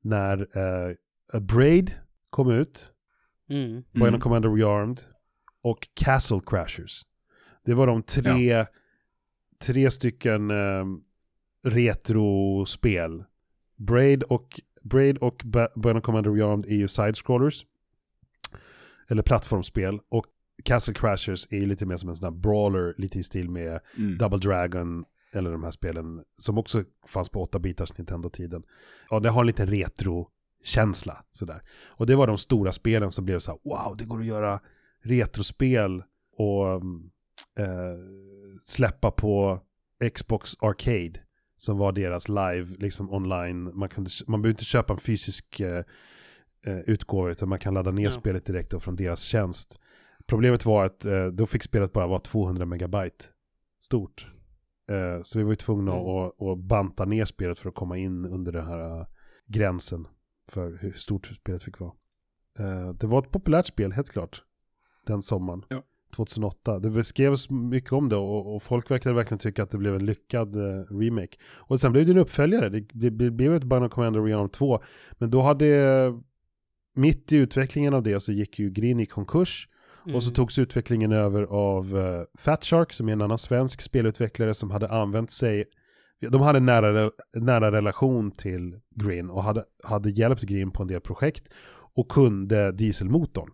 När 0.00 0.38
eh, 0.58 0.94
A 1.32 1.40
Braid 1.40 1.90
kom 2.30 2.50
ut, 2.50 2.88
Mm. 3.50 3.82
Bionic 3.92 4.22
Commander 4.22 4.50
Rearmed 4.54 5.00
och 5.62 5.88
Castle 5.94 6.40
Crashers. 6.46 7.02
Det 7.64 7.74
var 7.74 7.86
de 7.86 8.02
tre, 8.02 8.66
tre 9.64 9.90
stycken 9.90 10.50
eh, 10.50 10.84
retrospel. 11.64 13.24
Braid 13.76 14.22
och, 14.22 14.60
Braid 14.82 15.18
och 15.18 15.42
Bionic 15.76 16.02
Commander 16.04 16.30
Rearmed 16.32 16.66
är 16.66 16.74
ju 16.76 16.86
side-scrollers. 16.88 17.64
Eller 19.08 19.22
plattformsspel. 19.22 20.00
Och 20.08 20.26
Castle 20.64 20.94
Crashers 20.94 21.46
är 21.50 21.56
ju 21.56 21.66
lite 21.66 21.86
mer 21.86 21.96
som 21.96 22.08
en 22.08 22.16
sån 22.16 22.24
här 22.24 22.40
brawler, 22.40 22.94
lite 22.98 23.18
i 23.18 23.22
stil 23.22 23.50
med 23.50 23.80
Mm. 23.96 24.18
Double 24.18 24.38
Dragon 24.38 25.04
eller 25.34 25.52
de 25.52 25.64
här 25.64 25.70
spelen 25.70 26.24
som 26.38 26.58
också 26.58 26.84
fanns 27.06 27.28
på 27.28 27.46
8-bitars 27.46 27.98
Nintendo-tiden. 27.98 28.62
Ja, 29.10 29.20
det 29.20 29.30
har 29.30 29.40
en 29.40 29.46
liten 29.46 29.66
retro-känsla 29.66 31.24
sådär. 31.32 31.62
Och 31.86 32.06
det 32.06 32.16
var 32.16 32.26
de 32.26 32.38
stora 32.38 32.72
spelen 32.72 33.12
som 33.12 33.24
blev 33.24 33.38
så 33.38 33.50
här, 33.50 33.60
wow, 33.64 33.96
det 33.96 34.04
går 34.04 34.20
att 34.20 34.26
göra 34.26 34.60
retrospel 35.02 36.02
och 36.36 36.66
eh, 37.58 37.96
släppa 38.64 39.10
på 39.10 39.60
Xbox 40.14 40.56
Arcade 40.60 41.20
som 41.56 41.78
var 41.78 41.92
deras 41.92 42.28
live, 42.28 42.76
liksom 42.78 43.12
online. 43.12 43.78
Man, 43.78 43.88
kunde, 43.88 44.10
man 44.26 44.42
behöver 44.42 44.54
inte 44.54 44.64
köpa 44.64 44.92
en 44.92 45.00
fysisk 45.00 45.60
eh, 45.60 45.84
eh, 46.66 46.78
utgåva 46.78 47.30
utan 47.30 47.48
man 47.48 47.58
kan 47.58 47.74
ladda 47.74 47.90
ner 47.90 48.04
Ja. 48.04 48.10
spelet 48.10 48.44
direkt 48.44 48.70
då 48.70 48.80
från 48.80 48.96
deras 48.96 49.22
tjänst. 49.22 49.78
Problemet 50.26 50.64
var 50.64 50.84
att 50.84 51.04
eh, 51.04 51.26
då 51.26 51.46
fick 51.46 51.62
spelet 51.62 51.92
bara 51.92 52.06
vara 52.06 52.18
200 52.18 52.66
megabyte 52.66 53.24
stort. 53.80 54.26
Eh, 54.90 55.22
så 55.22 55.38
vi 55.38 55.44
var 55.44 55.52
ju 55.52 55.56
tvungna 55.56 55.92
Mm. 55.92 56.06
att, 56.06 56.42
att 56.42 56.58
banta 56.58 57.04
ner 57.04 57.24
spelet 57.24 57.58
för 57.58 57.68
att 57.68 57.74
komma 57.74 57.98
in 57.98 58.24
under 58.26 58.52
den 58.52 58.66
här 58.66 59.00
eh, 59.00 59.06
gränsen 59.46 60.06
för 60.48 60.78
hur 60.80 60.92
stort 60.92 61.26
spelet 61.26 61.62
fick 61.62 61.78
vara. 61.80 61.92
Eh, 62.58 62.88
det 62.90 63.06
var 63.06 63.18
ett 63.18 63.30
populärt 63.30 63.66
spel, 63.66 63.92
helt 63.92 64.08
klart. 64.10 64.42
Den 65.06 65.22
sommaren. 65.22 65.64
Ja. 65.68 65.82
2008. 66.16 66.78
Det 66.78 66.90
beskrevs 66.90 67.50
mycket 67.50 67.92
om 67.92 68.08
det 68.08 68.16
och, 68.16 68.54
och 68.54 68.62
folk 68.62 68.90
verkade 68.90 69.14
verkligen 69.14 69.38
tycka 69.38 69.62
att 69.62 69.70
det 69.70 69.78
blev 69.78 69.94
en 69.94 70.06
lyckad 70.06 70.56
eh, 70.56 70.84
remake. 71.00 71.36
Och 71.54 71.80
sen 71.80 71.92
blev 71.92 72.06
det 72.06 72.12
en 72.12 72.18
uppföljare. 72.18 72.68
Det, 72.68 72.80
det, 72.92 73.10
det 73.10 73.30
blev 73.30 73.54
ett 73.54 73.64
Bionic 73.64 73.92
Commander 73.92 74.22
Rearm 74.22 74.48
2. 74.48 74.82
Men 75.12 75.30
då 75.30 75.42
hade, 75.42 75.66
mitt 76.94 77.32
i 77.32 77.36
utvecklingen 77.36 77.94
av 77.94 78.02
det 78.02 78.20
så 78.20 78.32
gick 78.32 78.58
ju 78.58 78.70
Green 78.70 79.00
i 79.00 79.06
konkurs. 79.06 79.68
Och 80.14 80.22
så 80.22 80.28
Mm. 80.28 80.34
togs 80.34 80.58
utvecklingen 80.58 81.12
över 81.12 81.42
av 81.42 81.94
uh, 81.96 82.22
Fat 82.38 82.64
Shark 82.64 82.92
som 82.92 83.08
är 83.08 83.12
en 83.12 83.22
annan 83.22 83.38
svensk 83.38 83.80
spelutvecklare 83.80 84.54
som 84.54 84.70
hade 84.70 84.88
använt 84.88 85.30
sig 85.30 85.64
de 86.30 86.40
hade 86.40 86.56
en 86.58 86.66
nära, 86.66 87.10
nära 87.36 87.72
relation 87.72 88.30
till 88.30 88.80
Green 88.94 89.30
och 89.30 89.42
hade, 89.42 89.64
hade 89.84 90.10
hjälpt 90.10 90.42
Green 90.42 90.70
på 90.70 90.82
en 90.82 90.88
del 90.88 91.00
projekt 91.00 91.48
och 91.94 92.08
kunde 92.08 92.72
dieselmotorn. 92.72 93.50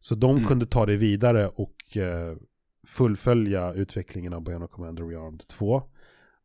Så 0.00 0.14
de 0.14 0.30
Mm. 0.36 0.48
kunde 0.48 0.66
ta 0.66 0.86
det 0.86 0.96
vidare 0.96 1.48
och 1.48 1.96
eh, 1.96 2.36
fullfölja 2.86 3.72
utvecklingen 3.72 4.32
av 4.32 4.42
Bionic 4.44 4.70
Commander 4.70 5.04
Rearmed 5.04 5.46
2. 5.48 5.82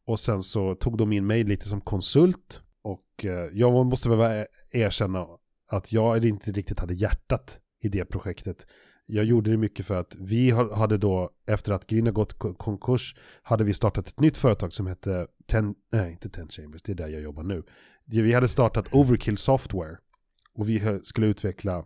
Och 0.05 0.19
sen 0.19 0.43
så 0.43 0.75
tog 0.75 0.97
de 0.97 1.11
in 1.13 1.27
mig 1.27 1.43
lite 1.43 1.67
som 1.69 1.81
konsult 1.81 2.61
och 2.81 3.25
eh, 3.25 3.49
jag 3.53 3.85
måste 3.85 4.09
väl 4.09 4.45
erkänna 4.71 5.27
att 5.73 5.91
jag 5.91 6.25
inte 6.25 6.51
riktigt 6.51 6.79
hade 6.79 6.93
hjärtat 6.93 7.59
i 7.81 7.89
det 7.89 8.05
projektet. 8.05 8.67
Jag 9.05 9.25
gjorde 9.25 9.51
det 9.51 9.57
mycket 9.57 9.85
för 9.85 9.95
att 9.95 10.15
vi 10.19 10.51
hade 10.51 10.97
då, 10.97 11.29
efter 11.47 11.71
att 11.71 11.87
Green 11.87 12.05
har 12.05 12.13
gått 12.13 12.33
konkurs, 12.57 13.15
hade 13.43 13.63
vi 13.63 13.73
startat 13.73 14.07
ett 14.07 14.19
nytt 14.19 14.37
företag 14.37 14.73
som 14.73 14.87
hette 14.87 15.27
Ten, 15.47 15.75
nej 15.91 16.11
inte 16.11 16.29
Ten 16.29 16.47
Chambers, 16.49 16.81
det 16.81 16.91
är 16.91 16.95
där 16.95 17.07
jag 17.07 17.21
jobbar 17.21 17.43
nu. 17.43 17.63
Vi 18.05 18.33
hade 18.33 18.47
startat 18.47 18.93
Overkill 18.93 19.37
Software 19.37 19.97
och 20.53 20.69
vi 20.69 20.99
skulle 21.03 21.27
utveckla 21.27 21.85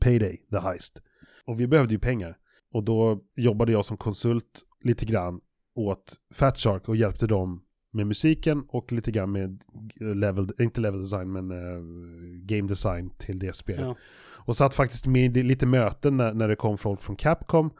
Payday, 0.00 0.36
The 0.50 0.58
Heist. 0.58 1.02
Och 1.44 1.60
vi 1.60 1.66
behövde 1.66 1.94
ju 1.94 2.00
pengar. 2.00 2.36
Och 2.72 2.84
då 2.84 3.20
jobbade 3.36 3.72
jag 3.72 3.84
som 3.84 3.96
konsult 3.96 4.62
lite 4.84 5.06
grann 5.06 5.40
åt 5.74 6.16
Fat 6.34 6.58
Shark 6.58 6.88
och 6.88 6.96
hjälpte 6.96 7.26
dem 7.26 7.62
med 7.90 8.06
musiken 8.06 8.64
och 8.68 8.92
lite 8.92 9.10
grann 9.10 9.32
med 9.32 9.62
level, 10.00 10.48
inte 10.58 10.80
level 10.80 11.00
design 11.00 11.32
men 11.32 11.50
eh, 11.50 11.82
game 12.42 12.68
design 12.68 13.10
till 13.18 13.38
det 13.38 13.52
spelet. 13.52 13.80
Ja. 13.80 13.96
Och 14.46 14.56
satt 14.56 14.74
faktiskt 14.74 15.06
med 15.06 15.36
i 15.36 15.42
lite 15.42 15.66
möten 15.66 16.16
när, 16.16 16.34
när 16.34 16.48
det 16.48 16.56
kom 16.56 16.78
folk 16.78 17.02
från 17.02 17.16
Capcom 17.16 17.70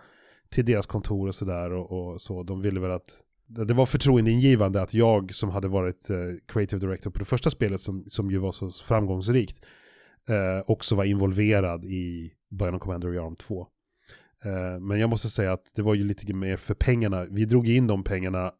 till 0.50 0.64
deras 0.64 0.86
kontor 0.86 1.28
och 1.28 1.34
sådär 1.34 1.72
och, 1.72 1.92
och 1.92 2.20
så. 2.20 2.42
De 2.42 2.62
ville 2.62 2.80
väl 2.80 2.90
att 2.90 3.24
det 3.46 3.74
var 3.74 3.86
förtroendeingivande 3.86 4.82
att 4.82 4.94
jag 4.94 5.34
som 5.34 5.50
hade 5.50 5.68
varit 5.68 6.10
eh, 6.10 6.16
creative 6.46 6.80
director 6.80 7.10
på 7.10 7.18
det 7.18 7.24
första 7.24 7.50
spelet 7.50 7.80
som, 7.80 8.04
som 8.08 8.30
ju 8.30 8.38
var 8.38 8.52
så 8.52 8.70
framgångsrikt 8.70 9.66
eh, 10.28 10.64
också 10.66 10.94
var 10.94 11.04
involverad 11.04 11.84
i 11.84 12.32
Bionic 12.50 12.80
Commander 12.80 13.10
Rearm 13.10 13.36
2. 13.36 13.66
Eh, 14.44 14.80
men 14.80 15.00
jag 15.00 15.10
måste 15.10 15.28
säga 15.28 15.52
att 15.52 15.70
det 15.74 15.82
var 15.82 15.94
ju 15.94 16.04
lite 16.04 16.34
mer 16.34 16.56
för 16.56 16.74
pengarna. 16.74 17.26
Vi 17.30 17.44
drog 17.44 17.68
in 17.68 17.86
de 17.86 18.04
pengarna, 18.04 18.52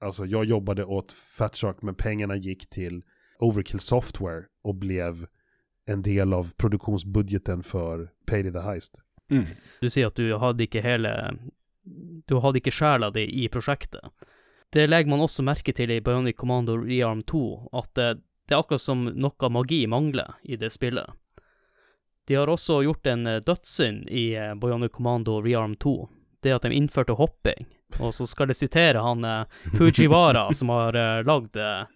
alltså 0.00 0.26
jag 0.26 0.44
jobbade 0.44 0.84
åt 0.84 1.12
Fat 1.12 1.56
Shark 1.56 1.82
men 1.82 1.94
pengarna 1.94 2.36
gick 2.36 2.70
till 2.70 3.02
Overkill 3.38 3.80
Software 3.80 4.44
och 4.62 4.74
blev 4.74 5.26
en 5.86 6.02
del 6.02 6.32
av 6.32 6.54
produktionsbudgeten 6.56 7.62
för 7.62 8.10
Payday 8.26 8.52
the 8.52 8.58
Heist. 8.58 9.02
Mm. 9.30 9.44
Du 9.80 9.90
sier 9.90 10.06
at 10.06 10.16
du 10.16 10.36
hadde 10.38 10.66
ikke 10.66 10.82
hele 10.82 11.12
Du 12.26 12.38
hadde 12.42 12.58
ikke 12.58 12.74
sjela 12.74 13.10
di 13.14 13.22
i 13.44 13.48
prosjektet. 13.48 14.02
Det 14.74 14.88
legger 14.90 15.10
man 15.10 15.22
også 15.22 15.44
merke 15.46 15.70
til 15.72 15.90
i 15.94 16.00
Bionic 16.02 16.36
Commando 16.36 16.74
Rearm 16.74 17.22
2, 17.22 17.68
at 17.72 17.92
det, 17.94 18.08
det 18.48 18.56
er 18.56 18.62
akkurat 18.64 18.82
som 18.82 19.04
noe 19.06 19.50
magi 19.54 19.84
mangler 19.86 20.34
i 20.42 20.58
det 20.58 20.72
spillet. 20.74 21.06
De 22.26 22.34
har 22.34 22.50
også 22.50 22.80
gjort 22.82 23.06
en 23.06 23.26
eh, 23.26 23.42
dødssynd 23.46 24.08
i 24.10 24.34
eh, 24.34 24.54
Bionic 24.58 24.96
Commando 24.98 25.38
Rearm 25.44 25.76
2. 25.78 25.94
Det 26.42 26.56
at 26.56 26.66
de 26.66 26.74
innførte 26.74 27.14
hopping. 27.14 27.68
Og 28.00 28.14
så 28.14 28.26
skal 28.28 28.50
jeg 28.50 28.60
sitere 28.60 29.02
han 29.02 29.24
eh, 29.24 29.60
Fujiwara, 29.78 30.48
som 30.58 30.72
har 30.74 30.96
eh, 30.98 31.22
lagd 31.26 31.56
eh, 31.56 31.86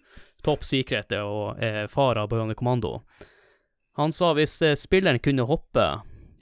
Top 0.43 0.63
Secret 0.65 1.11
og 1.19 1.59
er 1.61 1.87
far 1.91 2.17
av 2.17 2.31
Bionic 2.31 2.57
Commando. 2.57 3.01
Han 3.99 4.13
sa 4.15 4.31
hvis 4.37 4.61
eh, 4.65 4.77
spilleren 4.79 5.19
kunne 5.19 5.45
hoppe, 5.49 5.87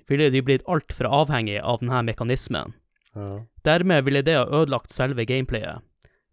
ville 0.10 0.30
de 0.34 0.42
blitt 0.46 0.66
altfor 0.70 1.10
avhengig 1.10 1.60
av 1.60 1.82
denne 1.82 2.02
mekanismen. 2.08 2.76
Ja. 3.14 3.46
Dermed 3.66 4.06
ville 4.06 4.22
det 4.26 4.38
ha 4.38 4.46
ødelagt 4.46 4.94
selve 4.94 5.26
gameplayet. 5.26 5.82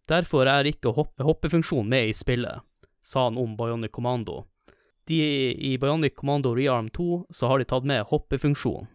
Derfor 0.07 0.47
er 0.47 0.69
ikke 0.69 0.93
hopp 0.95 1.19
hoppefunksjonen 1.19 1.89
med 1.91 2.11
i 2.11 2.15
spillet. 2.15 2.63
sa 3.03 3.25
han 3.25 3.39
om 3.39 3.57
Bionic 3.57 3.93
Commando. 3.93 4.45
De, 5.07 5.19
I 5.55 5.79
Bionic 5.79 6.17
Commando 6.17 6.55
Rearm 6.55 6.89
2 6.91 7.27
så 7.31 7.47
har 7.47 7.59
de 7.59 7.65
tatt 7.65 7.85
med 7.87 8.07
hoppefunksjon. 8.11 8.89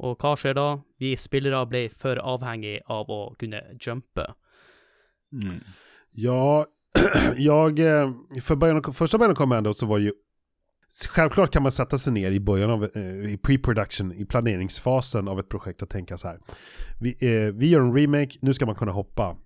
Og 0.00 0.16
hva 0.20 0.32
skjer 0.38 0.56
da? 0.56 0.68
Vi 1.00 1.12
spillere 1.20 1.60
ble 1.68 1.84
for 1.92 2.20
avhengig 2.22 2.80
av 2.88 3.10
å 3.12 3.20
kunne 3.40 3.62
jumpe. 3.80 4.30
Mm. 5.32 5.60
Ja, 6.10 6.66
jag, 7.36 7.78
eh, 7.78 8.10
för 8.42 8.56
början, 8.56 8.82
första 8.92 9.18
Bionic 9.18 9.38
Commando 9.38 9.74
så 9.74 9.86
var 9.86 9.98
det 9.98 10.04
ju 10.04 10.12
Självklart 11.08 11.50
kan 11.50 11.62
man 11.62 11.72
sätta 11.72 11.98
sig 11.98 12.12
ner 12.12 12.30
i 12.30 12.40
början 12.40 12.70
av, 12.70 12.84
eh, 12.84 13.32
i 13.32 13.38
pre-production, 13.42 14.12
i 14.12 14.24
planeringsfasen 14.24 15.28
av 15.28 15.40
ett 15.40 15.48
projekt 15.48 15.82
och 15.82 15.88
tänka 15.88 16.18
så 16.18 16.28
här. 16.28 16.38
Vi, 17.00 17.10
eh, 17.10 17.54
vi 17.54 17.68
gör 17.68 17.80
en 17.80 17.96
remake, 17.96 18.38
nu 18.40 18.54
ska 18.54 18.66
man 18.66 18.74
kunna 18.74 18.92
hoppa. 18.92 19.36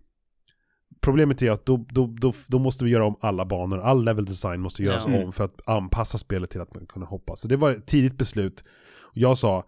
Problemet 1.01 1.43
är 1.43 1.51
att 1.51 1.67
då, 1.67 1.87
då, 1.89 2.07
då, 2.07 2.33
då 2.47 2.59
måste 2.59 2.85
vi 2.85 2.91
göra 2.91 3.05
om 3.05 3.17
alla 3.21 3.45
banor, 3.45 3.79
all 3.79 4.05
level 4.05 4.25
design 4.25 4.61
måste 4.61 4.83
göras 4.83 5.07
om 5.07 5.33
för 5.33 5.45
att 5.45 5.69
anpassa 5.69 6.19
spelet 6.19 6.51
till 6.51 6.61
att 6.61 6.75
man 6.75 6.87
kunna 6.87 7.07
hoppa. 7.07 7.37
Så 7.37 7.49
det 7.49 7.57
var 7.57 7.71
ett 7.71 7.87
tidigt 7.87 8.19
beslut. 8.19 8.65
Jag 9.13 9.39
sa, 9.39 9.65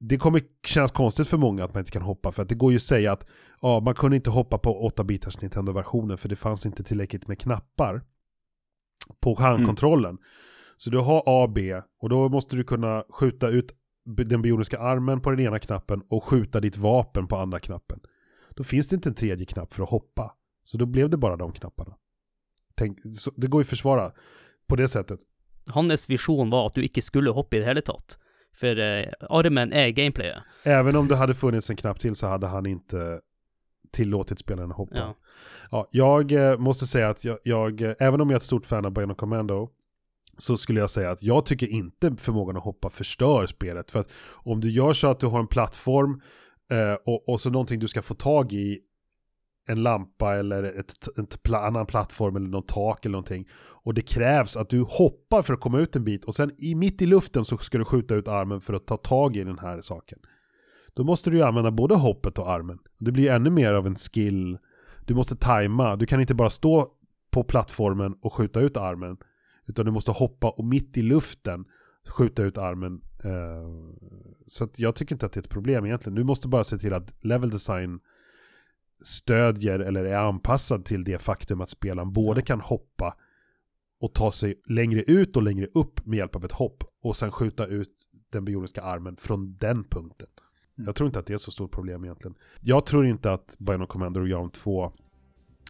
det 0.00 0.18
kommer 0.18 0.42
kännas 0.66 0.92
konstigt 0.92 1.28
för 1.28 1.36
många 1.36 1.64
att 1.64 1.74
man 1.74 1.80
inte 1.80 1.90
kan 1.90 2.02
hoppa, 2.02 2.32
för 2.32 2.42
att 2.42 2.48
det 2.48 2.54
går 2.54 2.72
ju 2.72 2.76
att 2.76 2.82
säga 2.82 3.12
att 3.12 3.26
ja, 3.62 3.80
man 3.80 3.94
kunde 3.94 4.16
inte 4.16 4.30
hoppa 4.30 4.58
på 4.58 4.90
8-bitars 4.96 5.40
Nintendo-versionen 5.40 6.18
för 6.18 6.28
det 6.28 6.36
fanns 6.36 6.66
inte 6.66 6.84
tillräckligt 6.84 7.28
med 7.28 7.38
knappar 7.38 8.02
på 9.20 9.34
handkontrollen. 9.34 10.18
Så 10.76 10.90
du 10.90 10.98
har 10.98 11.22
A, 11.26 11.52
B 11.54 11.80
och 12.02 12.08
då 12.08 12.28
måste 12.28 12.56
du 12.56 12.64
kunna 12.64 13.04
skjuta 13.08 13.48
ut 13.48 13.74
den 14.04 14.42
bioniska 14.42 14.78
armen 14.78 15.20
på 15.20 15.30
den 15.30 15.40
ena 15.40 15.58
knappen 15.58 16.02
och 16.08 16.24
skjuta 16.24 16.60
ditt 16.60 16.76
vapen 16.76 17.26
på 17.26 17.36
andra 17.36 17.60
knappen. 17.60 18.00
Då 18.50 18.64
finns 18.64 18.88
det 18.88 18.96
inte 18.96 19.08
en 19.08 19.14
tredje 19.14 19.46
knapp 19.46 19.72
för 19.72 19.82
att 19.82 19.90
hoppa. 19.90 20.34
Så 20.62 20.78
då 20.78 20.86
blev 20.86 21.10
det 21.10 21.16
bara 21.16 21.36
de 21.36 21.52
knapparna. 21.52 21.96
Tänk, 22.74 22.98
så 23.18 23.30
det 23.36 23.46
går 23.46 23.60
ju 23.60 23.64
att 23.64 23.68
försvara 23.68 24.12
på 24.66 24.76
det 24.76 24.88
sättet. 24.88 25.20
Hans 25.66 26.10
visjon 26.10 26.50
var 26.50 26.66
at 26.66 26.74
du 26.74 26.84
ikke 26.84 27.02
skulle 27.02 27.30
hoppe 27.30 27.56
i 27.56 27.60
det 27.60 27.66
hele 27.66 27.82
tatt. 27.82 28.18
For 28.54 28.78
eh, 28.78 29.12
armen 29.30 29.72
er 29.72 29.88
gameplayet. 29.88 30.42
Även 30.62 30.96
om 30.96 31.08
det 31.08 31.16
hade 31.16 31.34
funnits 31.34 31.70
en 31.70 31.76
knapp 31.76 32.00
till 32.00 32.16
så 32.16 32.26
hade 32.26 32.46
han 32.46 32.66
inte 32.66 33.20
tillåtit 33.92 34.38
spelaren 34.38 34.70
att 34.70 34.76
hoppa. 34.76 34.96
Ja. 34.96 35.14
Ja, 35.70 35.88
jag 35.90 36.32
eh, 36.32 36.58
måste 36.58 36.86
säga 36.86 37.08
att 37.08 37.24
jag, 37.24 37.38
jag, 37.42 37.80
eh, 37.80 37.94
även 37.98 38.20
om 38.20 38.30
jag 38.30 38.34
är 38.34 38.36
ett 38.36 38.42
stort 38.42 38.66
fan 38.66 38.84
av 38.86 38.92
Bionic 38.92 39.16
Commando, 39.16 39.70
så 40.38 40.56
skulle 40.56 40.80
jag 40.80 40.90
säga 40.90 41.10
att 41.10 41.22
jag 41.22 41.46
tycker 41.46 41.66
inte 41.66 42.16
förmågan 42.18 42.56
att 42.56 42.62
hoppa 42.62 42.90
förstör 42.90 43.46
spelet. 43.46 43.90
För 43.90 44.00
att 44.00 44.12
om 44.32 44.60
du 44.60 44.70
gör 44.70 44.92
så 44.92 45.10
att 45.10 45.20
du 45.20 45.26
har 45.26 45.38
en 45.38 45.46
plattform 45.46 46.20
eh, 46.70 46.94
och, 47.06 47.28
och 47.28 47.40
så 47.40 47.50
någonting 47.50 47.80
du 47.80 47.88
ska 47.88 48.02
få 48.02 48.14
tag 48.14 48.52
i, 48.52 48.78
en 49.66 49.82
lampa 49.82 50.34
eller 50.34 50.62
ett, 50.62 51.08
en 51.16 51.26
pl 51.26 51.54
annan 51.54 51.86
plattform 51.86 52.36
eller 52.36 52.48
något 52.48 52.68
tak 52.68 53.04
eller 53.04 53.12
någonting. 53.12 53.48
Och 53.56 53.94
det 53.94 54.02
krävs 54.02 54.56
att 54.56 54.70
du 54.70 54.80
hoppar 54.80 55.42
för 55.42 55.54
att 55.54 55.60
komma 55.60 55.78
ut 55.78 55.96
en 55.96 56.04
bit 56.04 56.24
och 56.24 56.34
sen 56.34 56.50
i, 56.58 56.74
mitt 56.74 57.02
i 57.02 57.06
luften 57.06 57.44
så 57.44 57.58
ska 57.58 57.78
du 57.78 57.84
skjuta 57.84 58.14
ut 58.14 58.28
armen 58.28 58.60
för 58.60 58.74
att 58.74 58.86
ta 58.86 58.96
tag 58.96 59.36
i 59.36 59.44
den 59.44 59.58
här 59.58 59.80
saken. 59.80 60.18
Då 60.94 61.04
måste 61.04 61.30
du 61.30 61.36
ju 61.36 61.42
använda 61.42 61.70
både 61.70 61.94
hoppet 61.94 62.38
och 62.38 62.50
armen. 62.50 62.78
Det 62.98 63.12
blir 63.12 63.30
ännu 63.30 63.50
mer 63.50 63.72
av 63.72 63.86
en 63.86 63.96
skill. 63.96 64.58
Du 65.06 65.14
måste 65.14 65.36
tajma. 65.36 65.96
Du 65.96 66.06
kan 66.06 66.20
inte 66.20 66.34
bara 66.34 66.50
stå 66.50 66.88
på 67.30 67.44
plattformen 67.44 68.14
och 68.20 68.32
skjuta 68.32 68.60
ut 68.60 68.76
armen. 68.76 69.16
Utan 69.66 69.84
du 69.84 69.92
måste 69.92 70.10
hoppa 70.10 70.50
och 70.50 70.64
mitt 70.64 70.96
i 70.96 71.02
luften 71.02 71.64
skjuta 72.08 72.42
ut 72.42 72.58
armen. 72.58 73.00
Eh, 73.24 73.94
så 74.46 74.64
att 74.64 74.78
jag 74.78 74.94
tycker 74.94 75.14
inte 75.14 75.26
att 75.26 75.32
det 75.32 75.38
är 75.38 75.42
ett 75.42 75.48
problem 75.48 75.86
egentligen. 75.86 76.14
Du 76.14 76.24
måste 76.24 76.48
bara 76.48 76.64
se 76.64 76.78
till 76.78 76.94
att 76.94 77.24
level 77.24 77.50
design 77.50 78.00
stödjer 79.02 79.78
eller 79.78 80.04
är 80.04 80.16
anpassad 80.16 80.84
till 80.84 81.04
det 81.04 81.18
faktum 81.18 81.60
att 81.60 81.70
spelaren 81.70 82.12
både 82.12 82.42
kan 82.42 82.60
hoppa 82.60 83.16
och 84.00 84.14
ta 84.14 84.32
sig 84.32 84.54
längre 84.66 85.02
ut 85.02 85.36
och 85.36 85.42
längre 85.42 85.66
upp 85.74 86.06
med 86.06 86.16
hjälp 86.16 86.36
av 86.36 86.44
ett 86.44 86.52
hopp 86.52 86.84
och 87.02 87.16
sen 87.16 87.32
skjuta 87.32 87.66
ut 87.66 87.92
den 88.32 88.44
bioniska 88.44 88.82
armen 88.82 89.16
från 89.16 89.56
den 89.56 89.84
punkten. 89.84 90.28
Jag 90.74 90.94
tror 90.94 91.06
inte 91.06 91.18
att 91.18 91.26
det 91.26 91.34
är 91.34 91.38
så 91.38 91.50
stort 91.50 91.72
problem 91.72 92.04
egentligen. 92.04 92.34
Jag 92.60 92.86
tror 92.86 93.06
inte 93.06 93.32
att 93.32 93.56
Bionic 93.58 93.88
Commando 93.88 94.20
Realm 94.20 94.50
2 94.50 94.92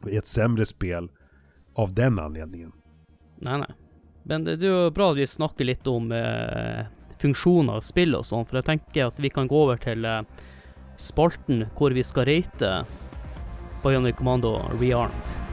är 0.03 0.19
ett 0.19 0.27
sämre 0.27 0.67
spel 0.67 1.11
av 1.75 1.95
den 1.95 2.19
anledningen. 2.19 2.73
Nei, 3.37 3.59
nei. 3.59 3.71
Men 4.23 4.45
det 4.45 4.57
jo 4.65 4.91
bra 4.91 5.11
at 5.13 5.19
vi 5.19 5.27
snakker 5.27 5.67
litt 5.69 5.87
om 5.87 6.13
eh, 6.13 6.87
funksjoner 7.21 7.81
og 7.81 7.85
spill 7.85 8.17
og 8.17 8.25
sånn, 8.25 8.47
for 8.49 8.57
jeg 8.61 8.69
tenker 8.71 9.11
at 9.11 9.19
vi 9.21 9.31
kan 9.33 9.49
gå 9.51 9.59
over 9.67 9.81
til 9.81 10.07
eh, 10.09 10.23
spalten 10.97 11.67
hvor 11.77 11.93
vi 11.93 12.05
skal 12.07 12.29
rate 12.31 12.71
på 13.85 13.91
Bionic 13.91 14.17
Commando 14.17 14.63
Rearmed. 14.81 15.44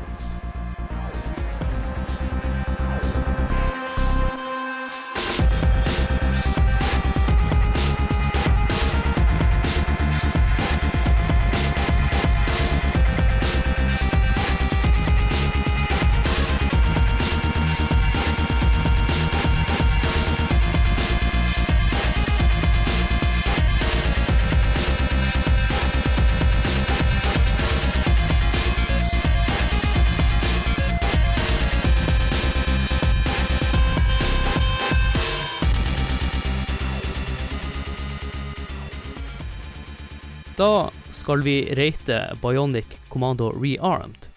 Skal 41.32 41.44
vi 41.44 41.76
rate 41.76 42.38
Bionic 42.42 42.86
Commando 43.10 43.52
Rearmed. 43.52 44.28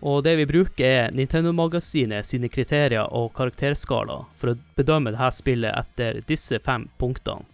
Og 0.00 0.24
det 0.24 0.32
vi 0.40 0.46
bruker 0.50 0.86
er 0.86 1.12
Nintendo-magasinet 1.14 2.26
sine 2.26 2.48
kriterier 2.50 3.06
og 3.14 3.28
karakterskala 3.38 4.16
for 4.34 4.50
å 4.50 4.56
bedømme 4.74 5.12
dette 5.14 5.28
spillet 5.36 5.70
etter 5.78 6.18
disse 6.26 6.58
fem 6.64 6.88
punktene. 6.98 7.46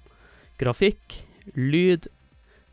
Grafikk, 0.56 1.18
lyd, 1.52 2.08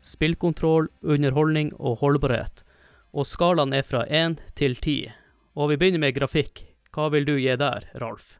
spillkontroll, 0.00 0.88
underholdning 1.04 1.74
og 1.76 2.00
holdbarhet. 2.00 2.64
Og 3.12 3.28
skalaen 3.28 3.76
er 3.76 3.84
fra 3.84 4.06
1 4.08 4.38
til 4.56 4.78
10. 4.80 5.12
Og 5.60 5.74
vi 5.74 5.80
begynner 5.82 6.06
med 6.06 6.16
grafikk. 6.16 6.64
Hva 6.88 7.10
vil 7.12 7.28
du 7.28 7.34
gi 7.36 7.52
der, 7.60 7.84
Ralf? 8.00 8.38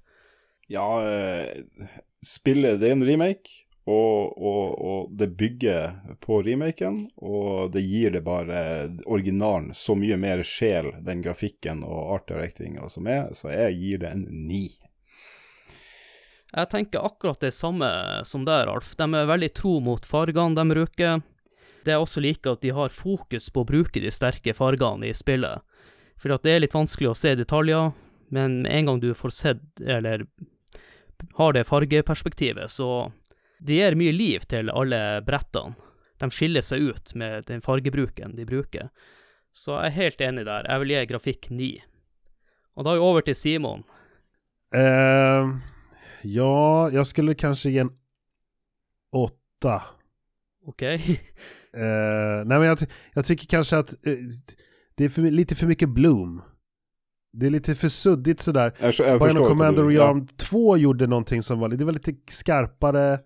Ja, 0.72 0.88
eh, 1.04 1.92
spillet 2.24 2.80
det 2.80 2.94
er 2.94 2.96
en 2.96 3.04
remake, 3.04 3.66
og, 3.84 4.38
og, 4.38 4.66
og 4.78 5.14
det 5.18 5.32
bygger 5.34 6.16
på 6.22 6.38
remaken, 6.46 7.08
og 7.18 7.72
det 7.74 7.82
gir 7.82 8.14
det 8.14 8.22
bare 8.22 8.60
originalen 9.10 9.72
så 9.74 9.96
mye 9.98 10.18
mer 10.20 10.44
sjel, 10.46 10.92
den 11.02 11.22
grafikken 11.24 11.82
og 11.82 12.14
art 12.14 12.28
directinga 12.30 12.86
som 12.92 13.10
er, 13.10 13.32
så 13.34 13.50
jeg 13.50 13.78
gir 13.80 14.04
det 14.04 14.12
en 14.14 14.24
ni. 14.46 14.68
Jeg 16.52 16.68
tenker 16.68 17.02
akkurat 17.02 17.40
det 17.40 17.54
samme 17.56 17.88
som 18.28 18.44
deg, 18.44 18.68
Alf. 18.68 18.92
De 19.00 19.08
er 19.08 19.30
veldig 19.30 19.50
tro 19.56 19.78
mot 19.80 20.04
fargene 20.04 20.54
de 20.58 20.66
bruker. 20.68 21.22
Det 21.82 21.94
jeg 21.94 22.04
også 22.04 22.22
liker, 22.22 22.54
at 22.54 22.62
de 22.62 22.74
har 22.76 22.92
fokus 22.94 23.48
på 23.50 23.64
å 23.64 23.66
bruke 23.66 24.02
de 24.04 24.12
sterke 24.12 24.54
fargene 24.54 25.08
i 25.08 25.16
spillet. 25.16 25.64
For 26.20 26.30
det 26.30 26.52
er 26.52 26.62
litt 26.62 26.76
vanskelig 26.76 27.10
å 27.10 27.18
se 27.18 27.32
detaljer, 27.40 27.90
men 28.30 28.62
en 28.68 28.86
gang 28.86 29.00
du 29.02 29.10
får 29.16 29.34
sett, 29.34 29.64
eller 29.80 30.28
har 31.38 31.56
det 31.56 31.64
fargeperspektivet, 31.66 32.70
så 32.70 33.10
det 33.62 33.78
gir 33.78 33.94
mye 33.98 34.12
liv 34.14 34.44
til 34.50 34.70
alle 34.74 35.00
brettene. 35.26 35.74
De 36.22 36.28
skiller 36.30 36.62
seg 36.62 36.80
ut 36.92 37.14
med 37.18 37.46
den 37.48 37.62
fargebruken 37.64 38.34
de 38.36 38.44
bruker. 38.46 38.88
Så 39.52 39.74
jeg 39.76 39.90
er 39.90 39.96
helt 39.96 40.20
enig 40.24 40.44
der. 40.48 40.66
Jeg 40.70 40.80
vil 40.82 40.92
gi 40.94 41.06
grafikk 41.10 41.48
9. 41.50 41.70
Og 42.76 42.84
da 42.86 42.92
er 42.94 43.00
vi 43.00 43.04
over 43.08 43.24
til 43.26 43.34
Simon. 43.36 43.82
Eh, 44.74 45.50
ja, 46.22 46.88
jag 46.94 47.06
skulle 47.06 47.34
kanske 47.34 47.70
ge 47.70 47.80
en 47.86 47.90
åtta. 49.12 49.82
OK? 50.66 50.82
Eh, 51.74 52.44
nej 52.44 52.58
men 52.58 52.62
jag, 52.68 52.78
jag 53.14 53.24
tycker 53.24 53.46
kanske 53.46 53.76
att 53.78 53.92
eh, 54.06 54.14
det 54.96 55.04
är 55.04 55.08
för, 55.08 55.22
lite 55.22 55.54
för 55.54 55.66
mycket 55.66 55.88
Bloom. 55.88 56.42
Det 57.32 57.46
är 57.46 57.50
lite 57.50 57.74
för 57.74 57.88
suddigt 57.88 58.40
sådär. 58.40 58.72
Jeg 58.80 58.94
Bionic 58.96 59.18
forstår 59.18 59.40
hva 59.40 59.48
Commander 59.48 59.82
du- 59.82 59.94
ja. 59.94 60.02
Realm 60.04 60.26
2 60.26 60.76
gjorde 60.76 61.06
någonting 61.06 61.42
som 61.42 61.58
var, 61.58 61.68
det 61.68 61.84
var 61.84 61.92
lite 61.92 62.12
skarpare, 62.30 63.18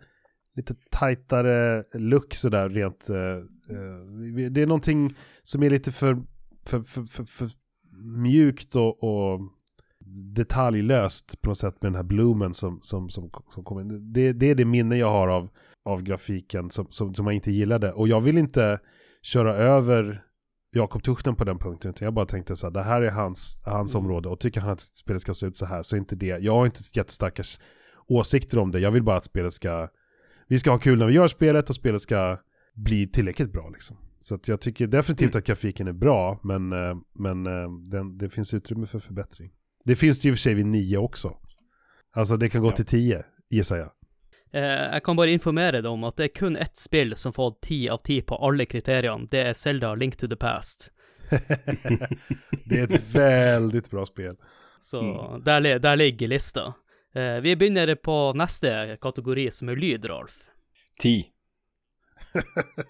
lite 0.56 0.74
tajtare 0.90 1.84
look 1.94 2.34
sådär 2.34 2.68
rent. 2.68 3.10
eh, 3.10 3.16
eh, 3.16 4.50
det 4.50 4.62
är 4.62 4.66
någonting 4.66 5.14
som 5.42 5.62
är 5.62 5.70
lite 5.70 5.92
för, 5.92 6.22
för, 6.66 6.80
för, 6.80 7.04
för, 7.04 7.24
för 7.24 7.50
mjukt 8.22 8.76
och, 8.76 9.04
och 9.04 9.40
detaljlöst 10.34 11.42
på 11.42 11.50
något 11.50 11.58
sätt 11.58 11.82
med 11.82 11.92
den 11.92 11.96
här 11.96 12.02
bloomen 12.02 12.54
som, 12.54 12.78
som, 12.82 13.08
som, 13.08 13.30
som 13.50 13.64
kommer. 13.64 13.84
Det, 14.14 14.32
det 14.32 14.50
är 14.50 14.54
det 14.54 14.64
minne 14.64 14.96
jag 14.96 15.10
har 15.10 15.28
av, 15.28 15.48
av 15.84 16.02
grafiken 16.02 16.70
som, 16.70 16.86
som, 16.90 17.14
som 17.14 17.26
jag 17.26 17.34
inte 17.34 17.50
gillade. 17.52 17.92
Och 17.92 18.08
jag 18.08 18.20
vill 18.20 18.38
inte 18.38 18.80
köra 19.22 19.54
över 19.56 20.22
Jakob 20.72 21.02
Tuchnen 21.02 21.36
på 21.36 21.44
den 21.44 21.58
punkten. 21.58 21.90
Utan 21.90 22.04
jag 22.06 22.14
bara 22.14 22.26
tänkte 22.26 22.56
så 22.56 22.66
här, 22.66 22.72
det 22.72 22.82
här 22.82 23.02
är 23.02 23.10
hans, 23.10 23.62
hans 23.64 23.94
Mm. 23.94 24.04
område 24.04 24.28
och 24.28 24.40
tycker 24.40 24.60
han 24.60 24.70
att 24.70 24.80
spelet 24.80 25.22
ska 25.22 25.34
se 25.34 25.46
ut 25.46 25.56
så 25.56 25.66
här 25.66 25.82
så 25.82 25.96
är 25.96 26.00
inte 26.00 26.16
det, 26.16 26.26
jag 26.26 26.54
har 26.54 26.66
inte 26.66 26.80
jättestarka 26.92 27.42
åsikter 28.08 28.58
om 28.58 28.70
det. 28.70 28.80
Jag 28.80 28.90
vill 28.90 29.02
bara 29.02 29.16
att 29.16 29.24
spelet 29.24 29.54
ska, 29.54 29.88
vi 30.48 30.58
ska 30.58 30.70
ha 30.70 30.78
kul 30.78 30.98
när 30.98 31.06
vi 31.06 31.12
gör 31.12 31.26
spelet 31.28 31.68
och 31.68 31.74
spelet 31.76 32.02
ska 32.02 32.38
bli 32.74 33.06
tillräckligt 33.06 33.52
bra 33.52 33.68
liksom. 33.68 33.96
Så 34.20 34.34
att 34.34 34.48
jag 34.48 34.60
tycker 34.60 34.86
definitivt 34.86 35.30
Mm. 35.34 35.38
att 35.38 35.44
grafiken 35.46 35.88
är 35.88 35.92
bra, 35.92 36.40
men, 36.44 36.72
eh, 36.72 36.94
men 37.14 37.46
eh, 37.46 37.68
den, 37.90 38.18
det 38.18 38.30
finns 38.30 38.54
utrymme 38.54 38.86
för 38.86 38.98
förbättring. 38.98 39.50
Det 39.84 39.96
finns 39.96 40.20
det 40.20 40.28
ju 40.28 40.34
för 40.34 40.38
sig 40.40 40.54
vid 40.54 40.66
9 40.66 40.96
också. 40.98 41.36
Alltså 42.16 42.36
det 42.36 42.48
kan 42.48 42.62
gå 42.62 42.68
Ja. 42.68 42.72
till 42.76 42.86
10, 42.86 43.22
gissar 43.50 43.76
jag. 43.76 43.90
Eh, 44.52 44.62
jeg 44.92 45.04
kan 45.04 45.16
bare 45.16 45.30
informere 45.30 45.80
deg 45.82 45.90
om 45.90 46.04
at 46.04 46.16
det 46.16 46.24
er 46.24 46.28
kun 46.34 46.56
ett 46.56 46.76
spill 46.76 47.16
som 47.16 47.32
får 47.32 47.54
10 47.62 47.90
av 47.92 47.98
10 47.98 48.22
på 48.22 48.34
alle 48.36 48.64
kriteriene. 48.66 49.26
Det 49.30 49.38
er 49.46 49.52
Zelda 49.52 49.94
Link 49.94 50.16
to 50.16 50.26
the 50.28 50.36
Past. 50.36 50.90
det 52.64 52.78
är 52.80 52.84
ett 52.84 53.14
väldigt 53.14 53.90
bra 53.90 54.06
spel. 54.06 54.36
Så 54.80 55.00
Mm. 55.00 55.42
der, 55.44 55.60
li- 55.60 55.78
der 55.78 55.96
ligger 55.96 56.28
lista. 56.28 56.74
Eh, 57.16 57.38
vi 57.40 57.54
begynner 57.56 57.94
på 57.96 58.16
neste 58.36 58.98
kategori, 59.00 59.48
som 59.50 59.68
er 59.72 59.76
lyd, 59.80 60.04
Ralf. 60.10 60.42
Ti. 61.00 61.14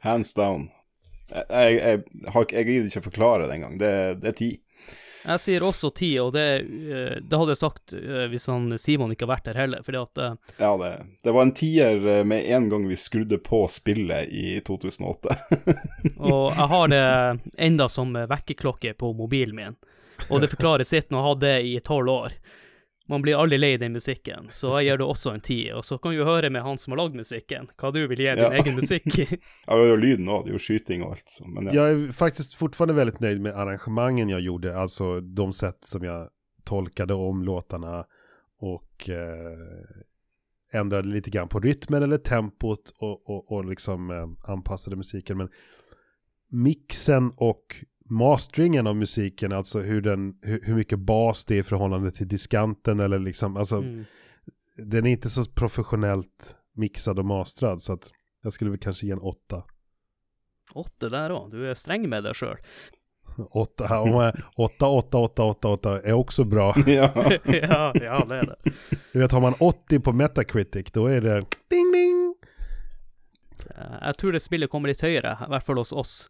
Hands 0.03 0.35
down. 0.35 0.69
Jeg, 1.31 1.45
jeg, 1.51 1.75
jeg, 1.81 2.31
har 2.33 2.45
ikke- 2.47 2.57
jeg 2.57 2.67
gidder 2.67 2.87
ikke 2.91 3.03
å 3.03 3.11
forklare 3.11 3.47
det 3.49 3.55
engang. 3.59 3.79
Det, 3.79 3.93
det 4.23 4.29
er 4.33 4.37
ti. 4.39 4.51
Jeg 5.27 5.41
sier 5.43 5.65
også 5.67 5.89
10, 5.91 6.11
og 6.23 6.29
det, 6.37 6.43
eh, 6.63 7.17
det 7.19 7.39
hadde 7.41 7.51
jeg 7.57 7.59
sagt 7.59 7.93
eh, 7.99 8.27
hvis 8.31 8.45
han 8.47 8.69
Simon 8.79 9.11
ikke 9.11 9.27
har 9.27 9.33
vært 9.33 9.49
der 9.49 9.59
heller, 9.59 9.83
fordi 9.83 9.99
at 9.99 10.21
eh, 10.23 10.37
Ja, 10.63 10.69
det, 10.79 10.91
det 11.27 11.33
var 11.35 11.43
en 11.49 11.55
tier 11.59 11.99
eh, 12.13 12.21
med 12.31 12.47
en 12.47 12.69
gang 12.71 12.85
vi 12.87 12.95
skrudde 13.01 13.39
på 13.43 13.65
spillet 13.71 14.31
i 14.31 14.61
2008. 14.67 15.35
Og 16.23 16.55
jeg 16.55 16.69
har 16.75 16.93
det 16.95 17.03
enda 17.59 17.89
som 17.91 18.15
vekkerklokke 18.15 18.95
på 19.03 19.11
mobilen 19.19 19.59
min. 19.59 19.77
Og 20.31 20.41
det 20.45 20.53
forklarer 20.55 20.87
sitt 20.87 21.11
når 21.11 21.19
jeg 21.19 21.29
hadde 21.31 21.51
det 21.51 21.59
i 21.73 21.75
tolv 21.85 22.09
år. 22.15 22.39
Man 23.09 23.23
blir 23.23 23.39
aldri 23.39 23.59
lei 23.59 23.77
den 23.79 23.93
musikken, 23.95 24.49
så 24.51 24.81
jeg 24.81 24.89
gir 24.91 24.99
det 24.99 25.07
også 25.07 25.35
en 25.35 25.41
ti. 25.41 25.59
Og 25.73 25.85
så 25.85 25.99
kan 26.03 26.15
jo 26.17 26.25
høre 26.27 26.51
med 26.51 26.63
han 26.63 26.79
som 26.79 26.91
har 26.93 26.99
lagd 27.05 27.15
musikken, 27.15 27.69
hva 27.79 27.93
du 27.95 28.01
vil 28.07 28.19
gi 28.19 28.27
din 28.35 28.39
Ja. 28.43 28.51
egen 28.59 28.75
musikk. 28.75 29.07
Ja, 29.67 29.77
vi 29.77 29.83
har 29.83 29.87
jo 29.93 29.97
lyden 29.97 30.29
òg, 30.29 30.45
det 30.45 30.51
er 30.51 30.59
jo 30.59 30.63
skyting 30.65 31.05
og 31.05 31.11
alt. 31.15 31.29
Så, 31.29 31.47
men 31.49 31.67
ja. 31.67 31.73
Jag 31.75 31.91
är 31.91 32.13
faktiskt 32.13 32.55
fortfarande 32.55 32.95
väldigt 32.95 33.21
nöjd 33.21 33.41
med 33.41 33.55
arrangemangen 33.55 34.29
jag 34.29 34.41
gjorde, 34.41 34.77
alltså 34.79 35.21
de 35.21 35.53
sätt 35.53 35.79
som 35.85 36.05
jag 36.05 36.29
tolkade 36.65 37.15
om 37.15 37.43
låtarna 37.43 38.05
och 38.59 39.09
eh, 39.09 40.79
ändrade 40.81 41.09
lite 41.09 41.31
grann 41.31 41.49
på 41.49 41.61
rytmen 41.61 42.03
eller 42.03 42.19
tempot 42.19 42.93
och, 42.99 43.31
och, 43.31 43.53
och 43.53 43.65
liksom 43.65 44.11
eh, 44.11 44.53
anpassade 44.53 44.97
musiken. 44.97 45.39
Men 45.39 45.49
mixen 46.51 47.33
och 47.37 47.77
masteringen 48.11 48.87
av 48.87 48.97
musiken, 48.97 49.53
alltså 49.53 49.81
hur, 49.81 50.01
den, 50.01 50.35
hur, 50.43 50.61
hur 50.65 50.75
mycket 50.75 50.99
bas 50.99 51.45
det 51.45 51.55
är 51.55 51.59
i 51.59 51.63
förhållande 51.63 52.11
till 52.13 52.29
diskanten 52.29 53.01
eller 53.01 53.19
liksom, 53.19 53.57
alltså 53.57 53.77
Mm. 53.77 54.05
den 54.77 55.07
är 55.07 55.11
inte 55.11 55.31
så 55.31 55.45
professionellt 55.45 56.57
mixad 56.75 57.19
och 57.19 57.25
mastrad 57.25 57.83
så 57.83 57.93
att 57.93 58.13
jag 58.43 58.53
skulle 58.53 58.71
väl 58.71 58.81
kanske 58.81 59.07
ge 59.07 59.13
en 59.13 59.19
åtta. 59.19 59.63
Åtte 60.75 61.09
der 61.09 61.31
òg, 61.33 61.51
du 61.51 61.63
er 61.71 61.75
streng 61.75 62.09
med 62.09 62.25
deg 62.25 62.35
sjøl. 62.37 62.57
Åtta, 63.51 64.01
om 64.01 64.11
jag- 64.11 64.35
åtta, 64.57 64.87
åtta, 64.87 65.19
åtta, 65.19 65.43
åtta, 65.45 65.69
åtta 65.69 66.01
är 66.03 66.13
också 66.13 66.45
bra. 66.45 66.75
ja. 66.87 67.11
ja, 67.45 67.93
ja, 67.95 68.25
det 68.29 68.37
er 68.37 68.47
det. 68.47 68.73
Du 69.13 69.19
vet, 69.19 69.33
har 69.33 69.41
man 69.41 69.55
80 69.61 70.01
på 70.01 70.13
Metacritic, 70.13 70.91
då 70.93 71.07
är 71.07 71.21
det 71.21 71.45
ding 71.71 71.93
ding. 71.93 72.35
Jeg 74.01 74.17
tror 74.19 74.33
det 74.33 74.41
spillet 74.41 74.71
kommer 74.71 74.89
litt 74.89 75.01
høyere, 75.03 75.37
i 75.47 75.49
hvert 75.51 75.65
fall 75.67 75.77
hos 75.81 75.93
oss. 75.93 76.29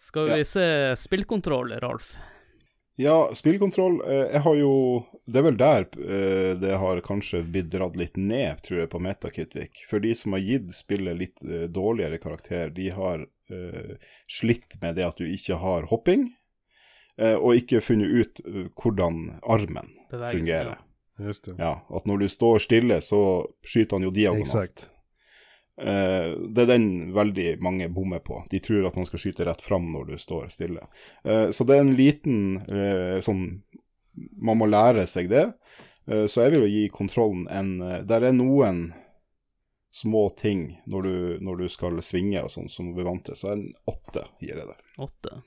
Skal 0.00 0.28
Ja. 0.30 0.36
vi 0.40 0.44
se 0.48 0.96
spillkontroll, 0.96 1.72
Ralf? 1.80 2.14
Ja, 3.00 3.30
spillkontroll. 3.34 4.00
Eh, 4.06 4.26
jeg 4.32 4.40
har 4.44 4.54
jo 4.56 4.72
Det 5.30 5.38
er 5.38 5.42
vel 5.46 5.56
der 5.60 5.84
eh, 6.00 6.54
det 6.58 6.72
har 6.80 7.00
kanskje 7.06 7.44
blitt 7.46 7.68
dratt 7.70 7.94
litt 7.96 8.16
ned, 8.18 8.58
tror 8.66 8.80
jeg, 8.80 8.88
på 8.90 8.98
Metakitic. 9.00 9.84
For 9.88 10.00
de 10.02 10.10
som 10.18 10.32
har 10.34 10.40
gitt 10.42 10.72
spillet 10.74 11.16
litt 11.20 11.44
eh, 11.46 11.68
dårligere 11.70 12.18
karakter, 12.18 12.70
de 12.74 12.88
har 12.90 13.22
eh, 13.50 13.94
slitt 14.26 14.74
med 14.82 14.96
det 14.98 15.06
at 15.06 15.16
du 15.20 15.24
ikke 15.30 15.56
har 15.62 15.86
hopping, 15.92 16.26
eh, 17.16 17.36
og 17.36 17.54
ikke 17.60 17.80
funnet 17.80 18.10
ut 18.10 18.42
hvordan 18.74 19.38
armen 19.46 19.92
Bevegelse, 20.10 20.34
fungerer. 20.40 20.78
Just 21.20 21.44
det. 21.44 21.54
Ja, 21.60 21.76
at 21.94 22.06
når 22.10 22.18
du 22.24 22.28
står 22.28 22.58
stille, 22.64 22.98
så 23.04 23.22
skyter 23.62 23.98
han 24.00 24.08
jo 24.08 24.10
diagonalt. 24.10 24.48
Exakt. 24.50 24.88
Eh, 25.80 26.32
det 26.48 26.62
er 26.62 26.68
den 26.68 27.12
veldig 27.16 27.56
mange 27.64 27.88
bommer 27.88 28.18
på. 28.18 28.42
De 28.50 28.60
tror 28.60 28.86
at 28.86 28.96
han 28.96 29.06
skal 29.08 29.22
skyte 29.22 29.46
rett 29.48 29.62
fram 29.64 29.88
når 29.94 30.12
du 30.12 30.16
står 30.20 30.50
stille. 30.52 30.84
Eh, 31.24 31.48
så 31.50 31.64
det 31.64 31.76
er 31.76 31.84
en 31.86 31.96
liten 31.96 32.40
eh, 32.68 33.20
sånn 33.24 33.62
Man 34.42 34.58
må 34.58 34.66
lære 34.66 35.06
seg 35.08 35.30
det. 35.30 35.52
Så 36.10 36.42
jeg 36.42 36.50
vil 36.50 36.64
jo 36.64 36.68
gi 36.72 36.88
kontrollen 36.90 37.44
en 37.54 37.68
uh, 37.84 38.00
Der 38.02 38.24
er 38.26 38.32
noen 38.34 38.80
små 39.94 40.24
ting 40.34 40.80
når 40.90 41.06
du, 41.06 41.14
når 41.46 41.60
du 41.60 41.68
skal 41.70 42.00
svinge 42.02 42.42
og 42.42 42.50
sånn 42.50 42.66
som 42.72 42.88
vi 42.96 43.04
vant 43.06 43.22
til, 43.28 43.36
så 43.38 43.52
en 43.52 43.62
åtte 43.88 44.24
gir 44.42 44.58
jeg 44.58 44.66
der. 44.66 44.80
Åtte. 45.06 45.38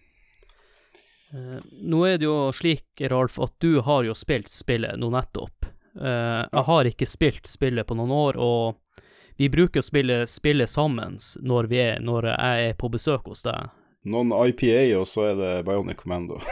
Nå 1.84 1.99
er 2.07 2.22
det 2.22 2.30
jo 2.30 2.38
slik, 2.55 3.03
Ralf, 3.11 3.41
at 3.43 3.57
du 3.60 3.81
har 3.84 4.07
jo 4.07 4.15
spilt 4.15 4.49
spillet 4.53 4.95
nå 5.01 5.11
nettopp. 5.11 5.68
Jeg 5.99 6.65
har 6.69 6.91
ikke 6.93 7.10
spilt 7.10 7.49
spillet 7.49 7.89
på 7.89 7.99
noen 7.99 8.15
år, 8.15 8.39
og 8.39 9.02
vi 9.38 9.49
bruker 9.49 9.81
å 9.81 9.85
spille 9.85 10.23
spillet 10.30 10.69
sammen 10.69 11.18
når, 11.41 11.69
vi 11.72 11.80
er, 11.81 12.03
når 12.03 12.30
jeg 12.34 12.68
er 12.69 12.77
på 12.80 12.89
besøk 12.93 13.31
hos 13.31 13.45
deg. 13.45 13.72
Noen 14.03 14.34
IPA, 14.35 14.99
og 14.99 15.07
så 15.07 15.30
er 15.31 15.39
det 15.39 15.51
Bionic 15.68 16.03
Commando. 16.03 16.41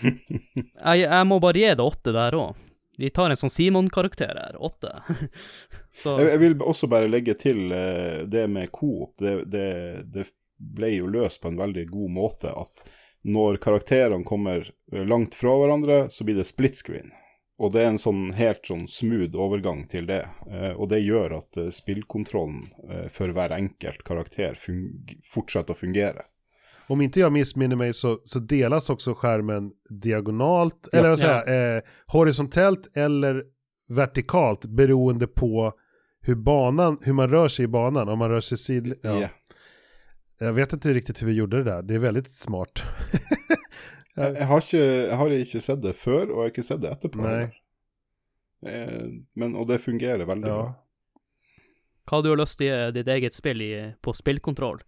Jeg, 0.00 1.02
jeg 1.02 1.24
må 1.28 1.36
bare 1.42 1.60
gi 1.60 1.72
det 1.76 1.84
åtte 1.84 2.12
der 2.14 2.32
òg. 2.38 2.56
Vi 3.00 3.10
tar 3.12 3.32
en 3.32 3.36
sånn 3.36 3.52
Simon-karakter 3.52 4.32
her. 4.32 4.56
Åtte. 4.56 4.94
Jeg, 5.90 6.26
jeg 6.28 6.38
vil 6.38 6.52
også 6.62 6.86
bare 6.86 7.08
legge 7.10 7.34
til 7.34 7.72
eh, 7.74 8.20
det 8.30 8.44
med 8.48 8.70
coop. 8.70 9.16
Det, 9.18 9.32
det, 9.50 9.70
det 10.14 10.28
ble 10.56 10.92
jo 10.94 11.08
løst 11.10 11.40
på 11.42 11.50
en 11.50 11.58
veldig 11.58 11.86
god 11.90 12.12
måte 12.14 12.52
at 12.54 12.84
når 13.26 13.58
karakterene 13.64 14.24
kommer 14.24 14.68
eh, 14.92 15.02
langt 15.02 15.34
fra 15.34 15.56
hverandre, 15.58 16.04
så 16.14 16.24
blir 16.24 16.38
det 16.38 16.46
split 16.46 16.78
screen. 16.78 17.10
Og 17.60 17.72
det 17.74 17.82
er 17.84 17.90
en 17.92 17.98
sånn 18.00 18.30
helt 18.32 18.64
sånn 18.64 18.86
smooth 18.88 19.36
overgang 19.36 19.82
til 19.92 20.06
det. 20.08 20.22
Eh, 20.48 20.70
og 20.72 20.88
det 20.88 21.02
gjør 21.04 21.34
at 21.42 21.56
eh, 21.60 21.66
spillkontrollen 21.76 22.62
eh, 22.88 23.08
for 23.12 23.28
hver 23.36 23.52
enkelt 23.52 24.00
karakter 24.08 24.54
fung 24.56 24.86
fortsetter 25.34 25.76
å 25.76 25.80
fungere. 25.82 26.24
Om 26.88 27.00
inte 27.04 27.20
jag 27.20 27.32
missminner 27.32 27.76
mig 27.76 27.92
så, 27.94 28.18
så 28.24 28.38
delas 28.38 28.90
också 28.90 29.14
skärmen 29.14 29.70
diagonalt, 29.90 30.88
Ja. 30.92 30.98
eller 30.98 31.08
vad 31.08 31.18
säger 31.18 31.34
jag, 31.52 31.76
eh, 31.76 31.82
horisontellt 32.06 32.96
eller 32.96 33.42
vertikalt 33.88 34.64
beroende 34.64 35.26
på 35.26 35.72
hur 36.22 36.34
banan, 36.34 36.98
hur 37.02 37.12
man 37.12 37.28
rör 37.30 37.48
sig 37.48 37.64
i 37.64 37.68
banan. 37.68 38.08
Om 38.08 38.18
man 38.18 38.30
rör 38.30 38.40
sig 38.40 38.58
sidled... 38.58 38.98
Ja. 39.02 39.20
Ja. 39.20 39.28
Jag 40.42 40.52
vet 40.52 40.72
inte 40.72 40.94
riktigt 40.94 41.22
hur 41.22 41.26
vi 41.26 41.32
gjorde 41.32 41.56
det 41.56 41.64
där, 41.64 41.82
det 41.82 41.94
är 41.94 41.98
väldigt 41.98 42.30
smart. 42.30 42.82
Jeg, 44.16 44.34
jeg, 44.34 44.46
har 44.46 44.58
ikke, 44.60 44.84
jeg 45.08 45.16
har 45.16 45.30
ikke 45.30 45.60
sett 45.60 45.82
det 45.82 45.94
før, 45.96 46.22
og 46.22 46.30
jeg 46.30 46.42
har 46.42 46.50
ikke 46.54 46.62
sett 46.66 46.80
det 46.82 46.90
etterpå. 46.90 47.26
Eh, 48.66 49.08
men, 49.34 49.56
og 49.56 49.68
det 49.68 49.80
fungerer 49.80 50.26
veldig 50.26 50.48
Ja. 50.48 50.62
bra. 50.62 50.74
hva 52.10 52.22
du 52.22 52.28
har 52.28 52.36
lyst 52.40 52.58
til 52.58 52.72
å 52.72 52.78
gi 52.88 52.92
ditt 52.98 53.08
eget 53.08 53.34
spill 53.34 53.62
i, 53.62 53.94
på 54.02 54.12
spillkontroll? 54.12 54.80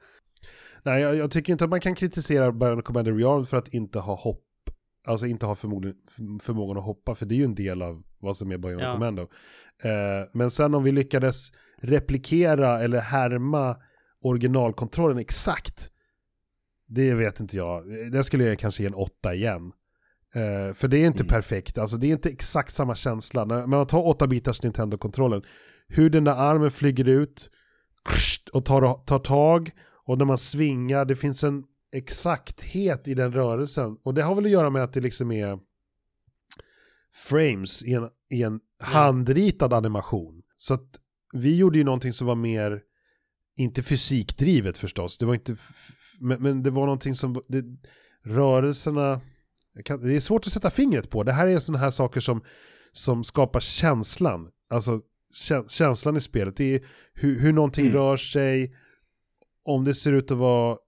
Nej, 0.85 1.01
jag, 1.03 1.17
jag 1.17 1.31
tycker 1.31 1.53
inte 1.53 1.65
att 1.65 1.71
man 1.71 1.81
kan 1.81 1.95
kritisera 1.95 2.53
Baron 2.53 2.83
Commander 2.83 3.13
Rearm 3.13 3.47
för 3.47 3.57
att 3.57 3.69
inte 3.75 3.99
ha 3.99 4.15
hopp. 4.15 4.45
Alltså 5.07 5.27
inte 5.27 5.47
ha 5.47 5.55
förmågan, 5.55 5.95
förmågan 6.43 6.77
att 6.79 6.85
hoppa, 6.85 7.15
för 7.15 7.27
det 7.27 7.35
är 7.35 7.37
ju 7.37 7.45
en 7.45 7.55
del 7.55 7.83
av 7.83 8.03
vad 8.21 8.37
som 8.37 8.53
är 8.53 8.59
Bionic 8.59 8.83
Ja. 8.83 8.93
Commando. 8.93 9.23
Eh, 9.85 10.29
men 10.33 10.51
sen 10.51 10.75
om 10.75 10.85
vi 10.85 10.93
lyckades 10.93 11.53
replikera 11.83 12.81
eller 12.81 13.01
härma 13.01 13.77
originalkontrollen 14.23 15.19
exakt, 15.19 15.91
det 16.95 17.15
vet 17.15 17.41
inte 17.41 17.57
jag. 17.57 17.85
Det 18.13 18.25
skulle 18.25 18.45
jag 18.45 18.59
kanske 18.59 18.83
ge 18.83 18.87
en 18.87 18.95
åtta 18.95 19.35
igen. 19.35 19.73
Eh, 20.35 20.75
för 20.75 20.89
det 20.89 20.97
är 20.99 21.07
inte 21.07 21.23
Mm. 21.23 21.29
perfekt, 21.29 21.79
alltså 21.79 21.97
det 21.97 22.07
är 22.07 22.13
inte 22.13 22.31
exakt 22.31 22.75
samma 22.75 22.95
känsla. 22.95 23.45
När 23.45 23.67
man 23.67 23.87
tar 23.87 24.03
8-bitars 24.03 24.63
Nintendo-kontrollen, 24.63 25.43
hur 25.89 26.11
den 26.11 26.25
där 26.25 26.35
armen 26.35 26.71
flyger 26.71 27.09
ut 27.09 27.51
och 28.53 28.65
tar, 28.65 29.05
tar 29.05 29.19
tag 29.19 29.71
och 30.07 30.19
när 30.19 30.25
man 30.25 30.39
svingar, 30.39 31.05
det 31.05 31.17
finns 31.17 31.45
en 31.45 31.65
exakthet 31.95 33.09
i 33.09 33.15
den 33.15 33.33
rörelsen. 33.33 33.97
Och 34.03 34.15
det 34.15 34.23
har 34.23 34.35
väl 34.35 34.45
att 34.45 34.51
göra 34.51 34.71
med 34.71 34.85
att 34.85 34.93
det 34.93 35.01
liksom 35.01 35.33
är 35.33 35.59
frames 37.15 37.83
i 37.83 37.95
en, 37.95 38.09
i 38.31 38.43
en 38.43 38.61
handritad 38.83 39.73
animation. 39.73 40.43
Så 40.57 40.75
att 40.75 40.99
vi 41.33 41.57
gjorde 41.57 41.79
ju 41.79 41.85
någonting 41.85 42.13
som 42.13 42.27
var 42.27 42.35
mer, 42.35 42.81
inte 43.57 43.83
fysikdrivet 43.83 44.77
förstås, 44.77 45.19
det 45.19 45.27
var 45.27 45.35
inte, 45.35 45.57
men, 46.23 46.43
men 46.43 46.63
det 46.63 46.71
var 46.71 46.83
någonting 46.87 47.15
som, 47.15 47.43
det, 47.49 47.65
rörelserna, 48.25 49.21
kan, 49.85 50.01
det 50.03 50.17
är 50.17 50.21
svårt 50.21 50.47
att 50.47 50.53
sätta 50.53 50.71
fingret 50.71 51.11
på. 51.11 51.23
Det 51.23 51.33
här 51.33 51.47
är 51.47 51.59
sådana 51.59 51.85
här 51.85 51.91
saker 51.91 52.21
som, 52.21 52.43
som 52.93 53.25
skapar 53.25 53.61
känslan, 53.61 54.51
alltså 54.71 55.01
kä- 55.35 55.69
känslan 55.69 56.17
i 56.17 56.21
spelet. 56.21 56.57
Det 56.57 56.75
är 56.75 56.81
hur, 57.15 57.39
hur 57.41 57.53
någonting 57.53 57.85
Mm. 57.87 57.97
rör 57.97 58.17
sig, 58.17 58.75
om 59.65 59.85
det 59.85 59.95
ser 59.95 60.13
ut 60.13 60.31
att 60.31 60.39
vara 60.39 60.79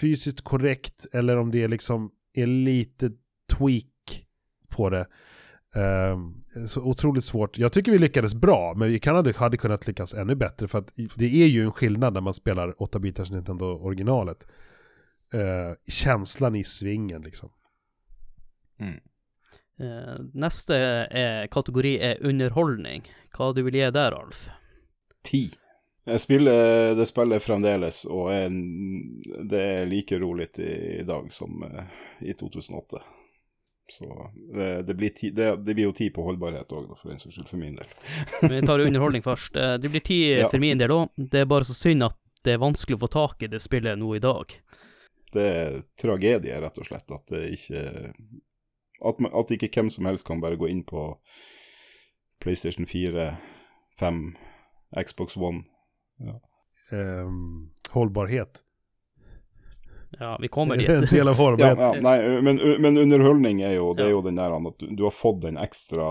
fysiskt 0.00 0.40
korrekt 0.40 1.06
eller 1.12 1.36
om 1.36 1.50
det 1.50 1.68
liksom 1.68 2.10
är 2.34 2.46
lite 2.46 3.10
tweak 3.52 4.26
på 4.68 4.90
det. 4.90 5.06
Um, 5.74 6.44
så 6.66 6.82
otroligt 6.82 7.24
svårt. 7.24 7.58
Jag 7.58 7.72
tycker 7.72 7.92
vi 7.92 7.98
lyckades 7.98 8.34
bra, 8.34 8.74
men 8.76 8.88
vi 8.88 8.98
kan 8.98 9.16
hade, 9.16 9.32
hade 9.32 9.56
kunnat 9.56 9.86
lyckas 9.86 10.14
ännu 10.14 10.34
bättre. 10.34 10.68
För 10.68 10.78
att 10.78 10.92
det 11.16 11.42
är 11.42 11.46
ju 11.46 11.62
en 11.62 11.72
skillnad 11.72 12.14
när 12.14 12.20
man 12.20 12.34
spelar 12.34 12.72
8-bitars 12.72 13.32
Nintendo 13.32 13.66
originalet. 13.66 14.46
Uh, 15.34 15.74
känslan 15.88 16.54
i 16.54 16.64
svingen 16.64 17.22
liksom. 17.22 17.50
Mm. 18.80 19.00
Neste 20.32 20.74
er, 21.10 21.46
kategori 21.46 21.94
er 22.00 22.18
underholdning. 22.20 23.06
Hva 23.32 23.52
du 23.56 23.62
vil 23.64 23.78
gi 23.78 23.86
der, 23.94 24.12
Alf? 24.12 24.48
Ti. 25.24 25.46
Jeg 26.04 26.20
spiller 26.20 26.94
det 26.98 27.06
spillet 27.08 27.44
fremdeles, 27.44 28.02
og 28.08 28.28
er, 28.34 28.50
det 29.48 29.60
er 29.60 29.88
like 29.88 30.18
rolig 30.20 30.50
i, 30.58 31.04
dag 31.06 31.30
som 31.32 31.62
uh, 31.64 31.84
i 32.20 32.34
2008. 32.36 33.00
Så 33.90 34.30
det, 34.54 34.82
det, 34.86 34.94
blir 34.94 35.10
ti, 35.14 35.30
det, 35.34 35.56
det, 35.64 35.74
blir 35.74 35.88
jo 35.88 35.94
ti 35.96 36.10
på 36.14 36.22
holdbarhet 36.22 36.72
òg, 36.76 36.92
for 37.00 37.10
en 37.10 37.18
saks 37.18 37.34
skyld, 37.34 37.48
for 37.50 37.60
min 37.60 37.78
del. 37.78 37.94
Vi 38.52 38.60
tar 38.66 38.82
underholdning 38.84 39.24
først. 39.24 39.56
Eh, 39.56 39.76
det 39.82 39.90
blir 39.90 40.04
ti 40.06 40.20
ja. 40.30 40.48
for 40.50 40.62
min 40.62 40.78
del 40.78 40.94
òg. 40.94 41.10
Det 41.16 41.42
er 41.42 41.50
bare 41.50 41.66
så 41.66 41.76
synd 41.76 42.06
at 42.06 42.18
det 42.46 42.54
er 42.54 42.62
vanskelig 42.62 42.96
å 42.96 43.02
få 43.02 43.10
tak 43.12 43.42
i 43.42 43.50
det 43.52 43.60
spillet 43.62 43.98
nå 44.00 44.14
i 44.16 44.22
dag. 44.22 44.54
Det 45.34 45.46
er 45.46 45.82
tragedie, 46.00 46.60
rett 46.62 46.78
og 46.80 46.86
slett, 46.86 47.10
at 47.14 47.34
det 47.34 47.42
ikke 47.54 47.82
at, 49.00 49.20
at, 49.32 49.52
ikke 49.54 49.70
hvem 49.74 49.90
som 49.92 50.08
helst 50.08 50.26
kan 50.28 50.42
bare 50.42 50.58
gå 50.60 50.68
inn 50.70 50.82
på 50.86 51.12
PlayStation 52.40 52.86
4, 52.88 53.30
5, 54.00 54.22
Xbox 55.06 55.36
One. 55.36 55.64
Ja. 56.20 56.38
Um, 56.90 57.70
holdbarhet. 57.94 58.64
Ja, 60.20 60.38
vi 60.40 60.48
kommer 60.48 60.76
dit. 60.76 60.88
en 60.88 61.06
del 61.10 61.28
av. 61.28 61.60
Ja, 61.60 61.74
ja, 61.78 61.92
nei, 62.00 62.40
men, 62.40 62.60
men, 62.78 62.98
underholdning 62.98 63.62
er 63.64 63.78
jo, 63.78 63.94
det 63.96 64.04
er 64.04 64.12
jo 64.12 64.20
den 64.26 64.36
der 64.36 64.52
at 64.52 64.82
du, 64.82 64.90
du 64.92 65.06
har 65.06 65.14
fått 65.16 65.46
en 65.48 65.56
ekstra 65.56 66.08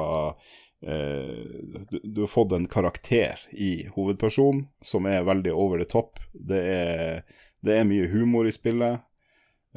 eh, 0.82 1.44
du, 1.92 2.00
du, 2.04 2.24
har 2.24 2.32
fått 2.32 2.56
en 2.58 2.66
karakter 2.66 3.38
i 3.52 3.86
hovedpersonen 3.94 4.66
som 4.82 5.06
er 5.06 5.28
veldig 5.30 5.54
over 5.54 5.78
the 5.78 5.86
top. 5.86 6.18
Det 6.34 6.64
er, 6.74 7.22
det 7.62 7.78
er 7.78 7.86
mye 7.86 8.10
humor 8.10 8.50
i 8.50 8.56
spillet. 8.56 9.06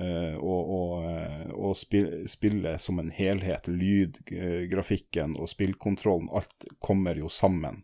Uh, 0.01 0.39
og, 0.41 0.71
og, 0.73 0.93
eh, 1.05 1.49
og 1.53 1.75
spille, 1.77 2.23
spille, 2.25 2.79
som 2.81 3.03
en 3.03 3.13
helhet. 3.13 3.69
Lyd, 3.69 4.23
grafikken 4.73 5.37
og 5.37 5.53
spillkontrollen, 5.53 6.33
alt 6.33 6.65
kommer 6.81 7.21
jo 7.21 7.29
sammen 7.29 7.83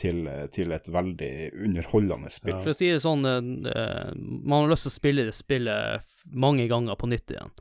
til, 0.00 0.26
til 0.52 0.72
et 0.74 0.88
veldig 0.90 1.32
underholdende 1.64 2.30
spill. 2.32 2.56
Ja. 2.56 2.62
For 2.64 2.74
å 2.74 2.78
si 2.78 2.90
det 2.90 3.02
sånn, 3.04 3.24
uh, 3.24 4.10
man 4.16 4.64
har 4.64 4.72
lyst 4.72 4.88
til 4.88 4.94
å 4.94 4.98
spille 4.98 5.28
det 5.28 5.36
spillet 5.36 6.10
mange 6.32 6.66
ganger 6.70 6.98
på 6.98 7.10
nytt 7.10 7.34
igjen, 7.34 7.54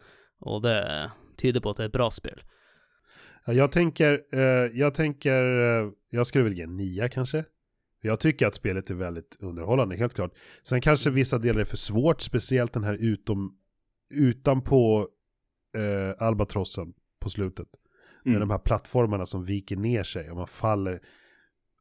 og 0.48 0.64
det 0.66 0.80
tyder 1.42 1.64
på 1.64 1.74
at 1.74 1.82
det 1.82 1.88
er 1.88 1.94
et 1.94 2.00
bra 2.00 2.10
spill. 2.14 2.42
Ja, 3.46 3.54
jag 3.54 3.72
tänker, 3.72 4.22
jag 4.74 4.94
tänker, 4.94 5.44
jag 6.10 6.28
skulle 6.28 6.44
väl 6.44 6.54
ge 6.54 6.64
en 6.64 6.78
nia 6.78 7.10
kanske. 7.10 7.44
Jag 8.06 8.20
tycker 8.20 8.48
att 8.48 8.56
spelet 8.56 8.90
är 8.90 8.94
väldigt 8.94 9.38
underhållande, 9.40 9.96
helt 9.96 10.14
klart. 10.14 10.32
Sen 10.64 10.82
kanske 10.82 11.10
vissa 11.10 11.38
delar 11.38 11.62
är 11.62 11.66
för 11.66 11.78
svårt, 11.78 12.22
speciellt 12.22 12.74
den 12.74 12.84
här 12.84 12.94
utom 12.94 13.58
utanpå 14.14 15.08
eh, 15.78 16.28
albatrossen 16.28 16.94
på 17.20 17.30
slutet. 17.30 17.68
Mm. 18.26 18.34
Med 18.34 18.42
de 18.42 18.50
här 18.50 18.58
plattformarna 18.58 19.26
som 19.26 19.44
viker 19.44 19.76
ner 19.76 20.04
sig 20.04 20.32
och 20.32 20.38
man 20.38 20.48
faller 20.48 21.02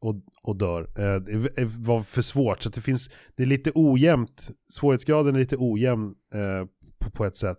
och, 0.03 0.15
och 0.43 0.57
dör. 0.57 0.81
Eh, 0.81 1.21
det 1.21 1.65
var 1.65 2.03
för 2.03 2.23
svårt 2.23 2.63
så 2.63 2.69
det 2.69 2.81
finns, 2.81 3.11
det 3.37 3.43
är 3.43 3.47
lite 3.47 3.73
ojämnt, 3.75 4.51
svårighetsgraden 4.71 5.35
är 5.35 5.39
lite 5.39 5.57
ojämn 5.59 6.15
eh, 6.35 6.67
på, 6.99 7.11
på, 7.11 7.25
ett 7.25 7.37
sätt. 7.37 7.59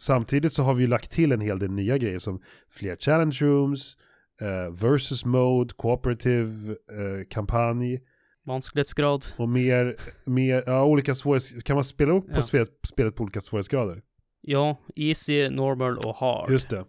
Samtidigt 0.00 0.52
så 0.52 0.62
har 0.62 0.74
vi 0.74 0.86
lagt 0.86 1.10
till 1.10 1.32
en 1.32 1.40
hel 1.40 1.58
del 1.58 1.70
nya 1.70 1.98
grejer 1.98 2.18
som 2.18 2.40
fler 2.70 2.96
challenge 2.96 3.38
rooms, 3.40 3.96
eh, 4.40 4.72
versus 4.72 5.24
mode, 5.24 5.74
cooperative, 5.74 6.70
eh, 6.70 7.26
kampanj. 7.30 8.00
Vansklighetsgrad. 8.46 9.26
Och 9.36 9.48
mer, 9.48 9.96
mer 10.24 10.62
ja, 10.66 10.84
olika 10.84 11.14
svårighetsgrader. 11.14 11.62
Kan 11.62 11.76
man 11.76 11.84
spela 11.84 12.12
upp 12.12 12.32
på 12.32 12.38
ja. 12.52 12.66
spelet 12.86 13.14
på 13.16 13.22
olika 13.22 13.40
svårighetsgrader? 13.40 14.02
Ja, 14.40 14.76
easy, 14.96 15.48
normal 15.48 15.98
och 15.98 16.16
hard. 16.16 16.50
Just 16.50 16.70
det. 16.70 16.84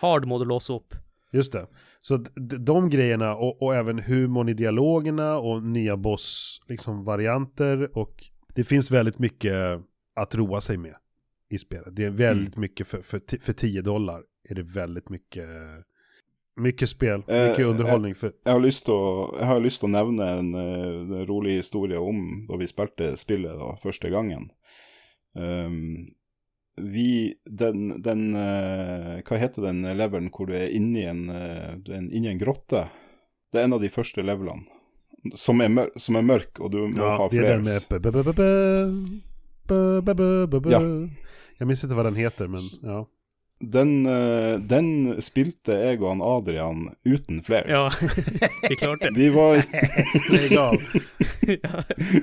Hard 0.00 0.26
må 0.26 0.38
du 0.38 0.44
låsa 0.44 0.72
upp. 0.72 0.94
Just 1.32 1.52
det. 1.52 1.66
Så 2.06 2.16
de 2.60 2.90
grejerna 2.90 3.36
och, 3.36 3.62
och, 3.62 3.74
även 3.74 3.98
humorn 3.98 4.48
i 4.48 4.54
dialogerna 4.54 5.38
och 5.38 5.62
nya 5.62 5.96
boss-varianter 5.96 7.76
liksom, 7.76 8.02
och 8.02 8.24
det 8.54 8.64
finns 8.64 8.90
väldigt 8.90 9.18
mycket 9.18 9.80
att 10.16 10.34
roa 10.34 10.60
sig 10.60 10.76
med 10.76 10.94
i 11.50 11.58
spelet. 11.58 11.96
Det 11.96 12.04
är 12.04 12.10
väldigt 12.10 12.56
mm. 12.56 12.60
mycket 12.60 12.86
för, 12.86 13.02
för, 13.02 13.20
för 13.40 13.52
10 13.52 13.82
dollar 13.82 14.22
är 14.48 14.54
det 14.54 14.62
väldigt 14.62 15.08
mycket 15.08 15.48
mycket 16.56 16.88
spel, 16.88 17.22
eh, 17.28 17.48
mycket 17.48 17.66
underholdning. 17.66 18.14
För... 18.14 18.32
Jeg, 18.44 18.52
har 18.52 18.60
lyst 18.60 18.88
å, 18.88 18.98
jeg 19.38 19.46
har 19.46 19.60
lyst 19.60 19.84
å 19.84 19.90
nevne 19.90 20.28
en, 20.28 20.54
en, 20.54 21.12
eh, 21.12 21.24
rolig 21.26 21.56
historie 21.56 21.98
om 21.98 22.46
da 22.48 22.58
vi 22.60 22.68
spilte 22.68 23.16
spillet 23.16 23.58
da, 23.58 23.72
første 23.82 24.10
gangen. 24.10 24.50
Um, 25.34 26.12
vi 26.76 27.34
Den, 27.44 28.02
den 28.02 28.34
uh, 28.34 29.22
Hva 29.22 29.38
heter 29.38 29.68
den 29.68 29.84
leveren 29.96 30.30
hvor 30.34 30.48
du 30.50 30.56
er 30.58 30.72
inni 30.74 31.04
en, 31.06 31.28
uh, 31.30 31.74
inni 31.86 32.28
en 32.32 32.40
grotte? 32.40 32.88
Det 33.52 33.60
er 33.60 33.68
en 33.68 33.76
av 33.76 33.82
de 33.84 33.90
første 33.92 34.22
levelene. 34.24 34.66
Som 35.38 35.62
er, 35.64 35.70
mør 35.72 35.92
som 35.96 36.18
er 36.18 36.24
mørk, 36.26 36.58
og 36.60 36.72
du 36.74 36.82
må 36.90 37.00
ja, 37.00 37.14
ha 37.16 37.28
flere. 37.32 37.54
Ja. 40.68 40.80
Jeg 41.60 41.68
minns 41.70 41.84
ikke 41.86 41.96
hva 41.96 42.04
den 42.10 42.18
heter, 42.18 42.50
men 42.52 42.66
ja. 42.84 42.98
Den, 43.62 43.92
uh, 44.04 44.58
den, 44.58 45.22
spilte 45.22 45.76
jeg 45.78 46.02
og 46.02 46.10
han 46.10 46.22
Adrian 46.26 46.82
uten 47.06 47.40
flares. 47.46 47.70
Ja, 47.70 47.88
vi 48.68 48.76
klarte 48.76 49.08
det. 49.08 49.14
Vi 49.16 49.30
var 49.32 49.62
Legg 50.34 50.56
av. 50.66 50.76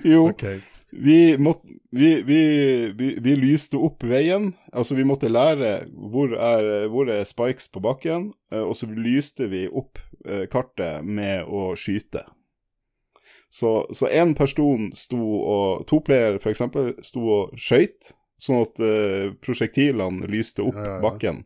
jo, 0.03 0.28
okay. 0.28 0.60
Vi, 0.91 1.38
måtte, 1.38 1.68
vi, 1.91 2.22
vi, 2.23 3.19
vi, 3.22 3.35
lyste 3.35 3.80
opp 3.80 4.03
veien. 4.03 4.51
Altså, 4.72 4.95
vi 4.95 5.05
måtte 5.07 5.31
lære 5.31 5.85
hvor 5.91 6.35
er, 6.35 6.88
hvor 6.91 7.09
er 7.11 7.23
spikes 7.27 7.72
på 7.72 7.84
bakken, 7.84 8.31
uh, 8.53 8.63
og 8.65 8.76
så 8.80 8.89
lyste 8.91 9.47
vi 9.51 9.65
opp 9.68 10.01
uh, 10.27 10.45
kartet 10.51 11.07
med 11.07 11.47
å 11.47 11.72
skyte. 11.80 12.26
Så 13.51 14.07
én 14.07 14.31
person 14.35 14.93
sto 14.95 15.19
og 15.19 15.84
To 15.91 15.99
player, 15.99 16.38
eksempel, 16.39 16.93
sto 17.03 17.26
og 17.27 17.55
skøyt 17.59 18.13
sånn 18.41 18.63
at 18.63 18.80
uh, 18.81 19.34
prosjektilene 19.43 20.30
lyste 20.31 20.63
opp 20.65 20.80
ja, 20.80 20.88
ja, 20.88 20.95
ja. 20.97 21.01
bakken. 21.03 21.43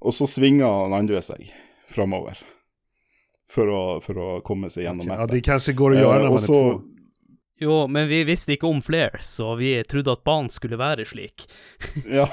Og 0.00 0.14
så 0.16 0.28
svinga 0.30 0.68
han 0.84 0.96
andre 0.96 1.20
seg 1.24 1.50
framover 1.90 2.38
for 3.50 3.68
å, 3.68 3.82
for 4.04 4.20
å 4.22 4.28
komme 4.46 4.70
seg 4.72 4.86
gjennom 4.86 5.08
okay. 5.08 5.18
Ja, 5.18 5.28
det 5.28 5.42
kanskje 5.44 5.74
går 5.76 5.96
å 5.96 6.00
gjøre 6.00 6.22
når 6.22 6.34
man 6.36 6.40
er 6.40 6.48
to. 6.48 6.62
Jo, 7.60 7.84
men 7.92 8.08
vi 8.08 8.22
visste 8.24 8.54
ikke 8.56 8.68
om 8.70 8.80
flere, 8.84 9.20
så 9.20 9.54
vi 9.60 9.74
trodde 9.88 10.14
at 10.16 10.24
banen 10.24 10.48
skulle 10.52 10.78
være 10.80 11.04
slik. 11.08 11.44
ja. 12.18 12.24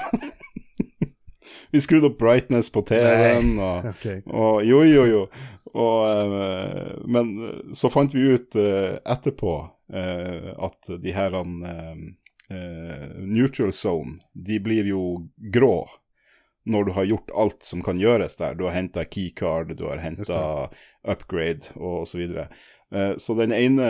vi 1.74 1.82
skrudde 1.84 2.08
opp 2.08 2.18
brightness 2.20 2.72
på 2.72 2.82
TV-en, 2.88 3.58
og, 3.60 3.90
okay. 3.92 4.22
og, 4.24 4.62
jo, 4.64 4.80
jo, 4.88 5.04
jo. 5.10 5.24
Og, 5.68 6.32
uh, 6.32 6.94
men 7.04 7.34
så 7.76 7.90
fant 7.92 8.14
vi 8.16 8.24
ut 8.32 8.56
uh, 8.56 8.96
etterpå 9.04 9.52
uh, 9.68 10.48
at 10.64 10.90
de 11.04 11.12
her 11.12 11.36
eh, 12.50 13.08
neutral 13.18 13.72
zone, 13.72 14.16
de 14.32 14.60
blir 14.60 14.88
jo 14.88 15.28
grå 15.52 15.88
når 16.68 16.84
du 16.84 16.92
har 16.92 17.04
gjort 17.04 17.30
alt 17.34 17.62
som 17.62 17.82
kan 17.82 18.00
gjøres 18.00 18.36
der. 18.36 18.54
Du 18.54 18.66
har 18.68 18.76
henta 18.76 19.04
keycard, 19.04 19.72
du 19.76 19.86
har 19.88 20.02
henta 20.02 20.68
upgrade 21.08 21.72
og 21.76 22.02
osv. 22.02 22.26
Så, 22.28 22.44
eh, 22.44 22.66
så 23.20 23.34
den 23.36 23.52
ene, 23.52 23.86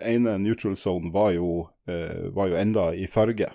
ene, 0.00 0.38
neutral 0.40 0.76
zone 0.76 1.10
var 1.12 1.34
jo, 1.36 1.66
eh, 1.88 2.30
var 2.32 2.48
jo 2.48 2.56
enda 2.56 2.86
i 2.94 3.06
farge. 3.12 3.50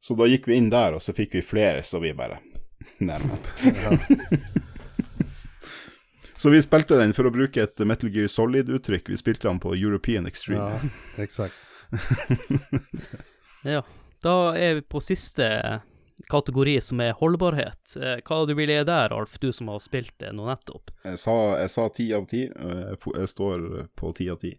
Så 0.00 0.16
da 0.16 0.24
gikk 0.24 0.48
vi 0.48 0.56
inn 0.56 0.70
der, 0.72 0.96
og 0.96 1.04
så 1.04 1.12
fikk 1.12 1.34
vi 1.36 1.42
flere, 1.44 1.82
så 1.84 2.00
vi 2.00 2.14
bare 2.16 2.40
Neimen. 3.04 3.36
Så 6.40 6.48
vi 6.50 6.62
spilte 6.64 6.96
den, 6.96 7.12
for 7.12 7.28
å 7.28 7.32
bruke 7.34 7.60
et 7.66 7.82
Metal 7.84 8.08
Gear 8.08 8.30
Solid-uttrykk, 8.32 9.10
vi 9.12 9.18
spilte 9.20 9.44
den 9.44 9.58
på 9.60 9.74
European 9.76 10.24
Extreme. 10.24 10.78
Ja, 10.80 11.20
exakt. 11.20 11.58
ja. 13.68 13.82
Da 14.24 14.36
er 14.56 14.78
vi 14.78 14.86
på 14.88 15.02
siste 15.04 15.50
kategori, 16.28 16.80
som 16.84 17.00
er 17.00 17.16
holdbarhet. 17.18 17.96
Eh, 17.96 18.20
hva 18.26 18.44
du 18.46 18.54
vil 18.58 18.72
gi 18.72 18.80
der, 18.84 19.14
Alf, 19.16 19.38
du 19.40 19.50
som 19.52 19.68
har 19.72 19.80
spilt 19.82 20.14
det 20.20 20.32
nå 20.36 20.48
nettopp? 20.48 20.92
Jeg 21.04 21.20
sa 21.20 21.88
ti 21.94 22.10
av 22.16 22.26
ti. 22.30 22.46
Jeg 22.50 23.28
står 23.32 23.68
på 23.96 24.12
ti 24.16 24.28
av 24.30 24.40
ti 24.42 24.54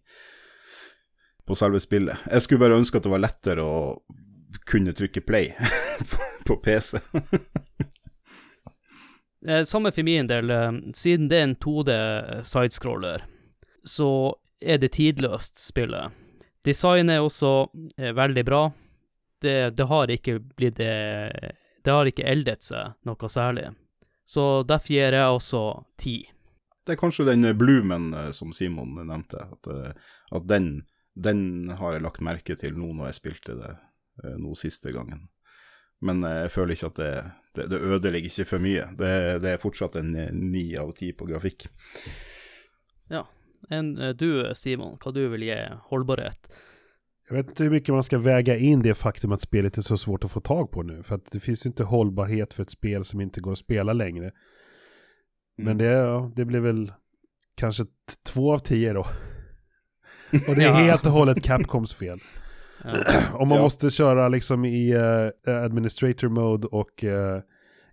på 1.48 1.56
selve 1.56 1.80
spillet. 1.84 2.18
Jeg 2.32 2.42
skulle 2.46 2.62
bare 2.62 2.78
ønske 2.80 3.00
at 3.00 3.04
det 3.08 3.12
var 3.12 3.24
lettere 3.24 3.64
å 3.66 3.80
kunne 4.70 4.94
trykke 4.96 5.24
play 5.26 5.52
på 6.48 6.56
PC. 6.64 7.00
Eh, 9.48 9.64
samme 9.64 9.92
for 9.92 10.06
min 10.06 10.28
del. 10.30 10.50
Eh, 10.50 10.72
siden 10.94 11.28
det 11.32 11.40
er 11.40 11.48
en 11.50 11.56
2D 11.56 11.98
sidescroller, 12.46 13.26
så 13.84 14.36
er 14.62 14.78
det 14.78 14.94
tidløst, 14.94 15.58
spillet. 15.60 16.14
Designet 16.66 17.18
er 17.18 17.26
også 17.26 17.52
eh, 17.98 18.14
veldig 18.14 18.46
bra. 18.46 18.62
Det, 19.42 19.76
det 19.78 19.88
har 19.90 20.12
ikke 20.14 20.40
blitt 20.40 20.78
det, 20.80 21.54
det 21.84 21.96
har 21.96 22.10
ikke 22.10 22.28
eldet 22.28 22.66
seg 22.66 22.96
noe 23.08 23.30
særlig. 23.30 23.72
Så 24.26 24.64
derfor 24.64 24.94
gir 24.94 25.18
jeg 25.18 25.36
også 25.36 25.64
ti. 26.00 26.16
Det 26.86 26.96
er 26.96 27.02
kanskje 27.02 27.28
den 27.28 27.46
Bloomen 27.58 28.14
eh, 28.14 28.32
som 28.36 28.54
Simon 28.56 28.96
nevnte, 29.02 29.44
at, 29.52 29.68
eh, 29.70 30.16
at 30.32 30.48
den, 30.50 30.72
den 31.14 31.74
har 31.78 31.98
jeg 31.98 32.06
lagt 32.06 32.24
merke 32.26 32.56
til 32.58 32.78
nå 32.78 32.94
når 32.96 33.12
jeg 33.12 33.20
spilte 33.20 33.58
det 33.60 33.74
eh, 33.76 34.38
nå 34.40 34.56
siste 34.58 34.94
gangen. 34.96 35.28
Men 36.02 36.24
eh, 36.26 36.46
jeg 36.46 36.56
føler 36.56 36.78
ikke 36.78 36.92
at 36.94 37.02
det, 37.02 37.12
det, 37.58 37.68
det 37.74 37.84
ødelegger 37.92 38.32
ikke 38.32 38.50
for 38.54 38.64
mye. 38.64 38.88
Det, 38.98 39.14
det 39.44 39.54
er 39.54 39.62
fortsatt 39.62 40.00
en 40.02 40.16
eh, 40.16 40.34
ni 40.34 40.72
av 40.80 40.96
ti 40.98 41.12
på 41.14 41.30
grafikk. 41.30 41.68
En, 43.70 43.98
eh, 43.98 44.10
du, 44.10 44.56
Simon, 44.56 44.98
hva 45.02 45.14
du 45.14 45.22
vil 45.34 45.46
gi 45.46 45.58
holdbarhet? 45.92 46.50
Jag 47.32 47.38
vet 47.38 47.50
inte 47.50 47.64
hur 47.64 47.72
mycket 47.72 47.94
man 47.94 48.04
ska 48.04 48.18
väga 48.18 48.58
in 48.58 48.82
det 48.82 48.94
faktum 48.94 49.32
att 49.32 49.42
spelet 49.42 49.78
är 49.78 49.82
så 49.82 49.98
svårt 49.98 50.24
att 50.24 50.32
få 50.32 50.40
tag 50.40 50.72
på 50.72 50.84
nu. 50.84 51.04
För 51.04 51.16
att 51.16 51.32
det 51.32 51.40
finns 51.40 51.66
inte 51.66 51.84
hållbarhet 51.84 52.54
för 52.54 52.64
ett 52.64 52.70
spel 52.72 53.06
som 53.06 53.22
inte 53.22 53.42
går 53.42 53.52
att 53.52 53.58
spela 53.58 53.94
längre. 53.94 54.32
Men 55.58 55.78
det, 55.78 55.86
ja, 55.86 56.32
det 56.36 56.46
blir 56.46 56.60
väl 56.60 56.92
kanske 57.56 57.84
två 58.26 58.54
av 58.54 58.60
tio 58.60 58.94
då. 58.94 59.00
Och 60.48 60.56
det 60.56 60.64
är 60.64 60.68
Ja. 60.68 60.74
helt 60.74 61.06
och 61.06 61.12
hållet 61.12 61.44
Capcoms 61.44 61.94
fel. 61.94 62.20
Ja. 62.84 62.92
Om 63.34 63.48
man 63.48 63.58
Ja. 63.58 63.64
måste 63.64 63.90
köra 63.90 64.28
liksom 64.30 64.66
i 64.66 64.92
eh, 65.48 65.64
administrator 65.64 66.30
mode 66.30 66.68
och 66.68 67.04
eh, 67.04 67.42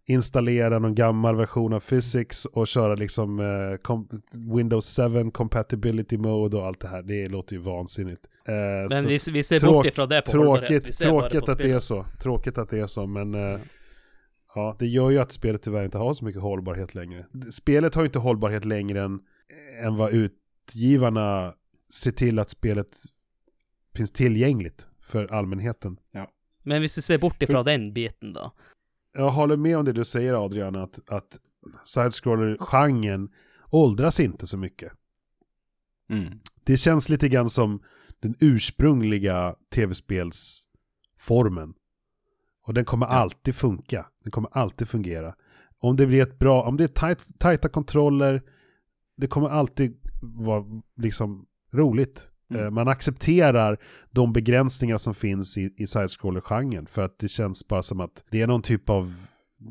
installera 0.09 0.78
någon 0.78 0.94
gammal 0.94 1.36
version 1.36 1.72
av 1.72 1.80
physics 1.80 2.44
och 2.44 2.66
köra 2.68 2.94
liksom 2.94 3.40
eh, 3.40 3.76
kom- 3.82 4.09
Windows 4.55 4.97
7 5.24 5.30
compatibility 5.30 6.18
mode 6.18 6.56
och 6.56 6.66
allt 6.66 6.80
det 6.80 6.89
här. 6.89 7.02
Det 7.02 7.26
låter 7.28 7.55
ju 7.55 7.60
vansinnigt. 7.62 8.24
Eh, 8.48 8.55
Men 8.90 9.02
så- 9.02 9.09
vi, 9.09 9.18
vi 9.32 9.43
ser 9.43 9.59
tråk- 9.60 9.72
bort 9.72 9.86
ifrån 9.86 10.09
det 10.09 10.22
på 10.22 10.30
Tråkigt, 10.30 10.98
tråkigt 10.98 11.44
på 11.44 11.51
att 11.52 11.59
det 11.59 11.70
är 11.70 11.78
så. 11.78 12.06
Tråkigt 12.22 12.59
att 12.59 12.70
det 12.70 12.78
är 12.78 12.86
så, 12.86 13.06
men 13.06 13.35
eh, 13.35 13.60
ja, 14.55 14.76
det 14.78 14.86
gör 14.86 15.10
ju 15.10 15.18
att 15.18 15.32
spelet 15.32 15.62
tyvärr 15.62 15.85
inte 15.85 15.98
har 15.98 16.14
så 16.14 16.24
mycket 16.24 16.43
hållbarhet 16.43 16.94
längre. 16.94 17.26
Spelet 17.52 17.94
har 17.94 18.02
ju 18.02 18.06
inte 18.06 18.18
hållbarhet 18.18 18.64
längre 18.64 19.02
än, 19.02 19.20
än 19.82 19.97
vad 19.97 20.12
utgivarna 20.14 21.55
ser 21.94 22.10
till 22.10 22.39
att 22.39 22.51
spelet 22.51 22.97
finns 23.97 24.10
tillgängligt 24.12 24.86
för 25.02 25.32
allmänheten. 25.32 25.97
Men 26.62 26.80
hvis 26.80 26.98
vi 26.98 27.02
ser 27.02 27.18
bort 27.18 27.43
ifra 27.43 27.62
den 27.62 27.93
biten, 27.93 28.32
da. 28.32 28.52
Jag 29.19 29.31
håller 29.31 29.57
med 29.57 29.78
om 29.78 29.85
det 29.85 29.93
du 29.93 30.05
säger 30.05 30.45
Adrian, 30.45 30.77
att, 30.77 31.11
att 31.11 31.39
side-scroller-genren 31.85 33.28
åldras 33.70 34.20
inte 34.20 34.47
så 34.47 34.57
mycket. 34.57 34.93
Mm. 36.11 36.40
Det 36.65 36.77
känns 36.77 37.09
lite 37.09 37.28
grann 37.28 37.51
som 37.51 37.82
den 38.20 38.35
ursprungliga 38.40 39.55
tv-spelsformen. 39.74 41.74
Och 42.66 42.74
den 42.74 42.85
kommer 42.85 43.07
alltid 43.07 43.55
funka. 43.55 44.07
Den 44.24 44.31
kommer 44.31 44.51
alltid 44.53 44.89
fungera. 44.89 45.35
Om 45.78 45.97
det 45.97 46.07
blir 46.07 46.23
ett 46.23 46.39
bra, 46.39 46.62
om 46.62 46.77
det 46.77 46.85
är 46.85 46.89
tajt, 46.89 47.39
tajta 47.39 47.69
kontroller, 47.69 48.43
det 49.16 49.27
kommer 49.27 49.49
alltid 49.49 50.01
vara 50.23 50.65
liksom 50.97 51.47
roligt. 51.73 52.31
Mm. 52.50 52.64
Eh, 52.64 52.70
Man 52.70 52.88
accepterar 52.88 53.78
de 54.10 54.32
begränsningar 54.32 54.98
som 54.98 55.14
finns 55.14 55.58
i, 55.58 55.74
i 55.76 55.86
side-scroller-genren 55.86 56.86
för 56.86 57.02
att 57.02 57.18
det 57.18 57.28
känns 57.28 57.68
bara 57.68 57.82
som 57.82 58.00
att 58.00 58.24
det 58.30 58.42
är 58.42 58.46
någon 58.46 58.62
typ 58.62 58.90
av 58.90 59.14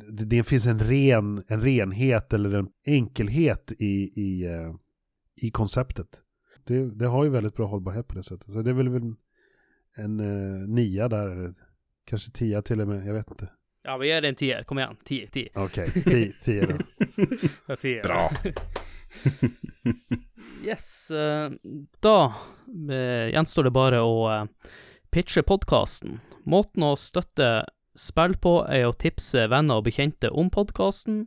det, 0.09 0.25
det 0.25 0.43
finns 0.43 0.65
en 0.65 0.79
ren, 0.79 1.43
en 1.47 1.61
renhet 1.61 2.33
eller 2.33 2.53
en 2.53 2.67
enkelhet 2.87 3.71
i, 3.79 4.21
i, 4.21 4.45
eh, 4.45 4.73
i 5.41 5.51
konceptet. 5.51 6.07
Det, 6.65 6.95
det 6.95 7.05
har 7.07 7.23
ju 7.23 7.29
väldigt 7.29 7.55
bra 7.55 7.67
hållbarhet 7.67 8.07
på 8.07 8.15
det 8.15 8.23
sättet. 8.23 8.51
Så 8.53 8.61
det 8.61 8.69
är 8.69 8.73
väl 8.73 8.87
en, 8.87 9.15
en 9.97 10.19
eh, 10.19 10.67
nia 10.67 11.07
där, 11.07 11.27
eller 11.29 11.53
kanske 12.05 12.31
tia 12.31 12.61
till 12.61 12.81
och 12.81 12.87
med, 12.87 13.05
jag 13.07 13.13
vet 13.13 13.31
inte. 13.31 13.49
Ja, 13.83 13.97
vi 13.97 14.07
gir 14.13 14.21
det 14.21 14.27
en 14.27 14.35
tier. 14.35 14.63
Kom 14.63 14.77
igjen. 14.79 14.95
Ti. 15.05 15.27
Ti. 15.27 15.49
Okej, 15.55 15.91
ti, 15.91 16.33
tio 16.43 16.65
då. 16.65 16.77
Ja, 17.67 17.75
tier. 17.75 18.03
Bra. 18.03 18.31
Yes. 20.67 21.11
Eh, 21.11 21.51
da 21.99 22.33
eh, 22.91 23.29
gjenstår 23.31 23.67
det 23.67 23.73
bare 23.75 24.01
å 24.03 24.15
eh, 24.31 24.71
pitche 25.13 25.43
podkasten. 25.47 26.19
Måten 26.47 26.83
å 26.83 26.95
støtte 26.99 27.67
spill 27.97 28.35
på 28.41 28.59
er 28.69 28.87
å 28.87 28.95
tipse 28.95 29.47
venner 29.51 29.79
og 29.79 29.87
bekjente 29.87 30.31
om 30.31 30.51
podkasten. 30.53 31.25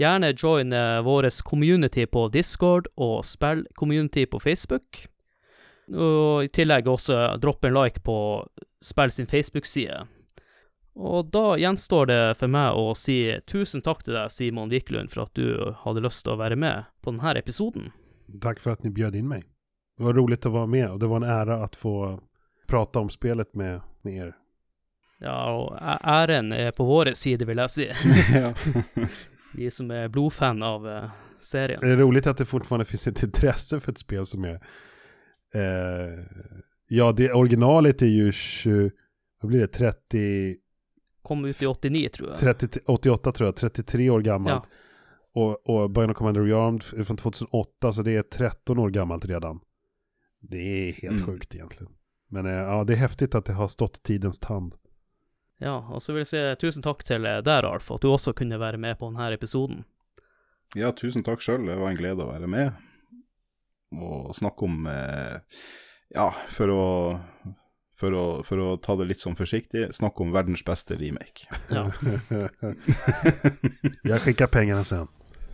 Gjerne 0.00 0.32
join 0.32 0.72
vår 1.04 1.28
community 1.44 2.06
på 2.08 2.22
Discord 2.32 2.86
og 2.96 3.20
spill-community 3.28 4.24
på 4.32 4.40
Facebook. 4.40 5.02
Og 5.92 6.46
i 6.46 6.48
tillegg 6.48 6.88
også 6.88 7.36
droppe 7.42 7.68
en 7.68 7.76
like 7.76 8.00
på 8.00 8.16
spill 8.80 9.12
sin 9.12 9.28
Facebook-side. 9.28 10.06
Og 10.94 11.30
da 11.30 11.56
gjenstår 11.56 12.06
det 12.06 12.34
for 12.38 12.48
meg 12.50 12.74
å 12.76 12.94
si 12.98 13.38
tusen 13.46 13.82
takk 13.82 14.02
til 14.04 14.14
deg, 14.14 14.30
Simon 14.30 14.68
Wiklund, 14.72 15.10
for 15.10 15.22
at 15.22 15.34
du 15.34 15.72
hadde 15.84 16.02
lyst 16.04 16.24
til 16.24 16.34
å 16.34 16.40
være 16.40 16.56
med 16.56 16.84
på 17.02 17.10
denne 17.14 17.38
episoden. 17.38 17.90
Tack 18.42 18.60
för 18.60 18.70
att 18.72 18.82
ni 18.82 18.90
bjöd 18.90 19.14
in 19.16 19.28
mig. 19.28 19.42
Det 19.96 20.04
var 20.04 20.14
roligt 20.14 20.46
att 20.46 20.52
vara 20.52 20.66
med 20.66 20.90
och 20.90 20.98
det 20.98 21.06
var 21.06 21.16
en 21.16 21.22
ära 21.22 21.56
att 21.64 21.76
få 21.76 22.20
prata 22.68 22.98
om 22.98 23.08
spelet 23.10 23.54
med, 23.54 23.80
med 24.02 24.14
er. 24.14 24.36
Ja, 25.20 25.52
og 25.52 25.78
æ- 25.82 26.00
æren 26.04 26.52
er 26.52 26.70
på 26.70 26.84
vår 26.84 27.12
side, 27.14 27.44
vil 27.46 27.58
jeg 27.58 27.70
si. 27.70 27.86
ja. 28.34 28.54
Vi 29.54 29.70
som 29.70 29.90
är 29.90 30.08
blodfan 30.08 30.62
av 30.62 30.88
eh, 30.88 31.10
serien. 31.40 31.80
Det 31.82 31.90
är 31.90 31.96
roligt 31.96 32.26
att 32.26 32.36
det 32.38 32.44
fortfarande 32.44 32.84
finns 32.84 33.06
ett 33.06 33.22
intresse 33.22 33.80
för 33.80 33.92
ett 33.92 33.98
spel 33.98 34.26
som 34.26 34.44
är... 34.44 34.60
Eh, 35.54 36.24
ja, 36.88 37.12
det 37.12 37.32
originalet 37.32 38.02
är 38.02 38.06
ju 38.06 38.32
20, 38.32 38.90
vad 39.40 39.48
blir 39.48 39.60
det, 39.60 39.66
30, 39.66 40.56
Kom 41.22 41.44
ut 41.44 41.62
i 41.62 41.66
89, 41.66 42.08
tror 42.08 42.28
jag. 42.28 42.38
30, 42.38 42.80
88 42.86 43.32
tror 43.32 43.46
jag, 43.46 43.56
33 43.56 44.10
år 44.10 44.20
gammalt. 44.20 44.64
Ja. 44.70 44.76
Och, 45.42 45.68
och 45.70 45.90
Bionic 45.90 46.16
Commander 46.16 46.42
Rearmed 46.42 46.82
är 46.96 47.04
från 47.04 47.16
2008, 47.16 47.92
så 47.92 48.02
det 48.02 48.16
är 48.16 48.22
13 48.22 48.78
år 48.78 48.90
gammalt 48.90 49.24
redan. 49.24 49.60
Det 50.40 50.88
är 50.88 50.92
helt 50.92 51.20
Mm. 51.20 51.26
sjukt 51.26 51.54
egentligen. 51.54 51.92
Men 52.28 52.46
eh, 52.46 52.52
ja, 52.52 52.84
det 52.84 52.92
är 52.92 52.96
häftigt 52.96 53.34
att 53.34 53.44
det 53.44 53.52
har 53.52 53.68
stått 53.68 54.02
tidens 54.02 54.38
tand. 54.38 54.74
Ja, 55.58 55.88
og 55.92 56.02
så 56.02 56.12
vil 56.12 56.20
jeg 56.24 56.26
si 56.30 56.40
tusen 56.60 56.82
takk 56.82 57.02
til 57.04 57.26
eh, 57.28 57.42
deg, 57.44 57.64
Ralf, 57.64 57.82
for 57.84 57.98
at 58.00 58.02
du 58.02 58.08
også 58.08 58.32
kunne 58.32 58.56
være 58.58 58.78
med 58.80 58.96
på 58.98 59.10
denne 59.10 59.32
episoden. 59.34 59.84
ja, 60.74 60.92
tusen 60.92 61.22
takk 61.22 61.40
sjøl. 61.42 61.66
Det 61.66 61.76
var 61.76 61.90
en 61.90 61.96
glede 61.98 62.24
å 62.24 62.30
være 62.32 62.46
med. 62.48 62.72
Og 63.92 64.34
snakke 64.38 64.64
om 64.64 64.86
eh, 64.86 65.40
Ja, 66.14 66.30
for 66.48 66.70
å, 66.72 66.84
for, 68.00 68.16
å, 68.16 68.24
for 68.46 68.62
å 68.64 68.68
ta 68.80 68.96
det 68.96 69.06
litt 69.10 69.20
sånn 69.20 69.36
forsiktig, 69.38 69.90
snakke 69.96 70.24
om 70.24 70.32
verdens 70.34 70.64
beste 70.64 70.96
remake. 71.00 71.48
Ja. 71.68 71.86
Jag 74.02 74.20
skickar 74.24 74.46
pengarna 74.46 74.84
sen. 74.84 75.06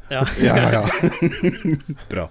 ja. 0.08 0.26
Ja, 0.40 0.72
ja. 0.72 0.86
Bra. 2.10 2.28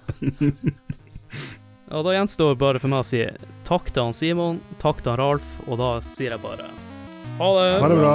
Og 1.92 2.06
da 2.08 2.14
gjenstår 2.16 2.56
bare 2.58 2.80
for 2.82 2.90
meg 2.92 3.04
å 3.04 3.08
si 3.08 3.22
takk 3.68 3.92
til 3.94 4.04
han 4.08 4.16
Simon, 4.16 4.60
takk 4.82 5.04
til 5.04 5.12
han 5.14 5.20
Ralf, 5.22 5.46
og 5.68 5.78
da 5.84 5.90
sier 6.04 6.32
jeg 6.34 6.42
bare 6.44 6.66
ha 7.36 7.48
det! 7.60 7.70
Ha 7.84 7.88
det 7.92 8.00
bra. 8.00 8.14